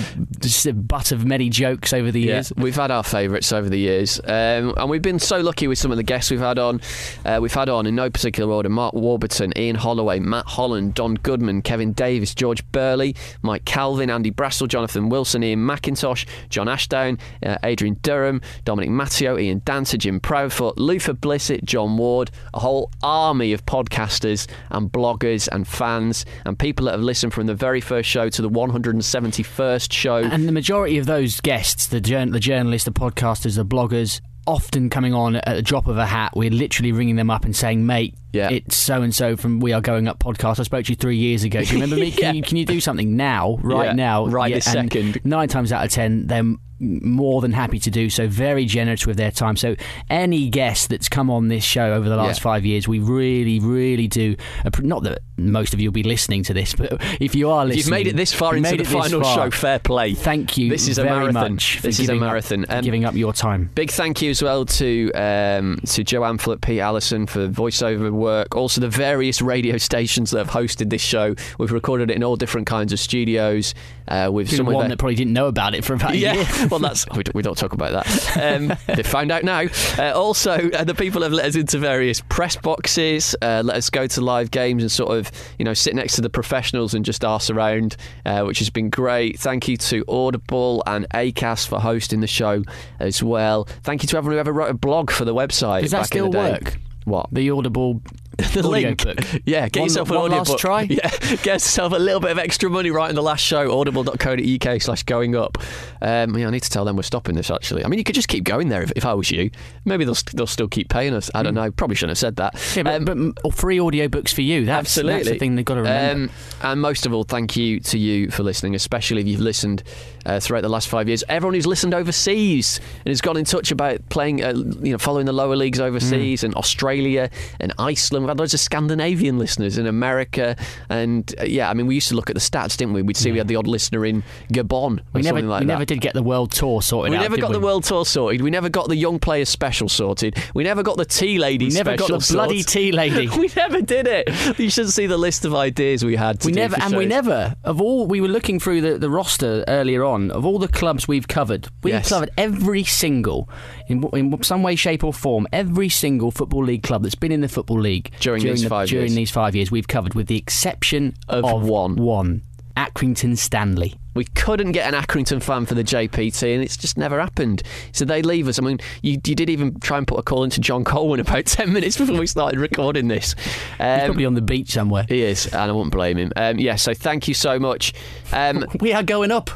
butt 0.74 1.12
of 1.12 1.24
many 1.24 1.49
jokes 1.49 1.93
over 1.93 2.11
the 2.11 2.20
years. 2.20 2.53
We've 2.57 2.74
had 2.77 2.91
our 2.91 3.03
favourites 3.03 3.53
over 3.53 3.69
the 3.69 3.78
years, 3.78 4.20
um, 4.24 4.74
and 4.77 4.91
we've 4.91 5.03
been 5.03 5.19
so 5.19 5.41
lucky 5.41 5.66
with 5.69 5.78
some 5.78 5.91
of 5.91 5.97
the 5.97 6.03
guests 6.03 6.31
we've 6.31 6.41
had 6.41 6.59
on. 6.59 6.81
Uh, 7.24 7.39
we've 7.41 7.53
had 7.53 7.69
on, 7.69 7.87
in 7.87 7.95
no 7.95 8.11
particular 8.11 8.53
order, 8.53 8.69
Mark 8.69 8.95
Warburton, 8.95 9.53
Ian 9.57 9.77
Holloway, 9.77 10.19
Matt 10.20 10.47
Holland, 10.47 10.95
Don 10.95 11.15
Goodman, 11.15 11.62
Kevin 11.62 11.93
Davis, 11.93 12.35
George 12.35 12.65
Burley, 12.73 13.15
Mike 13.43 13.65
Calvin, 13.65 14.11
Andy 14.11 14.31
Brassell, 14.51 14.68
Jonathan 14.68 15.09
Wilson, 15.09 15.43
Ian 15.44 15.60
McIntosh, 15.60 16.27
John 16.48 16.68
Ashdown, 16.68 17.18
uh, 17.44 17.56
Adrian 17.62 17.97
Durham, 18.02 18.40
Dominic 18.64 18.90
Matteo, 18.90 19.39
Ian 19.39 19.62
Dancer, 19.64 19.97
Jim 19.97 20.18
Proudfoot, 20.20 20.77
Luther 20.77 21.14
Blissett, 21.14 21.62
John 21.64 21.97
Ward, 21.97 22.31
a 22.52 22.59
whole 22.59 22.90
army 23.02 23.52
of 23.52 23.64
podcasters 23.64 24.48
and 24.70 24.90
bloggers 24.90 25.48
and 25.52 25.66
fans 25.66 26.27
and 26.44 26.59
people 26.59 26.86
that 26.86 26.93
have 26.93 27.01
listened 27.01 27.32
from 27.32 27.47
the 27.47 27.55
very 27.55 27.81
first 27.81 28.09
show 28.09 28.28
to 28.28 28.43
the 28.43 28.51
171st 28.51 29.93
show. 29.93 30.16
And 30.16 30.48
the 30.48 30.52
majority 30.52 30.98
of 30.98 31.06
those 31.06 31.40
guests, 31.40 31.86
the, 31.86 32.01
jour- 32.01 32.27
the 32.27 32.40
journalists, 32.40 32.86
the 32.86 32.93
podcasters, 32.93 33.56
the 33.56 33.64
bloggers, 33.64 34.20
often 34.47 34.90
coming 34.90 35.14
on 35.14 35.36
at 35.36 35.55
the 35.55 35.62
drop 35.62 35.86
of 35.86 35.97
a 35.97 36.06
hat. 36.06 36.32
We're 36.35 36.51
literally 36.51 36.90
ringing 36.90 37.16
them 37.16 37.31
up 37.31 37.44
and 37.44 37.55
saying, 37.55 37.86
mate, 37.86 38.16
Yeah. 38.32 38.51
it's 38.51 38.77
so 38.77 39.02
and 39.02 39.15
so 39.15 39.36
from 39.36 39.61
We 39.61 39.73
Are 39.73 39.81
Going 39.81 40.09
Up 40.09 40.19
podcast. 40.19 40.61
I 40.61 40.62
spoke 40.65 40.85
to 40.86 40.93
you 40.93 40.97
three 40.97 41.16
years 41.16 41.44
ago. 41.44 41.61
Do 41.62 41.66
you 41.66 41.73
remember 41.74 41.97
me? 41.97 42.11
Can, 42.11 42.20
Yeah. 42.23 42.32
you, 42.32 42.43
can 42.43 42.57
you 42.57 42.65
do 42.66 42.81
something 42.81 43.16
now, 43.16 43.59
right 43.62 43.86
Yeah, 43.89 43.93
now? 43.93 44.27
right 44.27 44.52
this 44.55 44.65
second. 44.65 45.20
Nine 45.24 45.48
times 45.48 45.73
out 45.73 45.85
of 45.85 45.90
ten, 45.90 46.27
they're 46.27 46.44
more 46.82 47.43
than 47.43 47.52
happy 47.52 47.78
to 47.78 47.90
do 47.90 48.09
so. 48.09 48.27
Very 48.27 48.65
generous 48.65 49.07
with 49.07 49.19
their 49.19 49.31
time. 49.31 49.55
So 49.55 49.77
any 50.09 50.48
guest 50.48 50.89
that's 50.89 51.11
come 51.11 51.28
on 51.28 51.48
this 51.48 51.62
show 51.62 51.93
over 51.93 52.09
the 52.09 52.16
last 52.16 52.39
Yeah. 52.40 52.43
five 52.44 52.65
years, 52.65 52.89
we 52.89 52.98
really, 53.01 53.61
really 53.61 54.09
do. 54.09 54.35
Not 54.81 55.02
that 55.02 55.19
most 55.36 55.74
of 55.74 55.81
you 55.81 55.89
will 55.90 55.93
be 55.94 56.02
listening 56.02 56.43
to 56.44 56.55
this, 56.55 56.74
but 56.74 56.93
if 57.20 57.35
you 57.35 57.51
are 57.51 57.65
If 57.66 57.69
listening, 57.69 57.81
you've 57.85 57.90
made 57.90 58.07
it 58.07 58.16
this 58.16 58.32
far 58.32 58.57
into 58.57 58.77
the 58.78 58.85
final 58.85 59.23
show, 59.23 59.51
fair 59.51 59.78
play. 59.78 60.15
Thank 60.15 60.57
you. 60.57 60.70
This 60.70 60.89
is 60.89 60.97
a 60.97 61.05
marathon. 61.05 61.57
This 61.57 61.98
is 62.01 62.09
a 62.09 62.12
giving 62.15 62.23
up- 62.23 62.70
Um, 62.70 62.82
giving 62.85 63.05
up 63.05 63.15
your 63.15 63.35
time. 63.35 63.69
Big 63.74 63.90
thank 63.90 64.23
you 64.23 64.31
as 64.31 64.43
well 64.43 64.65
to 64.65 65.12
um, 65.12 65.81
to 65.86 66.02
Joe 66.02 66.23
Amphlett, 66.23 66.62
Pete 66.62 66.81
Allison 66.81 67.27
for 67.27 67.47
voiceover 67.48 68.11
work. 68.20 68.55
Also, 68.55 68.80
the 68.80 68.88
various 68.88 69.42
radio 69.42 69.78
stations 69.78 70.30
that 70.30 70.38
have 70.38 70.51
hosted 70.51 70.90
this 70.90 71.02
show. 71.02 71.34
We've 71.59 71.72
recorded 71.72 72.10
it 72.10 72.16
in 72.16 72.22
all 72.22 72.36
different 72.36 72.66
kinds 72.66 72.92
of 72.92 73.01
studios. 73.01 73.74
Uh, 74.06 74.28
with 74.32 74.48
Even 74.48 74.56
some 74.56 74.68
of 74.68 74.74
one 74.74 74.88
that 74.88 74.98
probably 74.98 75.14
didn't 75.14 75.32
know 75.32 75.47
about 75.47 75.74
it 75.74 75.84
for 75.84 75.94
about 75.94 76.12
a 76.12 76.16
yeah, 76.16 76.34
year. 76.34 76.68
well, 76.70 76.80
that's 76.80 77.06
we 77.14 77.22
don't, 77.22 77.34
we 77.34 77.42
don't 77.42 77.56
talk 77.56 77.72
about 77.72 77.92
that. 77.92 78.36
Um, 78.36 78.72
they 78.97 79.05
found 79.05 79.30
out 79.30 79.44
now. 79.44 79.66
Uh, 79.97 80.12
also, 80.18 80.70
uh, 80.70 80.82
the 80.82 80.97
people 80.97 81.22
have 81.22 81.32
let 81.32 81.47
us 81.47 81.55
into 81.55 81.78
various 81.78 82.20
press 82.28 82.56
boxes, 82.56 83.36
uh, 83.40 83.62
let 83.64 83.76
us 83.76 83.88
go 83.88 84.09
to 84.09 84.20
live 84.20 84.51
games 84.51 84.82
and 84.82 84.90
sort 84.90 85.16
of 85.16 85.30
you 85.59 85.64
know 85.64 85.74
sit 85.74 85.94
next 85.94 86.16
to 86.16 86.22
the 86.22 86.30
professionals 86.30 86.92
and 86.92 87.05
just 87.05 87.24
arse 87.24 87.51
around, 87.51 87.97
uh, 88.26 88.42
which 88.42 88.59
has 88.59 88.68
been 88.68 88.90
great. 88.90 89.38
Thank 89.38 89.68
you 89.68 89.76
to 89.76 90.05
Audible 90.09 90.82
and 90.86 91.09
Acast 91.10 91.68
for 91.68 91.78
hosting 91.78 92.20
the 92.20 92.26
show 92.26 92.64
as 92.98 93.22
well. 93.22 93.64
Thank 93.84 94.02
you 94.02 94.09
to 94.09 94.16
everyone 94.16 94.34
who 94.34 94.40
ever 94.40 94.52
wrote 94.52 94.70
a 94.70 94.74
blog 94.74 95.12
for 95.12 95.24
the 95.24 95.34
website. 95.34 95.82
Does 95.82 95.92
that 95.92 95.98
back 95.98 96.06
still 96.06 96.26
in 96.26 96.30
the 96.32 96.38
day. 96.38 96.52
work? 96.52 96.80
What 97.11 97.27
The 97.32 97.51
Audible 97.51 98.01
the 98.53 98.67
link. 98.69 99.05
book. 99.05 99.19
Yeah, 99.45 99.69
get 99.69 99.81
One- 99.81 99.89
yourself 99.89 100.11
an 100.11 100.17
one 100.17 100.25
audiobook. 100.27 100.49
last 100.49 100.59
try? 100.61 100.83
Yeah, 100.83 101.09
get 101.43 101.47
yourself 101.47 101.93
a 101.93 101.97
little 101.99 102.21
bit 102.21 102.31
of 102.31 102.39
extra 102.39 102.69
money 102.71 102.91
right 102.91 103.09
in 103.11 103.17
the 103.17 103.23
last 103.23 103.41
show. 103.43 103.79
Audible.co.uk 103.79 104.83
slash 104.83 105.03
going 105.05 105.35
up. 105.37 105.59
Um, 106.03 106.37
yeah, 106.37 106.47
I 106.47 106.51
need 106.51 106.62
to 106.62 106.71
tell 106.71 106.85
them 106.85 106.97
we're 106.97 107.03
stopping 107.03 107.35
this. 107.35 107.51
Actually, 107.51 107.85
I 107.85 107.89
mean, 107.89 107.99
you 107.99 108.05
could 108.05 108.15
just 108.15 108.29
keep 108.29 108.45
going 108.45 108.69
there 108.69 108.83
if, 108.83 108.93
if 108.97 109.05
I 109.07 109.15
was 109.15 109.31
you. 109.31 109.51
Maybe 109.85 110.05
they'll 110.05 110.17
they'll 110.35 110.47
still 110.47 110.69
keep 110.69 110.89
paying 110.89 111.15
us. 111.15 111.31
I 111.35 111.43
don't 111.43 111.55
know. 111.55 111.71
Probably 111.71 111.97
shouldn't 111.97 112.11
have 112.11 112.19
said 112.19 112.37
that. 112.37 112.55
Yeah, 112.77 112.83
but, 112.85 113.05
but 113.05 113.12
m- 113.12 113.35
or 113.45 113.53
free 113.53 113.79
audiobooks 113.79 114.33
for 114.33 114.43
you. 114.43 114.65
That's, 114.67 114.77
Um, 114.77 114.81
Absolutely. 114.81 115.12
That's 115.19 115.29
the 115.31 115.39
thing 115.39 115.55
they've 115.57 115.65
got 115.65 115.75
to 115.75 115.83
remember. 115.83 116.25
Um, 116.25 116.31
and 116.62 116.81
most 116.81 117.07
of 117.07 117.12
all, 117.15 117.25
thank 117.25 117.57
you 117.57 117.81
to 117.81 117.99
you 117.99 118.31
for 118.31 118.43
listening, 118.43 118.75
especially 118.75 119.21
if 119.21 119.27
you've 119.29 119.41
listened 119.41 119.83
uh, 120.27 120.41
throughout 120.41 120.62
the 120.62 120.69
last 120.69 120.89
five 120.89 121.09
years. 121.09 121.23
Everyone 121.29 121.55
who's 121.55 121.67
listened 121.67 121.95
overseas 121.95 122.81
and 123.05 123.09
has 123.09 123.21
got 123.21 123.37
in 123.37 123.45
touch 123.45 123.71
about 123.71 124.07
playing, 124.09 124.43
uh, 124.45 124.53
you 124.81 124.93
know, 124.93 124.99
following 124.99 125.27
the 125.27 125.33
lower 125.33 125.57
leagues 125.57 125.81
overseas 125.81 126.45
and 126.45 126.55
Australia 126.55 127.31
and 127.61 127.73
Iceland. 127.79 128.27
Had 128.31 128.39
loads 128.39 128.55
of 128.55 128.61
Scandinavian 128.61 129.39
listeners 129.39 129.77
in 129.77 129.86
America. 129.86 130.57
And 130.89 131.35
uh, 131.40 131.44
yeah, 131.44 131.69
I 131.69 131.74
mean, 131.74 131.86
we 131.86 131.94
used 131.97 132.09
to 132.11 132.15
look 132.15 132.31
at 132.31 132.35
the 132.35 132.40
stats, 132.40 132.77
didn't 132.77 132.94
we? 132.94 133.02
We'd 133.02 133.16
see 133.16 133.32
we 133.32 133.39
had 133.39 133.48
the 133.48 133.57
odd 133.57 133.66
listener 133.66 134.07
in 134.07 134.23
Gabon 134.52 135.01
or 135.01 135.02
we 135.15 135.23
never, 135.23 135.43
like 135.43 135.61
we 135.61 135.66
never 135.66 135.85
did 135.85 136.01
get 136.01 136.15
the 136.15 136.23
world 136.23 136.52
tour 136.52 136.81
sorted 136.81 137.11
we 137.11 137.16
out. 137.16 137.23
never 137.23 137.36
got 137.36 137.51
we? 137.51 137.55
the 137.55 137.61
world 137.61 137.85
tour 137.85 138.05
sorted. 138.07 138.40
We 138.40 138.51
never 138.51 138.69
got 138.69 138.89
the 138.89 138.97
young 138.97 139.19
players 139.19 139.48
special 139.48 139.89
sorted. 139.89 140.36
We 140.55 140.62
never 140.65 140.82
got 140.82 140.97
the 140.97 141.05
tea 141.05 141.39
lady 141.39 141.66
We 141.66 141.74
never 141.74 141.97
got 141.97 142.09
the 142.09 142.27
bloody 142.32 142.62
tea 142.62 142.93
lady. 142.93 143.28
we 143.39 143.51
never 143.57 143.82
did 143.82 144.07
it. 144.07 144.59
You 144.59 144.70
should 144.70 144.90
see 144.90 145.07
the 145.07 145.19
list 145.19 145.44
of 145.44 145.55
ideas 145.55 146.05
we 146.05 146.15
had. 146.16 146.40
To 146.40 146.47
we 146.47 146.52
never, 146.52 146.77
and 146.81 146.97
we 146.97 147.07
never 147.07 147.57
of 147.65 147.81
all. 147.81 148.07
We 148.07 148.20
were 148.20 148.28
looking 148.28 148.61
through 148.61 148.81
the, 148.82 148.98
the 148.98 149.11
roster 149.11 149.65
earlier 149.69 150.05
on 150.05 150.31
of 150.31 150.47
all 150.47 150.59
the 150.59 150.69
clubs 150.69 151.09
we've 151.09 151.27
covered. 151.28 151.69
We've 151.82 151.94
Yes. 151.94 152.09
covered 152.09 152.31
every 152.39 152.85
single, 152.85 153.48
in, 153.89 154.05
in 154.12 154.43
some 154.44 154.62
way, 154.62 154.77
shape, 154.77 155.02
or 155.02 155.12
form, 155.12 155.48
every 155.52 155.89
single 155.89 156.31
football 156.31 156.65
league 156.65 156.82
club 156.85 157.02
that's 157.02 157.15
been 157.16 157.32
in 157.32 157.40
the 157.40 157.48
football 157.48 157.81
league 157.81 158.11
During 158.20 158.42
these 158.44 158.62
the- 158.62 158.68
five 158.68 158.88
during 158.88 159.06
years. 159.06 159.14
these 159.16 159.30
five 159.30 159.56
years. 159.56 159.70
We've 159.70 159.88
covered, 159.88 160.14
with 160.14 160.26
the 160.28 160.36
exception 160.36 161.14
Of 161.28 161.62
one. 161.62 161.97
one, 161.97 162.42
Accrington 162.76 163.36
Stanley. 163.36 163.94
We 164.12 164.24
couldn't 164.24 164.72
get 164.72 164.92
an 164.92 165.01
Accrington 165.01 165.40
fan 165.40 165.66
for 165.66 165.74
the 165.74 165.84
JPT, 165.84 166.52
and 166.52 166.64
it's 166.64 166.76
just 166.76 166.98
never 166.98 167.20
happened. 167.20 167.62
So 167.92 168.05
they 168.05 168.22
leave 168.22 168.48
us. 168.48 168.59
I 168.59 168.62
mean, 168.62 168.80
you, 169.02 169.12
you 169.24 169.34
did 169.36 169.48
even 169.48 169.78
try 169.78 169.98
and 169.98 170.06
put 170.06 170.18
a 170.18 170.22
call 170.22 170.42
into 170.42 170.60
John 170.60 170.82
Colwyn 170.82 171.20
about 171.20 171.47
10 171.47 171.72
minutes 171.72 171.97
before 171.97 172.18
we 172.18 172.26
started 172.26 172.59
recording 172.59 173.06
this. 173.06 173.34
He's 173.34 173.55
Um, 173.78 174.01
probably 174.06 174.24
on 174.26 174.34
the 174.34 174.42
beach 174.42 174.70
somewhere. 174.72 175.06
he 175.09 175.22
is, 175.22 175.47
and 175.47 175.70
I 175.70 175.72
wouldn't 175.72 175.92
blame 175.92 176.16
him. 176.18 176.32
Um, 176.34 176.59
yeah, 176.59 176.74
so 176.74 176.92
thank 176.92 177.28
you 177.28 177.34
so 177.34 177.59
much. 177.60 177.92
Um, 178.32 178.64
We 178.80 178.92
are 178.92 179.05
going 179.05 179.30
up. 179.30 179.51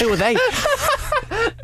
Who 0.00 0.12
are 0.12 0.16
they? 0.16 0.36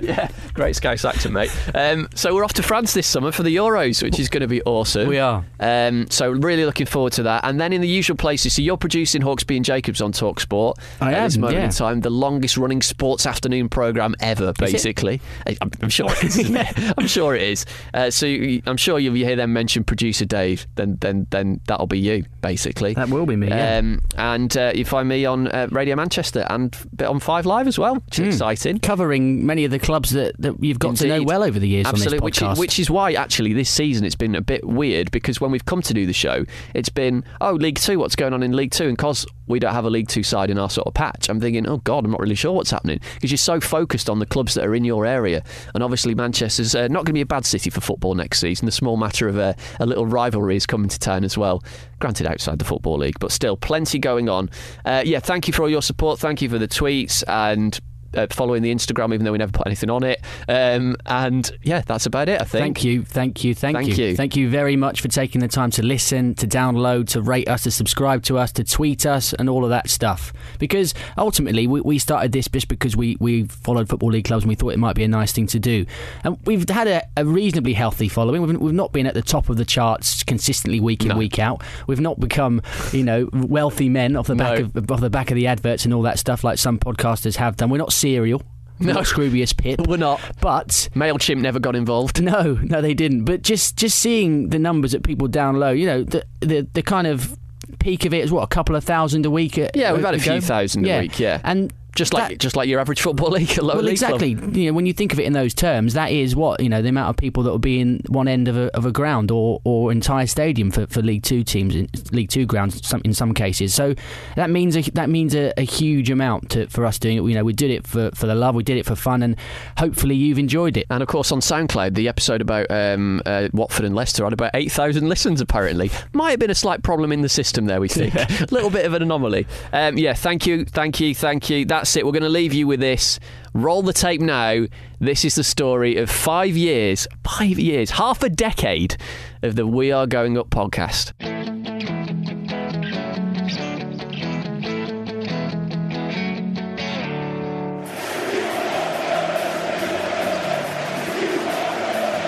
yeah, 0.01 0.29
great 0.57 0.75
Scouse 0.75 1.05
accent, 1.05 1.35
mate. 1.35 1.51
Um, 1.75 2.09
so 2.15 2.35
we're 2.35 2.43
off 2.43 2.55
to 2.55 2.63
France 2.63 2.95
this 2.95 3.07
summer 3.07 3.31
for 3.31 3.43
the 3.43 3.55
Euros, 3.55 4.03
which 4.03 4.19
is 4.19 4.29
going 4.31 4.41
to 4.41 4.49
be 4.49 4.63
awesome. 4.63 5.07
We 5.07 5.19
are. 5.19 5.45
Um, 5.61 6.11
so 6.11 6.31
really 6.31 6.65
looking 6.65 6.87
forward 6.87 7.13
to 7.15 7.25
that. 7.25 7.45
And 7.45 7.61
then 7.61 7.73
in 7.75 7.83
the 7.83 7.89
usual 7.89 8.17
places, 8.17 8.57
so 8.57 8.63
you're 8.63 8.79
producing 8.79 9.21
Hawksbee 9.21 9.57
and 9.57 9.65
Jacobs 9.65 10.01
on 10.01 10.13
Talk 10.13 10.41
Sport. 10.41 10.79
I 11.01 11.13
at 11.13 11.25
this 11.25 11.37
moment 11.37 11.59
yeah. 11.59 11.65
in 11.67 11.71
time, 11.71 12.01
the 12.01 12.11
longest 12.11 12.57
running 12.57 12.81
sports 12.81 13.27
afternoon 13.27 13.69
program 13.69 14.15
ever, 14.21 14.55
basically. 14.55 15.21
I'm, 15.61 15.71
I'm 15.83 15.91
sure 15.91 16.11
it 16.11 16.25
is. 16.25 16.47
It? 16.57 16.95
I'm 16.99 17.07
sure 17.07 17.35
it 17.35 17.43
is. 17.43 17.67
Uh, 17.93 18.11
so 18.11 18.25
you, 18.25 18.63
I'm 18.67 18.77
sure 18.77 18.99
you'll 18.99 19.15
hear 19.15 19.37
them 19.37 19.53
mention 19.53 19.85
producer 19.85 20.25
Dave. 20.25 20.67
Then 20.77 20.97
then 21.01 21.27
then 21.31 21.61
that'll 21.67 21.87
be 21.87 21.99
you, 21.99 22.25
basically. 22.41 22.95
That 22.95 23.11
will 23.11 23.27
be 23.27 23.37
me. 23.37 23.49
Yeah. 23.49 23.79
Um, 23.79 24.01
and 24.17 24.57
uh, 24.57 24.73
you 24.75 24.85
find 24.85 25.09
me 25.09 25.27
on 25.27 25.49
uh, 25.49 25.69
Radio 25.71 25.97
Manchester 25.97 26.47
and 26.49 26.75
on 27.07 27.21
Five 27.21 27.45
Live 27.47 27.67
as 27.67 27.79
well, 27.79 27.97
which 27.97 28.21
is 28.21 28.37
exciting. 28.37 28.79
Covering 28.79 29.45
many 29.45 29.65
of 29.65 29.71
the 29.71 29.79
clubs 29.79 30.11
that, 30.11 30.35
that 30.47 30.65
you've 30.65 30.79
got 30.79 30.97
to 30.97 31.07
know 31.07 31.23
well 31.23 31.43
over 31.43 31.59
the 31.59 31.69
years 31.69 31.87
Absolutely, 31.87 32.19
on 32.19 32.25
which 32.25 32.39
this 32.41 32.53
is, 32.53 32.59
which 32.59 32.79
is 32.79 32.91
why 32.91 33.13
actually 33.13 33.53
this 33.53 33.71
season 33.71 34.05
it's 34.05 34.15
been 34.15 34.35
a 34.35 34.41
bit 34.41 34.65
weird 34.65 35.11
because 35.11 35.41
when 35.41 35.51
we've 35.51 35.65
come 35.65 35.83
to 35.83 35.95
do 35.95 36.07
the 36.07 36.13
show, 36.13 36.45
it's 36.75 36.89
been 36.89 37.25
oh 37.41 37.53
League 37.53 37.79
Two, 37.79 37.99
what's 37.99 38.17
going 38.17 38.33
on 38.33 38.43
in 38.43 38.53
League 38.53 38.73
Two, 38.73 38.89
and 38.89 38.97
because 38.97 39.27
we 39.47 39.59
don't 39.59 39.75
have 39.75 39.85
a 39.85 39.91
League 39.91 40.09
Two 40.09 40.23
side 40.23 40.51
in 40.51 40.59
our 40.59 40.71
sort 40.71 40.87
of 40.87 40.95
patch, 40.95 41.29
I'm 41.29 41.41
thinking 41.41 41.69
oh 41.69 41.79
God, 41.79 42.05
I'm 42.05 42.11
not 42.11 42.21
really 42.21 42.35
sure 42.35 42.53
what's 42.53 42.71
happening 42.71 43.01
because 43.15 43.31
you're 43.31 43.39
so 43.39 43.61
focused 43.61 44.09
on 44.09 44.19
the 44.19 44.27
clubs 44.27 44.55
that 44.55 44.65
are 44.65 44.75
in 44.75 44.85
your 44.85 45.07
area, 45.07 45.43
and 45.75 45.83
obviously 45.83 46.15
Manchester's 46.15 46.75
uh, 46.75 46.89
not 46.89 47.05
going 47.05 47.07
to 47.07 47.13
be 47.15 47.21
a 47.21 47.27
bad 47.27 47.45
city 47.45 47.71
for 47.71 47.81
football 47.81 48.15
next 48.15 48.41
season. 48.41 48.67
The 48.67 48.73
small 48.73 48.97
matter 48.97 49.29
of 49.29 49.37
a, 49.37 49.57
a 49.81 49.87
little 49.87 50.07
rivalry 50.07 50.57
is 50.57 50.67
coming 50.67 50.89
to 50.89 50.99
town 50.99 51.25
as 51.25 51.37
well. 51.37 51.63
Granted, 51.99 52.27
outside 52.27 52.59
the 52.59 52.65
football 52.65 52.99
league, 52.99 53.19
but 53.21 53.33
still 53.33 53.57
plenty 53.57 53.99
going 53.99 54.29
on. 54.29 54.51
Uh, 54.85 55.03
yeah, 55.05 55.21
thank 55.21 55.47
you 55.47 55.53
for 55.53 55.63
all 55.63 55.71
your 55.71 55.83
support. 55.83 56.19
Thank 56.19 56.43
you 56.43 56.49
for 56.49 56.59
the 56.59 56.69
tweets 56.69 57.23
and 57.27 57.79
uh, 58.15 58.27
following 58.31 58.63
the 58.63 58.75
Instagram, 58.75 59.13
even 59.15 59.25
though 59.25 59.33
we 59.33 59.39
never 59.39 59.53
put 59.53 59.67
anything 59.67 59.91
on 59.91 60.03
it. 60.03 60.23
Um, 60.49 60.97
and 61.07 61.51
yeah, 61.63 61.83
that's 61.87 62.07
about 62.07 62.29
it. 62.29 62.41
I 62.41 62.45
think. 62.45 62.63
Thank 62.63 62.85
you, 62.85 63.03
thank 63.05 63.45
you, 63.45 63.55
thank, 63.55 63.77
Thank 63.77 63.99
you. 63.99 64.17
Thank 64.17 64.37
you 64.37 64.49
very 64.49 64.77
much 64.77 65.01
for 65.01 65.09
taking 65.09 65.41
the 65.41 65.49
time 65.49 65.71
to 65.73 65.83
listen, 65.83 66.35
to 66.37 66.47
download, 66.47 67.09
to 67.09 67.23
rate 67.23 67.49
us, 67.49 67.63
to 67.65 67.71
subscribe 67.71 68.23
to 68.25 68.39
us, 68.39 68.53
to 68.53 68.65
tweet 68.65 69.07
us, 69.07 69.33
and 69.35 69.49
all 69.49 69.65
of 69.65 69.71
that 69.71 69.91
stuff. 69.91 70.33
Because 70.59 70.95
ultimately, 71.19 71.67
we, 71.67 71.81
we 71.81 71.99
started 71.99 72.33
this 72.33 72.49
just 72.49 72.69
because 72.69 72.97
we, 72.97 73.17
we 73.21 73.45
followed 73.45 73.89
Football 73.89 74.11
League 74.11 74.25
clubs 74.25 74.45
and 74.45 74.49
we 74.49 74.55
thought 74.55 74.71
it 74.71 74.79
might 74.79 74.97
be 74.97 75.05
a 75.05 75.09
nice 75.09 75.33
thing 75.33 75.47
to 75.49 75.59
do. 75.59 75.87
And 76.25 76.39
we've 76.47 76.69
had 76.69 76.89
a, 76.89 77.03
a 77.17 77.25
reasonably 77.25 77.73
healthy 77.75 78.09
following. 78.09 78.43
We've, 78.43 78.59
we've 78.61 78.75
not 78.75 78.93
been 78.93 79.07
at 79.07 79.15
the 79.15 79.23
top 79.23 79.49
of 79.49 79.57
the 79.57 79.65
charts 79.65 80.23
consistently 80.23 80.81
week 80.81 81.05
in, 81.05 81.17
week 81.17 81.39
out. 81.39 81.63
We've 81.87 82.01
not 82.01 82.19
become, 82.21 82.63
you 82.93 83.03
know, 83.05 83.29
wealthy 83.33 83.89
men 83.89 84.17
off 84.17 84.27
the 84.27 84.35
back 84.35 84.59
No. 84.59 84.65
of 84.75 84.91
off 84.91 85.01
the 85.01 85.11
back 85.11 85.31
of 85.31 85.35
the 85.35 85.47
adverts 85.47 85.85
and 85.85 85.93
all 85.95 86.03
that 86.03 86.19
stuff 86.19 86.45
like 86.45 86.59
some 86.59 86.79
podcasters 86.79 87.37
have 87.37 87.57
done. 87.57 87.71
We're 87.71 87.79
not 87.79 87.93
serial. 87.97 88.43
No. 88.79 88.93
not 88.93 89.05
Scroobius 89.05 89.57
Pip. 89.57 89.87
We're 89.87 89.97
not. 89.97 90.21
But 90.43 90.91
Mailchimp 90.95 91.41
never 91.41 91.59
got 91.59 91.75
involved. 91.75 92.23
no, 92.23 92.59
no, 92.63 92.83
they 92.83 92.93
didn't. 92.93 93.25
But 93.25 93.41
just 93.43 93.77
just 93.79 93.99
seeing 93.99 94.51
the 94.51 94.59
numbers 94.59 94.93
that 94.93 95.03
people 95.03 95.29
download, 95.29 95.79
you 95.79 95.87
know, 95.87 96.03
the 96.05 96.25
the, 96.41 96.67
the 96.75 96.83
kind 96.83 97.07
of 97.07 97.39
peak 97.79 98.05
of 98.05 98.13
it 98.13 98.23
is 98.25 98.31
what 98.31 98.43
a 98.43 98.47
couple 98.47 98.77
of 98.77 98.85
thousand 98.85 99.25
a 99.25 99.31
week. 99.31 99.59
uh, 99.59 99.69
Yeah, 99.75 99.93
we've 99.95 100.05
had 100.05 100.15
a 100.15 100.19
few 100.19 100.41
thousand 100.43 100.87
a 100.87 101.01
week, 101.01 101.19
yeah. 101.19 101.41
and 101.43 101.73
Just 101.97 102.15
like 102.15 102.29
that- 102.31 102.39
just 102.39 102.57
like 102.57 102.69
your 102.69 102.81
average 102.81 103.01
football 103.01 103.31
league, 103.39 103.57
well, 103.59 103.67
league 103.67 103.99
club. 103.99 104.17
exactly. 104.21 104.31
You 104.61 104.71
know, 104.71 104.73
when 104.75 104.87
you 104.87 104.93
think 104.93 105.13
of 105.13 105.21
it 105.21 105.25
in 105.25 105.33
those 105.33 105.55
terms, 105.55 105.95
that 105.95 106.13
is 106.13 106.37
what 106.37 106.63
you 106.63 106.69
know 106.69 106.83
the 106.83 106.89
amount 106.89 107.11
of 107.11 107.17
people 107.17 107.43
that 107.45 107.51
will 107.51 107.59
be 107.59 107.81
in 107.81 108.01
one 108.09 108.29
end 108.29 108.49
of 108.49 108.57
a, 108.57 108.75
of 108.77 108.87
a 108.87 108.93
ground 108.93 109.31
or, 109.31 109.61
or 109.65 109.91
entire 109.91 110.27
stadium 110.27 110.71
for, 110.71 110.87
for 110.87 111.03
League 111.03 111.23
Two 111.23 111.43
teams, 111.43 111.75
in 111.75 111.89
League 112.13 112.29
Two 112.31 112.47
grounds 112.47 112.87
some, 112.87 113.01
in 113.05 113.13
some 113.15 113.35
cases. 113.35 113.75
So 113.75 113.95
that 114.37 114.51
means 114.51 114.77
a, 114.77 114.83
that 114.93 115.09
means 115.09 115.35
a, 115.35 115.53
a 115.57 115.63
huge 115.63 116.11
amount 116.11 116.51
to, 116.51 116.67
for 116.69 116.85
us 116.85 116.99
doing 116.99 117.17
it. 117.19 117.23
You 117.23 117.35
know, 117.35 117.45
we 117.45 117.53
did 117.53 117.71
it 117.71 117.87
for, 117.87 118.11
for 118.15 118.27
the 118.27 118.35
love, 118.35 118.55
we 118.55 118.63
did 118.63 118.77
it 118.77 118.87
for 118.87 118.95
fun, 118.97 119.23
and 119.23 119.37
hopefully 119.79 120.15
you've 120.15 120.39
enjoyed 120.39 120.77
it. 120.77 120.87
And 120.91 121.03
of 121.03 121.09
course, 121.09 121.33
on 121.33 121.41
SoundCloud, 121.41 121.95
the 121.95 122.09
episode 122.09 122.41
about 122.41 122.71
um, 122.71 123.23
uh, 123.27 123.49
Watford 123.53 123.85
and 123.85 123.95
Leicester 123.95 124.25
had 124.25 124.33
about 124.33 124.51
8,000 124.55 125.09
listens, 125.09 125.41
apparently. 125.41 125.91
Might 126.13 126.31
have 126.31 126.41
been 126.41 126.51
a 126.51 126.55
slight 126.55 126.83
problem 126.83 127.13
in 127.13 127.23
the 127.23 127.29
system 127.29 127.67
there, 127.67 127.81
we 127.81 127.89
think. 127.89 128.15
A 128.15 128.27
little 128.51 128.71
bit 128.71 128.85
of 128.85 128.93
an 128.95 129.03
anomaly. 129.03 129.47
Um, 129.73 129.99
yeah, 129.99 130.15
thank 130.15 130.47
you, 130.47 130.65
thank 130.65 131.01
you, 131.01 131.15
thank 131.15 131.49
you. 131.51 131.65
That's 131.65 131.86
it. 131.95 132.07
We're 132.07 132.13
going 132.13 132.23
to 132.23 132.29
leave 132.29 132.55
you 132.55 132.67
with 132.67 132.81
this. 132.81 133.21
Roll 133.53 133.83
the 133.83 133.93
tape 133.93 134.21
now. 134.21 134.65
This 134.99 135.25
is 135.25 135.35
the 135.35 135.45
story 135.45 135.97
of 135.97 136.11
five 136.11 136.57
years, 136.57 137.07
five 137.23 137.59
years, 137.59 137.91
half 137.91 138.23
a 138.23 138.31
decade 138.31 138.97
of 139.43 139.55
the 139.57 139.67
We 139.67 139.93
Are 139.93 140.07
Going 140.07 140.39
Up 140.39 140.49
podcast. 140.49 141.13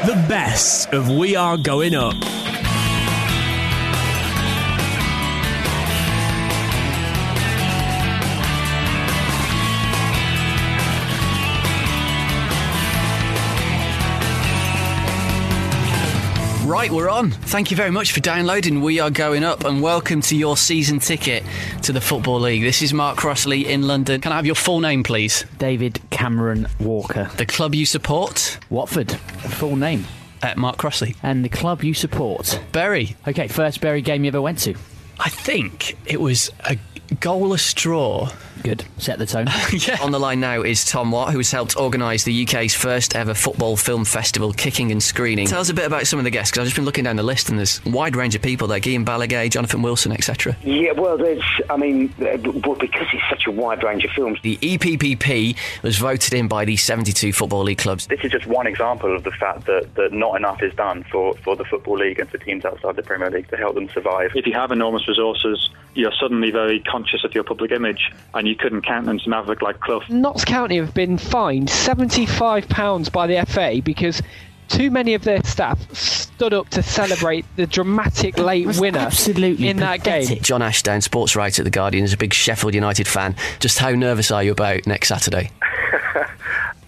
The 0.07 0.15
best 0.29 0.93
of 0.93 1.11
We 1.11 1.37
Are 1.37 1.57
Going 1.57 1.95
Up. 1.95 2.38
Right, 16.69 16.91
we're 16.91 17.09
on. 17.09 17.31
Thank 17.31 17.71
you 17.71 17.79
very 17.79 17.91
much 17.91 18.13
for 18.13 18.21
downloading 18.21 18.83
We 18.83 19.01
Are 19.01 19.09
Going 19.09 19.43
Up 19.43 19.65
and 19.65 19.81
welcome 19.81 20.21
to 20.21 20.37
your 20.37 20.55
season 20.59 20.99
ticket 20.99 21.43
to 21.85 21.95
the 21.95 22.01
Football 22.03 22.41
League. 22.41 22.61
This 22.61 22.83
is 22.83 22.93
Mark 22.93 23.17
Crossley 23.17 23.67
in 23.67 23.87
London. 23.87 24.21
Can 24.21 24.33
I 24.33 24.37
have 24.37 24.45
your 24.45 24.55
full 24.55 24.81
name, 24.81 25.03
please? 25.03 25.47
David 25.57 25.99
Cameron 26.11 26.69
Walker. 26.79 27.31
The 27.39 27.47
club 27.47 27.75
you 27.75 27.87
support? 27.87 28.59
Watford. 28.69 29.13
Full 29.13 29.77
name. 29.77 30.05
Uh, 30.43 30.53
Mark 30.59 30.77
Crossley. 30.77 31.17
And 31.23 31.43
the 31.43 31.49
club 31.49 31.83
you 31.83 31.95
support. 31.95 32.61
Bury. 32.73 33.17
Okay, 33.27 33.49
first 33.49 33.81
Bury 33.81 34.03
game 34.03 34.25
you 34.25 34.29
ever 34.29 34.43
went 34.43 34.59
to. 34.59 34.75
I 35.19 35.31
think 35.31 35.97
it 36.05 36.21
was 36.21 36.51
a 36.69 36.77
goalless 37.15 37.75
draw. 37.75 38.29
Good. 38.63 38.85
Set 38.99 39.19
the 39.19 39.27
tone. 39.27 39.47
yeah. 39.73 39.99
On 40.03 40.11
the 40.11 40.19
line 40.19 40.41
now 40.41 40.63
is 40.63 40.85
Tom 40.85 41.11
Watt, 41.11 41.33
who 41.33 41.39
has 41.39 41.51
helped 41.51 41.77
organise 41.77 42.25
the 42.25 42.47
UK's 42.47 42.75
first 42.75 43.15
ever 43.15 43.35
football 43.35 43.77
film 43.77 44.05
festival, 44.05 44.53
Kicking 44.53 44.91
and 44.91 45.03
Screening. 45.03 45.47
Tell 45.47 45.61
us 45.61 45.69
a 45.69 45.75
bit 45.75 45.87
about 45.87 46.07
some 46.07 46.19
of 46.19 46.25
the 46.25 46.31
guests, 46.31 46.51
because 46.51 46.61
I've 46.61 46.67
just 46.67 46.77
been 46.77 46.85
looking 46.85 47.05
down 47.05 47.17
the 47.17 47.23
list 47.23 47.49
and 47.49 47.59
there's 47.59 47.81
a 47.85 47.91
wide 47.91 48.17
range 48.17 48.35
of 48.35 48.43
people 48.43 48.69
there 48.69 48.81
Guillem 48.81 49.05
Balagué, 49.05 49.51
Jonathan 49.51 49.83
Wilson, 49.83 50.13
etc. 50.13 50.57
Yeah, 50.63 50.93
well, 50.93 51.19
there's, 51.19 51.43
I 51.69 51.77
mean, 51.77 52.13
uh, 52.21 52.39
well, 52.65 52.77
because 52.77 53.07
it's 53.13 53.25
such 53.29 53.47
a 53.47 53.51
wide 53.51 53.83
range 53.83 54.05
of 54.05 54.11
films. 54.13 54.39
The 54.43 54.59
E 54.63 54.79
EPPP 54.79 55.57
was 55.83 55.99
voted 55.99 56.35
in 56.35 56.49
by 56.49 56.65
the 56.65 56.77
72 56.77 57.33
Football 57.33 57.65
League 57.65 57.79
clubs. 57.79 58.07
This 58.07 58.21
is 58.23 58.33
just 58.33 58.47
one 58.47 58.67
example 58.67 59.15
of 59.15 59.25
the 59.25 59.33
fact 59.33 59.67
that, 59.67 59.95
that 59.95 60.13
not 60.13 60.37
enough 60.37 60.63
is 60.63 60.75
done 60.75 61.05
for, 61.11 61.35
for 61.39 61.57
the 61.57 61.65
Football 61.65 61.99
League 61.99 62.19
and 62.19 62.29
for 62.31 62.39
teams 62.39 62.65
outside 62.65 62.97
the 62.97 63.03
Premier 63.03 63.31
League 63.31 63.49
to 63.49 63.57
help 63.57 63.75
them 63.75 63.89
survive. 63.91 64.33
If 64.35 64.47
you 64.47 64.55
have 64.55 64.73
enormous 64.73 65.09
resources, 65.09 65.69
you're 65.95 66.13
suddenly 66.13 66.51
very 66.51 66.81
conscious 66.81 67.25
of 67.25 67.35
your 67.35 67.45
public 67.45 67.73
image, 67.73 68.11
and 68.35 68.48
you 68.49 68.57
couldn't 68.57 68.83
countenance 68.83 69.27
a 69.27 69.29
maverick 69.29 69.63
like 69.63 69.79
Clough. 69.81 70.03
Notts 70.09 70.45
County 70.45 70.77
have 70.77 70.95
been 70.95 71.19
fined 71.19 71.69
£75 71.69 73.13
by 73.13 73.27
the 73.27 73.45
FA 73.47 73.81
because 73.85 74.23
too 74.69 74.91
many 74.91 75.15
of 75.15 75.25
their 75.25 75.43
staff 75.45 75.93
stood 75.95 76.53
up 76.53 76.69
to 76.71 76.83
celebrate 76.83 77.45
the 77.57 77.67
dramatic 77.67 78.39
late 78.39 78.67
winner 78.79 78.99
absolutely 78.99 79.69
in 79.69 79.79
that 79.79 80.05
game. 80.05 80.41
John 80.43 80.63
Ashdown, 80.63 81.01
sports 81.01 81.35
writer 81.35 81.63
at 81.63 81.65
The 81.65 81.71
Guardian, 81.71 82.05
is 82.05 82.13
a 82.13 82.19
big 82.19 82.35
Sheffield 82.35 82.75
United 82.75 83.09
fan. 83.09 83.35
Just 83.61 83.79
how 83.79 83.91
nervous 83.91 84.31
are 84.31 84.43
you 84.43 84.53
about 84.53 84.87
next 84.87 85.09
Saturday? 85.09 85.51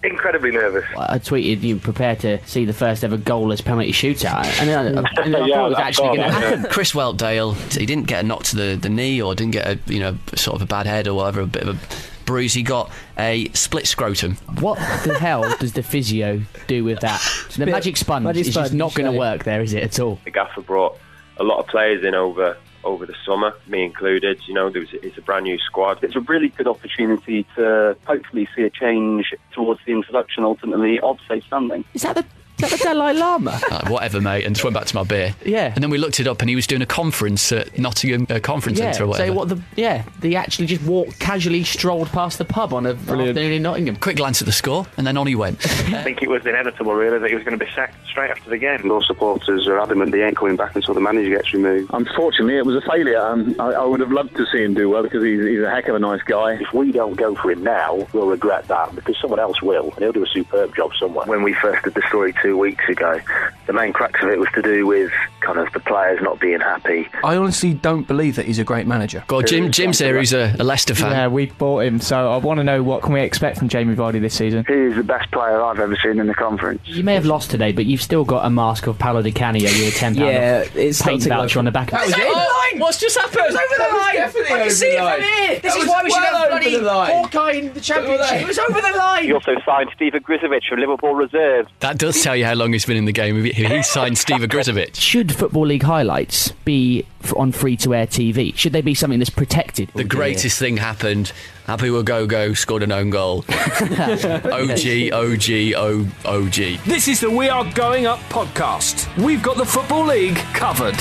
Incredibly 0.03 0.51
nervous. 0.51 0.83
I 0.97 1.19
tweeted 1.19 1.61
you 1.61 1.77
prepare 1.77 2.15
to 2.17 2.43
see 2.47 2.65
the 2.65 2.73
first 2.73 3.03
ever 3.03 3.17
goalless 3.17 3.63
penalty 3.63 3.91
shootout, 3.91 4.45
and 4.59 4.71
I, 4.71 4.85
and 4.85 5.35
I 5.35 5.47
thought 5.47 5.49
it 5.67 5.69
was 5.69 5.77
actually 5.77 6.17
going 6.17 6.29
to 6.29 6.31
happen. 6.31 6.63
Chris 6.71 6.93
Weltdale, 6.93 7.53
he 7.77 7.85
didn't 7.85 8.07
get 8.07 8.23
a 8.23 8.27
knock 8.27 8.43
to 8.45 8.55
the, 8.55 8.75
the 8.75 8.89
knee 8.89 9.21
or 9.21 9.35
didn't 9.35 9.53
get 9.53 9.67
a 9.67 9.79
you 9.85 9.99
know 9.99 10.17
sort 10.35 10.55
of 10.55 10.63
a 10.63 10.65
bad 10.65 10.87
head 10.87 11.07
or 11.07 11.13
whatever, 11.13 11.41
a 11.41 11.45
bit 11.45 11.67
of 11.67 11.75
a 11.75 12.25
bruise. 12.25 12.53
He 12.53 12.63
got 12.63 12.91
a 13.17 13.49
split 13.49 13.85
scrotum. 13.85 14.37
What 14.59 14.77
the 15.03 15.17
hell 15.19 15.55
does 15.59 15.73
the 15.73 15.83
physio 15.83 16.41
do 16.65 16.83
with 16.83 17.01
that? 17.01 17.21
The 17.55 17.67
magic 17.67 17.95
sponge 17.97 18.23
magic 18.23 18.47
is 18.47 18.55
just 18.55 18.73
not 18.73 18.95
going 18.95 19.11
to 19.11 19.17
work 19.17 19.43
there, 19.43 19.61
is 19.61 19.73
it 19.73 19.83
at 19.83 19.99
all? 19.99 20.19
the 20.23 20.31
gaffer 20.31 20.61
brought 20.61 20.97
a 21.37 21.43
lot 21.43 21.59
of 21.59 21.67
players 21.67 22.03
in 22.03 22.15
over 22.15 22.57
over 22.83 23.05
the 23.05 23.15
summer, 23.25 23.53
me 23.67 23.83
included. 23.83 24.39
You 24.47 24.53
know, 24.53 24.69
there 24.69 24.81
was 24.81 24.89
it's 24.93 25.17
a 25.17 25.21
brand 25.21 25.45
new 25.45 25.57
squad. 25.59 26.03
It's 26.03 26.15
a 26.15 26.21
really 26.21 26.49
good 26.49 26.67
opportunity 26.67 27.45
to 27.55 27.95
hopefully 28.05 28.47
see 28.55 28.63
a 28.63 28.69
change 28.69 29.33
towards 29.53 29.81
the 29.85 29.91
introduction 29.91 30.43
ultimately 30.43 30.99
of 30.99 31.19
safe 31.27 31.45
standing. 31.45 31.85
Is 31.93 32.01
that 32.03 32.15
the 32.15 32.23
Is 32.23 32.40
that 32.61 32.71
the 32.71 32.77
Dalai 32.77 33.13
Lama? 33.13 33.59
Like, 33.69 33.89
whatever, 33.89 34.21
mate, 34.21 34.45
and 34.45 34.55
just 34.55 34.63
went 34.63 34.73
back 34.73 34.85
to 34.85 34.95
my 34.95 35.03
beer. 35.03 35.35
Yeah. 35.45 35.71
And 35.73 35.83
then 35.83 35.89
we 35.89 35.97
looked 35.97 36.19
it 36.19 36.27
up, 36.27 36.41
and 36.41 36.49
he 36.49 36.55
was 36.55 36.67
doing 36.67 36.81
a 36.81 36.85
conference 36.85 37.51
at 37.51 37.77
Nottingham 37.77 38.27
uh, 38.29 38.39
Conference 38.39 38.79
Yeah, 38.79 38.91
Centre 38.91 39.03
or 39.05 39.07
whatever. 39.07 39.27
say 39.27 39.35
what 39.35 39.49
the 39.49 39.61
yeah, 39.75 40.03
they 40.19 40.35
actually 40.35 40.67
just 40.67 40.83
walked 40.83 41.19
casually 41.19 41.63
strolled 41.63 42.09
past 42.09 42.37
the 42.37 42.45
pub 42.45 42.73
on 42.73 42.85
a 42.85 42.91
afternoon 42.91 43.37
in 43.51 43.61
Nottingham. 43.63 43.95
Quick 43.97 44.17
glance 44.17 44.41
at 44.41 44.45
the 44.45 44.51
score, 44.51 44.85
and 44.97 45.05
then 45.05 45.17
on 45.17 45.27
he 45.27 45.35
went. 45.35 45.65
I 45.93 46.03
think 46.03 46.21
it 46.21 46.29
was 46.29 46.45
inevitable, 46.45 46.93
really, 46.93 47.19
that 47.19 47.29
he 47.29 47.35
was 47.35 47.43
going 47.43 47.57
to 47.57 47.63
be 47.63 47.71
sacked 47.71 47.95
straight 48.07 48.31
after 48.31 48.49
the 48.49 48.57
game. 48.57 48.87
Those 48.87 49.07
supporters 49.07 49.67
are 49.67 49.79
adamant 49.79 50.11
they 50.11 50.23
ain't 50.23 50.37
coming 50.37 50.55
back 50.55 50.75
until 50.75 50.93
the 50.93 51.01
manager 51.01 51.29
gets 51.35 51.53
removed. 51.53 51.89
Unfortunately, 51.93 52.57
it 52.57 52.65
was 52.65 52.75
a 52.75 52.81
failure. 52.89 53.19
Um, 53.19 53.55
I, 53.59 53.67
I 53.73 53.83
would 53.85 53.99
have 53.99 54.11
loved 54.11 54.35
to 54.35 54.45
see 54.51 54.63
him 54.63 54.73
do 54.73 54.89
well 54.89 55.03
because 55.03 55.23
he's, 55.23 55.43
he's 55.45 55.61
a 55.61 55.69
heck 55.69 55.87
of 55.87 55.95
a 55.95 55.99
nice 55.99 56.21
guy. 56.23 56.53
If 56.53 56.73
we 56.73 56.91
don't 56.91 57.15
go 57.15 57.35
for 57.35 57.51
him 57.51 57.63
now, 57.63 58.07
we'll 58.13 58.27
regret 58.27 58.67
that 58.67 58.93
because 58.95 59.17
someone 59.19 59.39
else 59.39 59.61
will, 59.61 59.91
and 59.91 59.99
he'll 59.99 60.11
do 60.11 60.23
a 60.23 60.27
superb 60.27 60.75
job 60.75 60.91
somewhere. 60.99 61.25
When 61.25 61.43
we 61.43 61.53
first 61.53 61.83
did 61.83 61.93
the 61.93 62.01
story 62.07 62.33
two 62.51 62.57
weeks 62.57 62.83
ago, 62.89 63.19
the 63.67 63.73
main 63.73 63.93
crux 63.93 64.21
of 64.21 64.29
it 64.29 64.37
was 64.39 64.49
to 64.53 64.61
do 64.61 64.85
with 64.85 65.11
kind 65.39 65.57
of 65.57 65.71
the 65.73 65.79
players 65.79 66.19
not 66.21 66.39
being 66.39 66.59
happy. 66.59 67.07
I 67.23 67.35
honestly 67.37 67.73
don't 67.73 68.05
believe 68.07 68.35
that 68.35 68.45
he's 68.45 68.59
a 68.59 68.63
great 68.63 68.85
manager. 68.85 69.23
God, 69.27 69.47
Jim, 69.47 69.71
Jim's 69.71 69.99
here, 69.99 70.17
who's 70.17 70.33
a, 70.33 70.53
a 70.59 70.63
Leicester 70.63 70.93
fan. 70.93 71.11
Yeah, 71.11 71.27
we 71.27 71.45
bought 71.47 71.79
him, 71.85 71.99
so 72.01 72.31
I 72.31 72.37
want 72.37 72.59
to 72.59 72.63
know 72.63 72.83
what 72.83 73.01
can 73.03 73.13
we 73.13 73.21
expect 73.21 73.57
from 73.57 73.69
Jamie 73.69 73.95
Vardy 73.95 74.19
this 74.19 74.35
season. 74.35 74.65
He 74.67 74.73
is 74.73 74.95
the 74.97 75.03
best 75.03 75.31
player 75.31 75.61
I've 75.61 75.79
ever 75.79 75.95
seen 76.03 76.19
in 76.19 76.27
the 76.27 76.33
conference. 76.33 76.81
You 76.85 77.03
may 77.03 77.13
have 77.15 77.25
lost 77.25 77.49
today, 77.49 77.71
but 77.71 77.85
you've 77.85 78.01
still 78.01 78.25
got 78.25 78.45
a 78.45 78.49
mask 78.49 78.85
of 78.87 78.99
Paolo 78.99 79.21
Di 79.21 79.31
Canio, 79.31 79.69
your 79.69 79.91
ten 79.91 80.13
pound 80.15 80.27
Yeah, 80.27 80.59
it's 80.75 81.01
paint 81.01 81.21
something 81.23 81.29
voucher 81.29 81.59
on 81.59 81.65
the 81.65 81.71
back 81.71 81.87
of 81.87 81.91
That 81.99 82.05
was 82.07 82.13
it. 82.15 82.19
it. 82.19 82.31
line! 82.33 82.79
What's 82.81 82.99
just 82.99 83.17
happened? 83.17 83.35
That 83.37 83.47
was 83.47 83.55
over 83.55 83.67
the 83.69 83.77
That 83.77 83.97
line. 83.97 84.15
definitely 84.15 84.51
I 84.55 84.59
can 84.63 84.69
see 84.71 84.91
the 84.91 84.97
it 84.97 84.99
from 85.15 85.21
here. 85.21 85.59
This 85.59 85.61
That 85.61 85.67
is 85.69 85.75
was 85.77 85.87
why 85.87 86.03
we 86.03 86.09
should 86.11 86.19
well 86.21 86.37
have 86.37 86.49
bloody 86.49 86.75
the 86.75 86.81
line. 86.83 87.11
Hawkeye 87.13 87.51
in 87.53 87.73
the 87.73 87.81
championship. 87.81 88.41
It 88.41 88.47
was 88.47 88.59
over 88.59 88.81
the 88.81 88.97
line. 88.97 89.23
He 89.23 89.33
also 89.33 89.55
signed 89.65 89.89
Steve 89.95 90.13
Ogrizovic 90.13 90.63
from 90.69 90.79
Liverpool 90.79 91.15
Reserve. 91.15 91.67
That 91.79 91.97
does 91.97 92.21
tell 92.21 92.35
you 92.35 92.40
how 92.41 92.53
long 92.53 92.73
he's 92.73 92.85
been 92.85 92.97
in 92.97 93.05
the 93.05 93.11
game. 93.11 93.43
He 93.43 93.51
he 93.65 93.83
signed 93.83 94.17
Steve 94.17 94.41
Ogrizovic. 94.41 94.95
Should 94.95 95.33
Football 95.35 95.67
League 95.67 95.83
highlights 95.83 96.51
be 96.65 97.05
on 97.35 97.51
free 97.51 97.77
to 97.77 97.93
air 97.95 98.07
TV? 98.07 98.55
Should 98.57 98.73
they 98.73 98.81
be 98.81 98.93
something 98.93 99.19
that's 99.19 99.29
protected? 99.29 99.89
The 99.93 100.03
greatest 100.03 100.57
thing 100.59 100.77
happened. 100.77 101.31
Happy 101.65 101.87
Wagogo 101.87 102.57
scored 102.57 102.83
an 102.83 102.91
own 102.91 103.09
goal. 103.11 103.45
OG, 103.49 105.13
OG, 105.13 105.73
O, 105.75 106.07
OG. 106.25 106.53
This 106.85 107.07
is 107.07 107.19
the 107.19 107.29
We 107.29 107.47
Are 107.49 107.65
Going 107.73 108.05
Up 108.07 108.19
podcast. 108.29 109.07
We've 109.23 109.41
got 109.43 109.57
the 109.57 109.65
Football 109.65 110.07
League 110.07 110.37
covered. 110.53 110.99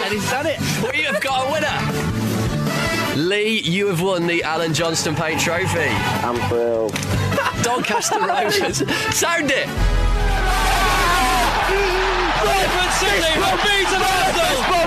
And 0.00 0.14
he's 0.14 0.30
done 0.30 0.46
it. 0.46 0.58
We 0.92 1.02
have 1.02 1.20
got 1.20 1.48
a 1.48 1.52
winner. 1.52 2.07
Lee, 3.18 3.58
you 3.62 3.88
have 3.88 4.00
won 4.00 4.28
the 4.28 4.44
Alan 4.44 4.72
Johnston 4.72 5.16
Paint 5.16 5.40
Trophy. 5.40 5.88
I'm 6.22 6.36
thrilled. 6.48 6.92
Doncaster 7.64 8.20
Rovers. 8.20 8.78
Sound 9.12 9.50
it. 9.50 9.66
Bradford 12.38 12.92
City 12.94 13.34
will 13.40 13.56
beat 13.56 13.88
Arsenal. 13.98 14.86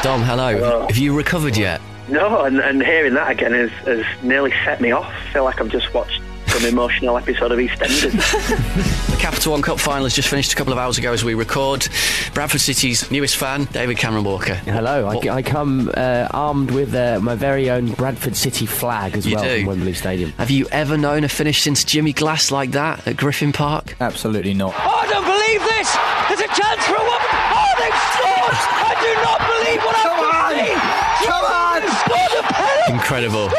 Dom, 0.00 0.22
hello. 0.22 0.86
Have 0.86 0.96
you 0.96 1.16
recovered 1.16 1.56
yet? 1.56 1.80
No, 2.08 2.44
and, 2.44 2.60
and 2.60 2.84
hearing 2.84 3.14
that 3.14 3.32
again 3.32 3.52
has, 3.52 3.70
has 3.84 4.04
nearly 4.22 4.52
set 4.64 4.80
me 4.80 4.92
off. 4.92 5.12
I 5.12 5.32
feel 5.32 5.42
like 5.42 5.60
I've 5.60 5.70
just 5.70 5.92
watched 5.92 6.22
some 6.50 6.64
emotional 6.66 7.16
episode 7.16 7.52
of 7.52 7.58
EastEnders. 7.58 8.96
The 9.10 9.16
Capital 9.26 9.52
One 9.52 9.60
Cup 9.62 9.78
final 9.78 10.04
has 10.04 10.14
just 10.14 10.28
finished 10.28 10.52
a 10.54 10.56
couple 10.56 10.72
of 10.72 10.78
hours 10.78 10.96
ago 10.96 11.12
as 11.12 11.22
we 11.22 11.34
record. 11.34 11.86
Bradford 12.32 12.62
City's 12.62 13.10
newest 13.10 13.36
fan, 13.36 13.64
David 13.66 13.98
Cameron 13.98 14.24
Walker. 14.24 14.54
Hello, 14.54 15.06
I, 15.08 15.16
I 15.36 15.42
come 15.42 15.90
uh, 15.94 16.26
armed 16.30 16.70
with 16.70 16.94
uh, 16.94 17.20
my 17.20 17.34
very 17.34 17.68
own 17.68 17.92
Bradford 17.92 18.34
City 18.34 18.64
flag 18.64 19.14
as 19.16 19.26
You 19.26 19.36
well 19.36 19.44
do? 19.44 19.58
from 19.58 19.66
Wembley 19.66 19.92
Stadium. 19.92 20.32
Have 20.38 20.50
you 20.50 20.66
ever 20.72 20.96
known 20.96 21.24
a 21.24 21.28
finish 21.28 21.60
since 21.60 21.84
Jimmy 21.84 22.14
Glass 22.14 22.50
like 22.50 22.70
that 22.70 23.06
at 23.06 23.16
Griffin 23.18 23.52
Park? 23.52 23.94
Absolutely 24.00 24.54
not. 24.54 24.72
Oh, 24.78 24.88
I 25.04 25.06
don't 25.06 25.24
believe 25.24 25.60
this. 25.68 25.92
There's 26.28 26.40
a 26.40 26.54
chance 26.56 26.82
for 26.88 26.96
a 26.96 27.04
woman. 27.04 27.28
Oh, 27.52 27.72
they've 27.76 28.00
scored. 28.16 28.56
I 28.56 28.94
do 29.04 29.12
not 29.20 29.38
believe 29.44 29.80
what 29.84 29.96
I've 30.00 30.16
just 30.16 30.64
seen. 30.64 30.80
Come 31.28 31.44
on. 31.44 31.80
Scored 32.08 32.32
a 32.40 32.42
penalty. 32.48 32.92
Incredible. 32.94 33.50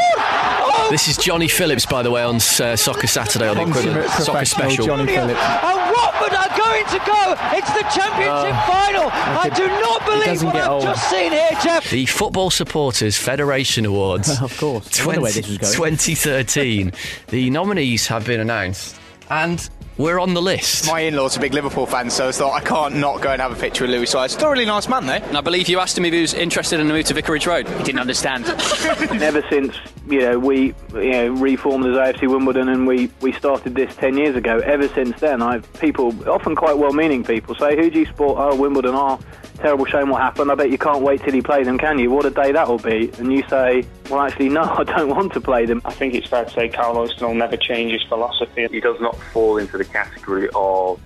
This 0.92 1.08
is 1.08 1.16
Johnny 1.16 1.48
Phillips, 1.48 1.86
by 1.86 2.04
the 2.04 2.12
way, 2.12 2.22
on 2.22 2.36
uh, 2.36 2.76
Soccer 2.76 3.08
Saturday 3.08 3.48
on 3.48 3.56
the 3.56 3.62
equivalent 3.62 4.10
soccer 4.10 4.44
special. 4.44 4.92
And 4.92 5.10
Watford 5.10 6.34
are 6.34 6.58
going 6.58 6.86
to 6.88 7.00
go. 7.06 7.36
It's 7.54 7.72
the 7.72 7.84
championship 7.96 8.54
Oh. 8.54 8.68
final. 8.68 9.10
I 9.10 9.50
do 9.56 9.68
not 9.68 10.06
believe 10.06 10.44
what 10.44 10.56
I've 10.58 10.68
old. 10.70 10.84
just 10.84 11.10
seen 11.10 11.32
here, 11.32 11.50
Jeff. 11.64 11.90
The 11.90 12.06
Football 12.08 12.50
Supporters 12.50 13.16
Federation 13.18 13.86
Awards. 13.86 14.42
of 14.42 14.58
course. 14.58 15.00
I 15.00 15.06
wonder 15.06 15.22
where 15.22 15.32
this 15.32 15.48
was 15.48 15.60
going. 15.78 15.96
2013. 15.96 16.92
the 17.30 17.50
nominees 17.50 18.08
have 18.08 18.26
been 18.26 18.42
announced, 18.42 18.98
and 19.30 19.70
we're 19.98 20.20
on 20.20 20.34
the 20.34 20.42
list. 20.42 20.88
My 20.88 21.02
in-law's 21.02 21.38
are 21.38 21.42
big 21.42 21.54
Liverpool 21.54 21.86
fans, 21.86 22.14
so 22.14 22.28
I 22.28 22.32
thought 22.32 22.54
I 22.54 22.62
can't 22.62 22.96
not 22.96 23.22
go 23.22 23.30
and 23.32 23.42
have 23.42 23.52
a 23.52 23.56
picture 23.56 23.84
with 23.84 23.92
Luis 23.92 24.12
Suarez. 24.12 24.32
Still 24.32 24.48
a 24.48 24.52
really 24.52 24.66
nice 24.66 24.88
man, 24.88 25.06
though. 25.06 25.14
And 25.14 25.38
I 25.38 25.42
believe 25.42 25.70
you 25.70 25.80
asked 25.80 25.98
him 25.98 26.06
if 26.06 26.14
he 26.14 26.22
was 26.22 26.34
interested 26.34 26.80
in 26.80 26.90
a 26.90 26.94
move 26.94 27.06
to 27.06 27.14
Vicarage 27.14 27.46
Road. 27.46 27.68
He 27.68 27.84
didn't 27.84 28.00
understand. 28.00 28.46
Ever 29.22 29.44
since 29.50 29.76
you 30.08 30.20
know 30.20 30.40
we 30.40 30.74
you 30.94 31.12
know 31.12 31.30
reformed 31.34 31.86
as 31.86 31.96
AFC 31.96 32.28
Wimbledon 32.30 32.70
and 32.70 32.88
we, 32.88 33.12
we 33.22 33.32
started 33.34 33.76
this 33.76 33.96
ten 33.96 34.18
years 34.18 34.36
ago. 34.36 34.58
Ever 34.60 34.88
since 34.90 35.20
then, 35.20 35.42
I've 35.42 35.72
people 35.74 36.30
often 36.30 36.56
quite 36.56 36.78
well-meaning 36.78 37.24
people 37.24 37.56
say, 37.56 37.76
"Who 37.76 37.90
do 37.90 38.00
you 38.00 38.06
support?" 38.06 38.38
Oh, 38.40 38.56
Wimbledon. 38.56 38.96
Oh, 38.96 39.20
terrible 39.62 39.86
shame 39.86 40.10
what 40.10 40.22
happened. 40.22 40.52
I 40.52 40.56
bet 40.56 40.72
you 40.72 40.78
can't 40.78 41.02
wait 41.02 41.22
till 41.22 41.36
you 41.36 41.44
play 41.44 41.64
them, 41.64 41.78
can 41.78 42.00
you? 42.00 42.10
What 42.12 42.26
a 42.26 42.30
day 42.30 42.52
that 42.52 42.68
will 42.68 42.80
be. 42.80 43.12
And 43.18 43.32
you 43.32 43.44
say, 43.48 43.86
"Well, 44.10 44.22
actually, 44.22 44.50
no, 44.50 44.64
I 44.78 44.84
don't 44.84 45.10
want 45.10 45.34
to 45.34 45.42
play 45.42 45.66
them." 45.66 45.82
I 45.86 45.94
think 45.94 46.14
it's 46.14 46.28
fair 46.28 46.46
to 46.46 46.52
say 46.52 46.70
Carlos 46.70 47.20
will 47.20 47.34
never 47.34 47.58
change 47.58 47.92
his 47.92 48.04
philosophy. 48.04 48.68
He 48.72 48.80
does 48.80 49.00
not 49.00 49.16
fall 49.34 49.58
into 49.58 49.78
the 49.78 49.86
category 49.86 50.50
of 50.56 51.00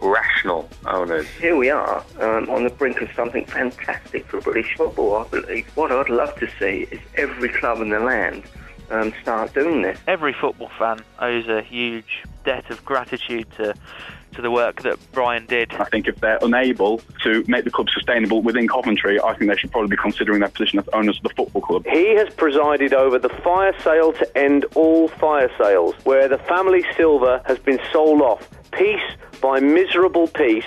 rational 0.00 0.68
owners. 0.86 1.26
Here 1.40 1.56
we 1.56 1.70
are 1.70 2.04
um, 2.20 2.48
on 2.50 2.64
the 2.64 2.70
brink 2.70 3.00
of 3.00 3.10
something 3.12 3.46
fantastic 3.46 4.26
for 4.26 4.40
British 4.40 4.76
football, 4.76 5.16
I 5.16 5.28
believe. 5.28 5.66
What 5.74 5.90
I'd 5.90 6.10
love 6.10 6.38
to 6.38 6.48
see 6.58 6.86
is 6.90 7.00
every 7.16 7.48
club 7.48 7.80
in 7.80 7.88
the 7.88 8.00
land 8.00 8.44
um, 8.90 9.12
start 9.22 9.54
doing 9.54 9.82
this. 9.82 9.98
Every 10.06 10.32
football 10.32 10.70
fan 10.78 11.00
owes 11.18 11.48
a 11.48 11.62
huge 11.62 12.24
debt 12.44 12.70
of 12.70 12.84
gratitude 12.84 13.50
to 13.56 13.74
to 14.36 14.42
the 14.42 14.50
work 14.50 14.82
that 14.82 14.98
Brian 15.12 15.46
did. 15.46 15.72
I 15.74 15.84
think 15.84 16.06
if 16.06 16.20
they're 16.20 16.38
unable 16.42 16.98
to 17.24 17.44
make 17.48 17.64
the 17.64 17.70
club 17.70 17.88
sustainable 17.90 18.42
within 18.42 18.68
Coventry, 18.68 19.20
I 19.20 19.34
think 19.34 19.50
they 19.50 19.56
should 19.56 19.72
probably 19.72 19.90
be 19.90 19.96
considering 19.96 20.40
their 20.40 20.48
position 20.48 20.78
as 20.78 20.88
owners 20.92 21.16
of 21.16 21.24
the 21.24 21.30
football 21.30 21.62
club. 21.62 21.86
He 21.86 22.14
has 22.16 22.32
presided 22.34 22.94
over 22.94 23.18
the 23.18 23.28
fire 23.28 23.74
sale 23.82 24.12
to 24.12 24.38
end 24.38 24.66
all 24.74 25.08
fire 25.08 25.50
sales, 25.58 25.94
where 26.04 26.28
the 26.28 26.38
family 26.38 26.84
silver 26.96 27.42
has 27.46 27.58
been 27.58 27.80
sold 27.92 28.22
off, 28.22 28.48
piece 28.70 29.00
by 29.40 29.60
miserable 29.60 30.28
piece. 30.28 30.64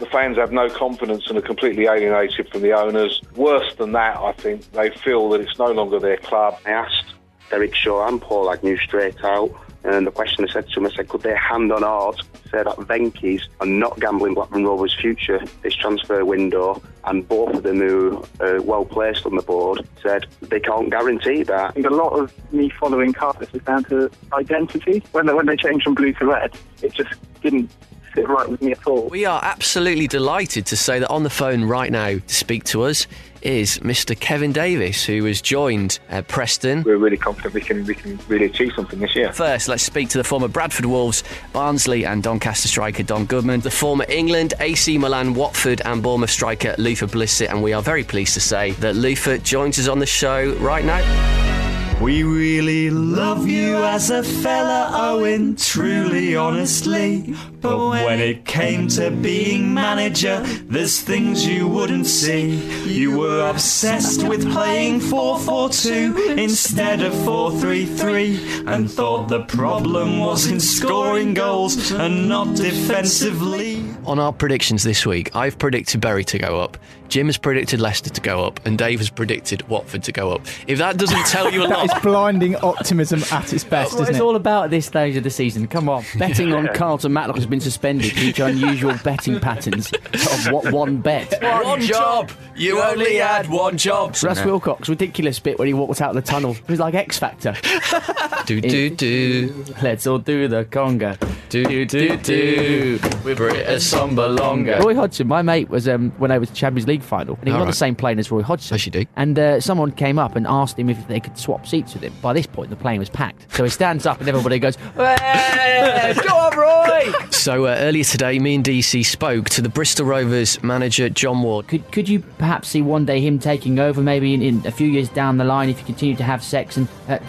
The 0.00 0.06
fans 0.12 0.36
have 0.36 0.52
no 0.52 0.68
confidence 0.68 1.26
and 1.28 1.38
are 1.38 1.42
completely 1.42 1.86
alienated 1.86 2.48
from 2.50 2.62
the 2.62 2.72
owners. 2.72 3.20
Worse 3.34 3.74
than 3.76 3.92
that, 3.92 4.16
I 4.16 4.32
think 4.32 4.70
they 4.72 4.90
feel 4.90 5.28
that 5.30 5.40
it's 5.40 5.58
no 5.58 5.70
longer 5.72 5.98
their 5.98 6.16
club. 6.16 6.58
I 6.64 6.70
asked 6.70 7.14
Derek 7.50 7.74
Shaw 7.74 8.06
and 8.06 8.20
Paul 8.20 8.50
Agnew 8.50 8.76
straight 8.78 9.22
out, 9.24 9.50
and 9.84 10.06
the 10.06 10.10
question 10.10 10.44
I 10.44 10.52
said 10.52 10.68
to 10.68 10.80
him, 10.80 10.86
I 10.86 10.90
said, 10.90 11.08
could 11.08 11.22
they 11.22 11.36
hand 11.36 11.72
on 11.72 11.82
heart 11.82 12.20
say 12.50 12.62
that 12.62 12.76
Venky's 12.76 13.48
are 13.60 13.66
not 13.66 13.98
gambling 14.00 14.34
Blackburn 14.34 14.64
Rovers' 14.64 14.94
future 14.94 15.40
this 15.62 15.74
transfer 15.74 16.24
window, 16.24 16.82
and 17.04 17.26
both 17.28 17.54
of 17.54 17.62
them 17.62 17.78
who 17.78 18.24
are 18.40 18.60
well 18.62 18.84
placed 18.84 19.24
on 19.26 19.36
the 19.36 19.42
board 19.42 19.86
said 20.02 20.26
they 20.42 20.60
can't 20.60 20.90
guarantee 20.90 21.42
that. 21.44 21.70
I 21.70 21.72
think 21.72 21.86
a 21.86 21.90
lot 21.90 22.12
of 22.18 22.32
me 22.52 22.70
following 22.70 23.12
Cardiff 23.12 23.54
is 23.54 23.62
down 23.62 23.84
to 23.84 24.10
identity. 24.32 25.02
When 25.12 25.26
they, 25.26 25.34
when 25.34 25.46
they 25.46 25.56
changed 25.56 25.84
from 25.84 25.94
blue 25.94 26.12
to 26.14 26.26
red, 26.26 26.56
it 26.82 26.92
just 26.94 27.14
didn't 27.42 27.70
sit 28.14 28.28
right 28.28 28.48
with 28.48 28.60
me 28.60 28.72
at 28.72 28.86
all. 28.86 29.08
We 29.08 29.24
are 29.24 29.40
absolutely 29.42 30.08
delighted 30.08 30.66
to 30.66 30.76
say 30.76 30.98
that 30.98 31.08
on 31.08 31.22
the 31.22 31.30
phone 31.30 31.64
right 31.64 31.90
now 31.90 32.18
to 32.18 32.34
speak 32.34 32.64
to 32.64 32.82
us 32.82 33.06
is 33.42 33.78
Mr. 33.78 34.18
Kevin 34.18 34.52
Davis, 34.52 35.04
who 35.04 35.24
has 35.24 35.40
joined 35.40 35.98
uh, 36.10 36.22
Preston. 36.22 36.82
We're 36.82 36.96
really 36.96 37.16
confident 37.16 37.54
we 37.54 37.60
can 37.60 37.84
we 37.84 37.94
can 37.94 38.18
really 38.28 38.46
achieve 38.46 38.72
something 38.74 38.98
this 38.98 39.14
year. 39.14 39.32
First, 39.32 39.68
let's 39.68 39.82
speak 39.82 40.08
to 40.10 40.18
the 40.18 40.24
former 40.24 40.48
Bradford 40.48 40.86
Wolves, 40.86 41.22
Barnsley, 41.52 42.04
and 42.04 42.22
Doncaster 42.22 42.68
striker 42.68 43.02
Don 43.02 43.24
Goodman, 43.26 43.60
the 43.60 43.70
former 43.70 44.04
England, 44.08 44.54
AC 44.60 44.98
Milan, 44.98 45.34
Watford, 45.34 45.82
and 45.84 46.02
Bournemouth 46.02 46.30
striker 46.30 46.74
Luther 46.78 47.06
Blissett, 47.06 47.50
and 47.50 47.62
we 47.62 47.72
are 47.72 47.82
very 47.82 48.04
pleased 48.04 48.34
to 48.34 48.40
say 48.40 48.72
that 48.72 48.96
Luther 48.96 49.38
joins 49.38 49.78
us 49.78 49.88
on 49.88 49.98
the 49.98 50.06
show 50.06 50.54
right 50.56 50.84
now. 50.84 51.67
We 52.00 52.22
really 52.22 52.90
love 52.90 53.48
you 53.48 53.76
as 53.82 54.10
a 54.10 54.22
fella, 54.22 54.88
Owen, 54.94 55.56
truly, 55.56 56.36
honestly. 56.36 57.34
But 57.60 57.76
when 57.88 58.20
it 58.20 58.44
came 58.44 58.86
to 58.90 59.10
being 59.10 59.74
manager, 59.74 60.40
there's 60.68 61.00
things 61.00 61.44
you 61.44 61.66
wouldn't 61.66 62.06
see. 62.06 62.54
You 62.84 63.18
were 63.18 63.50
obsessed 63.50 64.22
with 64.28 64.48
playing 64.52 65.00
4 65.00 65.40
4 65.40 65.70
2 65.70 66.36
instead 66.38 67.02
of 67.02 67.12
4 67.24 67.50
3 67.50 67.86
3, 67.86 68.62
and 68.68 68.88
thought 68.88 69.26
the 69.26 69.42
problem 69.46 70.20
was 70.20 70.46
in 70.46 70.60
scoring 70.60 71.34
goals 71.34 71.90
and 71.90 72.28
not 72.28 72.54
defensively. 72.54 73.84
On 74.06 74.20
our 74.20 74.32
predictions 74.32 74.84
this 74.84 75.04
week, 75.04 75.34
I've 75.34 75.58
predicted 75.58 76.00
Bury 76.00 76.24
to 76.26 76.38
go 76.38 76.60
up, 76.60 76.78
Jim 77.08 77.26
has 77.26 77.38
predicted 77.38 77.80
Leicester 77.80 78.10
to 78.10 78.20
go 78.20 78.44
up, 78.44 78.64
and 78.66 78.76
Dave 78.78 78.98
has 78.98 79.08
predicted 79.10 79.66
Watford 79.68 80.02
to 80.04 80.12
go 80.12 80.30
up. 80.32 80.42
If 80.66 80.78
that 80.78 80.96
doesn't 80.98 81.26
tell 81.26 81.50
you 81.50 81.62
a 81.62 81.66
lot 81.66 81.84
it's 81.86 81.98
blinding 82.00 82.56
optimism 82.56 83.22
at 83.32 83.52
its 83.52 83.64
best, 83.64 83.94
What 83.94 84.02
isn't 84.02 84.14
it's 84.14 84.20
it? 84.20 84.24
all 84.24 84.36
about 84.36 84.64
at 84.64 84.70
this 84.70 84.86
stage 84.86 85.16
of 85.16 85.24
the 85.24 85.30
season. 85.30 85.66
Come 85.68 85.88
on, 85.88 86.04
betting 86.18 86.52
on 86.52 86.68
Carlton 86.74 87.12
Matlock 87.12 87.36
has 87.36 87.46
been 87.46 87.60
suspended 87.60 88.14
due 88.14 88.32
to 88.34 88.46
unusual 88.46 88.94
betting 89.02 89.40
patterns 89.40 89.90
of 89.92 90.52
what 90.52 90.70
one 90.72 90.98
bet. 90.98 91.34
One 91.68 91.80
job. 91.80 92.30
You 92.56 92.80
only 92.80 93.16
had 93.16 93.48
one 93.48 93.76
job. 93.76 94.16
Russ 94.22 94.44
Wilcox, 94.44 94.88
ridiculous 94.88 95.38
bit 95.38 95.58
when 95.58 95.68
he 95.68 95.74
walked 95.74 96.00
out 96.00 96.10
of 96.10 96.16
the 96.16 96.22
tunnel. 96.28 96.52
It 96.52 96.68
was 96.68 96.78
like 96.80 96.94
X 96.94 97.18
Factor. 97.18 97.54
do 98.46 98.60
do 98.60 98.90
do. 98.90 99.64
Let's 99.82 100.06
all 100.06 100.18
do 100.18 100.48
the 100.48 100.64
conga. 100.64 101.18
Do 101.48 101.64
do 101.64 101.84
do 101.84 102.16
do. 102.16 103.00
With 103.24 103.36
British 103.38 103.84
samba 103.84 104.26
longer. 104.26 104.78
Roy 104.82 104.94
Hodgson, 104.94 105.26
my 105.28 105.42
mate, 105.42 105.68
was 105.68 105.88
um, 105.88 106.10
when 106.18 106.30
I 106.30 106.38
was 106.38 106.50
Champions 106.50 106.86
League 106.88 106.97
final, 107.02 107.34
and 107.36 107.44
he 107.44 107.50
was 107.52 107.58
All 107.60 107.64
not 107.66 107.70
the 107.70 107.76
same 107.76 107.94
plane 107.94 108.18
as 108.18 108.30
Roy 108.30 108.42
Hodgson. 108.42 108.74
Yes, 108.76 108.86
you 108.86 108.92
do. 108.92 109.04
And 109.16 109.38
uh, 109.38 109.60
someone 109.60 109.92
came 109.92 110.18
up 110.18 110.36
and 110.36 110.46
asked 110.46 110.78
him 110.78 110.88
if 110.90 111.06
they 111.08 111.20
could 111.20 111.38
swap 111.38 111.66
seats 111.66 111.94
with 111.94 112.02
him. 112.02 112.12
By 112.22 112.32
this 112.32 112.46
point, 112.46 112.70
the 112.70 112.76
plane 112.76 112.98
was 112.98 113.10
packed, 113.10 113.52
so 113.54 113.64
he 113.64 113.70
stands 113.70 114.06
up 114.06 114.20
and 114.20 114.28
everybody 114.28 114.58
goes, 114.58 114.76
"Hey, 114.96 116.14
"Go 116.26 116.34
on, 116.36 116.56
Roy!" 116.56 117.12
So 117.30 117.66
uh, 117.66 117.76
earlier 117.78 118.04
today, 118.04 118.38
me 118.38 118.54
and 118.56 118.64
DC 118.64 119.04
spoke 119.06 119.48
to 119.50 119.62
the 119.62 119.68
Bristol 119.68 120.06
Rovers 120.06 120.62
manager 120.62 121.08
John 121.08 121.42
Ward. 121.42 121.68
Could 121.68 121.90
could 121.92 122.08
you 122.08 122.20
perhaps 122.20 122.68
see 122.68 122.82
one 122.82 123.04
day 123.04 123.20
him 123.20 123.38
taking 123.38 123.78
over, 123.78 124.00
maybe 124.02 124.34
in, 124.34 124.42
in 124.42 124.66
a 124.66 124.70
few 124.70 124.88
years 124.88 125.08
down 125.08 125.38
the 125.38 125.44
line, 125.44 125.68
if 125.68 125.78
you 125.78 125.84
continue 125.86 126.16
to 126.16 126.24
have 126.24 126.42
sex 126.42 126.76
and? 126.76 126.88
Uh, 127.08 127.18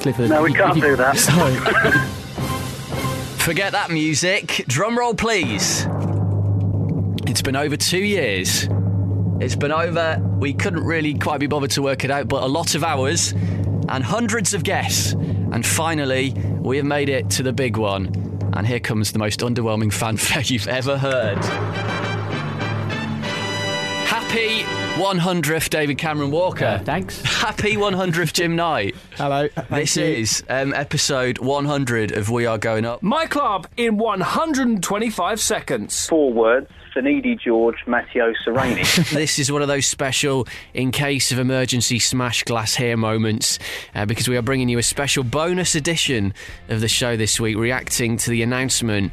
Clifford, 0.00 0.30
No, 0.30 0.42
we 0.42 0.50
you- 0.50 0.56
can't 0.58 0.76
you- 0.76 0.82
do 0.82 0.96
that. 0.96 1.16
Sorry. 1.16 1.54
Forget 3.38 3.72
that 3.72 3.90
music. 3.90 4.64
Drum 4.68 4.98
roll, 4.98 5.14
please. 5.14 5.86
It's 7.26 7.40
been 7.42 7.56
over 7.56 7.76
two 7.76 7.98
years. 8.04 8.68
It's 9.40 9.56
been 9.56 9.72
over, 9.72 10.18
we 10.38 10.52
couldn't 10.52 10.84
really 10.84 11.14
quite 11.14 11.40
be 11.40 11.46
bothered 11.46 11.70
to 11.72 11.82
work 11.82 12.04
it 12.04 12.10
out, 12.10 12.28
but 12.28 12.42
a 12.42 12.46
lot 12.46 12.74
of 12.74 12.84
hours 12.84 13.32
and 13.88 14.04
hundreds 14.04 14.52
of 14.54 14.62
guests. 14.62 15.12
And 15.12 15.64
finally, 15.64 16.32
we 16.60 16.76
have 16.76 16.86
made 16.86 17.08
it 17.08 17.30
to 17.30 17.42
the 17.42 17.52
big 17.52 17.76
one. 17.76 18.06
And 18.54 18.66
here 18.66 18.78
comes 18.78 19.12
the 19.12 19.18
most 19.18 19.40
underwhelming 19.40 19.92
fanfare 19.92 20.42
you've 20.44 20.68
ever 20.68 20.98
heard. 20.98 21.38
Happy 24.06 24.62
100th, 25.00 25.70
David 25.70 25.96
Cameron 25.98 26.30
Walker. 26.30 26.80
thanks. 26.84 27.20
Happy 27.24 27.74
100th, 27.76 28.32
Jim 28.32 28.54
Knight. 28.54 28.94
Hello. 29.16 29.48
This 29.70 29.96
is 29.96 30.44
um, 30.48 30.74
episode 30.74 31.38
100 31.38 32.12
of 32.12 32.30
We 32.30 32.46
Are 32.46 32.58
Going 32.58 32.84
Up. 32.84 33.02
My 33.02 33.26
club 33.26 33.66
in 33.76 33.96
125 33.96 35.40
seconds. 35.40 36.06
Four 36.06 36.32
words. 36.32 36.68
Finidi 36.94 37.38
George, 37.38 37.76
Matteo 37.86 38.32
Sereni. 38.46 39.10
this 39.14 39.38
is 39.38 39.50
one 39.50 39.62
of 39.62 39.68
those 39.68 39.86
special, 39.86 40.46
in 40.72 40.92
case 40.92 41.32
of 41.32 41.38
emergency, 41.38 41.98
smash 41.98 42.44
glass 42.44 42.76
here 42.76 42.96
moments, 42.96 43.58
uh, 43.94 44.06
because 44.06 44.28
we 44.28 44.36
are 44.36 44.42
bringing 44.42 44.68
you 44.68 44.78
a 44.78 44.82
special 44.82 45.24
bonus 45.24 45.74
edition 45.74 46.32
of 46.68 46.80
the 46.80 46.88
show 46.88 47.16
this 47.16 47.40
week, 47.40 47.56
reacting 47.56 48.16
to 48.16 48.30
the 48.30 48.42
announcement 48.42 49.12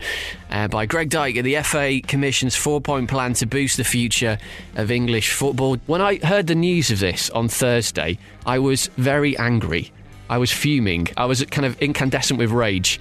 uh, 0.51 0.67
by 0.67 0.85
Greg 0.85 1.09
Dyke 1.09 1.37
of 1.37 1.43
the 1.43 1.55
FA 1.63 1.99
Commission's 2.05 2.55
four 2.55 2.81
point 2.81 3.09
plan 3.09 3.33
to 3.33 3.45
boost 3.47 3.77
the 3.77 3.83
future 3.83 4.37
of 4.75 4.91
English 4.91 5.33
football. 5.33 5.77
When 5.87 6.01
I 6.01 6.17
heard 6.17 6.47
the 6.47 6.55
news 6.55 6.91
of 6.91 6.99
this 6.99 7.29
on 7.31 7.47
Thursday, 7.47 8.19
I 8.45 8.59
was 8.59 8.87
very 8.97 9.35
angry. 9.37 9.91
I 10.29 10.37
was 10.37 10.51
fuming. 10.51 11.07
I 11.17 11.25
was 11.25 11.43
kind 11.45 11.65
of 11.65 11.81
incandescent 11.81 12.37
with 12.37 12.51
rage. 12.51 12.99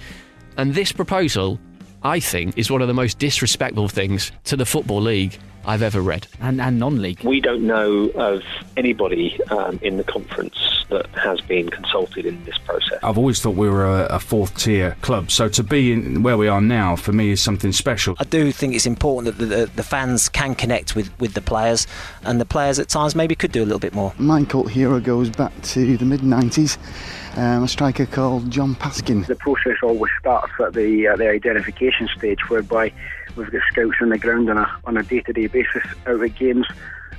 And 0.57 0.73
this 0.73 0.91
proposal, 0.91 1.59
I 2.03 2.19
think, 2.19 2.57
is 2.57 2.71
one 2.71 2.81
of 2.81 2.87
the 2.87 2.93
most 2.93 3.19
disrespectful 3.19 3.87
things 3.87 4.31
to 4.45 4.55
the 4.55 4.65
Football 4.65 5.01
League 5.01 5.37
I've 5.65 5.83
ever 5.83 6.01
read. 6.01 6.27
And, 6.39 6.59
and 6.59 6.79
non-league. 6.79 7.23
We 7.23 7.39
don't 7.39 7.67
know 7.67 8.09
of 8.15 8.43
anybody 8.75 9.39
um, 9.51 9.79
in 9.83 9.97
the 9.97 10.03
conference 10.03 10.80
that 10.91 11.07
has 11.15 11.41
been 11.41 11.69
consulted 11.69 12.25
in 12.25 12.43
this 12.43 12.57
process. 12.59 12.99
I've 13.01 13.17
always 13.17 13.41
thought 13.41 13.55
we 13.55 13.69
were 13.69 13.85
a, 13.85 14.05
a 14.05 14.19
fourth 14.19 14.57
tier 14.57 14.95
club, 15.01 15.31
so 15.31 15.49
to 15.49 15.63
be 15.63 15.91
in 15.91 16.21
where 16.21 16.37
we 16.37 16.47
are 16.47 16.61
now 16.61 16.95
for 16.95 17.11
me 17.11 17.31
is 17.31 17.41
something 17.41 17.71
special. 17.71 18.15
I 18.19 18.25
do 18.25 18.51
think 18.51 18.75
it's 18.75 18.85
important 18.85 19.37
that 19.37 19.43
the, 19.43 19.55
the, 19.55 19.65
the 19.77 19.83
fans 19.83 20.29
can 20.29 20.53
connect 20.53 20.95
with, 20.95 21.17
with 21.19 21.33
the 21.33 21.41
players, 21.41 21.87
and 22.23 22.39
the 22.39 22.45
players 22.45 22.77
at 22.77 22.89
times 22.89 23.15
maybe 23.15 23.35
could 23.35 23.51
do 23.51 23.63
a 23.63 23.65
little 23.65 23.79
bit 23.79 23.93
more. 23.93 24.13
My 24.19 24.43
cult 24.45 24.69
hero 24.69 24.99
goes 24.99 25.29
back 25.29 25.59
to 25.61 25.97
the 25.97 26.05
mid 26.05 26.21
90s. 26.21 26.77
Um, 27.37 27.63
a 27.63 27.67
striker 27.67 28.05
called 28.05 28.51
John 28.51 28.75
Paskin. 28.75 29.25
The 29.25 29.35
process 29.35 29.77
always 29.81 30.11
starts 30.19 30.51
at 30.59 30.73
the 30.73 31.07
uh, 31.07 31.15
the 31.15 31.29
identification 31.29 32.09
stage, 32.17 32.49
whereby 32.49 32.91
we've 33.37 33.49
got 33.49 33.61
scouts 33.71 33.95
on 34.01 34.09
the 34.09 34.17
ground 34.17 34.49
on 34.49 34.57
a 34.57 34.79
on 34.83 34.97
a 34.97 35.03
day 35.03 35.21
to 35.21 35.31
day 35.31 35.47
basis 35.47 35.83
out 36.05 36.21
at 36.21 36.35
games. 36.35 36.67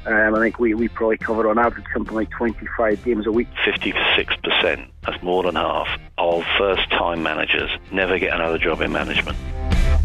Um, 0.04 0.34
I 0.34 0.40
think 0.40 0.58
we, 0.58 0.74
we 0.74 0.88
probably 0.88 1.18
cover 1.18 1.48
on 1.48 1.58
average 1.58 1.86
something 1.92 2.14
like 2.14 2.30
25 2.30 3.04
games 3.04 3.26
a 3.26 3.32
week. 3.32 3.48
56%, 3.64 4.88
that's 5.06 5.22
more 5.22 5.44
than 5.44 5.54
half, 5.54 5.88
of 6.18 6.44
first 6.58 6.90
time 6.90 7.22
managers 7.22 7.70
never 7.92 8.18
get 8.18 8.34
another 8.34 8.58
job 8.58 8.80
in 8.80 8.92
management. 8.92 9.38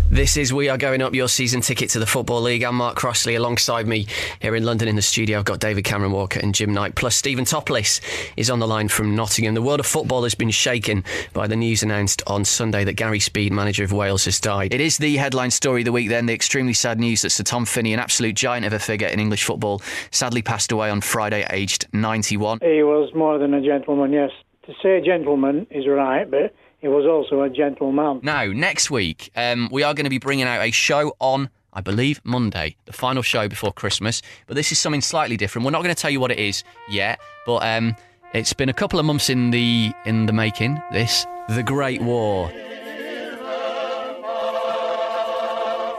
This 0.10 0.38
is 0.38 0.54
We 0.54 0.70
Are 0.70 0.78
Going 0.78 1.02
Up, 1.02 1.14
your 1.14 1.28
season 1.28 1.60
ticket 1.60 1.90
to 1.90 2.00
the 2.00 2.06
Football 2.06 2.42
League. 2.42 2.64
I'm 2.64 2.76
Mark 2.76 2.96
Crossley. 2.96 3.36
Alongside 3.36 3.88
me 3.88 4.08
here 4.40 4.56
in 4.56 4.64
London 4.64 4.88
in 4.88 4.96
the 4.96 5.02
studio, 5.02 5.38
I've 5.38 5.46
got 5.46 5.60
David 5.60 5.84
Cameron 5.84 6.14
Walker 6.14 6.40
and 6.40 6.56
Jim 6.56 6.74
Knight. 6.74 6.96
Plus, 6.96 7.14
Stephen 7.14 7.44
Topless 7.44 8.00
is 8.38 8.50
on 8.50 8.60
the 8.60 8.68
line 8.68 8.88
from 8.88 9.16
Nottingham. 9.16 9.54
The 9.54 9.62
world 9.62 9.82
of 9.82 9.86
football 9.86 10.24
has 10.24 10.34
been 10.34 10.50
shaken 10.50 11.04
by 11.34 11.46
the 11.46 11.58
news 11.58 11.84
announced 11.84 12.24
on 12.26 12.46
Sunday 12.46 12.86
that 12.86 12.94
Gary 12.94 13.20
Speed, 13.20 13.52
manager 13.52 13.84
of 13.84 13.92
Wales, 13.92 14.24
has 14.26 14.40
died. 14.40 14.74
It 14.74 14.80
is 14.80 14.98
the 14.98 15.18
headline 15.18 15.52
story 15.52 15.82
of 15.82 15.86
the 15.86 15.92
week, 15.92 16.08
then, 16.08 16.26
the 16.26 16.34
extremely 16.34 16.74
sad 16.74 17.02
news 17.02 17.24
that 17.24 17.32
Sir 17.32 17.44
Tom 17.44 17.66
Finney, 17.66 17.94
an 17.94 18.00
absolute 18.00 18.36
giant 18.36 18.66
of 18.66 18.72
a 18.72 18.80
figure 18.80 19.10
in 19.10 19.20
English 19.20 19.44
football, 19.44 19.82
sadly 20.12 20.42
passed 20.42 20.72
away 20.72 20.90
on 20.90 21.02
Friday, 21.02 21.46
aged 21.50 21.88
91. 21.94 22.60
He 22.62 22.84
was 22.84 23.12
more 23.16 23.38
than 23.38 23.54
a 23.54 23.62
gentleman, 23.62 24.14
yes. 24.14 24.32
To 24.66 24.74
say 24.82 25.02
gentleman 25.06 25.66
is 25.70 25.88
right, 25.88 26.30
but 26.30 26.54
he 26.80 26.88
was 26.88 27.06
also 27.06 27.42
a 27.42 27.50
gentleman. 27.50 28.20
Now, 28.22 28.46
next 28.46 28.92
week, 28.92 29.32
um, 29.36 29.70
we 29.72 29.84
are 29.84 29.94
going 29.94 30.04
to 30.04 30.10
be 30.10 30.20
bringing 30.20 30.46
out 30.46 30.62
a 30.62 30.72
show 30.72 31.16
on, 31.20 31.50
I 31.74 31.82
believe, 31.82 32.22
Monday, 32.24 32.76
the 32.86 32.94
final 32.94 33.24
show 33.24 33.48
before 33.48 33.72
Christmas. 33.72 34.22
But 34.46 34.56
this 34.56 34.72
is 34.72 34.80
something 34.80 35.02
slightly 35.02 35.38
different. 35.38 35.66
We're 35.66 35.72
not 35.72 35.84
going 35.84 35.96
to 35.96 36.02
tell 36.02 36.12
you 36.12 36.20
what 36.20 36.32
it 36.32 36.40
is 36.40 36.64
yet, 36.90 37.20
but 37.46 37.64
um, 37.64 37.96
it's 38.34 38.54
been 38.54 38.70
a 38.70 38.74
couple 38.74 39.00
of 39.00 39.06
months 39.06 39.30
in 39.30 39.52
the 39.52 39.92
in 40.06 40.26
the 40.26 40.34
making. 40.34 40.82
This, 40.92 41.26
the 41.50 41.64
Great 41.64 42.02
War. 42.02 42.52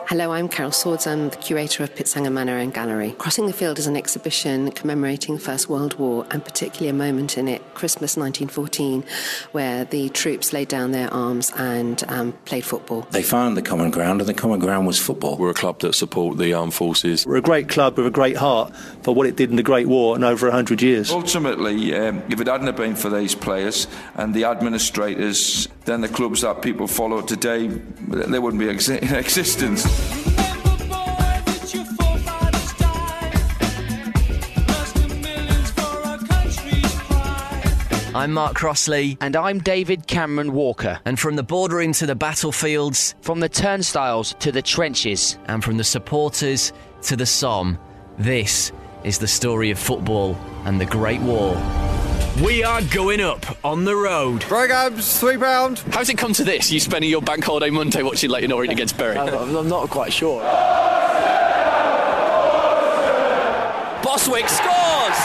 Hello, 0.09 0.32
I'm 0.32 0.48
Carol 0.48 0.72
Swords. 0.72 1.06
I'm 1.06 1.28
the 1.28 1.36
curator 1.36 1.82
of 1.85 1.94
Pitzhanger 1.94 2.32
Manor 2.32 2.56
and 2.56 2.72
Gallery. 2.72 3.14
Crossing 3.18 3.44
the 3.44 3.52
Field 3.52 3.78
is 3.78 3.86
an 3.86 3.94
exhibition 3.94 4.70
commemorating 4.70 5.35
the 5.35 5.40
First 5.43 5.68
World 5.68 5.98
War 5.98 6.26
and 6.30 6.43
particularly 6.43 6.89
a 6.89 6.94
moment 6.94 7.36
in 7.36 7.47
it, 7.47 7.60
Christmas 7.74 8.16
1914, 8.16 9.05
where 9.52 9.85
the 9.85 10.09
troops 10.09 10.55
laid 10.55 10.68
down 10.68 10.93
their 10.93 11.12
arms 11.12 11.52
and 11.59 12.02
um, 12.09 12.32
played 12.47 12.64
football. 12.64 13.02
They 13.10 13.22
found 13.22 13.55
the 13.55 13.60
common 13.60 13.90
ground, 13.90 14.22
and 14.22 14.28
the 14.30 14.32
common 14.32 14.60
ground 14.60 14.86
was 14.86 14.98
football. 14.98 15.36
We're 15.36 15.51
a 15.51 15.55
club 15.55 15.80
that 15.80 15.94
support 15.94 16.39
the 16.39 16.55
armed 16.55 16.72
forces. 16.72 17.26
We're 17.26 17.36
a 17.36 17.43
great 17.43 17.68
club 17.68 17.98
with 17.98 18.06
a 18.06 18.10
great 18.10 18.39
heart 18.39 18.74
for 19.02 19.14
what 19.14 19.26
it 19.26 19.36
did 19.36 19.51
in 19.51 19.56
the 19.56 19.62
Great 19.62 19.89
War 19.89 20.14
and 20.14 20.24
over 20.24 20.47
100 20.47 20.80
years. 20.80 21.10
Ultimately, 21.10 21.94
um, 21.94 22.22
if 22.30 22.40
it 22.40 22.47
hadn't 22.47 22.66
have 22.66 22.76
been 22.76 22.97
for 22.97 23.10
these 23.10 23.35
players 23.35 23.86
and 24.14 24.32
the 24.32 24.44
administrators, 24.44 25.68
then 25.85 26.01
the 26.01 26.09
clubs 26.09 26.40
that 26.40 26.62
people 26.62 26.86
follow 26.86 27.20
today, 27.20 27.66
they 27.66 28.39
wouldn't 28.39 28.60
be 28.60 28.68
exi- 28.68 29.02
in 29.02 29.14
existence. 29.14 29.97
I'm 38.18 38.32
Mark 38.32 38.56
Crossley. 38.56 39.16
And 39.20 39.36
I'm 39.36 39.60
David 39.60 40.08
Cameron 40.08 40.52
Walker. 40.52 40.98
And 41.04 41.20
from 41.20 41.36
the 41.36 41.44
boardroom 41.44 41.92
to 41.92 42.04
the 42.04 42.16
battlefields, 42.16 43.14
from 43.20 43.38
the 43.38 43.48
turnstiles 43.48 44.34
to 44.40 44.50
the 44.50 44.60
trenches, 44.60 45.38
and 45.46 45.62
from 45.62 45.76
the 45.76 45.84
supporters 45.84 46.72
to 47.02 47.14
the 47.14 47.24
Somme, 47.24 47.78
this 48.18 48.72
is 49.04 49.18
the 49.18 49.28
story 49.28 49.70
of 49.70 49.78
football 49.78 50.36
and 50.64 50.80
the 50.80 50.86
Great 50.86 51.20
War. 51.20 51.54
We 52.44 52.62
are 52.62 52.81
going 52.82 53.20
up 53.20 53.44
on 53.65 53.85
the 53.85 53.97
road. 53.97 54.43
Programs, 54.43 55.19
three 55.19 55.36
pound. 55.36 55.81
How's 55.90 56.09
it 56.09 56.19
come 56.19 56.32
to 56.35 56.44
this? 56.44 56.70
You 56.70 56.78
spending 56.78 57.10
your 57.10 57.20
bank 57.20 57.43
holiday 57.43 57.69
Monday 57.69 58.05
watching 58.05 58.31
Leyton 58.31 58.52
Orient 58.52 58.73
against 58.73 58.97
Bury? 58.97 59.19
I'm, 59.19 59.56
I'm 59.56 59.69
not 59.69 59.90
quite 59.90 60.12
sure. 60.12 60.40
Boswick 64.02 64.48
scores! 64.48 65.19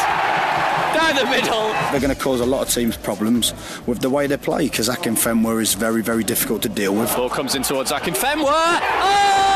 Down 0.95 1.15
the 1.15 1.25
middle. 1.29 1.69
They're 1.91 2.01
going 2.01 2.15
to 2.15 2.19
cause 2.19 2.39
a 2.39 2.45
lot 2.47 2.67
of 2.67 2.73
teams 2.73 2.97
problems 2.97 3.53
with 3.85 3.99
the 3.99 4.09
way 4.09 4.25
they 4.25 4.37
play 4.37 4.63
because 4.63 4.89
Akinfenwa 4.89 5.61
is 5.61 5.75
very, 5.75 6.01
very 6.01 6.23
difficult 6.23 6.63
to 6.63 6.69
deal 6.69 6.95
with. 6.95 7.15
Ball 7.15 7.29
comes 7.29 7.53
in 7.53 7.61
towards 7.61 7.91
Akinfenwa. 7.91 8.79
Oh! 8.81 9.52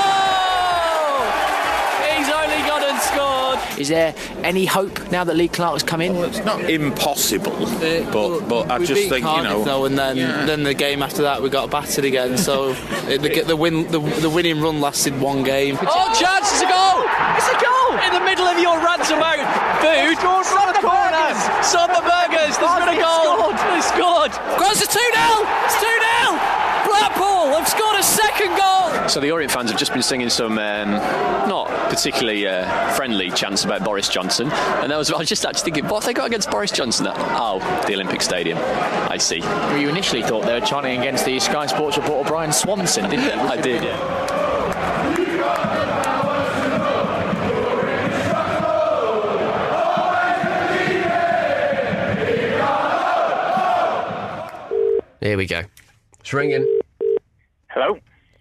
Is 3.77 3.89
there 3.89 4.13
any 4.43 4.65
hope 4.65 5.11
now 5.11 5.23
that 5.23 5.35
Lee 5.35 5.47
Clark's 5.47 5.83
come 5.83 6.01
in? 6.01 6.15
it's 6.17 6.43
not 6.43 6.61
impossible, 6.69 7.53
uh, 7.67 8.11
but 8.11 8.39
but 8.47 8.71
I 8.71 8.79
just 8.79 8.93
beat 8.95 9.09
think 9.09 9.25
Cardiff, 9.25 9.51
you 9.51 9.57
know. 9.59 9.63
though, 9.63 9.85
and 9.85 9.97
then 9.97 10.17
Yeah. 10.17 10.45
then 10.45 10.63
the 10.63 10.73
game 10.73 11.03
after 11.03 11.21
that 11.23 11.41
we 11.41 11.49
got 11.49 11.69
battered 11.69 12.05
again. 12.05 12.37
So 12.37 12.71
it, 13.07 13.21
the, 13.21 13.41
the 13.41 13.55
win 13.55 13.87
the, 13.91 13.99
the 13.99 14.29
winning 14.29 14.59
run 14.61 14.81
lasted 14.81 15.19
one 15.21 15.43
game. 15.43 15.77
Oh, 15.81 16.13
chance! 16.17 16.51
It's 16.51 16.61
a 16.61 16.69
goal! 16.69 17.05
It's 17.37 17.49
a 17.49 17.57
goal! 17.61 17.93
In 18.07 18.13
the 18.13 18.25
middle 18.25 18.45
of 18.47 18.57
your 18.59 18.77
ransom 18.83 19.19
out 19.21 19.37
food. 19.81 20.17
Soderbergers! 20.17 21.37
Soderbergers 21.61 22.57
There's 22.57 22.79
been 22.81 22.97
a 22.97 22.99
goal. 23.01 23.51
They 23.53 23.81
scored. 23.81 24.31
Gross 24.57 24.81
it's 24.81 24.93
2 24.93 24.99
0. 24.99 25.45
It's 25.65 25.77
2 25.79 25.85
0. 25.85 26.56
Blackpool 27.17 27.57
have 27.57 27.67
scored 27.67 27.99
a 27.99 28.03
second 28.03 28.55
goal. 28.55 29.09
So 29.09 29.19
the 29.19 29.31
Orient 29.31 29.51
fans 29.51 29.69
have 29.69 29.79
just 29.79 29.93
been 29.93 30.01
singing 30.01 30.29
some 30.29 30.57
um, 30.57 30.91
not 30.91 31.67
particularly 31.89 32.47
uh, 32.47 32.93
friendly 32.93 33.31
chants 33.31 33.63
about 33.65 33.83
Boris 33.83 34.09
Johnson, 34.09 34.51
and 34.51 34.91
I 34.93 34.97
was, 34.97 35.11
I 35.11 35.17
was 35.17 35.29
just 35.29 35.45
actually 35.45 35.71
thinking, 35.71 35.85
what 35.85 36.03
have 36.03 36.05
they 36.05 36.13
got 36.13 36.27
against 36.27 36.51
Boris 36.51 36.71
Johnson? 36.71 37.07
Oh, 37.09 37.59
the 37.87 37.93
Olympic 37.93 38.21
Stadium. 38.21 38.57
I 38.59 39.17
see. 39.17 39.39
Well, 39.39 39.77
you 39.77 39.89
initially 39.89 40.21
thought 40.21 40.45
they 40.45 40.59
were 40.59 40.65
chanting 40.65 40.99
against 40.99 41.25
the 41.25 41.39
Sky 41.39 41.65
Sports 41.65 41.97
reporter 41.97 42.29
Bryan 42.29 42.51
Swanson, 42.51 43.09
didn't 43.09 43.25
you? 43.25 43.31
I 43.31 43.61
did. 43.61 43.83
Yeah. 43.83 44.33
Here 55.19 55.35
we 55.35 55.45
go. 55.45 55.63
It's 56.21 56.31
ringing. 56.31 56.76
Hello. 57.79 57.99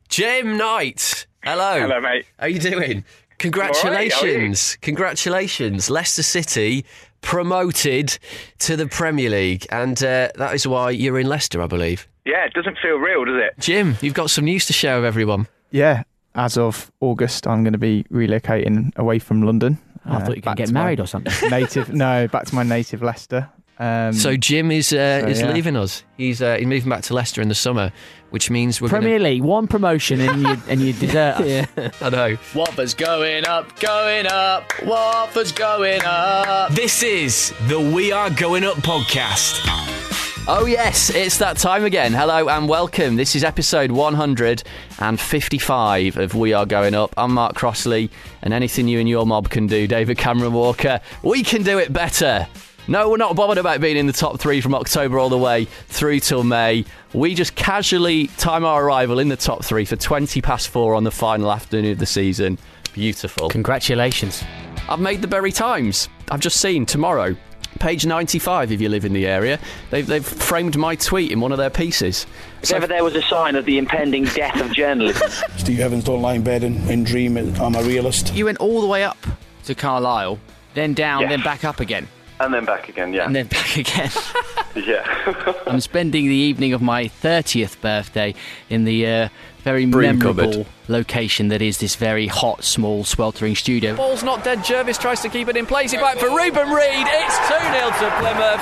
Jim 0.09 0.57
Knight. 0.57 1.27
Hello. 1.45 1.79
Hello, 1.79 2.01
mate. 2.01 2.25
How 2.39 2.47
you 2.47 2.59
doing? 2.59 2.73
all 2.75 2.81
right, 2.81 3.77
how 3.77 3.91
are 3.91 4.03
you? 4.03 4.09
Congratulations. 4.09 4.79
Congratulations. 4.81 5.91
Leicester 5.91 6.23
City 6.23 6.87
promoted 7.21 8.19
to 8.61 8.77
the 8.77 8.87
Premier 8.87 9.29
League. 9.29 9.67
And 9.69 10.03
uh, 10.03 10.31
that 10.37 10.55
is 10.55 10.67
why 10.67 10.89
you're 10.89 11.21
in 11.21 11.27
Leicester, 11.27 11.61
I 11.61 11.67
believe. 11.67 12.09
Yeah, 12.25 12.47
it 12.47 12.55
doesn't 12.55 12.79
feel 12.81 12.97
real, 12.97 13.27
does 13.27 13.37
it? 13.37 13.61
Jim, 13.61 13.97
you've 14.01 14.15
got 14.15 14.31
some 14.31 14.47
news 14.47 14.65
to 14.67 14.73
share 14.73 14.97
with 14.97 15.05
everyone. 15.05 15.49
Yeah, 15.71 16.05
as 16.35 16.57
of 16.57 16.91
August, 17.01 17.47
I'm 17.47 17.63
going 17.63 17.75
to 17.75 17.79
be 17.79 18.05
relocating 18.05 18.97
away 18.97 19.19
from 19.19 19.43
London. 19.43 19.77
I 20.07 20.21
thought 20.21 20.31
you 20.31 20.37
were 20.37 20.41
gonna 20.41 20.57
get 20.57 20.71
married 20.71 21.01
or 21.01 21.07
something. 21.07 21.33
Native, 21.51 21.93
no, 21.93 22.27
back 22.29 22.47
to 22.47 22.55
my 22.55 22.63
native 22.63 23.03
Leicester. 23.03 23.51
Um, 23.79 24.13
So 24.15 24.37
Jim 24.37 24.71
is 24.71 24.93
uh, 24.93 25.21
so, 25.21 25.27
is 25.27 25.41
yeah. 25.41 25.53
leaving 25.53 25.77
us. 25.77 26.03
He's 26.17 26.41
uh, 26.41 26.57
he's 26.57 26.67
moving 26.67 26.89
back 26.89 27.03
to 27.05 27.15
Leicester 27.15 27.43
in 27.43 27.49
the 27.49 27.55
summer, 27.55 27.93
which 28.31 28.51
means 28.51 28.81
we're 28.81 28.89
Premier 28.89 29.19
League, 29.19 29.43
one 29.43 29.67
promotion 29.67 30.19
and 30.21 30.41
you 30.43 30.57
and 30.69 30.81
you 30.81 30.93
desert 30.95 31.43
us. 31.43 31.47
yeah. 31.47 31.67
I 32.01 32.09
know. 32.11 32.37
Watford's 32.55 32.95
going 32.95 33.45
up, 33.47 33.79
going 33.81 34.27
up. 34.27 34.73
Watford's 34.85 35.53
going 35.53 36.01
up. 36.05 36.71
This 36.73 37.03
is 37.03 37.53
the 37.69 37.79
We 37.79 38.13
Are 38.13 38.31
Going 38.31 38.65
Up 38.65 38.77
podcast. 38.79 39.61
Oh, 40.49 40.65
yes, 40.65 41.11
it's 41.11 41.39
that 41.39 41.57
time 41.57 41.85
again. 41.85 42.13
Hello 42.13 42.49
and 42.49 42.69
welcome. 42.69 43.17
This 43.17 43.35
is 43.35 43.43
episode 43.43 43.91
155 43.91 46.17
of 46.19 46.35
We 46.37 46.53
Are 46.53 46.65
Going 46.65 46.95
Up. 46.95 47.13
I'm 47.17 47.35
Mark 47.35 47.57
Crossley, 47.57 48.11
and 48.43 48.55
anything 48.55 48.87
you 48.87 49.01
and 49.01 49.09
your 49.09 49.27
mob 49.27 49.51
can 49.51 49.67
do, 49.67 49.89
David 49.89 50.19
Cameron 50.19 50.53
Walker, 50.53 51.01
we 51.25 51.43
can 51.43 51.65
do 51.65 51.79
it 51.79 51.93
better. 51.93 52.47
No, 52.89 53.11
we're 53.11 53.17
not 53.17 53.35
bothered 53.35 53.59
about 53.59 53.81
being 53.81 53.97
in 53.97 54.07
the 54.07 54.13
top 54.13 54.39
three 54.39 54.61
from 54.61 54.75
October 54.75 55.19
all 55.19 55.29
the 55.29 55.37
way 55.39 55.65
through 55.89 56.21
till 56.21 56.45
May. 56.45 56.85
We 57.13 57.35
just 57.35 57.57
casually 57.57 58.29
time 58.39 58.65
our 58.65 58.85
arrival 58.85 59.19
in 59.19 59.29
the 59.29 59.37
top 59.37 59.65
three 59.65 59.85
for 59.85 59.97
20 59.97 60.41
past 60.41 60.69
four 60.69 60.95
on 60.95 61.03
the 61.05 61.11
final 61.11 61.51
afternoon 61.51 61.93
of 61.93 61.99
the 61.99 62.07
season. 62.07 62.59
Beautiful. 62.93 63.49
Congratulations. 63.49 64.45
I've 64.89 65.01
made 65.01 65.21
the 65.21 65.27
Bury 65.29 65.51
Times. 65.51 66.09
I've 66.31 66.39
just 66.41 66.61
seen 66.61 66.87
tomorrow, 66.87 67.35
page 67.81 68.07
95 68.07 68.71
if 68.71 68.81
you 68.81 68.89
live 68.89 69.05
in 69.05 69.13
the 69.13 69.27
area. 69.27 69.59
They've, 69.91 70.07
they've 70.07 70.25
framed 70.25 70.77
my 70.77 70.95
tweet 70.95 71.33
in 71.33 71.41
one 71.41 71.51
of 71.51 71.59
their 71.59 71.71
pieces. 71.71 72.25
If 72.63 72.73
ever 72.73 72.87
there 72.87 73.03
was 73.03 73.17
a 73.17 73.23
sign 73.23 73.57
of 73.57 73.65
the 73.65 73.79
impending 73.79 74.25
death 74.27 74.61
of 74.61 74.73
journalism. 74.73 75.29
Steve 75.57 75.81
Evans 75.81 76.05
don't 76.05 76.23
lie 76.23 76.35
in 76.35 76.45
bed 76.45 76.63
and, 76.63 76.89
and 76.89 77.05
dream. 77.05 77.37
I'm 77.37 77.75
a 77.75 77.83
realist. 77.83 78.33
You 78.33 78.45
went 78.45 78.59
all 78.59 78.81
the 78.81 78.87
way 78.87 79.03
up 79.03 79.19
to 79.65 79.75
Carlisle, 79.75 80.39
then 80.75 80.95
down, 80.95 81.23
Yes. 81.23 81.31
then 81.31 81.43
back 81.43 81.65
up 81.65 81.81
again, 81.81 82.07
And 82.39 82.53
then 82.53 82.65
back 82.67 82.89
again, 82.89 83.13
yeah. 83.15 83.25
and 83.25 83.35
then 83.35 83.47
back 83.47 83.77
again. 83.79 84.11
yeah. 84.77 85.55
I'm 85.67 85.81
spending 85.81 86.27
the 86.27 86.35
evening 86.35 86.73
of 86.75 86.83
my 86.83 87.05
30th 87.05 87.81
birthday 87.81 88.35
in 88.69 88.85
the 88.85 89.07
uh, 89.07 89.29
very 89.65 89.87
Broom 89.87 90.19
memorable 90.19 90.51
cupboard. 90.53 90.67
location 90.89 91.49
that 91.49 91.63
is 91.63 91.79
this 91.79 91.97
very 91.97 92.27
hot, 92.27 92.63
small, 92.63 93.05
sweltering 93.05 93.57
studio. 93.57 93.97
Ball's 93.97 94.23
not 94.23 94.45
dead. 94.45 94.63
Jervis 94.65 94.99
tries 94.99 95.23
to 95.23 95.29
keep 95.29 95.49
it 95.49 95.57
in 95.57 95.67
place. 95.67 95.93
It 95.93 96.01
back 96.01 96.19
for 96.19 96.29
Reuben 96.29 96.69
Reid. 96.71 97.07
It's 97.09 97.39
2 97.39 97.45
0 97.49 97.89
to 97.89 98.17
Plymouth. 98.21 98.61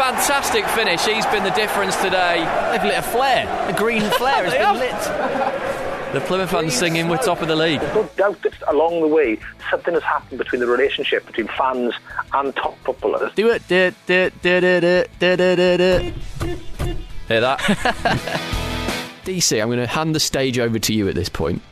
Fantastic 0.00 0.64
finish. 0.66 1.04
He's 1.04 1.26
been 1.26 1.44
the 1.44 1.50
difference 1.50 1.94
today. 1.96 2.38
They've 2.72 2.82
lit 2.82 2.98
a 2.98 3.02
flare. 3.02 3.46
A 3.68 3.72
green 3.72 4.02
flare 4.02 4.44
has 4.44 4.54
been 4.54 4.78
lit. 4.78 5.69
The 6.12 6.20
Plymouth 6.22 6.50
fans 6.50 6.74
singing 6.74 7.08
we're 7.08 7.18
top 7.18 7.40
of 7.40 7.46
the 7.46 7.54
league. 7.54 7.78
There's 7.80 7.94
no 7.94 8.10
doubt 8.16 8.42
that 8.42 8.54
along 8.66 9.00
the 9.00 9.06
way 9.06 9.38
something 9.70 9.94
has 9.94 10.02
happened 10.02 10.38
between 10.38 10.60
the 10.60 10.66
relationship 10.66 11.24
between 11.24 11.46
fans 11.46 11.94
and 12.32 12.54
top 12.56 12.76
footballers. 12.78 13.32
Do 13.34 13.48
it, 13.50 13.68
do 13.68 13.76
it, 13.76 13.94
do 14.06 14.14
it, 14.14 14.42
do 14.42 14.48
it, 14.48 14.80
do 14.80 14.86
it, 14.86 15.10
do 15.20 15.52
it, 15.52 15.76
do 15.76 16.52
it. 16.82 16.96
Hear 17.28 17.40
that? 17.40 17.60
DC, 19.24 19.62
I'm 19.62 19.68
going 19.68 19.78
to 19.78 19.86
hand 19.86 20.12
the 20.12 20.18
stage 20.18 20.58
over 20.58 20.80
to 20.80 20.92
you 20.92 21.08
at 21.08 21.14
this 21.14 21.28
point. 21.28 21.62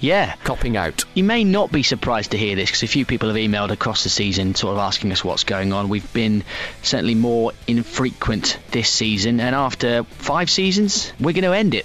Yeah. 0.00 0.36
Copping 0.44 0.78
out. 0.78 1.04
You 1.12 1.24
may 1.24 1.44
not 1.44 1.70
be 1.70 1.82
surprised 1.82 2.30
to 2.30 2.38
hear 2.38 2.56
this 2.56 2.70
because 2.70 2.82
a 2.82 2.86
few 2.86 3.04
people 3.04 3.28
have 3.28 3.36
emailed 3.36 3.72
across 3.72 4.04
the 4.04 4.08
season 4.08 4.54
sort 4.54 4.72
of 4.72 4.78
asking 4.78 5.12
us 5.12 5.22
what's 5.22 5.44
going 5.44 5.74
on. 5.74 5.90
We've 5.90 6.10
been 6.14 6.44
certainly 6.82 7.14
more 7.14 7.52
infrequent 7.66 8.58
this 8.70 8.88
season, 8.88 9.38
and 9.38 9.54
after 9.54 10.04
five 10.04 10.48
seasons, 10.48 11.12
we're 11.20 11.32
going 11.32 11.44
to 11.44 11.52
end 11.52 11.74
it. 11.74 11.84